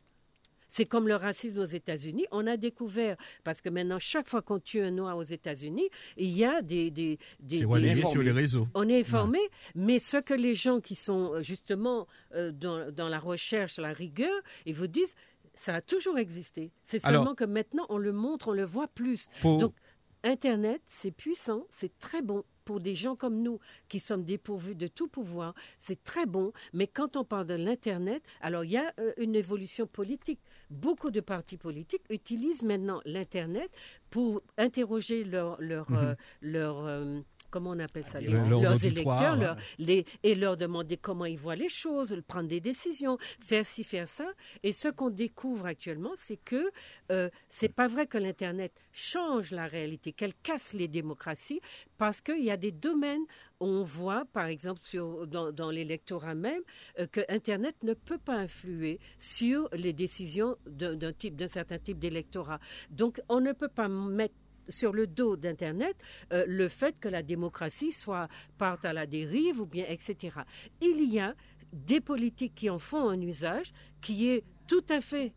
C'est 0.70 0.86
comme 0.86 1.08
le 1.08 1.16
racisme 1.16 1.60
aux 1.60 1.66
États-Unis. 1.66 2.26
On 2.32 2.48
a 2.48 2.58
découvert, 2.58 3.16
parce 3.44 3.62
que 3.62 3.70
maintenant, 3.70 4.00
chaque 4.00 4.28
fois 4.28 4.42
qu'on 4.42 4.60
tue 4.60 4.82
un 4.82 4.90
noir 4.90 5.16
aux 5.18 5.22
États-Unis, 5.24 5.88
il 6.18 6.30
y 6.36 6.44
a 6.46 6.64
des. 6.64 6.90
des, 6.90 7.20
des- 7.40 7.58
C'est 7.58 7.66
des- 7.68 8.06
sur 8.06 8.24
les 8.24 8.32
réseaux. 8.32 8.66
on 8.74 8.90
est 8.90 9.00
informé, 9.00 9.38
mais 9.76 10.00
ce 10.00 10.18
que 10.18 10.34
les 10.34 10.56
gens 10.56 10.80
qui 10.80 10.96
sont 10.96 11.34
euh, 11.36 11.44
justement 11.44 12.08
euh, 12.34 12.52
dans, 12.52 12.92
dans 12.92 13.08
la 13.08 13.20
recherche, 13.20 13.78
la 13.78 13.94
rigueur, 13.94 14.34
ils 14.66 14.74
vous 14.74 14.88
disent, 14.88 15.14
ça 15.54 15.76
a 15.76 15.82
toujours 15.82 16.18
existé. 16.18 16.72
C'est 16.86 17.06
Alors- 17.06 17.22
seulement 17.22 17.36
que 17.36 17.44
maintenant, 17.46 17.86
on 17.90 18.00
le 18.00 18.12
montre, 18.12 18.48
on 18.48 18.54
le 18.54 18.66
voit 18.66 18.88
plus. 18.88 19.28
Pour- 19.42 19.60
Donc, 19.60 19.76
Internet, 20.24 20.82
c'est 20.88 21.12
puissant, 21.12 21.68
c'est 21.70 22.00
très 22.00 22.24
bon 22.24 22.44
pour 22.66 22.80
des 22.80 22.96
gens 22.96 23.16
comme 23.16 23.42
nous 23.42 23.60
qui 23.90 24.00
sommes 24.00 24.24
dépourvus 24.24 24.76
de 24.76 24.88
tout 24.88 25.08
pouvoir. 25.08 25.54
C'est 25.80 26.04
très 26.04 26.26
bon, 26.26 26.54
mais 26.74 26.88
quand 26.88 27.18
on 27.18 27.24
parle 27.24 27.48
de 27.48 27.56
l'Internet, 27.56 28.24
alors 28.42 28.64
il 28.64 28.72
y 28.72 28.78
a 28.78 28.94
euh, 29.00 29.14
une 29.18 29.36
évolution 29.36 29.88
politique. 29.88 30.40
Beaucoup 30.70 31.12
de 31.12 31.20
partis 31.20 31.58
politiques 31.58 32.04
utilisent 32.10 32.64
maintenant 32.64 33.02
l'Internet 33.06 33.70
pour 34.10 34.42
interroger 34.58 35.24
leur, 35.24 35.60
leur, 35.62 35.88
euh, 35.92 36.14
leur 36.42 36.86
euh, 36.86 37.20
comment 37.54 37.70
on 37.72 37.80
appelle 37.80 38.06
ça, 38.06 38.20
les- 38.20 38.28
Le- 38.28 38.44
leurs 38.64 38.84
électeurs, 38.84 39.58
les, 39.78 40.06
et 40.24 40.34
leur 40.36 40.58
demander 40.58 40.98
comment 40.98 41.26
ils 41.26 41.38
voient 41.38 41.56
les 41.56 41.70
choses, 41.70 42.10
prendre 42.28 42.50
des 42.50 42.60
décisions, 42.72 43.18
faire 43.40 43.66
ci, 43.66 43.84
faire 43.84 44.08
ça. 44.08 44.28
Et 44.64 44.72
ce 44.72 44.88
qu'on 44.88 45.12
découvre 45.12 45.66
actuellement, 45.68 46.14
c'est 46.16 46.38
que 46.38 46.72
euh, 47.12 47.30
c'est 47.50 47.74
pas 47.74 47.88
vrai 47.88 48.08
que 48.08 48.18
l'Internet 48.18 48.74
change 48.92 49.52
la 49.52 49.68
réalité, 49.68 50.14
qu'elle 50.14 50.34
casse 50.50 50.74
les 50.74 50.88
démocraties, 50.88 51.62
parce 51.98 52.20
qu'il 52.22 52.44
y 52.44 52.52
a 52.52 52.58
des 52.58 52.72
domaines 52.72 53.26
où 53.60 53.66
on 53.66 53.84
voit, 53.84 54.24
par 54.34 54.48
exemple, 54.48 54.82
sur, 54.84 55.26
dans, 55.28 55.52
dans 55.52 55.70
l'électorat 55.70 56.36
même, 56.36 56.62
euh, 57.00 57.06
que 57.08 57.22
Internet 57.30 57.76
ne 57.84 57.94
peut 57.94 58.18
pas 58.18 58.36
influer 58.36 59.00
sur 59.20 59.70
les 59.74 59.94
décisions 59.94 60.58
d'un 60.66 60.96
d'un 60.96 61.14
type, 61.14 61.36
d'un 61.36 61.48
certain 61.48 61.78
type 61.80 62.00
d'électorat. 62.00 62.60
Donc, 62.90 63.22
on 63.30 63.40
ne 63.40 63.54
peut 63.54 63.70
pas 63.70 63.88
mettre 63.88 64.36
sur 64.70 64.94
le 64.94 65.08
dos 65.08 65.36
d'Internet 65.36 65.96
euh, 66.32 66.46
le 66.48 66.70
fait 66.70 67.00
que 67.00 67.08
la 67.10 67.24
démocratie 67.24 67.92
soit 67.92 68.28
parte 68.58 68.86
à 68.86 68.94
la 68.94 69.06
dérive 69.06 69.60
ou 69.62 69.66
bien 69.66 69.86
etc. 69.88 70.40
Il 70.82 71.04
y 71.12 71.20
a 71.20 71.36
des 71.72 72.02
politiques 72.02 72.56
qui 72.56 72.70
en 72.70 72.80
font 72.80 73.10
un 73.10 73.20
usage 73.22 73.74
qui 74.02 74.30
est 74.30 74.44
tout 74.68 74.86
à 74.90 75.02
fait 75.02 75.34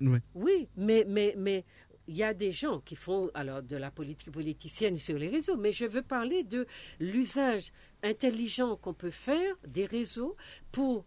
Oui. 0.00 0.18
oui, 0.34 0.68
mais 0.76 1.04
mais 1.08 1.34
mais 1.36 1.64
il 2.06 2.16
y 2.16 2.22
a 2.22 2.32
des 2.32 2.52
gens 2.52 2.80
qui 2.80 2.96
font 2.96 3.30
alors 3.34 3.62
de 3.62 3.76
la 3.76 3.90
politique 3.90 4.30
politicienne 4.30 4.96
sur 4.96 5.18
les 5.18 5.28
réseaux, 5.28 5.56
mais 5.56 5.72
je 5.72 5.84
veux 5.84 6.02
parler 6.02 6.42
de 6.42 6.66
l'usage 7.00 7.70
intelligent 8.02 8.76
qu'on 8.76 8.94
peut 8.94 9.10
faire 9.10 9.54
des 9.66 9.84
réseaux 9.84 10.34
pour 10.72 11.04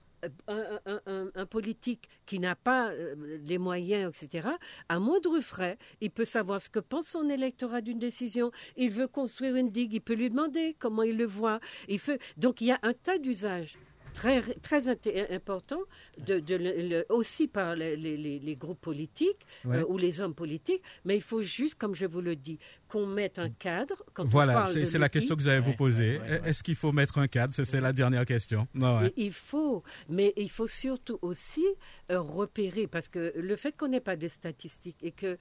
un, 0.48 1.46
politique 1.46 2.08
qui 2.26 2.40
n'a 2.40 2.56
pas 2.56 2.92
euh, 2.92 3.40
les 3.44 3.58
moyens, 3.58 4.14
etc., 4.16 4.50
à 4.90 5.00
moindre 5.00 5.40
frais, 5.40 5.78
il 6.00 6.12
peut 6.12 6.26
savoir 6.26 6.62
ce 6.62 6.70
que 6.70 6.80
pense 6.80 7.08
son 7.08 7.30
électorat 7.30 7.82
d'une 7.82 8.00
décision. 8.00 8.52
Il 8.78 8.92
veut 8.92 9.08
construire 9.08 9.56
une 9.56 9.70
digue, 9.70 9.94
il 9.94 10.02
peut 10.02 10.14
lui 10.14 10.30
demander 10.30 10.76
comment 10.80 11.04
il 11.04 11.18
le 11.18 11.26
voit. 11.26 11.60
Il 11.88 12.00
fait... 12.00 12.20
Donc 12.38 12.62
il 12.62 12.68
y 12.68 12.72
a 12.72 12.80
un 12.84 12.94
tas 12.94 13.18
d'usages 13.18 13.78
très, 14.14 14.42
très 14.62 14.88
important, 14.88 15.80
de, 16.26 16.40
de 16.40 16.56
le- 16.56 16.82
le- 16.90 17.06
aussi 17.10 17.48
par 17.48 17.76
les, 17.76 17.96
les- 17.96 18.18
les- 18.18 18.40
les 18.40 18.56
groupes 18.56 18.82
politiques 18.82 19.46
Ouais. 19.66 19.78
euh, 19.78 19.86
ou 19.88 19.98
les 19.98 20.22
hommes 20.22 20.36
politiques, 20.36 20.82
mais 21.06 21.16
il 21.16 21.22
faut 21.22 21.42
juste, 21.42 21.76
comme 21.76 21.96
je 21.96 22.06
vous 22.06 22.22
le 22.22 22.36
dis, 22.36 22.60
qu'on 22.88 23.06
mette 23.06 23.40
un 23.40 23.50
cadre. 23.50 24.04
Quand 24.14 24.26
Voilà, 24.26 24.66
c'est 24.66 24.98
la 24.98 25.10
question 25.10 25.36
que 25.36 25.42
vous 25.42 25.70
Ouais, 25.70 25.76
poser. 25.76 26.12
ouais, 26.12 26.20
ouais, 26.20 26.42
ouais. 26.42 26.50
Est-ce 26.50 26.64
qu'il 26.64 26.76
faut 26.76 26.92
mettre 26.92 27.18
un 27.18 27.28
cadre? 27.28 27.54
C'est 27.54 27.82
la 27.82 27.94
dernière 27.94 28.26
question. 28.26 28.68
Non, 28.74 29.10
Il 29.18 29.32
faut, 29.32 29.84
mais 30.10 30.34
il 30.38 30.50
faut 30.50 30.68
surtout 30.68 31.18
aussi 31.22 31.66
euh, 32.10 32.20
repérer, 32.20 32.88
parce 32.88 33.08
que 33.08 33.32
le 33.36 33.56
fait 33.56 33.72
qu'on 33.78 33.88
n'ait 33.88 34.02
pas 34.02 34.16
de 34.18 34.28
statistiques 34.28 34.98
et 35.02 35.12
que 35.12 35.38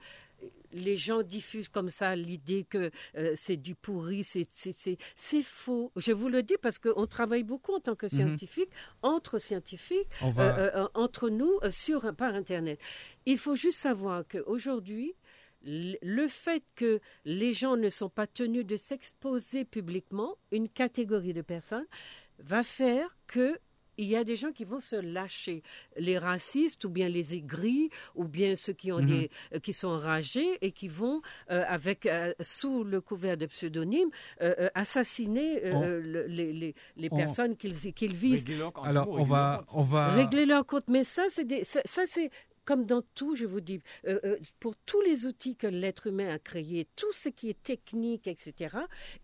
les 0.73 0.95
gens 0.97 1.23
diffusent 1.23 1.69
comme 1.69 1.89
ça 1.89 2.15
l'idée 2.15 2.63
que 2.63 2.91
euh, 3.17 3.33
c'est 3.35 3.57
du 3.57 3.75
pourri, 3.75 4.23
c'est- 4.23 4.49
faux. 5.43 5.91
Je 5.95 6.11
vous 6.11 6.29
le 6.29 6.43
dis 6.43 6.55
parce 6.61 6.77
qu'on 6.79 7.05
travaille 7.07 7.43
beaucoup 7.43 7.73
en 7.73 7.79
tant 7.79 7.95
que 7.95 8.07
scientifiques, 8.07 8.69
entre 9.01 9.39
scientifiques, 9.39 10.07
va. 10.31 10.57
euh, 10.57 10.71
euh, 10.83 10.87
entre 10.93 11.29
nous, 11.29 11.59
sur, 11.69 12.13
par 12.15 12.33
Internet. 12.35 12.79
Il 13.25 13.37
faut 13.37 13.55
juste 13.55 13.79
savoir 13.79 14.23
qu'aujourd'hui, 14.27 15.13
le 15.63 16.27
fait 16.27 16.63
que 16.75 16.99
les 17.25 17.53
gens 17.53 17.77
ne 17.77 17.89
sont 17.89 18.09
pas 18.09 18.25
tenus 18.27 18.65
de 18.65 18.75
s'exposer 18.75 19.63
publiquement, 19.65 20.37
une 20.51 20.67
catégorie 20.69 21.33
de 21.33 21.41
personnes, 21.41 21.85
va 22.39 22.63
faire 22.63 23.15
que 23.27 23.57
il 24.01 24.07
y 24.09 24.15
a 24.15 24.23
des 24.23 24.35
gens 24.35 24.51
qui 24.51 24.65
vont 24.65 24.79
se 24.79 24.95
lâcher, 24.95 25.63
les 25.97 26.17
racistes 26.17 26.83
ou 26.85 26.89
bien 26.89 27.07
les 27.09 27.33
aigris 27.35 27.89
ou 28.15 28.25
bien 28.25 28.55
ceux 28.55 28.73
qui 28.73 28.91
ont 28.91 28.99
Mhm. 29.01 29.05
des 29.07 29.29
euh, 29.53 29.59
qui 29.59 29.73
sont 29.73 29.87
enragés 29.89 30.57
et 30.61 30.71
qui 30.71 30.87
vont 30.87 31.21
euh, 31.49 31.63
avec 31.67 32.05
euh, 32.05 32.33
sous 32.41 32.83
le 32.83 32.99
couvert 33.01 33.37
de 33.37 33.45
pseudonyme 33.45 34.09
euh, 34.41 34.53
euh, 34.59 34.69
assassiner 34.73 35.61
On- 35.71 35.81
le- 35.81 36.25
les, 36.27 36.51
les, 36.53 36.75
les 36.97 37.07
on- 37.11 37.17
personnes 37.17 37.55
qu'ils 37.55 37.75
qu'ils 37.93 38.13
visent. 38.15 38.43
Régler 38.43 38.57
leur 38.57 38.73
compte, 38.73 38.87
Alors, 38.87 39.09
on 39.09 39.23
va, 39.23 39.63
on. 39.73 39.83
Régler 39.83 40.45
leur 40.45 40.65
compte. 40.65 40.87
Mais 40.87 41.03
ça, 41.03 41.23
c'est 41.29 41.45
des- 41.45 41.63
ça, 41.63 41.81
ça, 41.85 42.03
c'est 42.07 42.29
comme 42.65 42.85
dans 42.85 43.01
tout, 43.15 43.35
je 43.35 43.45
vous 43.45 43.61
dis, 43.61 43.81
euh, 44.07 44.19
euh, 44.23 44.37
pour 44.59 44.75
tous 44.85 45.01
les 45.01 45.25
outils 45.25 45.55
que 45.55 45.67
l'être 45.67 46.07
humain 46.07 46.33
a 46.33 46.39
créés, 46.39 46.87
tout 46.95 47.11
ce 47.11 47.29
qui 47.29 47.49
est 47.49 47.61
technique, 47.63 48.27
etc., 48.27 48.75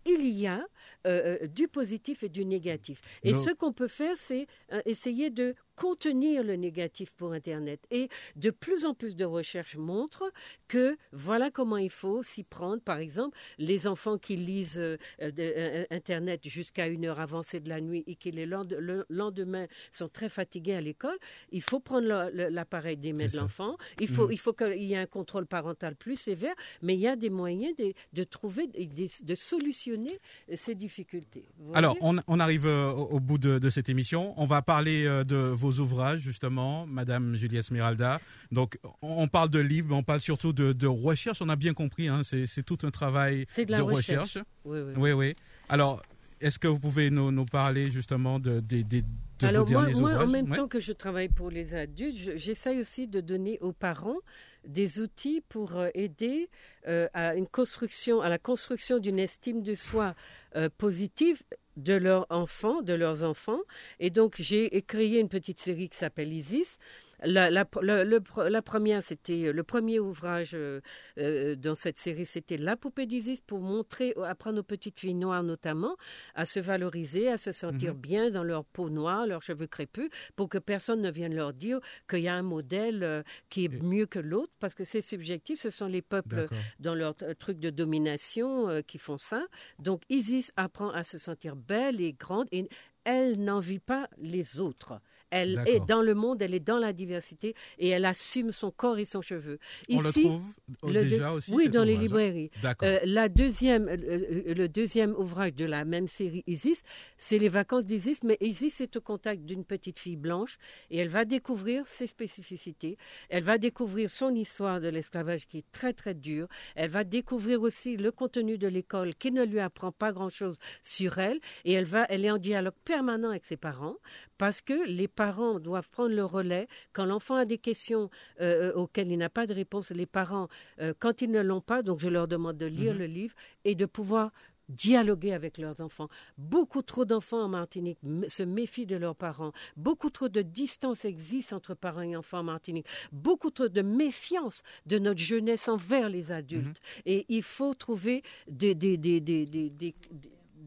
il 0.04 0.26
y 0.26 0.46
a 0.46 0.66
euh, 1.06 1.46
du 1.46 1.68
positif 1.68 2.22
et 2.22 2.28
du 2.28 2.44
négatif. 2.44 3.00
Et 3.22 3.32
Non. 3.32 3.40
ce 3.42 3.50
qu'on 3.50 3.72
peut 3.72 3.88
faire, 3.88 4.16
c'est 4.16 4.46
essayer 4.84 5.30
de 5.30 5.54
contenir 5.78 6.42
le 6.42 6.56
négatif 6.56 7.10
pour 7.12 7.32
Internet. 7.32 7.80
Et 7.90 8.08
de 8.36 8.50
plus 8.50 8.84
en 8.84 8.94
plus 8.94 9.14
de 9.16 9.24
recherches 9.24 9.76
montrent 9.76 10.30
que 10.66 10.96
voilà 11.12 11.50
comment 11.50 11.76
il 11.76 11.90
faut 11.90 12.22
s'y 12.22 12.42
prendre. 12.42 12.82
Par 12.82 12.98
exemple, 12.98 13.36
les 13.58 13.86
enfants 13.86 14.18
qui 14.18 14.36
lisent 14.36 14.78
euh, 14.78 14.96
euh, 15.22 15.30
de- 15.30 15.42
euh, 15.56 15.84
Internet 15.90 16.40
jusqu'à 16.48 16.88
une 16.88 17.04
heure 17.06 17.20
avancée 17.20 17.60
de 17.60 17.68
la 17.68 17.80
nuit 17.80 18.02
et 18.06 18.16
qui 18.16 18.30
le 18.32 18.44
lende- 18.44 18.76
le 18.78 19.06
lendemain 19.08 19.66
sont 19.92 20.08
très 20.08 20.28
fatigués 20.28 20.74
à 20.74 20.80
l'école, 20.80 21.16
il 21.52 21.62
faut 21.62 21.80
prendre 21.80 22.06
l'appareil 22.34 22.96
des 22.96 23.12
mains 23.12 23.26
de 23.26 23.36
l'enfant. 23.42 23.76
Il 24.00 24.08
faut, 24.08 24.30
il 24.30 24.38
faut 24.38 24.52
qu'il 24.52 24.82
y 24.82 24.94
ait 24.94 24.96
un 24.96 25.06
contrôle 25.06 25.46
parental 25.46 25.94
plus 25.94 26.16
sévère, 26.16 26.54
mais 26.82 26.94
il 26.94 27.00
y 27.00 27.06
a 27.06 27.16
des 27.16 27.30
moyens 27.30 27.74
de, 27.76 27.92
de 28.12 28.24
trouver, 28.24 28.66
de, 28.66 29.08
de 29.24 29.34
solutionner 29.34 30.18
ces 30.54 30.74
difficultés. 30.74 31.44
Alors, 31.74 31.96
on, 32.00 32.16
on 32.26 32.40
arrive 32.40 32.64
au, 32.66 33.08
au 33.16 33.20
bout 33.20 33.38
de, 33.38 33.58
de 33.58 33.70
cette 33.70 33.88
émission. 33.88 34.34
On 34.36 34.44
va 34.44 34.62
parler 34.62 35.04
de 35.04 35.36
vos 35.36 35.67
vos 35.68 35.80
ouvrages, 35.80 36.20
justement, 36.20 36.86
Madame 36.86 37.36
Julia 37.36 37.60
Esmeralda. 37.60 38.20
Donc, 38.50 38.78
on 39.02 39.28
parle 39.28 39.50
de 39.50 39.58
livres, 39.58 39.88
mais 39.90 39.94
on 39.94 40.02
parle 40.02 40.20
surtout 40.20 40.52
de, 40.52 40.86
recherche. 40.86 41.42
On 41.42 41.48
a 41.48 41.56
bien 41.56 41.74
compris, 41.74 42.08
hein, 42.08 42.22
c'est 42.22 42.62
tout 42.62 42.78
un 42.82 42.90
travail 42.90 43.46
de, 43.56 43.82
recherche. 43.82 44.38
Oui, 44.64 44.78
oui. 44.96 45.12
oui, 45.12 45.36
Alors, 45.68 46.02
est-ce 46.40 46.58
que 46.58 46.68
vous 46.68 46.78
pouvez 46.78 47.10
nous, 47.10 47.44
parler 47.44 47.90
justement 47.90 48.38
de, 48.38 48.60
de, 48.60 48.82
de, 48.82 49.02
Alors 49.42 49.64
vos 49.64 49.70
derniers 49.70 50.00
moi, 50.00 50.12
ouvrages? 50.12 50.28
en 50.28 50.32
même 50.32 50.54
temps 50.54 50.68
que 50.68 50.80
je 50.80 50.92
travaille 50.92 51.28
pour 51.28 51.50
les 51.50 51.74
adultes, 51.74 52.36
j'essaye 52.36 52.80
aussi 52.80 53.06
de 53.06 53.20
donner 53.20 53.58
aux 53.60 53.72
parents 53.72 54.18
des 54.66 55.00
outils 55.00 55.42
pour 55.48 55.76
euh, 55.76 55.88
aider 55.94 56.48
euh, 56.86 57.08
à 57.14 57.34
une 57.34 57.46
construction, 57.46 58.20
à 58.20 58.28
la 58.28 58.38
construction 58.38 58.98
d'une 58.98 59.18
estime 59.18 59.62
de 59.62 59.74
soi 59.74 60.14
euh, 60.56 60.68
positive 60.76 61.42
de 61.78 61.94
leurs 61.94 62.26
enfants, 62.28 62.82
de 62.82 62.92
leurs 62.92 63.24
enfants. 63.24 63.60
Et 64.00 64.10
donc 64.10 64.36
j'ai 64.38 64.82
créé 64.82 65.20
une 65.20 65.28
petite 65.28 65.60
série 65.60 65.88
qui 65.88 65.96
s'appelle 65.96 66.32
Isis 66.32 66.78
la, 67.24 67.50
la, 67.50 67.66
la 67.84 68.62
première, 68.62 69.02
c'était 69.02 69.46
euh, 69.46 69.52
le 69.52 69.62
premier 69.64 69.98
ouvrage 69.98 70.52
euh, 70.54 70.80
euh, 71.18 71.56
dans 71.56 71.74
cette 71.74 71.98
série, 71.98 72.26
c'était 72.26 72.56
La 72.56 72.76
poupée 72.76 73.06
d'Isis 73.06 73.40
pour 73.40 73.60
montrer, 73.60 74.14
apprendre 74.24 74.60
aux 74.60 74.64
petites 74.64 75.00
filles 75.00 75.14
noires 75.14 75.42
notamment 75.42 75.96
à 76.34 76.46
se 76.46 76.60
valoriser, 76.60 77.28
à 77.28 77.36
se 77.36 77.52
sentir 77.52 77.94
mhm. 77.94 78.00
bien 78.00 78.30
dans 78.30 78.44
leur 78.44 78.64
peau 78.64 78.90
noire, 78.90 79.26
leurs 79.26 79.42
cheveux 79.42 79.66
crépus, 79.66 80.10
pour 80.36 80.48
que 80.48 80.58
personne 80.58 81.00
ne 81.00 81.10
vienne 81.10 81.34
leur 81.34 81.52
dire 81.52 81.80
qu'il 82.08 82.20
y 82.20 82.28
a 82.28 82.34
un 82.34 82.42
modèle 82.42 83.24
qui 83.48 83.64
est 83.64 83.82
mieux 83.82 84.06
que 84.06 84.18
l'autre, 84.18 84.52
parce 84.60 84.74
que 84.74 84.84
c'est 84.84 85.02
subjectif. 85.02 85.58
Ce 85.60 85.70
sont 85.70 85.86
les 85.86 86.02
peuples 86.02 86.46
dans 86.78 86.94
leur 86.94 87.14
truc 87.38 87.58
de 87.58 87.70
domination 87.70 88.82
qui 88.86 88.98
font 88.98 89.16
ça. 89.18 89.46
Donc 89.78 90.02
Isis 90.08 90.52
apprend 90.56 90.90
à 90.90 91.04
se 91.04 91.18
sentir 91.18 91.56
belle 91.56 92.00
et 92.00 92.12
grande 92.12 92.48
et 92.52 92.68
elle 93.04 93.42
n'envie 93.42 93.78
pas 93.78 94.08
les 94.18 94.58
autres. 94.58 95.00
Elle 95.30 95.62
est 95.66 95.84
dans 95.86 96.02
le 96.02 96.14
monde, 96.14 96.42
elle 96.42 96.54
est 96.54 96.60
dans 96.60 96.78
la 96.78 96.92
diversité 96.92 97.54
et 97.78 97.88
elle 97.88 98.04
assume 98.04 98.52
son 98.52 98.70
corps 98.70 98.98
et 98.98 99.04
son 99.04 99.22
cheveu. 99.22 99.58
On 99.90 100.00
le 100.00 100.12
trouve 100.12 100.54
déjà 100.82 101.32
aussi 101.32 101.52
Oui, 101.52 101.68
dans 101.68 101.84
les 101.84 101.96
librairies. 101.96 102.50
Euh, 102.82 102.98
la 103.04 103.28
deuxième, 103.28 103.88
euh, 103.88 103.96
euh, 103.96 104.54
le 104.54 104.68
deuxième 104.68 105.14
ouvrage 105.16 105.54
de 105.54 105.64
la 105.64 105.84
même 105.84 106.08
série 106.08 106.44
Isis, 106.46 106.82
c'est 107.16 107.38
les 107.38 107.48
vacances 107.48 107.84
d'Isis, 107.84 108.22
mais 108.22 108.36
Isis 108.40 108.80
est 108.80 108.96
au 108.96 109.00
contact 109.00 109.44
d'une 109.44 109.64
petite 109.64 109.98
fille 109.98 110.16
blanche 110.16 110.58
et 110.90 110.98
elle 110.98 111.08
va 111.08 111.24
découvrir 111.24 111.86
ses 111.86 112.06
spécificités. 112.06 112.96
Elle 113.28 113.42
va 113.42 113.58
découvrir 113.58 114.10
son 114.10 114.34
histoire 114.34 114.80
de 114.80 114.88
l'esclavage 114.88 115.46
qui 115.46 115.58
est 115.58 115.70
très 115.72 115.92
très 115.92 116.14
dure. 116.14 116.48
Elle 116.74 116.90
va 116.90 117.04
découvrir 117.04 117.62
aussi 117.62 117.96
le 117.96 118.10
contenu 118.12 118.58
de 118.58 118.68
l'école 118.68 119.14
qui 119.14 119.32
ne 119.32 119.44
lui 119.44 119.60
apprend 119.60 119.92
pas 119.92 120.12
grand-chose 120.12 120.56
sur 120.82 121.18
elle 121.18 121.40
et 121.64 121.72
elle 121.72 121.84
va, 121.84 122.06
elle 122.08 122.24
est 122.24 122.30
en 122.30 122.38
dialogue 122.38 122.74
permanent 122.84 123.30
avec 123.30 123.44
ses 123.44 123.56
parents 123.56 123.96
parce 124.38 124.60
que 124.60 124.88
les 124.88 125.08
parents 125.08 125.58
doivent 125.60 125.88
prendre 125.90 126.14
le 126.14 126.24
relais. 126.24 126.68
Quand 126.92 127.04
l'enfant 127.04 127.34
a 127.34 127.44
des 127.44 127.58
questions 127.58 128.08
euh, 128.40 128.70
euh, 128.70 128.74
auxquelles 128.74 129.10
il 129.10 129.18
n'a 129.18 129.28
pas 129.28 129.46
de 129.46 129.52
réponse, 129.52 129.90
les 129.90 130.06
parents, 130.06 130.48
euh, 130.80 130.94
quand 130.98 131.20
ils 131.20 131.30
ne 131.30 131.40
l'ont 131.40 131.60
pas, 131.60 131.82
donc 131.82 132.00
je 132.00 132.08
leur 132.08 132.28
demande 132.28 132.56
de 132.56 132.66
lire 132.66 132.94
mhm. 132.94 133.00
le 133.00 133.06
livre 133.06 133.34
et 133.64 133.74
de 133.74 133.84
pouvoir 133.84 134.32
dialoguer 134.68 135.32
avec 135.32 135.56
leurs 135.56 135.80
enfants. 135.80 136.08
Beaucoup 136.36 136.82
trop 136.82 137.06
d'enfants 137.06 137.42
en 137.42 137.48
Martinique 137.48 137.98
se 138.28 138.42
méfient 138.42 138.84
de 138.86 138.96
leurs 138.96 139.16
parents. 139.16 139.52
Beaucoup 139.76 140.10
trop 140.10 140.28
de 140.28 140.42
distance 140.42 141.06
existe 141.06 141.54
entre 141.54 141.74
parents 141.74 142.02
et 142.02 142.16
enfants 142.16 142.40
en 142.40 142.44
Martinique. 142.44 142.86
Beaucoup 143.10 143.50
trop 143.50 143.68
de 143.68 143.80
méfiance 143.82 144.62
de 144.84 144.98
notre 144.98 145.20
jeunesse 145.20 145.68
envers 145.68 146.10
les 146.10 146.32
adultes. 146.32 146.66
Mhm. 146.66 147.02
Et 147.06 147.26
il 147.30 147.42
faut 147.42 147.72
trouver 147.72 148.22
des, 148.46 148.74
des, 148.74 148.98
des, 148.98 149.20
des 149.20 149.94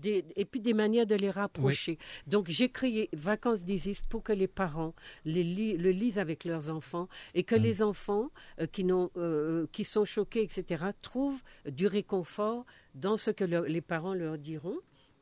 et 0.05 0.45
puis 0.45 0.59
des 0.59 0.73
manières 0.73 1.05
de 1.05 1.15
les 1.15 1.29
rapprocher. 1.29 1.97
Donc 2.27 2.47
j'ai 2.49 2.69
créé 2.69 3.09
Vacances 3.13 3.63
d'Isis 3.63 4.01
pour 4.01 4.23
que 4.23 4.33
les 4.33 4.47
parents 4.47 4.93
le 5.25 5.91
lisent 5.91 6.19
avec 6.19 6.45
leurs 6.45 6.69
enfants 6.69 7.07
et 7.33 7.43
que 7.43 7.55
mm. 7.55 7.61
les 7.61 7.81
enfants 7.81 8.31
euh, 8.59 8.67
qui, 8.67 8.85
euh, 8.89 9.67
qui 9.71 9.83
sont 9.83 10.05
choqués, 10.05 10.43
etc., 10.43 10.85
trouvent 11.01 11.41
du 11.65 11.87
réconfort 11.87 12.65
dans 12.95 13.17
ce 13.17 13.31
que 13.31 13.43
les 13.43 13.81
parents 13.81 14.13
leur 14.13 14.37
diront. 14.37 14.79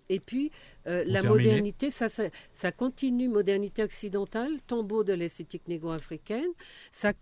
Et 0.09 0.19
puis, 0.19 0.51
euh, 0.87 1.03
la 1.05 1.21
modernité, 1.21 1.91
ça, 1.91 2.07
ça, 2.09 2.71
continue, 2.71 3.27
modernité 3.27 3.83
occidentale, 3.83 4.59
tombeau 4.65 5.03
de 5.03 5.13
l'esthétique 5.13 5.67
négro-africaine. 5.67 6.49
Ça, 6.91 7.13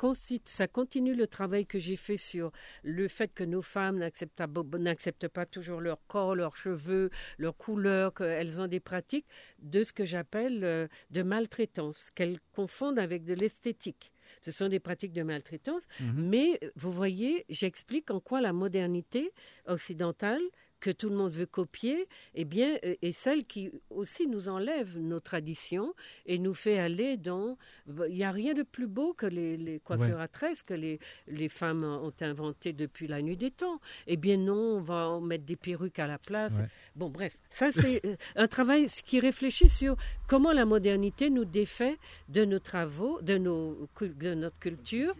ça 0.45 0.67
continue 0.67 1.13
le 1.13 1.27
travail 1.27 1.65
que 1.65 1.79
j'ai 1.79 1.97
fait 1.97 2.17
sur 2.17 2.51
le 2.83 3.09
fait 3.09 3.33
que 3.33 3.43
nos 3.43 3.61
femmes 3.61 3.97
n'acceptent 3.97 5.27
pas 5.27 5.45
toujours 5.45 5.81
leur 5.81 5.99
corps, 6.07 6.33
leurs 6.33 6.55
cheveux, 6.55 7.09
leurs 7.37 7.57
couleurs, 7.57 8.13
qu'elles 8.13 8.59
ont 8.59 8.67
des 8.67 8.79
pratiques 8.79 9.27
de 9.59 9.83
ce 9.83 9.91
que 9.91 10.05
j'appelle 10.05 10.63
euh, 10.63 10.87
de 11.11 11.23
maltraitance, 11.23 12.09
qu'elles 12.15 12.39
confondent 12.53 12.99
avec 12.99 13.25
de 13.25 13.33
l'esthétique. 13.33 14.13
Ce 14.41 14.51
sont 14.51 14.69
des 14.69 14.79
pratiques 14.79 15.13
de 15.13 15.23
maltraitance. 15.23 15.83
Mm-hmm. 16.01 16.13
Mais 16.15 16.59
vous 16.75 16.91
voyez, 16.91 17.45
j'explique 17.49 18.11
en 18.11 18.19
quoi 18.19 18.41
la 18.41 18.53
modernité 18.53 19.31
occidentale 19.65 20.41
que 20.79 20.89
tout 20.91 21.09
le 21.09 21.15
monde 21.15 21.31
veut 21.31 21.45
copier, 21.45 22.07
eh 22.35 22.45
bien, 22.45 22.77
euh, 22.85 22.95
est 23.01 23.11
celle 23.11 23.45
qui 23.45 23.71
aussi 23.89 24.27
nous 24.27 24.47
enlève 24.49 24.97
nos 24.97 25.19
traditions 25.19 25.93
et 26.25 26.37
nous 26.37 26.53
fait 26.53 26.77
aller 26.77 27.17
dans. 27.17 27.57
Il 27.87 28.15
n'y 28.15 28.23
a 28.23 28.31
rien 28.31 28.53
de 28.53 28.63
plus 28.63 28.87
beau 28.87 29.13
que 29.13 29.25
les, 29.25 29.79
coiffures 29.83 30.19
à 30.19 30.27
tresses 30.27 30.63
que 30.63 30.73
les, 30.73 30.99
les 31.27 31.49
femmes 31.49 31.83
ont 31.83 32.13
inventé 32.21 32.73
depuis 32.73 33.07
la 33.07 33.21
nuit 33.21 33.37
des 33.37 33.51
temps. 33.51 33.79
Eh 34.07 34.17
bien, 34.17 34.37
non, 34.37 34.77
on 34.77 34.81
va 34.81 35.19
mettre 35.19 35.45
des 35.45 35.55
perruques 35.55 35.99
à 35.99 36.07
la 36.07 36.17
place. 36.17 36.53
Bon, 36.95 37.09
bref, 37.09 37.37
ça, 37.49 37.71
c'est 37.71 38.05
euh, 38.05 38.15
un 38.35 38.47
travail 38.47 38.87
qui 39.05 39.19
réfléchit 39.19 39.69
sur 39.69 39.95
comment 40.27 40.51
la 40.51 40.65
modernité 40.65 41.29
nous 41.29 41.45
défait 41.45 41.97
de 42.29 42.45
nos 42.45 42.59
travaux, 42.59 43.21
de, 43.21 43.37
nos, 43.37 43.87
de 44.01 44.33
notre 44.33 44.57
culture 44.59 45.15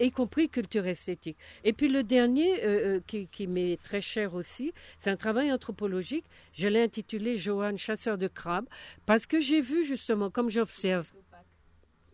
y 0.00 0.10
compris 0.10 0.48
culture 0.48 0.86
esthétique. 0.86 1.36
Et 1.64 1.72
puis 1.72 1.88
le 1.88 2.02
dernier, 2.02 2.64
euh, 2.64 2.96
euh, 2.96 3.00
qui, 3.06 3.26
qui 3.28 3.46
m'est 3.46 3.78
très 3.82 4.00
cher 4.00 4.34
aussi, 4.34 4.72
c'est 4.98 5.10
un 5.10 5.16
travail 5.16 5.52
anthropologique. 5.52 6.24
Je 6.52 6.66
l'ai 6.66 6.82
intitulé 6.82 7.36
Johan, 7.36 7.76
chasseur 7.76 8.18
de 8.18 8.28
crabes, 8.28 8.66
parce 9.06 9.26
que 9.26 9.40
j'ai 9.40 9.60
vu 9.60 9.84
justement, 9.84 10.30
comme 10.30 10.50
j'observe. 10.50 11.12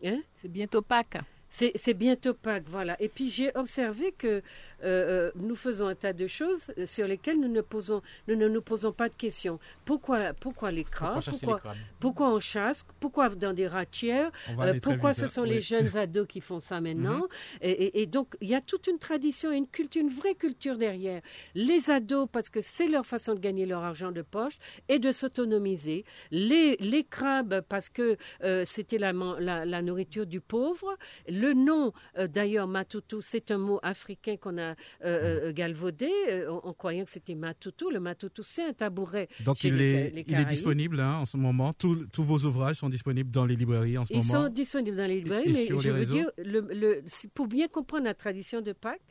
Hein? 0.03 0.21
C'est 0.35 0.51
bientôt 0.51 0.81
Pâques. 0.81 1.17
C'est 1.49 1.93
bientôt 1.93 2.33
Pâques, 2.33 2.67
voilà. 2.67 3.01
Et 3.01 3.07
puis 3.07 3.29
j'ai 3.29 3.55
observé 3.55 4.11
que 4.11 4.43
euh, 4.83 5.29
euh, 5.29 5.31
nous 5.35 5.55
faisons 5.55 5.87
un 5.87 5.95
tas 5.95 6.13
de 6.13 6.27
choses 6.27 6.71
sur 6.85 7.07
lesquelles 7.07 7.39
nous 7.39 7.47
ne, 7.47 7.61
posons, 7.61 8.01
nous 8.27 8.35
ne 8.35 8.47
nous 8.47 8.61
posons 8.61 8.91
pas 8.91 9.09
de 9.09 9.13
questions. 9.13 9.59
Pourquoi, 9.85 10.33
pourquoi 10.33 10.71
les 10.71 10.83
crabes? 10.83 11.23
pourquoi, 11.23 11.61
pourquoi, 11.99 12.29
on 12.33 12.39
chasse? 12.39 12.85
Pourquoi 12.99 13.29
dans 13.29 13.53
des 13.53 13.67
ratières 13.67 14.31
euh, 14.59 14.75
Pourquoi 14.81 15.13
ce 15.13 15.27
sont 15.27 15.43
les 15.43 15.61
jeunes 15.61 15.95
ados 15.97 16.27
qui 16.27 16.41
font 16.41 16.59
ça 16.59 16.79
maintenant? 16.79 17.17
Mhm. 17.17 17.27
et, 17.61 18.05
donc 18.05 18.35
il 18.41 18.49
y 18.49 18.55
a 18.55 18.61
toute 18.61 18.87
une 18.87 18.99
tradition 18.99 19.51
et 19.51 19.57
une 19.57 19.67
culture, 19.67 20.01
une 20.01 20.09
vraie 20.09 20.35
culture 20.35 20.77
derrière. 20.77 21.21
Les 21.55 21.89
ados, 21.89 22.27
parce 22.31 22.49
que 22.49 22.61
c'est 22.61 22.87
leur 22.87 23.05
façon 23.05 23.33
de 23.33 23.39
gagner 23.39 23.65
leur 23.65 23.83
argent 23.83 24.11
de 24.11 24.21
poche 24.21 24.57
et 24.89 24.99
de 24.99 25.11
s'autonomiser. 25.11 26.05
Les, 26.31 26.77
les 26.77 27.03
crabes, 27.03 27.61
parce 27.67 27.89
que 27.89 28.17
c'était 28.65 28.97
la, 28.97 29.11
la, 29.13 29.65
la, 29.65 29.81
nourriture 29.81 30.25
du 30.25 30.41
pauvre. 30.41 30.97
Le 31.27 31.53
nom, 31.53 31.93
d'ailleurs, 32.15 32.67
Matutu, 32.67 33.17
c'est 33.21 33.51
un 33.51 33.57
mot 33.57 33.79
africain 33.81 34.37
qu'on 34.37 34.57
a 34.57 34.66
euh, 35.03 35.47
euh, 35.47 35.53
galvaudé 35.53 36.09
en, 36.49 36.73
croyant 36.73 37.05
que 37.05 37.11
c'était 37.11 37.35
Matutu. 37.35 37.85
Le 37.91 37.99
Matutu, 37.99 38.41
c'est 38.43 38.65
un 38.65 38.73
tabouret. 38.73 39.27
Donc, 39.45 39.63
il, 39.63 39.81
est, 39.81 40.25
il 40.27 40.39
est 40.39 40.45
disponible 40.45 40.99
hein, 40.99 41.17
en 41.17 41.25
ce 41.25 41.37
moment. 41.37 41.73
tous 41.73 42.07
vos 42.17 42.39
ouvrages 42.39 42.77
sont 42.77 42.89
disponibles 42.89 43.31
dans 43.31 43.45
les 43.45 43.55
librairies 43.55 43.97
en 43.97 44.05
ce 44.05 44.13
moment. 44.13 44.25
Ils 44.25 44.31
sont 44.31 44.49
disponibles 44.49 44.97
dans 44.97 45.07
les 45.07 45.19
librairies, 45.21 45.53
mais 45.53 45.65
je 45.67 45.89
veux 45.89 46.05
dire, 46.05 46.29
le, 46.37 47.03
pour 47.33 47.47
bien 47.47 47.67
comprendre 47.67 48.05
la 48.05 48.13
tradition 48.13 48.61
de 48.61 48.73
Pâques, 48.73 49.01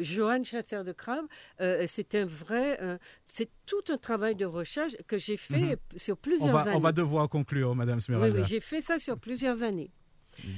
Johan 0.00 0.42
Chasseur 0.42 0.84
de 0.84 0.92
Crabe, 0.92 1.26
c'est 1.86 2.14
un 2.14 2.24
vrai, 2.26 2.78
c'est 3.26 3.48
tout 3.66 3.82
un 3.92 3.98
travail 3.98 4.34
de 4.34 4.44
recherche 4.44 4.92
que 5.06 5.18
j'ai 5.18 5.36
fait 5.36 5.76
mhm. 5.76 5.76
sur 5.96 6.16
plusieurs 6.16 6.56
années. 6.56 6.72
On 6.74 6.80
va 6.80 6.92
devoir 6.92 7.28
conclure, 7.28 7.74
Madame 7.74 8.00
Smeralda. 8.00 8.34
Oui, 8.34 8.42
oui 8.42 8.48
j'ai 8.48 8.60
fait 8.60 8.80
ça 8.80 8.98
sur 8.98 9.18
plusieurs 9.18 9.62
années. 9.62 9.90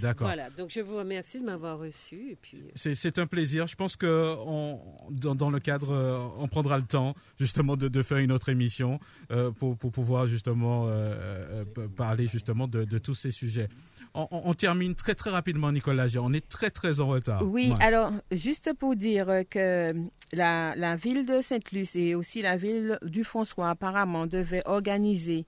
D'accord. 0.00 0.26
Voilà, 0.26 0.50
donc 0.50 0.70
je 0.70 0.80
vous 0.80 0.96
remercie 0.96 1.40
de 1.40 1.44
m'avoir 1.44 1.78
reçu. 1.78 2.30
Et 2.30 2.36
puis... 2.36 2.58
Euh, 2.58 2.92
c'est 2.94 3.18
un 3.18 3.26
plaisir. 3.26 3.66
Je 3.66 3.76
pense 3.76 3.96
que 3.96 4.34
on, 4.46 4.80
dans, 5.10 5.34
dans, 5.34 5.50
le 5.50 5.60
cadre, 5.60 5.90
euh, 5.90 6.26
on 6.38 6.48
prendra 6.48 6.76
le 6.76 6.84
temps 6.84 7.14
justement 7.38 7.76
de, 7.76 7.88
de 7.88 8.02
faire 8.02 8.18
une 8.18 8.32
autre 8.32 8.48
émission 8.48 8.98
euh, 9.30 9.50
pour, 9.50 9.76
pour, 9.76 9.92
pouvoir 9.92 10.26
justement 10.26 10.86
euh, 10.88 11.64
parler 11.96 12.26
justement 12.26 12.68
de, 12.68 12.84
de, 12.84 12.98
tous 12.98 13.14
ces 13.14 13.30
sujets. 13.30 13.68
On, 14.14 14.26
on, 14.30 14.54
termine 14.54 14.94
très 14.94 15.14
très 15.14 15.30
rapidement, 15.30 15.70
Nicolas. 15.72 16.06
On 16.20 16.32
est 16.32 16.48
très 16.48 16.70
très 16.70 17.00
en 17.00 17.08
retard. 17.08 17.42
Oui, 17.42 17.72
alors 17.80 18.12
juste 18.32 18.72
pour 18.78 18.96
dire 18.96 19.42
que 19.50 19.94
la, 20.32 20.74
la 20.74 20.96
ville 20.96 21.26
de 21.26 21.40
Sainte-Luce 21.40 21.96
et 21.96 22.14
aussi 22.14 22.42
la 22.42 22.56
ville 22.56 22.98
du 23.02 23.24
François 23.24 23.70
apparemment 23.70 24.26
devaient 24.26 24.62
organiser 24.64 25.46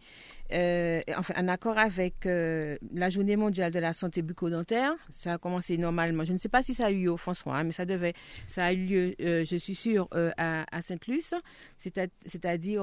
euh, 0.53 1.03
enfin, 1.17 1.35
en 1.37 1.49
accord 1.49 1.77
avec 1.77 2.25
euh, 2.27 2.77
la 2.93 3.11
Journée 3.11 3.37
mondiale 3.37 3.73
de 3.73 3.79
la 3.79 3.93
santé 3.93 4.23
bucco-dentaire. 4.23 4.93
Ça 5.11 5.35
a 5.35 5.39
commencé 5.39 5.77
normalement. 5.77 6.25
Je 6.25 6.33
ne 6.33 6.39
sais 6.39 6.49
pas 6.49 6.63
si 6.63 6.75
ça 6.75 6.87
a 6.87 6.91
eu 6.91 7.03
lieu 7.03 7.13
au 7.13 7.17
François, 7.17 7.57
hein, 7.57 7.65
mais 7.65 7.73
ça 7.73 7.85
devait, 7.85 8.15
ça 8.47 8.67
a 8.67 8.73
eu 8.73 8.87
lieu, 8.87 9.15
euh, 9.21 9.45
je 9.45 9.57
suis 9.57 9.75
sûre, 9.75 10.09
à, 10.37 10.83
Sainte-Luce. 10.83 11.35
C'est-à-dire, 11.77 12.83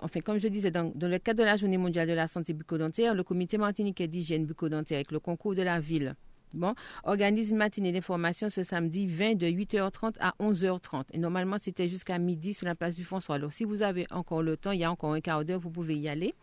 enfin, 0.00 0.20
comme 0.20 0.38
je 0.38 0.48
disais, 0.48 0.70
dans, 0.70 0.92
le 0.94 1.18
cadre 1.18 1.40
de 1.40 1.44
la 1.44 1.56
Journée 1.56 1.78
mondiale 1.78 2.08
de 2.08 2.14
la 2.14 2.26
santé 2.26 2.54
bucco-dentaire, 2.54 3.14
le 3.14 3.22
Comité 3.22 3.58
martiniquais 3.58 4.08
d'hygiène 4.08 4.46
bucco-dentaire 4.46 4.96
avec 4.96 5.12
le 5.12 5.20
concours 5.20 5.54
de 5.54 5.62
la 5.62 5.80
ville 5.80 6.14
Bon, 6.54 6.74
organise 7.04 7.50
une 7.50 7.56
matinée 7.56 7.92
d'information 7.92 8.48
ce 8.48 8.62
samedi 8.62 9.06
20 9.06 9.34
de 9.34 9.46
8h30 9.46 10.14
à 10.20 10.34
11h30. 10.40 11.04
Et 11.12 11.18
normalement, 11.18 11.58
c'était 11.60 11.88
jusqu'à 11.88 12.18
midi 12.18 12.54
sur 12.54 12.66
la 12.66 12.74
place 12.74 12.96
du 12.96 13.04
François. 13.04 13.34
Alors, 13.34 13.52
si 13.52 13.64
vous 13.64 13.82
avez 13.82 14.06
encore 14.10 14.42
le 14.42 14.56
temps, 14.56 14.70
il 14.70 14.80
y 14.80 14.84
a 14.84 14.90
encore 14.90 15.12
un 15.12 15.20
quart 15.20 15.44
d'heure, 15.44 15.58
vous 15.58 15.70
pouvez 15.70 15.96
y 15.96 16.08
aller. 16.08 16.34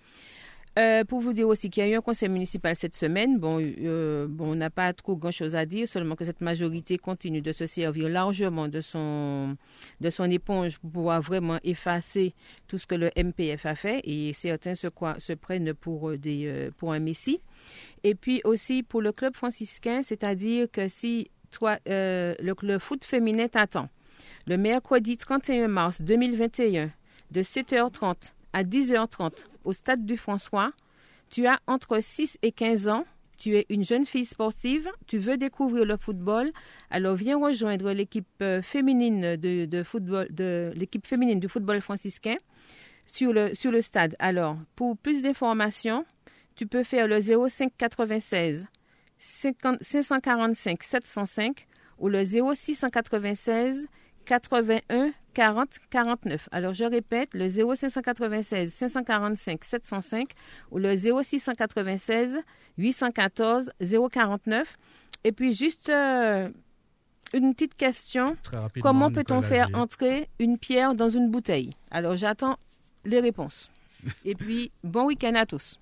Euh, 0.80 1.04
pour 1.04 1.20
vous 1.20 1.34
dire 1.34 1.48
aussi 1.48 1.70
qu'il 1.70 1.84
y 1.84 1.88
a 1.88 1.90
eu 1.90 1.96
un 1.96 2.02
conseil 2.02 2.30
municipal 2.30 2.76
cette 2.76 2.96
semaine. 2.96 3.38
Bon, 3.38 3.60
euh, 3.62 4.26
bon 4.28 4.54
on 4.54 4.56
n'a 4.56 4.72
pas 4.72 4.92
trop 4.94 5.16
grand-chose 5.16 5.54
à 5.54 5.68
dire, 5.68 5.88
seulement 5.88 6.16
que 6.16 6.26
cette 6.26 6.42
majorité 6.42 6.98
continue 6.98 7.42
de 7.42 7.52
se 7.52 7.68
servir 7.68 8.10
largement 8.10 8.68
de 8.68 8.82
son, 8.82 9.56
de 10.02 10.10
son 10.10 10.30
éponge 10.32 10.80
pour 10.80 10.90
pouvoir 10.90 11.22
vraiment 11.22 11.60
effacer 11.64 12.34
tout 12.68 12.80
ce 12.80 12.88
que 12.88 12.96
le 12.96 13.12
MPF 13.16 13.68
a 13.68 13.76
fait. 13.76 14.02
Et 14.04 14.34
certains 14.34 14.74
se 14.74 15.34
prennent 15.34 15.74
pour, 15.76 16.10
euh, 16.10 16.18
des, 16.18 16.70
pour 16.78 16.94
un 16.94 17.00
messie. 17.00 17.40
Et 18.04 18.16
puis 18.16 18.42
aussi 18.44 18.82
pour 18.82 19.02
le 19.02 19.12
club 19.12 19.36
franciscain, 19.36 20.02
c'est-à-dire 20.02 20.68
que 20.72 20.88
si 20.88 21.30
toi, 21.52 21.78
le, 21.86 22.36
le 22.40 22.80
foot 22.80 23.06
féminin 23.06 23.48
t'attend, 23.48 23.90
le 24.48 24.58
mercredi 24.58 25.18
31 25.18 25.68
mars 25.68 26.02
2021, 26.02 26.90
de 27.32 27.42
7h30 27.42 28.32
à 28.54 28.64
10h30, 28.64 29.46
au 29.64 29.74
stade 29.74 30.06
du 30.06 30.18
François, 30.18 30.72
tu 31.30 31.48
as 31.48 31.60
entre 31.68 32.00
6 32.00 32.38
et 32.42 32.52
15 32.52 32.88
ans, 32.88 33.06
tu 33.38 33.56
es 33.56 33.66
une 33.70 33.84
jeune 33.84 34.06
fille 34.06 34.26
sportive, 34.26 34.90
tu 35.08 35.18
veux 35.18 35.38
découvrir 35.38 35.86
le 35.86 35.98
football, 35.98 36.52
alors 36.90 37.16
viens 37.16 37.38
rejoindre 37.38 37.92
l'équipe 37.92 38.28
euh, 38.42 38.62
féminine 38.62 39.36
de, 39.36 39.84
football 39.84 40.28
de 40.30 40.72
l'équipe 40.76 41.06
féminine 41.06 41.40
du 41.40 41.50
football 41.50 41.82
franciscain 41.82 42.36
sur 43.06 43.34
le, 43.34 43.82
stade. 43.82 44.16
Alors, 44.20 44.58
pour 44.76 44.98
plus 44.98 45.22
d'informations, 45.22 46.06
tu 46.56 46.68
peux 46.68 46.84
faire 46.84 47.08
le 47.08 47.20
05 47.20 47.72
96 47.78 48.68
545 49.18 50.84
705 50.84 51.68
ou 52.00 52.10
le 52.10 52.24
0696 52.24 53.88
81 54.26 55.12
40 55.34 55.80
49. 55.90 56.50
Alors 56.52 56.74
je 56.74 56.86
répète, 56.86 57.34
le 57.34 57.50
0596 57.50 58.74
545 58.74 59.64
705 59.64 60.30
ou 60.72 60.80
le 60.80 60.96
0696 60.96 62.40
814 62.78 63.72
049. 64.12 64.78
Et 65.24 65.32
puis 65.32 65.54
juste 65.54 65.90
euh, 65.90 66.50
une 67.34 67.54
petite 67.54 67.76
question. 67.76 68.38
Comment 68.82 69.12
peut-on 69.12 69.42
faire 69.42 69.70
entrer 69.74 70.30
une 70.40 70.58
pierre 70.58 70.96
dans 70.96 71.10
une 71.10 71.30
bouteille? 71.30 71.72
Alors 71.92 72.16
j'attends 72.16 72.58
les 73.06 73.20
réponses. 73.20 73.70
Et 74.26 74.36
puis 74.36 74.72
bon 74.84 75.06
week-end 75.06 75.36
à 75.36 75.46
tous. 75.46 75.80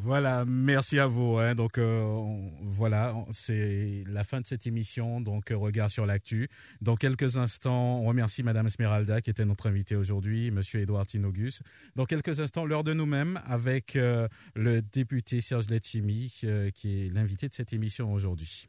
Voilà, 0.00 0.44
merci 0.46 1.00
à 1.00 1.08
vous. 1.08 1.38
Hein. 1.38 1.56
Donc 1.56 1.76
euh, 1.76 2.24
voilà, 2.62 3.16
c'est 3.32 4.04
la 4.06 4.22
fin 4.22 4.40
de 4.40 4.46
cette 4.46 4.64
émission. 4.66 5.20
Donc 5.20 5.50
regard 5.50 5.90
sur 5.90 6.06
l'actu. 6.06 6.48
Dans 6.80 6.94
quelques 6.94 7.36
instants, 7.36 7.98
on 7.98 8.04
remercie 8.04 8.44
Madame 8.44 8.68
Esmeralda 8.68 9.20
qui 9.20 9.30
était 9.30 9.44
notre 9.44 9.68
invitée 9.68 9.96
aujourd'hui, 9.96 10.52
Monsieur 10.52 10.80
Edouard 10.80 11.04
Tinogus. 11.04 11.62
Dans 11.96 12.06
quelques 12.06 12.38
instants, 12.38 12.64
l'heure 12.64 12.84
de 12.84 12.92
nous-mêmes 12.92 13.40
avec 13.44 13.96
euh, 13.96 14.28
le 14.54 14.82
député 14.82 15.40
Serge 15.40 15.68
Letchimi 15.68 16.32
euh, 16.44 16.70
qui 16.70 17.06
est 17.06 17.12
l'invité 17.12 17.48
de 17.48 17.54
cette 17.54 17.72
émission 17.72 18.12
aujourd'hui. 18.12 18.68